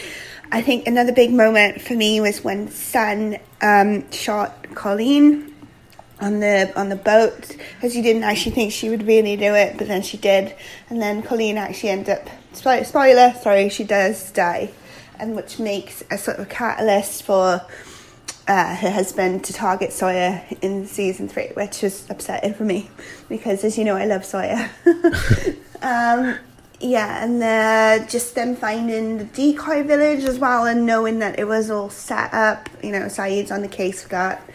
I 0.51 0.63
think 0.63 0.87
another 0.87 1.13
big 1.13 1.31
moment 1.31 1.83
for 1.83 1.93
me 1.93 2.23
was 2.23 2.43
when 2.43 2.71
Sun 2.71 3.37
um, 3.61 4.11
shot 4.13 4.75
Colleen 4.75 5.55
on 6.21 6.41
the 6.41 6.73
on 6.79 6.89
the 6.89 6.97
boat 6.97 7.57
because 7.75 7.97
you 7.97 8.03
didn't 8.03 8.25
actually 8.25 8.53
think 8.53 8.73
she 8.73 8.91
would 8.91 9.07
really 9.07 9.37
do 9.37 9.55
it, 9.55 9.79
but 9.79 9.89
then 9.89 10.03
she 10.03 10.17
did, 10.17 10.55
and 10.91 11.01
then 11.01 11.23
Colleen 11.23 11.59
actually 11.59 11.91
ended 11.91 12.19
up 12.19 12.29
spoiler, 12.53 12.85
spoiler 12.85 13.35
sorry 13.41 13.69
she 13.69 13.85
does 13.85 14.31
die, 14.33 14.71
and 15.19 15.37
which 15.37 15.59
makes 15.59 16.03
a 16.11 16.19
sort 16.19 16.39
of 16.39 16.49
catalyst 16.49 17.23
for 17.23 17.61
uh, 18.49 18.75
her 18.77 18.91
husband 18.91 19.45
to 19.45 19.53
target 19.53 19.93
Sawyer 19.93 20.43
in 20.63 20.87
season 20.87 21.29
three, 21.29 21.49
which 21.55 21.83
was 21.83 22.09
upsetting 22.11 22.55
for 22.55 22.65
me 22.65 22.91
because 23.29 23.63
as 23.65 23.79
you 23.79 23.85
know 23.85 23.97
I 23.97 24.07
love 24.07 24.25
Sawyer. 24.25 24.71
um, 25.83 26.39
yeah, 26.81 27.25
and 27.25 27.43
uh, 27.43 28.07
just 28.07 28.37
them 28.37 28.55
finding 28.55 29.19
the 29.19 29.25
decoy 29.25 29.83
village 29.83 30.23
as 30.23 30.39
well, 30.39 30.65
and 30.65 30.87
knowing 30.87 31.19
that 31.19 31.39
it 31.39 31.45
was 31.45 31.71
all 31.71 31.91
set 31.91 32.33
up. 32.33 32.69
You 32.83 32.93
know, 32.93 33.09
Sayid's 33.09 33.51
on 33.51 33.63
the 33.63 33.69
case 33.69 34.05
for 34.05 34.11
that 34.11 34.49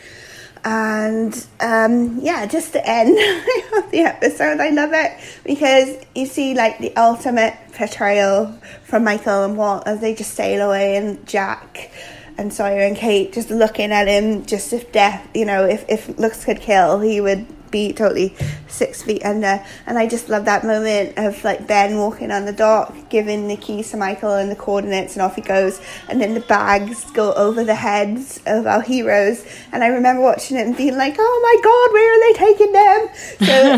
and 0.66 1.48
um, 1.60 2.20
yeah, 2.22 2.46
just 2.46 2.74
the 2.74 2.88
end 2.88 3.10
of 3.78 3.92
the 3.92 4.00
episode. 4.00 4.60
I 4.60 4.70
love 4.70 4.92
it 4.94 5.12
because 5.44 5.98
you 6.16 6.26
see 6.26 6.54
like 6.54 6.80
the 6.80 6.96
ultimate 6.96 7.56
portrayal 7.74 8.58
from 8.84 9.04
Michael 9.04 9.44
and 9.44 9.58
Walt 9.58 9.84
as 9.86 10.00
they 10.00 10.16
just 10.16 10.34
sail 10.34 10.68
away, 10.68 10.96
and 10.96 11.26
Jack 11.28 11.92
and 12.38 12.54
Sawyer 12.54 12.82
and 12.82 12.96
Kate 12.96 13.34
just 13.34 13.50
looking 13.50 13.92
at 13.92 14.08
him, 14.08 14.46
just 14.46 14.74
if 14.74 14.92
death, 14.92 15.28
you 15.34 15.46
know, 15.46 15.66
if 15.66 15.86
if 15.90 16.18
looks 16.18 16.46
could 16.46 16.62
kill, 16.62 17.00
he 17.00 17.20
would 17.20 17.46
be 17.74 17.92
totally 17.92 18.34
six 18.70 19.02
feet 19.02 19.26
under. 19.26 19.62
And 19.86 19.98
I 19.98 20.08
just 20.08 20.30
love 20.30 20.46
that 20.46 20.64
moment 20.64 21.18
of 21.18 21.44
like 21.44 21.68
Ben 21.68 21.98
walking 21.98 22.32
on 22.32 22.46
the 22.46 22.54
dock, 22.54 22.96
giving 23.10 23.50
the 23.50 23.58
keys 23.58 23.92
to 23.92 23.98
Michael 23.98 24.36
and 24.36 24.50
the 24.50 24.56
coordinates, 24.56 25.16
and 25.16 25.22
off 25.22 25.36
he 25.36 25.42
goes. 25.42 25.82
And 26.08 26.22
then 26.22 26.36
the 26.36 26.40
bags 26.42 27.12
go 27.12 27.34
over 27.34 27.66
the 27.66 27.76
heads 27.76 28.40
of 28.46 28.66
our 28.66 28.82
heroes. 28.82 29.46
And 29.74 29.84
I 29.84 29.88
remember 29.88 30.22
watching 30.22 30.56
it 30.56 30.66
and 30.66 30.78
being 30.78 30.96
like, 30.96 31.16
oh 31.20 31.40
my 31.44 31.62
god, 31.62 31.94
where 31.94 32.14
are 32.14 32.24
they 32.24 32.40
taking 32.40 32.72
them? 32.72 33.10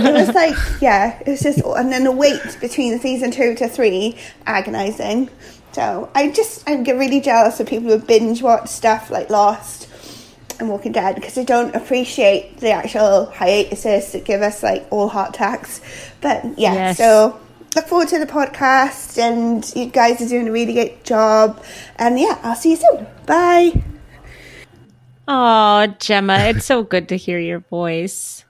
So 0.03 0.09
it 0.09 0.13
was 0.13 0.35
like, 0.35 0.81
yeah, 0.81 1.19
it 1.25 1.27
was 1.31 1.41
just, 1.41 1.59
and 1.59 1.91
then 1.91 2.03
the 2.03 2.11
wait 2.11 2.57
between 2.61 2.99
season 2.99 3.31
two 3.31 3.55
to 3.55 3.67
three, 3.67 4.17
agonizing. 4.45 5.29
So 5.71 6.09
I 6.13 6.29
just, 6.31 6.67
I 6.69 6.75
get 6.77 6.97
really 6.97 7.19
jealous 7.19 7.59
of 7.59 7.67
people 7.67 7.89
who 7.89 7.97
binge 7.97 8.41
watch 8.41 8.69
stuff 8.69 9.09
like 9.09 9.29
Lost 9.29 9.89
and 10.59 10.69
Walking 10.69 10.91
Dead 10.91 11.15
because 11.15 11.37
I 11.37 11.43
don't 11.43 11.75
appreciate 11.75 12.57
the 12.57 12.71
actual 12.71 13.25
hiatuses 13.27 14.11
that 14.13 14.25
give 14.25 14.41
us 14.41 14.63
like 14.63 14.85
all 14.91 15.07
heart 15.09 15.29
attacks. 15.35 15.81
But 16.21 16.43
yeah, 16.57 16.73
Yes. 16.73 16.97
so 16.97 17.39
look 17.75 17.87
forward 17.87 18.07
to 18.09 18.19
the 18.19 18.25
podcast 18.25 19.17
and 19.17 19.69
you 19.75 19.87
guys 19.87 20.21
are 20.21 20.27
doing 20.29 20.47
a 20.47 20.51
really 20.51 20.73
great 20.73 21.03
job. 21.03 21.61
And 21.97 22.19
yeah, 22.19 22.39
I'll 22.43 22.55
see 22.55 22.71
you 22.71 22.77
soon. 22.77 23.07
Bye. 23.25 23.83
Oh, 25.27 25.87
Gemma, 25.99 26.37
it's 26.45 26.65
so 26.65 26.83
good 26.83 27.09
to 27.09 27.17
hear 27.17 27.39
your 27.39 27.59
voice. 27.59 28.44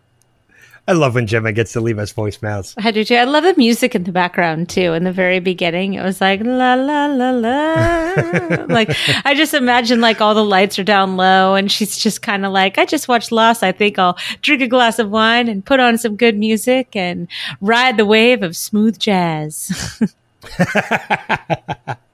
I 0.88 0.94
love 0.94 1.16
when 1.16 1.26
Gemma 1.26 1.52
gets 1.52 1.74
to 1.74 1.82
leave 1.82 1.98
us 1.98 2.14
voicemails. 2.14 2.76
I 2.78 2.92
do 2.92 3.04
too. 3.04 3.16
I 3.16 3.24
love 3.24 3.44
the 3.44 3.56
music 3.58 3.96
in 3.96 4.04
the 4.04 4.12
background 4.12 4.70
too. 4.70 4.94
In 4.94 5.04
the 5.04 5.12
very 5.12 5.40
beginning, 5.40 5.96
it 5.96 6.04
was 6.04 6.22
like 6.22 6.42
la 6.44 6.76
la 6.76 7.08
la 7.08 7.32
la. 7.32 8.66
like 8.70 8.96
I 9.26 9.34
just 9.34 9.56
imagine 9.56 10.00
like 10.00 10.22
all 10.22 10.36
the 10.36 10.46
lights 10.46 10.78
are 10.78 10.84
down 10.84 11.18
low, 11.18 11.56
and 11.56 11.72
she's 11.72 11.98
just 11.98 12.22
kind 12.22 12.46
of 12.46 12.52
like, 12.52 12.78
I 12.78 12.86
just 12.86 13.08
watched 13.08 13.32
Lost. 13.32 13.64
I 13.64 13.72
think 13.72 13.98
I'll 13.98 14.16
drink 14.44 14.62
a 14.62 14.68
glass 14.68 15.00
of 15.00 15.10
wine 15.10 15.48
and 15.48 15.66
put 15.66 15.80
on 15.80 15.98
some 15.98 16.16
good 16.16 16.38
music 16.38 16.96
and 16.96 17.28
ride 17.62 17.98
the 17.98 18.06
wave 18.06 18.44
of 18.44 18.56
smooth 18.56 19.00
jazz. 19.00 20.00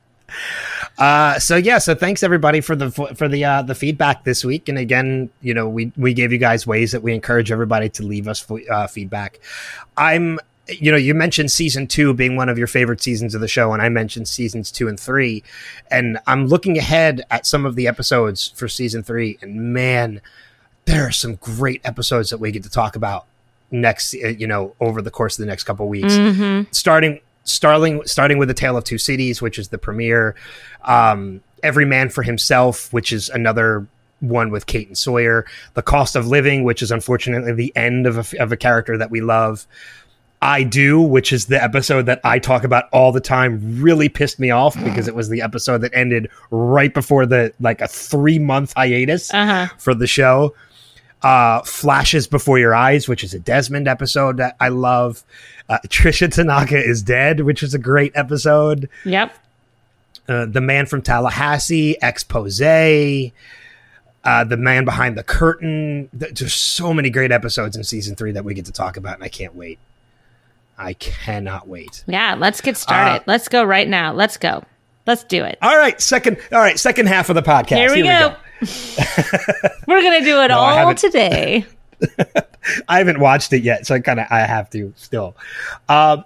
Uh, 1.02 1.40
so 1.40 1.56
yeah, 1.56 1.80
so 1.80 1.96
thanks 1.96 2.22
everybody 2.22 2.62
for 2.62 2.76
the 2.76 2.92
for 2.92 3.28
the 3.28 3.44
uh, 3.44 3.64
the 3.64 3.74
feedback 3.74 4.24
this 4.24 4.46
week. 4.46 4.70
And 4.70 4.78
again, 4.78 5.32
you 5.42 5.52
know, 5.52 5.68
we 5.68 5.92
we 5.98 6.14
gave 6.14 6.32
you 6.32 6.38
guys 6.38 6.68
ways 6.68 6.92
that 6.92 7.02
we 7.02 7.12
encourage 7.12 7.52
everybody 7.52 7.90
to 7.90 8.04
leave 8.04 8.28
us 8.28 8.46
uh, 8.70 8.86
feedback. 8.86 9.40
I'm 9.98 10.40
you 10.68 10.92
know, 10.92 10.98
you 10.98 11.16
mentioned 11.16 11.52
season 11.52 11.88
two 11.88 12.14
being 12.14 12.36
one 12.36 12.50
of 12.50 12.60
your 12.60 12.68
favorite 12.68 13.02
seasons 13.02 13.34
of 13.34 13.42
the 13.42 13.48
show, 13.48 13.74
and 13.74 13.82
I 13.82 13.90
mentioned 13.90 14.28
seasons 14.28 14.72
two 14.72 14.88
and 14.88 15.00
three. 15.00 15.44
And 15.90 16.20
I'm 16.28 16.46
looking 16.46 16.78
ahead 16.78 17.24
at 17.32 17.48
some 17.48 17.66
of 17.66 17.76
the 17.76 17.88
episodes 17.88 18.50
for 18.56 18.68
season 18.68 19.02
three, 19.02 19.40
and 19.42 19.74
man, 19.74 20.22
there 20.86 21.08
are 21.08 21.12
some 21.12 21.34
great 21.38 21.82
episodes 21.84 22.30
that 22.30 22.38
we 22.38 22.52
get 22.52 22.62
to 22.62 22.70
talk 22.70 22.96
about 22.96 23.26
next, 23.72 24.14
uh, 24.24 24.28
you 24.28 24.46
know, 24.46 24.76
over 24.80 25.02
the 25.02 25.10
course 25.10 25.40
of 25.40 25.42
the 25.42 25.50
next 25.50 25.64
couple 25.64 25.88
weeks. 25.88 26.14
Mm-hmm. 26.14 26.72
Starting 26.72 27.22
starting 27.44 28.02
starting 28.06 28.38
with 28.38 28.48
the 28.48 28.54
Tale 28.54 28.78
of 28.78 28.84
Two 28.84 28.98
Cities, 28.98 29.42
which 29.42 29.58
is 29.60 29.70
the 29.70 29.78
premiere. 29.78 30.36
Um, 30.84 31.42
Every 31.64 31.86
Man 31.86 32.10
for 32.10 32.24
Himself, 32.24 32.92
which 32.92 33.14
is 33.14 33.30
another 33.30 33.86
one 34.20 34.50
with 34.50 34.66
Kate 34.66 34.88
and 34.88 34.98
Sawyer. 34.98 35.46
The 35.76 35.82
Cost 35.84 36.16
of 36.16 36.28
Living, 36.28 36.64
which 36.64 36.82
is 36.82 36.92
unfortunately 36.92 37.54
the 37.54 37.72
end 37.76 38.08
of 38.08 38.34
a, 38.34 38.42
of 38.42 38.52
a 38.52 38.58
character 38.58 38.98
that 38.98 39.12
we 39.12 39.22
love. 39.22 39.68
I 40.44 40.64
Do, 40.64 41.00
which 41.00 41.32
is 41.32 41.46
the 41.46 41.64
episode 41.64 42.08
that 42.08 42.20
I 42.24 42.40
talk 42.40 42.64
about 42.64 42.86
all 42.92 43.12
the 43.12 43.22
time, 43.22 43.80
really 43.80 44.10
pissed 44.10 44.40
me 44.40 44.50
off 44.50 44.74
because 44.84 45.08
it 45.08 45.14
was 45.14 45.30
the 45.30 45.44
episode 45.44 45.82
that 45.82 45.94
ended 45.94 46.32
right 46.50 46.92
before 46.92 47.28
the 47.28 47.54
like 47.60 47.80
a 47.80 47.88
three 47.88 48.40
month 48.40 48.74
hiatus 48.76 49.32
Uh-huh. 49.32 49.68
for 49.78 49.94
the 49.94 50.08
show. 50.08 50.56
Uh, 51.24 51.62
Flashes 51.62 52.26
Before 52.28 52.58
Your 52.58 52.74
Eyes, 52.74 53.08
which 53.08 53.24
is 53.24 53.34
a 53.34 53.40
Desmond 53.40 53.88
episode 53.88 54.38
that 54.38 54.56
I 54.60 54.70
love. 54.70 55.24
Uh, 55.70 55.78
Tricia 55.88 56.34
Tanaka 56.34 56.78
is 56.78 57.04
Dead, 57.04 57.42
which 57.42 57.62
is 57.64 57.74
a 57.74 57.80
great 57.80 58.12
episode. 58.16 58.90
Yep. 59.06 59.36
Uh, 60.28 60.46
the 60.46 60.62
Man 60.62 60.86
from 60.86 61.02
Tallahassee, 61.02 61.98
Expose, 62.02 62.62
uh, 64.24 64.44
The 64.44 64.58
Man 64.58 64.86
Behind 64.86 65.18
the 65.18 65.24
Curtain. 65.24 66.10
There's 66.14 66.54
so 66.54 66.94
many 66.94 67.10
great 67.10 67.32
episodes 67.32 67.76
in 67.76 67.84
season 67.84 68.16
three 68.16 68.32
that 68.32 68.44
we 68.44 68.54
get 68.54 68.66
to 68.66 68.72
talk 68.72 68.98
about, 68.98 69.16
and 69.16 69.24
I 69.24 69.30
can't 69.30 69.56
wait. 69.56 69.80
I 70.78 70.94
cannot 70.94 71.68
wait. 71.68 72.04
Yeah. 72.08 72.36
Let's 72.38 72.62
get 72.62 72.78
started. 72.78 73.22
Uh, 73.22 73.24
let's 73.28 73.48
go 73.48 73.64
right 73.64 73.88
now. 73.88 74.14
Let's 74.14 74.38
go. 74.38 74.64
Let's 75.06 75.24
do 75.24 75.44
it. 75.44 75.58
All 75.62 75.78
right, 75.78 76.00
second. 76.00 76.38
All 76.52 76.60
right, 76.60 76.80
second 76.80 77.08
half 77.08 77.30
of 77.30 77.36
the 77.36 77.42
podcast. 77.42 77.78
Here 77.78 77.92
we 77.92 78.04
go. 78.04 78.36
We're 79.88 80.02
gonna 80.02 80.22
do 80.24 80.40
it 80.42 80.50
No, 80.50 80.58
all 80.58 80.94
today. 80.96 81.66
I 82.88 83.00
haven't 83.00 83.20
watched 83.20 83.54
it 83.54 83.64
yet, 83.64 83.86
so 83.88 83.96
I 83.96 84.00
kind 84.00 84.20
of 84.20 84.28
I 84.30 84.40
have 84.42 84.70
to 84.72 84.94
still. 84.96 85.36
Um, 85.90 86.24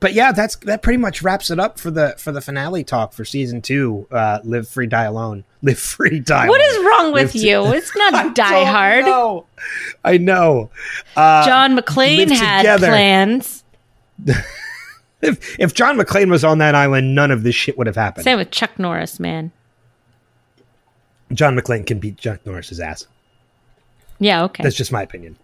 but 0.00 0.14
yeah, 0.14 0.32
that's 0.32 0.56
that 0.56 0.82
pretty 0.82 0.96
much 0.98 1.22
wraps 1.22 1.50
it 1.50 1.58
up 1.60 1.78
for 1.78 1.90
the 1.90 2.14
for 2.18 2.32
the 2.32 2.40
finale 2.40 2.82
talk 2.84 3.12
for 3.12 3.24
season 3.24 3.62
two. 3.62 4.06
Uh, 4.10 4.40
Live 4.44 4.68
free, 4.68 4.86
die 4.86 5.04
alone. 5.04 5.44
Live 5.62 5.78
free, 5.78 6.18
die. 6.20 6.48
What 6.48 6.60
alone. 6.60 6.70
is 6.70 6.84
wrong 6.86 7.12
with 7.12 7.34
Live 7.34 7.44
you? 7.44 7.66
It's 7.72 7.96
not 7.96 8.34
Die 8.34 8.64
Hard. 8.64 9.04
know. 9.04 9.46
I 10.04 10.18
know. 10.18 10.70
Uh, 11.16 11.46
John 11.46 11.76
McClane 11.76 12.30
had 12.30 12.58
together. 12.62 12.88
plans. 12.88 13.62
if 15.22 15.56
if 15.58 15.74
John 15.74 15.96
McClane 15.96 16.30
was 16.30 16.44
on 16.44 16.58
that 16.58 16.74
island, 16.74 17.14
none 17.14 17.30
of 17.30 17.42
this 17.44 17.54
shit 17.54 17.78
would 17.78 17.86
have 17.86 17.96
happened. 17.96 18.24
Same 18.24 18.38
with 18.38 18.50
Chuck 18.50 18.78
Norris, 18.78 19.20
man. 19.20 19.52
John 21.32 21.56
McClane 21.56 21.86
can 21.86 21.98
beat 21.98 22.18
Chuck 22.18 22.44
Norris's 22.46 22.80
ass. 22.80 23.06
Yeah, 24.18 24.44
okay. 24.44 24.62
That's 24.62 24.76
just 24.76 24.92
my 24.92 25.02
opinion. 25.02 25.36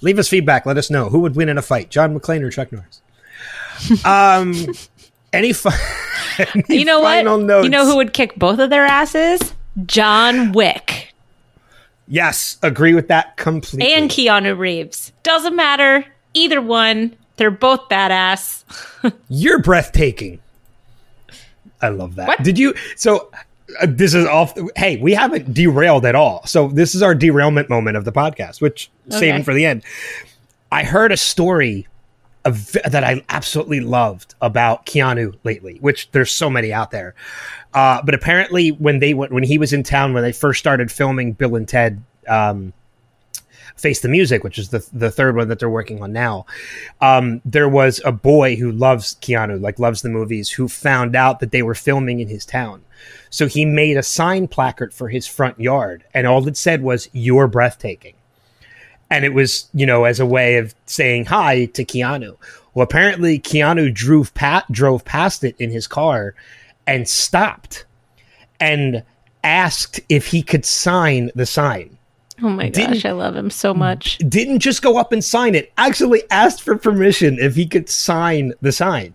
Leave 0.00 0.18
us 0.18 0.28
feedback. 0.28 0.66
Let 0.66 0.78
us 0.78 0.90
know 0.90 1.08
who 1.08 1.20
would 1.20 1.36
win 1.36 1.48
in 1.48 1.58
a 1.58 1.62
fight, 1.62 1.90
John 1.90 2.18
McClane 2.18 2.42
or 2.42 2.50
Chuck 2.50 2.70
Norris. 2.72 3.00
um, 4.04 4.54
any, 5.32 5.52
fi- 5.52 5.76
any 6.38 6.78
you 6.78 6.84
know 6.84 7.00
what? 7.00 7.24
Notes? 7.24 7.64
You 7.64 7.70
know 7.70 7.86
who 7.86 7.96
would 7.96 8.12
kick 8.12 8.36
both 8.36 8.58
of 8.58 8.70
their 8.70 8.84
asses? 8.86 9.54
John 9.86 10.52
Wick 10.52 11.14
Yes, 12.06 12.58
agree 12.62 12.94
with 12.94 13.08
that 13.08 13.36
completely. 13.36 13.92
and 13.92 14.10
Keanu 14.10 14.58
Reeves. 14.58 15.12
Doesn't 15.22 15.56
matter. 15.56 16.04
Either 16.34 16.60
one. 16.60 17.16
They're 17.36 17.50
both 17.50 17.88
badass. 17.88 18.62
You're 19.28 19.60
breathtaking. 19.60 20.40
I 21.82 21.88
love 21.88 22.14
that. 22.16 22.28
What? 22.28 22.42
Did 22.42 22.58
you? 22.58 22.74
So 22.96 23.30
this 23.82 24.14
is 24.14 24.26
off. 24.26 24.54
Hey, 24.76 24.96
we 24.98 25.14
haven't 25.14 25.52
derailed 25.54 26.04
at 26.04 26.14
all. 26.14 26.46
So 26.46 26.68
this 26.68 26.94
is 26.94 27.02
our 27.02 27.14
derailment 27.14 27.68
moment 27.68 27.96
of 27.96 28.04
the 28.04 28.12
podcast, 28.12 28.60
which 28.60 28.90
saving 29.08 29.42
for 29.44 29.54
the 29.54 29.66
end. 29.66 29.82
I 30.70 30.84
heard 30.84 31.12
a 31.12 31.16
story 31.16 31.86
of, 32.44 32.72
that 32.72 33.04
I 33.04 33.24
absolutely 33.28 33.80
loved 33.80 34.34
about 34.40 34.86
Keanu 34.86 35.36
lately, 35.44 35.78
which 35.80 36.10
there's 36.10 36.30
so 36.30 36.50
many 36.50 36.72
out 36.72 36.90
there. 36.90 37.14
Uh, 37.72 38.02
but 38.02 38.14
apparently, 38.14 38.70
when 38.70 38.98
they 38.98 39.14
went, 39.14 39.32
when 39.32 39.44
he 39.44 39.58
was 39.58 39.72
in 39.72 39.82
town, 39.82 40.14
when 40.14 40.22
they 40.22 40.32
first 40.32 40.60
started 40.60 40.90
filming 40.90 41.32
Bill 41.32 41.56
and 41.56 41.68
Ted. 41.68 42.02
Um, 42.28 42.72
Face 43.76 44.00
the 44.00 44.08
Music, 44.08 44.44
which 44.44 44.58
is 44.58 44.68
the 44.68 44.86
the 44.92 45.10
third 45.10 45.36
one 45.36 45.48
that 45.48 45.58
they're 45.58 45.68
working 45.68 46.02
on 46.02 46.12
now. 46.12 46.46
Um, 47.00 47.42
there 47.44 47.68
was 47.68 48.00
a 48.04 48.12
boy 48.12 48.56
who 48.56 48.70
loves 48.70 49.16
Keanu, 49.20 49.60
like 49.60 49.78
loves 49.78 50.02
the 50.02 50.08
movies, 50.08 50.50
who 50.50 50.68
found 50.68 51.16
out 51.16 51.40
that 51.40 51.50
they 51.50 51.62
were 51.62 51.74
filming 51.74 52.20
in 52.20 52.28
his 52.28 52.46
town. 52.46 52.82
So 53.30 53.48
he 53.48 53.64
made 53.64 53.96
a 53.96 54.02
sign 54.02 54.46
placard 54.46 54.94
for 54.94 55.08
his 55.08 55.26
front 55.26 55.58
yard, 55.58 56.04
and 56.14 56.26
all 56.26 56.46
it 56.46 56.56
said 56.56 56.82
was 56.82 57.08
"You're 57.12 57.48
breathtaking," 57.48 58.14
and 59.10 59.24
it 59.24 59.34
was 59.34 59.68
you 59.74 59.86
know 59.86 60.04
as 60.04 60.20
a 60.20 60.26
way 60.26 60.56
of 60.56 60.74
saying 60.86 61.26
hi 61.26 61.64
to 61.66 61.84
Keanu. 61.84 62.36
Well, 62.74 62.84
apparently 62.84 63.40
Keanu 63.40 63.92
drove 63.92 64.32
pat 64.34 64.70
drove 64.70 65.04
past 65.04 65.42
it 65.42 65.56
in 65.58 65.70
his 65.70 65.88
car 65.88 66.34
and 66.86 67.08
stopped 67.08 67.86
and 68.60 69.02
asked 69.42 70.00
if 70.08 70.28
he 70.28 70.42
could 70.42 70.64
sign 70.64 71.30
the 71.34 71.46
sign 71.46 71.93
Oh 72.42 72.48
my 72.48 72.68
gosh, 72.68 73.04
I 73.04 73.12
love 73.12 73.36
him 73.36 73.50
so 73.50 73.72
much. 73.72 74.18
didn't 74.28 74.58
just 74.58 74.82
go 74.82 74.98
up 74.98 75.12
and 75.12 75.22
sign 75.22 75.54
it, 75.54 75.72
actually 75.78 76.22
asked 76.30 76.62
for 76.62 76.76
permission 76.76 77.38
if 77.38 77.54
he 77.54 77.66
could 77.66 77.88
sign 77.88 78.52
the 78.60 78.72
sign. 78.72 79.14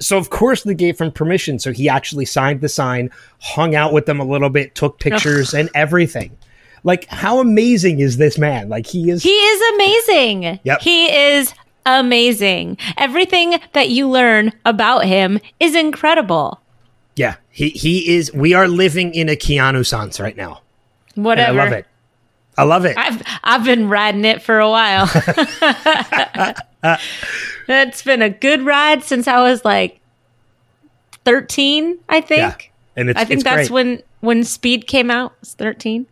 So 0.00 0.18
of 0.18 0.28
course 0.30 0.62
they 0.64 0.74
gave 0.74 0.98
him 0.98 1.10
permission. 1.10 1.58
So 1.58 1.72
he 1.72 1.88
actually 1.88 2.26
signed 2.26 2.60
the 2.60 2.68
sign, 2.68 3.10
hung 3.40 3.74
out 3.74 3.92
with 3.92 4.06
them 4.06 4.20
a 4.20 4.24
little 4.24 4.50
bit, 4.50 4.74
took 4.74 4.98
pictures 4.98 5.54
and 5.54 5.70
everything. 5.74 6.36
Like 6.82 7.06
how 7.08 7.40
amazing 7.40 8.00
is 8.00 8.18
this 8.18 8.36
man? 8.36 8.68
Like 8.68 8.86
he 8.86 9.08
is 9.08 9.22
He 9.22 9.30
is 9.30 9.74
amazing. 9.74 10.60
Yep. 10.64 10.80
He 10.82 11.06
is 11.06 11.54
amazing. 11.86 12.76
Everything 12.98 13.58
that 13.72 13.88
you 13.88 14.08
learn 14.08 14.52
about 14.66 15.06
him 15.06 15.40
is 15.60 15.74
incredible. 15.74 16.60
yeah, 17.16 17.36
he 17.50 17.70
he 17.70 18.14
is 18.14 18.32
we 18.34 18.52
are 18.52 18.68
living 18.68 19.14
in 19.14 19.28
a 19.30 19.36
Keanu 19.36 19.86
Sans 19.86 20.20
right 20.20 20.36
now. 20.36 20.60
And 21.16 21.24
Whatever. 21.24 21.60
I 21.60 21.64
love 21.64 21.72
it. 21.72 21.86
I 22.56 22.62
love 22.64 22.84
it. 22.84 22.96
I've 22.96 23.22
I've 23.42 23.64
been 23.64 23.88
riding 23.88 24.24
it 24.24 24.42
for 24.42 24.58
a 24.60 24.68
while. 24.68 25.10
it's 27.68 28.02
been 28.02 28.22
a 28.22 28.30
good 28.30 28.62
ride 28.64 29.02
since 29.02 29.26
I 29.26 29.40
was 29.42 29.64
like 29.64 30.00
13, 31.24 31.98
I 32.08 32.20
think. 32.20 32.38
yeah. 32.38 32.56
And 32.96 33.10
it's 33.10 33.18
I 33.18 33.24
think 33.24 33.38
it's 33.38 33.44
that's 33.44 33.68
great. 33.68 33.70
when 33.70 34.02
when 34.20 34.44
Speed 34.44 34.86
came 34.86 35.10
out. 35.10 35.32
It 35.32 35.40
was 35.40 35.54
13. 35.54 36.06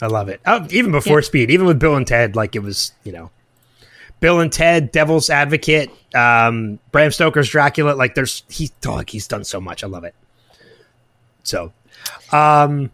I 0.00 0.06
love 0.06 0.28
it. 0.28 0.40
Oh, 0.46 0.66
even 0.70 0.92
before 0.92 1.18
Yeah. 1.20 1.26
Speed, 1.26 1.50
even 1.50 1.66
with 1.66 1.78
Bill 1.78 1.96
and 1.96 2.06
Ted, 2.06 2.36
like 2.36 2.54
it 2.54 2.60
was, 2.62 2.92
you 3.04 3.12
know, 3.12 3.30
Bill 4.20 4.40
and 4.40 4.52
Ted, 4.52 4.92
Devil's 4.92 5.28
Advocate, 5.30 5.90
um, 6.14 6.78
Bram 6.92 7.10
Stoker's 7.10 7.48
Dracula. 7.48 7.94
Like 7.94 8.14
there's 8.14 8.42
he's 8.48 8.70
dog. 8.80 9.10
He's 9.10 9.26
done 9.26 9.44
so 9.44 9.60
much. 9.60 9.82
I 9.82 9.86
love 9.86 10.04
it. 10.04 10.14
So, 11.42 11.72
um, 12.32 12.90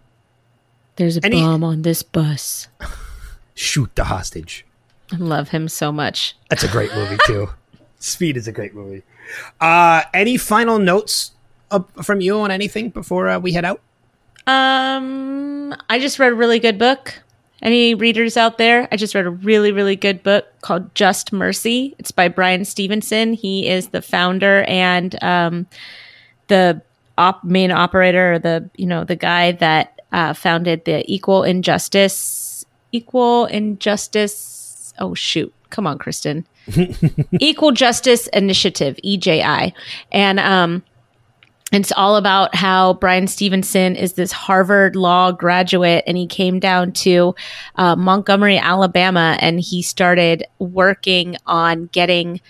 There's 1.00 1.16
a 1.16 1.24
Any- 1.24 1.40
bomb 1.40 1.64
on 1.64 1.80
this 1.80 2.02
bus. 2.02 2.68
shoot 3.54 3.90
the 3.94 4.04
hostage. 4.04 4.66
I 5.10 5.16
love 5.16 5.48
him 5.48 5.66
so 5.66 5.90
much. 5.90 6.36
That's 6.50 6.62
a 6.62 6.68
great 6.68 6.94
movie 6.94 7.16
too. 7.26 7.48
Speed 7.98 8.36
is 8.36 8.46
a 8.46 8.52
great 8.52 8.74
movie. 8.74 9.02
Uh, 9.62 10.02
any 10.12 10.36
final 10.36 10.78
notes 10.78 11.32
uh, 11.70 11.80
from 12.02 12.20
you 12.20 12.38
on 12.40 12.50
anything 12.50 12.90
before 12.90 13.28
uh, 13.30 13.38
we 13.38 13.52
head 13.54 13.64
out? 13.64 13.80
Um, 14.46 15.74
I 15.88 15.98
just 15.98 16.18
read 16.18 16.32
a 16.32 16.34
really 16.34 16.58
good 16.58 16.78
book. 16.78 17.22
Any 17.62 17.94
readers 17.94 18.36
out 18.36 18.58
there? 18.58 18.86
I 18.92 18.96
just 18.96 19.14
read 19.14 19.24
a 19.24 19.30
really, 19.30 19.72
really 19.72 19.96
good 19.96 20.22
book 20.22 20.46
called 20.60 20.94
Just 20.94 21.32
Mercy. 21.32 21.94
It's 21.98 22.10
by 22.10 22.28
Bryan 22.28 22.66
Stevenson. 22.66 23.32
He 23.32 23.66
is 23.68 23.88
the 23.88 24.02
founder 24.02 24.64
and 24.64 25.22
um, 25.24 25.66
the 26.48 26.82
op- 27.16 27.42
main 27.44 27.70
operator, 27.70 28.34
or 28.34 28.38
the 28.38 28.68
you 28.76 28.86
know 28.86 29.04
the 29.04 29.16
guy 29.16 29.52
that 29.52 29.99
uh, 30.12 30.32
founded 30.34 30.84
the 30.84 31.04
Equal 31.12 31.44
Injustice, 31.44 32.64
Equal 32.92 33.46
Injustice. 33.46 34.92
Oh 34.98 35.14
shoot, 35.14 35.52
Come 35.70 35.86
on, 35.86 35.98
Kristen. 35.98 36.46
Equal 37.40 37.72
Justice 37.72 38.26
Initiative, 38.28 38.98
EJI. 39.04 39.72
And 40.12 40.40
um, 40.40 40.82
it's 41.72 41.92
all 41.92 42.16
about 42.16 42.54
how 42.54 42.94
Bryan 42.94 43.28
Stevenson 43.28 43.96
is 43.96 44.14
this 44.14 44.32
Harvard 44.32 44.96
law 44.96 45.32
graduate 45.32 46.04
and 46.06 46.16
he 46.16 46.26
came 46.26 46.58
down 46.58 46.92
to 46.92 47.34
uh, 47.76 47.96
Montgomery, 47.96 48.58
Alabama, 48.58 49.36
and 49.40 49.60
he 49.60 49.80
started 49.80 50.44
working 50.58 51.36
on 51.46 51.86
getting 51.86 52.40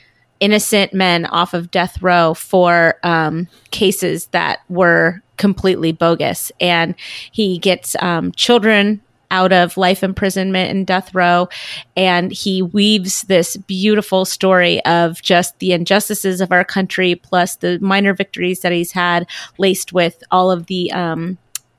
innocent 0.40 0.92
men 0.92 1.26
off 1.26 1.54
of 1.54 1.70
death 1.70 2.02
row 2.02 2.34
for 2.34 2.96
um, 3.02 3.46
cases 3.70 4.26
that 4.28 4.60
were 4.68 5.22
completely 5.36 5.92
bogus. 5.92 6.50
And 6.60 6.94
he 7.32 7.58
gets 7.58 7.94
um, 8.00 8.32
children 8.32 9.00
out 9.30 9.52
of 9.52 9.76
life 9.76 10.02
imprisonment 10.02 10.70
and 10.70 10.86
death 10.86 11.14
row. 11.14 11.48
And 11.96 12.32
he 12.32 12.62
weaves 12.62 13.22
this 13.22 13.56
beautiful 13.56 14.24
story 14.24 14.84
of 14.84 15.22
just 15.22 15.58
the 15.60 15.72
injustices 15.72 16.40
of 16.40 16.50
our 16.50 16.64
country, 16.64 17.14
plus 17.14 17.56
the 17.56 17.78
minor 17.80 18.12
victories 18.12 18.60
that 18.60 18.72
he's 18.72 18.92
had, 18.92 19.26
laced 19.58 19.92
with 19.92 20.22
all 20.30 20.50
of 20.50 20.66
the 20.66 20.90
um, 20.92 21.38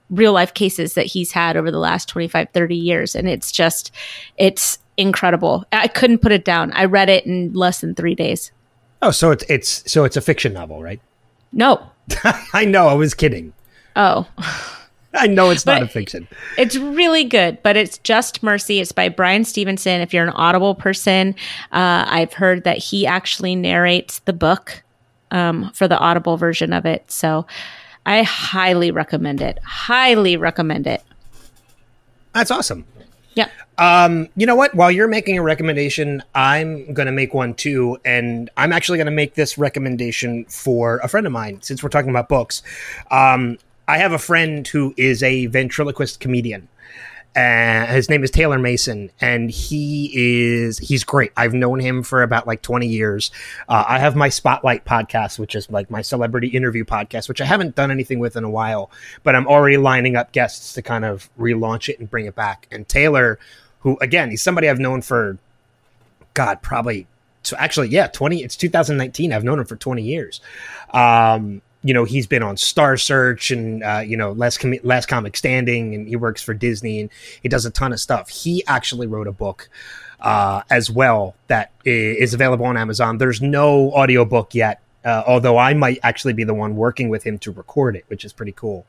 real 0.09 0.33
life 0.33 0.53
cases 0.53 0.93
that 0.93 1.05
he's 1.05 1.31
had 1.31 1.57
over 1.57 1.71
the 1.71 1.79
last 1.79 2.07
25, 2.07 2.49
30 2.53 2.75
years. 2.75 3.15
And 3.15 3.27
it's 3.27 3.51
just, 3.51 3.91
it's 4.38 4.77
incredible. 5.02 5.65
I 5.72 5.88
couldn't 5.88 6.19
put 6.19 6.32
it 6.32 6.45
down. 6.45 6.72
I 6.73 6.86
read 6.86 7.10
it 7.10 7.26
in 7.26 7.53
less 7.53 7.82
than 7.82 7.95
three 7.95 8.15
days. 8.15 8.52
Oh, 9.02 9.11
so 9.11 9.32
it's 9.32 9.44
it's 9.49 9.91
so 9.91 10.03
it's 10.03 10.15
a 10.15 10.22
fiction 10.22 10.53
novel, 10.53 10.82
right? 10.82 11.02
No. 11.52 11.82
I 12.53 12.65
know. 12.65 12.88
I 12.88 12.94
was 12.94 13.14
kidding. 13.14 13.53
Oh. 13.95 14.28
I 15.14 15.28
know 15.28 15.49
it's 15.49 15.65
not 15.65 15.82
But- 15.82 15.90
a 15.90 15.91
fiction. 15.91 16.28
It's 16.57 16.78
really 16.78 17.26
good, 17.26 17.61
but 17.64 17.76
it's 17.76 17.98
Just 17.98 18.41
Mercy. 18.44 18.80
It's 18.80 18.94
by 18.94 19.10
Bryan 19.10 19.44
Stevenson. 19.44 19.99
If 19.99 20.14
you're 20.14 20.23
an 20.23 20.30
Audible 20.30 20.73
person, 20.76 21.36
uh, 21.73 22.06
I've 22.07 22.32
heard 22.32 22.64
that 22.64 22.78
he 22.78 23.06
actually 23.06 23.56
narrates 23.56 24.19
the 24.19 24.32
book 24.32 24.84
um, 25.32 25.69
for 25.73 25.88
the 25.90 25.98
Audible 25.98 26.38
version 26.38 26.72
of 26.72 26.86
it. 26.86 27.11
So 27.11 27.45
I 28.06 28.23
highly 28.23 28.91
recommend 28.91 29.41
it. 29.41 29.60
Highly 29.64 30.38
recommend 30.38 30.88
it. 30.88 31.03
That's 32.34 32.52
awesome. 32.52 32.86
Yeah. 33.33 33.49
Um, 33.77 34.27
you 34.35 34.45
know 34.45 34.55
what? 34.55 34.75
While 34.75 34.91
you're 34.91 35.07
making 35.07 35.37
a 35.37 35.41
recommendation, 35.41 36.21
I'm 36.35 36.93
going 36.93 37.05
to 37.05 37.11
make 37.11 37.33
one 37.33 37.53
too. 37.53 37.97
And 38.03 38.49
I'm 38.57 38.73
actually 38.73 38.97
going 38.97 39.05
to 39.05 39.11
make 39.11 39.35
this 39.35 39.57
recommendation 39.57 40.45
for 40.45 40.97
a 40.97 41.07
friend 41.07 41.25
of 41.25 41.33
mine 41.33 41.61
since 41.61 41.81
we're 41.81 41.89
talking 41.89 42.09
about 42.09 42.29
books. 42.29 42.61
Um, 43.09 43.57
I 43.87 43.97
have 43.97 44.11
a 44.11 44.19
friend 44.19 44.67
who 44.67 44.93
is 44.97 45.23
a 45.23 45.47
ventriloquist 45.47 46.19
comedian. 46.19 46.67
Uh, 47.35 47.85
his 47.85 48.09
name 48.09 48.23
is 48.23 48.31
Taylor 48.31 48.59
Mason, 48.59 49.09
and 49.21 49.49
he 49.49 50.11
is 50.13 50.77
he's 50.77 51.05
great. 51.05 51.31
I've 51.37 51.53
known 51.53 51.79
him 51.79 52.03
for 52.03 52.23
about 52.23 52.45
like 52.45 52.61
20 52.61 52.87
years. 52.87 53.31
Uh, 53.69 53.85
I 53.87 53.99
have 53.99 54.17
my 54.17 54.27
Spotlight 54.27 54.83
podcast, 54.83 55.39
which 55.39 55.55
is 55.55 55.69
like 55.69 55.89
my 55.89 56.01
celebrity 56.01 56.49
interview 56.49 56.83
podcast, 56.83 57.29
which 57.29 57.39
I 57.39 57.45
haven't 57.45 57.75
done 57.75 57.89
anything 57.89 58.19
with 58.19 58.35
in 58.35 58.43
a 58.43 58.49
while, 58.49 58.91
but 59.23 59.33
I'm 59.33 59.47
already 59.47 59.77
lining 59.77 60.17
up 60.17 60.33
guests 60.33 60.73
to 60.73 60.81
kind 60.81 61.05
of 61.05 61.29
relaunch 61.39 61.87
it 61.87 61.99
and 61.99 62.09
bring 62.09 62.25
it 62.25 62.35
back. 62.35 62.67
And 62.69 62.85
Taylor, 62.87 63.39
who 63.79 63.97
again, 64.01 64.29
he's 64.29 64.41
somebody 64.41 64.67
I've 64.67 64.79
known 64.79 65.01
for 65.01 65.37
God, 66.33 66.61
probably 66.61 67.07
so 67.43 67.55
actually, 67.57 67.89
yeah, 67.89 68.07
20 68.07 68.43
it's 68.43 68.55
2019. 68.55 69.31
I've 69.33 69.43
known 69.43 69.59
him 69.59 69.65
for 69.65 69.75
20 69.75 70.01
years. 70.01 70.41
Um, 70.91 71.61
you 71.83 71.93
know, 71.93 72.03
he's 72.03 72.27
been 72.27 72.43
on 72.43 72.57
Star 72.57 72.97
Search 72.97 73.51
and 73.51 73.83
uh, 73.83 74.03
you 74.05 74.17
know, 74.17 74.31
last 74.33 74.59
Com- 74.59 74.79
last 74.83 75.07
comic 75.07 75.35
standing 75.35 75.95
and 75.95 76.07
he 76.07 76.15
works 76.15 76.41
for 76.41 76.53
Disney 76.53 77.01
and 77.01 77.09
he 77.41 77.49
does 77.49 77.65
a 77.65 77.71
ton 77.71 77.93
of 77.93 77.99
stuff. 77.99 78.29
He 78.29 78.63
actually 78.67 79.07
wrote 79.07 79.27
a 79.27 79.31
book 79.31 79.69
uh, 80.19 80.61
as 80.69 80.91
well 80.91 81.35
that 81.47 81.71
is 81.83 82.33
available 82.33 82.65
on 82.65 82.77
Amazon. 82.77 83.17
There's 83.17 83.41
no 83.41 83.91
audiobook 83.91 84.53
yet. 84.53 84.81
Uh, 85.03 85.23
although 85.25 85.57
I 85.57 85.73
might 85.73 85.97
actually 86.03 86.33
be 86.33 86.43
the 86.43 86.53
one 86.53 86.75
working 86.75 87.09
with 87.09 87.23
him 87.23 87.39
to 87.39 87.51
record 87.51 87.95
it, 87.95 88.05
which 88.07 88.23
is 88.23 88.33
pretty 88.33 88.51
cool. 88.51 88.85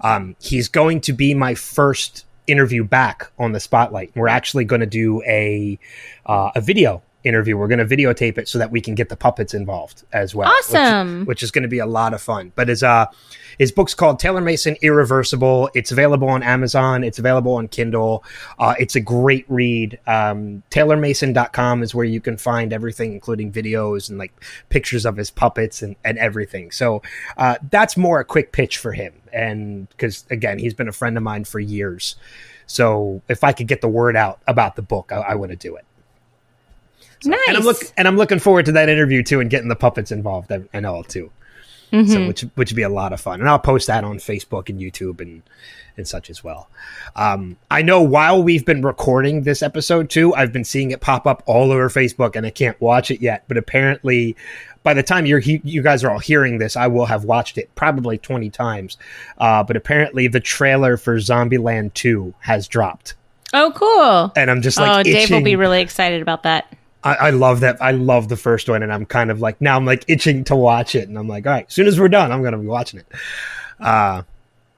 Um, 0.00 0.34
he's 0.40 0.68
going 0.68 1.02
to 1.02 1.12
be 1.12 1.34
my 1.34 1.54
first 1.54 2.24
interview 2.46 2.82
back 2.82 3.30
on 3.38 3.52
the 3.52 3.60
spotlight. 3.60 4.10
We're 4.14 4.28
actually 4.28 4.64
going 4.64 4.80
to 4.80 4.86
do 4.86 5.22
a 5.24 5.78
uh, 6.24 6.52
a 6.54 6.62
video 6.62 7.02
interview. 7.24 7.56
We're 7.56 7.68
going 7.68 7.86
to 7.86 7.96
videotape 7.96 8.38
it 8.38 8.48
so 8.48 8.58
that 8.58 8.70
we 8.70 8.80
can 8.80 8.94
get 8.94 9.08
the 9.08 9.16
puppets 9.16 9.54
involved 9.54 10.04
as 10.12 10.34
well. 10.34 10.48
which- 10.48 10.58
Awesome. 10.76 11.24
Which, 11.26 11.42
is 11.42 11.50
going 11.50 11.62
to 11.62 11.68
be 11.68 11.78
a 11.78 11.86
lot 11.86 12.14
of 12.14 12.20
fun. 12.22 12.52
But 12.54 12.68
his 12.68 12.82
uh 12.82 13.06
his 13.58 13.72
book's 13.72 13.94
called 13.94 14.18
Taylor 14.18 14.40
Mason 14.40 14.76
Irreversible. 14.80 15.68
It's 15.74 15.92
available 15.92 16.28
on 16.28 16.42
Amazon. 16.42 17.04
It's 17.04 17.18
available 17.18 17.54
on 17.54 17.68
Kindle. 17.68 18.24
Uh, 18.58 18.74
it's 18.78 18.96
a 18.96 19.00
great 19.00 19.44
read. 19.48 19.98
Um, 20.06 20.62
TaylorMason.com 20.70 21.82
is 21.82 21.94
where 21.94 22.06
you 22.06 22.20
can 22.22 22.36
find 22.38 22.72
everything, 22.72 23.12
including 23.12 23.52
videos 23.52 24.08
and 24.08 24.18
like 24.18 24.32
pictures 24.70 25.04
of 25.04 25.16
his 25.16 25.30
puppets 25.30 25.82
and, 25.82 25.96
and 26.04 26.16
everything. 26.18 26.70
So 26.70 27.02
uh, 27.36 27.56
that's 27.70 27.96
more 27.98 28.20
a 28.20 28.24
quick 28.24 28.52
pitch 28.52 28.78
for 28.78 28.92
him. 28.92 29.12
And 29.32 29.88
because 29.90 30.24
again, 30.30 30.58
he's 30.58 30.74
been 30.74 30.88
a 30.88 30.92
friend 30.92 31.16
of 31.16 31.22
mine 31.22 31.44
for 31.44 31.60
years. 31.60 32.16
So 32.66 33.20
if 33.28 33.42
I 33.44 33.52
could 33.52 33.66
get 33.66 33.80
the 33.80 33.88
word 33.88 34.16
out 34.16 34.40
about 34.46 34.76
the 34.76 34.82
book, 34.82 35.10
I, 35.12 35.16
I 35.16 35.34
want 35.34 35.50
to 35.50 35.56
do 35.56 35.76
it. 35.76 35.84
Nice. 37.26 37.40
And 37.48 37.56
I'm 37.56 37.64
look 37.64 37.78
and 37.96 38.08
I'm 38.08 38.16
looking 38.16 38.38
forward 38.38 38.66
to 38.66 38.72
that 38.72 38.88
interview 38.88 39.22
too, 39.22 39.40
and 39.40 39.50
getting 39.50 39.68
the 39.68 39.76
puppets 39.76 40.12
involved 40.12 40.50
and, 40.50 40.86
all 40.86 41.02
too. 41.04 41.30
Mm-hmm. 41.92 42.12
So 42.12 42.26
which 42.26 42.42
which 42.54 42.70
would 42.70 42.76
be 42.76 42.82
a 42.82 42.88
lot 42.88 43.12
of 43.12 43.20
fun, 43.20 43.40
and 43.40 43.48
I'll 43.48 43.58
post 43.58 43.88
that 43.88 44.04
on 44.04 44.18
Facebook 44.18 44.68
and 44.68 44.78
YouTube 44.78 45.20
and 45.20 45.42
and 45.96 46.06
such 46.06 46.30
as 46.30 46.44
well. 46.44 46.68
Um, 47.16 47.56
I 47.70 47.82
know 47.82 48.00
while 48.00 48.42
we've 48.42 48.64
been 48.64 48.82
recording 48.82 49.42
this 49.42 49.60
episode 49.60 50.08
too, 50.08 50.32
I've 50.34 50.52
been 50.52 50.64
seeing 50.64 50.92
it 50.92 51.00
pop 51.00 51.26
up 51.26 51.42
all 51.46 51.72
over 51.72 51.88
Facebook, 51.88 52.36
and 52.36 52.46
I 52.46 52.50
can't 52.50 52.80
watch 52.80 53.10
it 53.10 53.20
yet. 53.20 53.42
But 53.48 53.56
apparently, 53.56 54.36
by 54.84 54.94
the 54.94 55.02
time 55.02 55.26
you're 55.26 55.40
he- 55.40 55.60
you 55.64 55.82
guys 55.82 56.04
are 56.04 56.12
all 56.12 56.20
hearing 56.20 56.58
this, 56.58 56.76
I 56.76 56.86
will 56.86 57.06
have 57.06 57.24
watched 57.24 57.58
it 57.58 57.74
probably 57.74 58.18
twenty 58.18 58.50
times. 58.50 58.96
Uh, 59.38 59.64
but 59.64 59.76
apparently, 59.76 60.28
the 60.28 60.40
trailer 60.40 60.96
for 60.96 61.16
Zombieland 61.16 61.92
Two 61.94 62.34
has 62.38 62.68
dropped, 62.68 63.14
oh, 63.52 63.72
cool. 63.74 64.32
and 64.36 64.48
I'm 64.48 64.62
just 64.62 64.78
like, 64.78 65.00
oh, 65.00 65.02
Dave 65.02 65.28
will 65.28 65.42
be 65.42 65.56
really 65.56 65.80
excited 65.80 66.22
about 66.22 66.44
that. 66.44 66.72
I, 67.02 67.14
I 67.14 67.30
love 67.30 67.60
that. 67.60 67.80
I 67.80 67.92
love 67.92 68.28
the 68.28 68.36
first 68.36 68.68
one, 68.68 68.82
and 68.82 68.92
I'm 68.92 69.06
kind 69.06 69.30
of 69.30 69.40
like 69.40 69.60
now 69.60 69.76
I'm 69.76 69.86
like 69.86 70.04
itching 70.08 70.44
to 70.44 70.56
watch 70.56 70.94
it, 70.94 71.08
and 71.08 71.18
I'm 71.18 71.28
like, 71.28 71.46
all 71.46 71.52
right, 71.52 71.66
as 71.66 71.72
soon 71.72 71.86
as 71.86 71.98
we're 71.98 72.08
done, 72.08 72.30
I'm 72.32 72.42
gonna 72.42 72.58
be 72.58 72.66
watching 72.66 73.00
it. 73.00 73.06
Uh, 73.78 74.22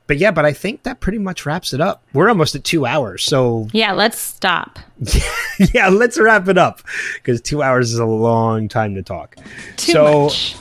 but 0.06 0.18
yeah, 0.18 0.30
but 0.30 0.44
I 0.44 0.52
think 0.52 0.82
that 0.82 1.00
pretty 1.00 1.18
much 1.18 1.46
wraps 1.46 1.72
it 1.72 1.80
up. 1.80 2.02
We're 2.12 2.28
almost 2.28 2.54
at 2.54 2.64
two 2.64 2.86
hours, 2.86 3.24
so 3.24 3.68
Yeah, 3.72 3.92
let's 3.92 4.18
stop. 4.18 4.78
yeah, 5.72 5.88
let's 5.88 6.18
wrap 6.20 6.48
it 6.48 6.58
up 6.58 6.82
because 7.14 7.40
two 7.40 7.62
hours 7.62 7.92
is 7.92 7.98
a 7.98 8.04
long 8.04 8.68
time 8.68 8.94
to 8.96 9.02
talk. 9.02 9.36
Too 9.76 9.92
so, 9.92 10.22
much. 10.24 10.56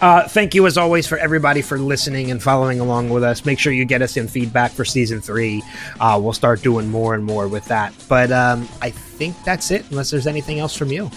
uh, 0.00 0.28
thank 0.28 0.54
you 0.54 0.66
as 0.66 0.76
always 0.78 1.06
for 1.06 1.18
everybody 1.18 1.60
for 1.60 1.78
listening 1.78 2.30
and 2.30 2.42
following 2.42 2.78
along 2.78 3.10
with 3.10 3.24
us. 3.24 3.44
Make 3.44 3.58
sure 3.58 3.72
you 3.72 3.84
get 3.84 4.00
us 4.00 4.16
in 4.16 4.28
feedback 4.28 4.70
for 4.70 4.84
season 4.84 5.20
three. 5.20 5.62
Uh, 5.98 6.18
we'll 6.22 6.32
start 6.32 6.62
doing 6.62 6.88
more 6.88 7.14
and 7.14 7.24
more 7.24 7.48
with 7.48 7.64
that. 7.66 7.92
But 8.08 8.30
um, 8.32 8.68
I 8.80 8.90
think 9.14 9.34
that's 9.44 9.70
it, 9.70 9.84
unless 9.90 10.10
there's 10.10 10.26
anything 10.26 10.58
else 10.58 10.76
from 10.76 10.90
you. 10.92 11.10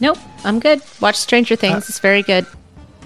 Nope, 0.00 0.18
I'm 0.44 0.58
good. 0.60 0.80
Watch 1.00 1.16
Stranger 1.16 1.56
Things. 1.56 1.88
it's 1.88 1.98
very 2.00 2.22
good. 2.22 2.46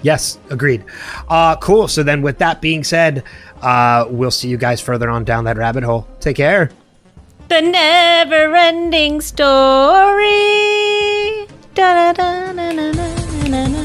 Yes, 0.01 0.37
agreed. 0.49 0.83
Uh, 1.29 1.55
cool. 1.57 1.87
So 1.87 2.03
then, 2.03 2.21
with 2.21 2.37
that 2.39 2.61
being 2.61 2.83
said, 2.83 3.23
uh, 3.61 4.05
we'll 4.09 4.31
see 4.31 4.47
you 4.47 4.57
guys 4.57 4.79
further 4.79 5.09
on 5.09 5.23
down 5.23 5.43
that 5.45 5.57
rabbit 5.57 5.83
hole. 5.83 6.07
Take 6.19 6.37
care. 6.37 6.69
The 7.49 7.61
never 7.61 8.55
ending 8.55 9.21
story. 9.21 10.27
Da-da-da-na-na-na-na-na. 11.73 13.84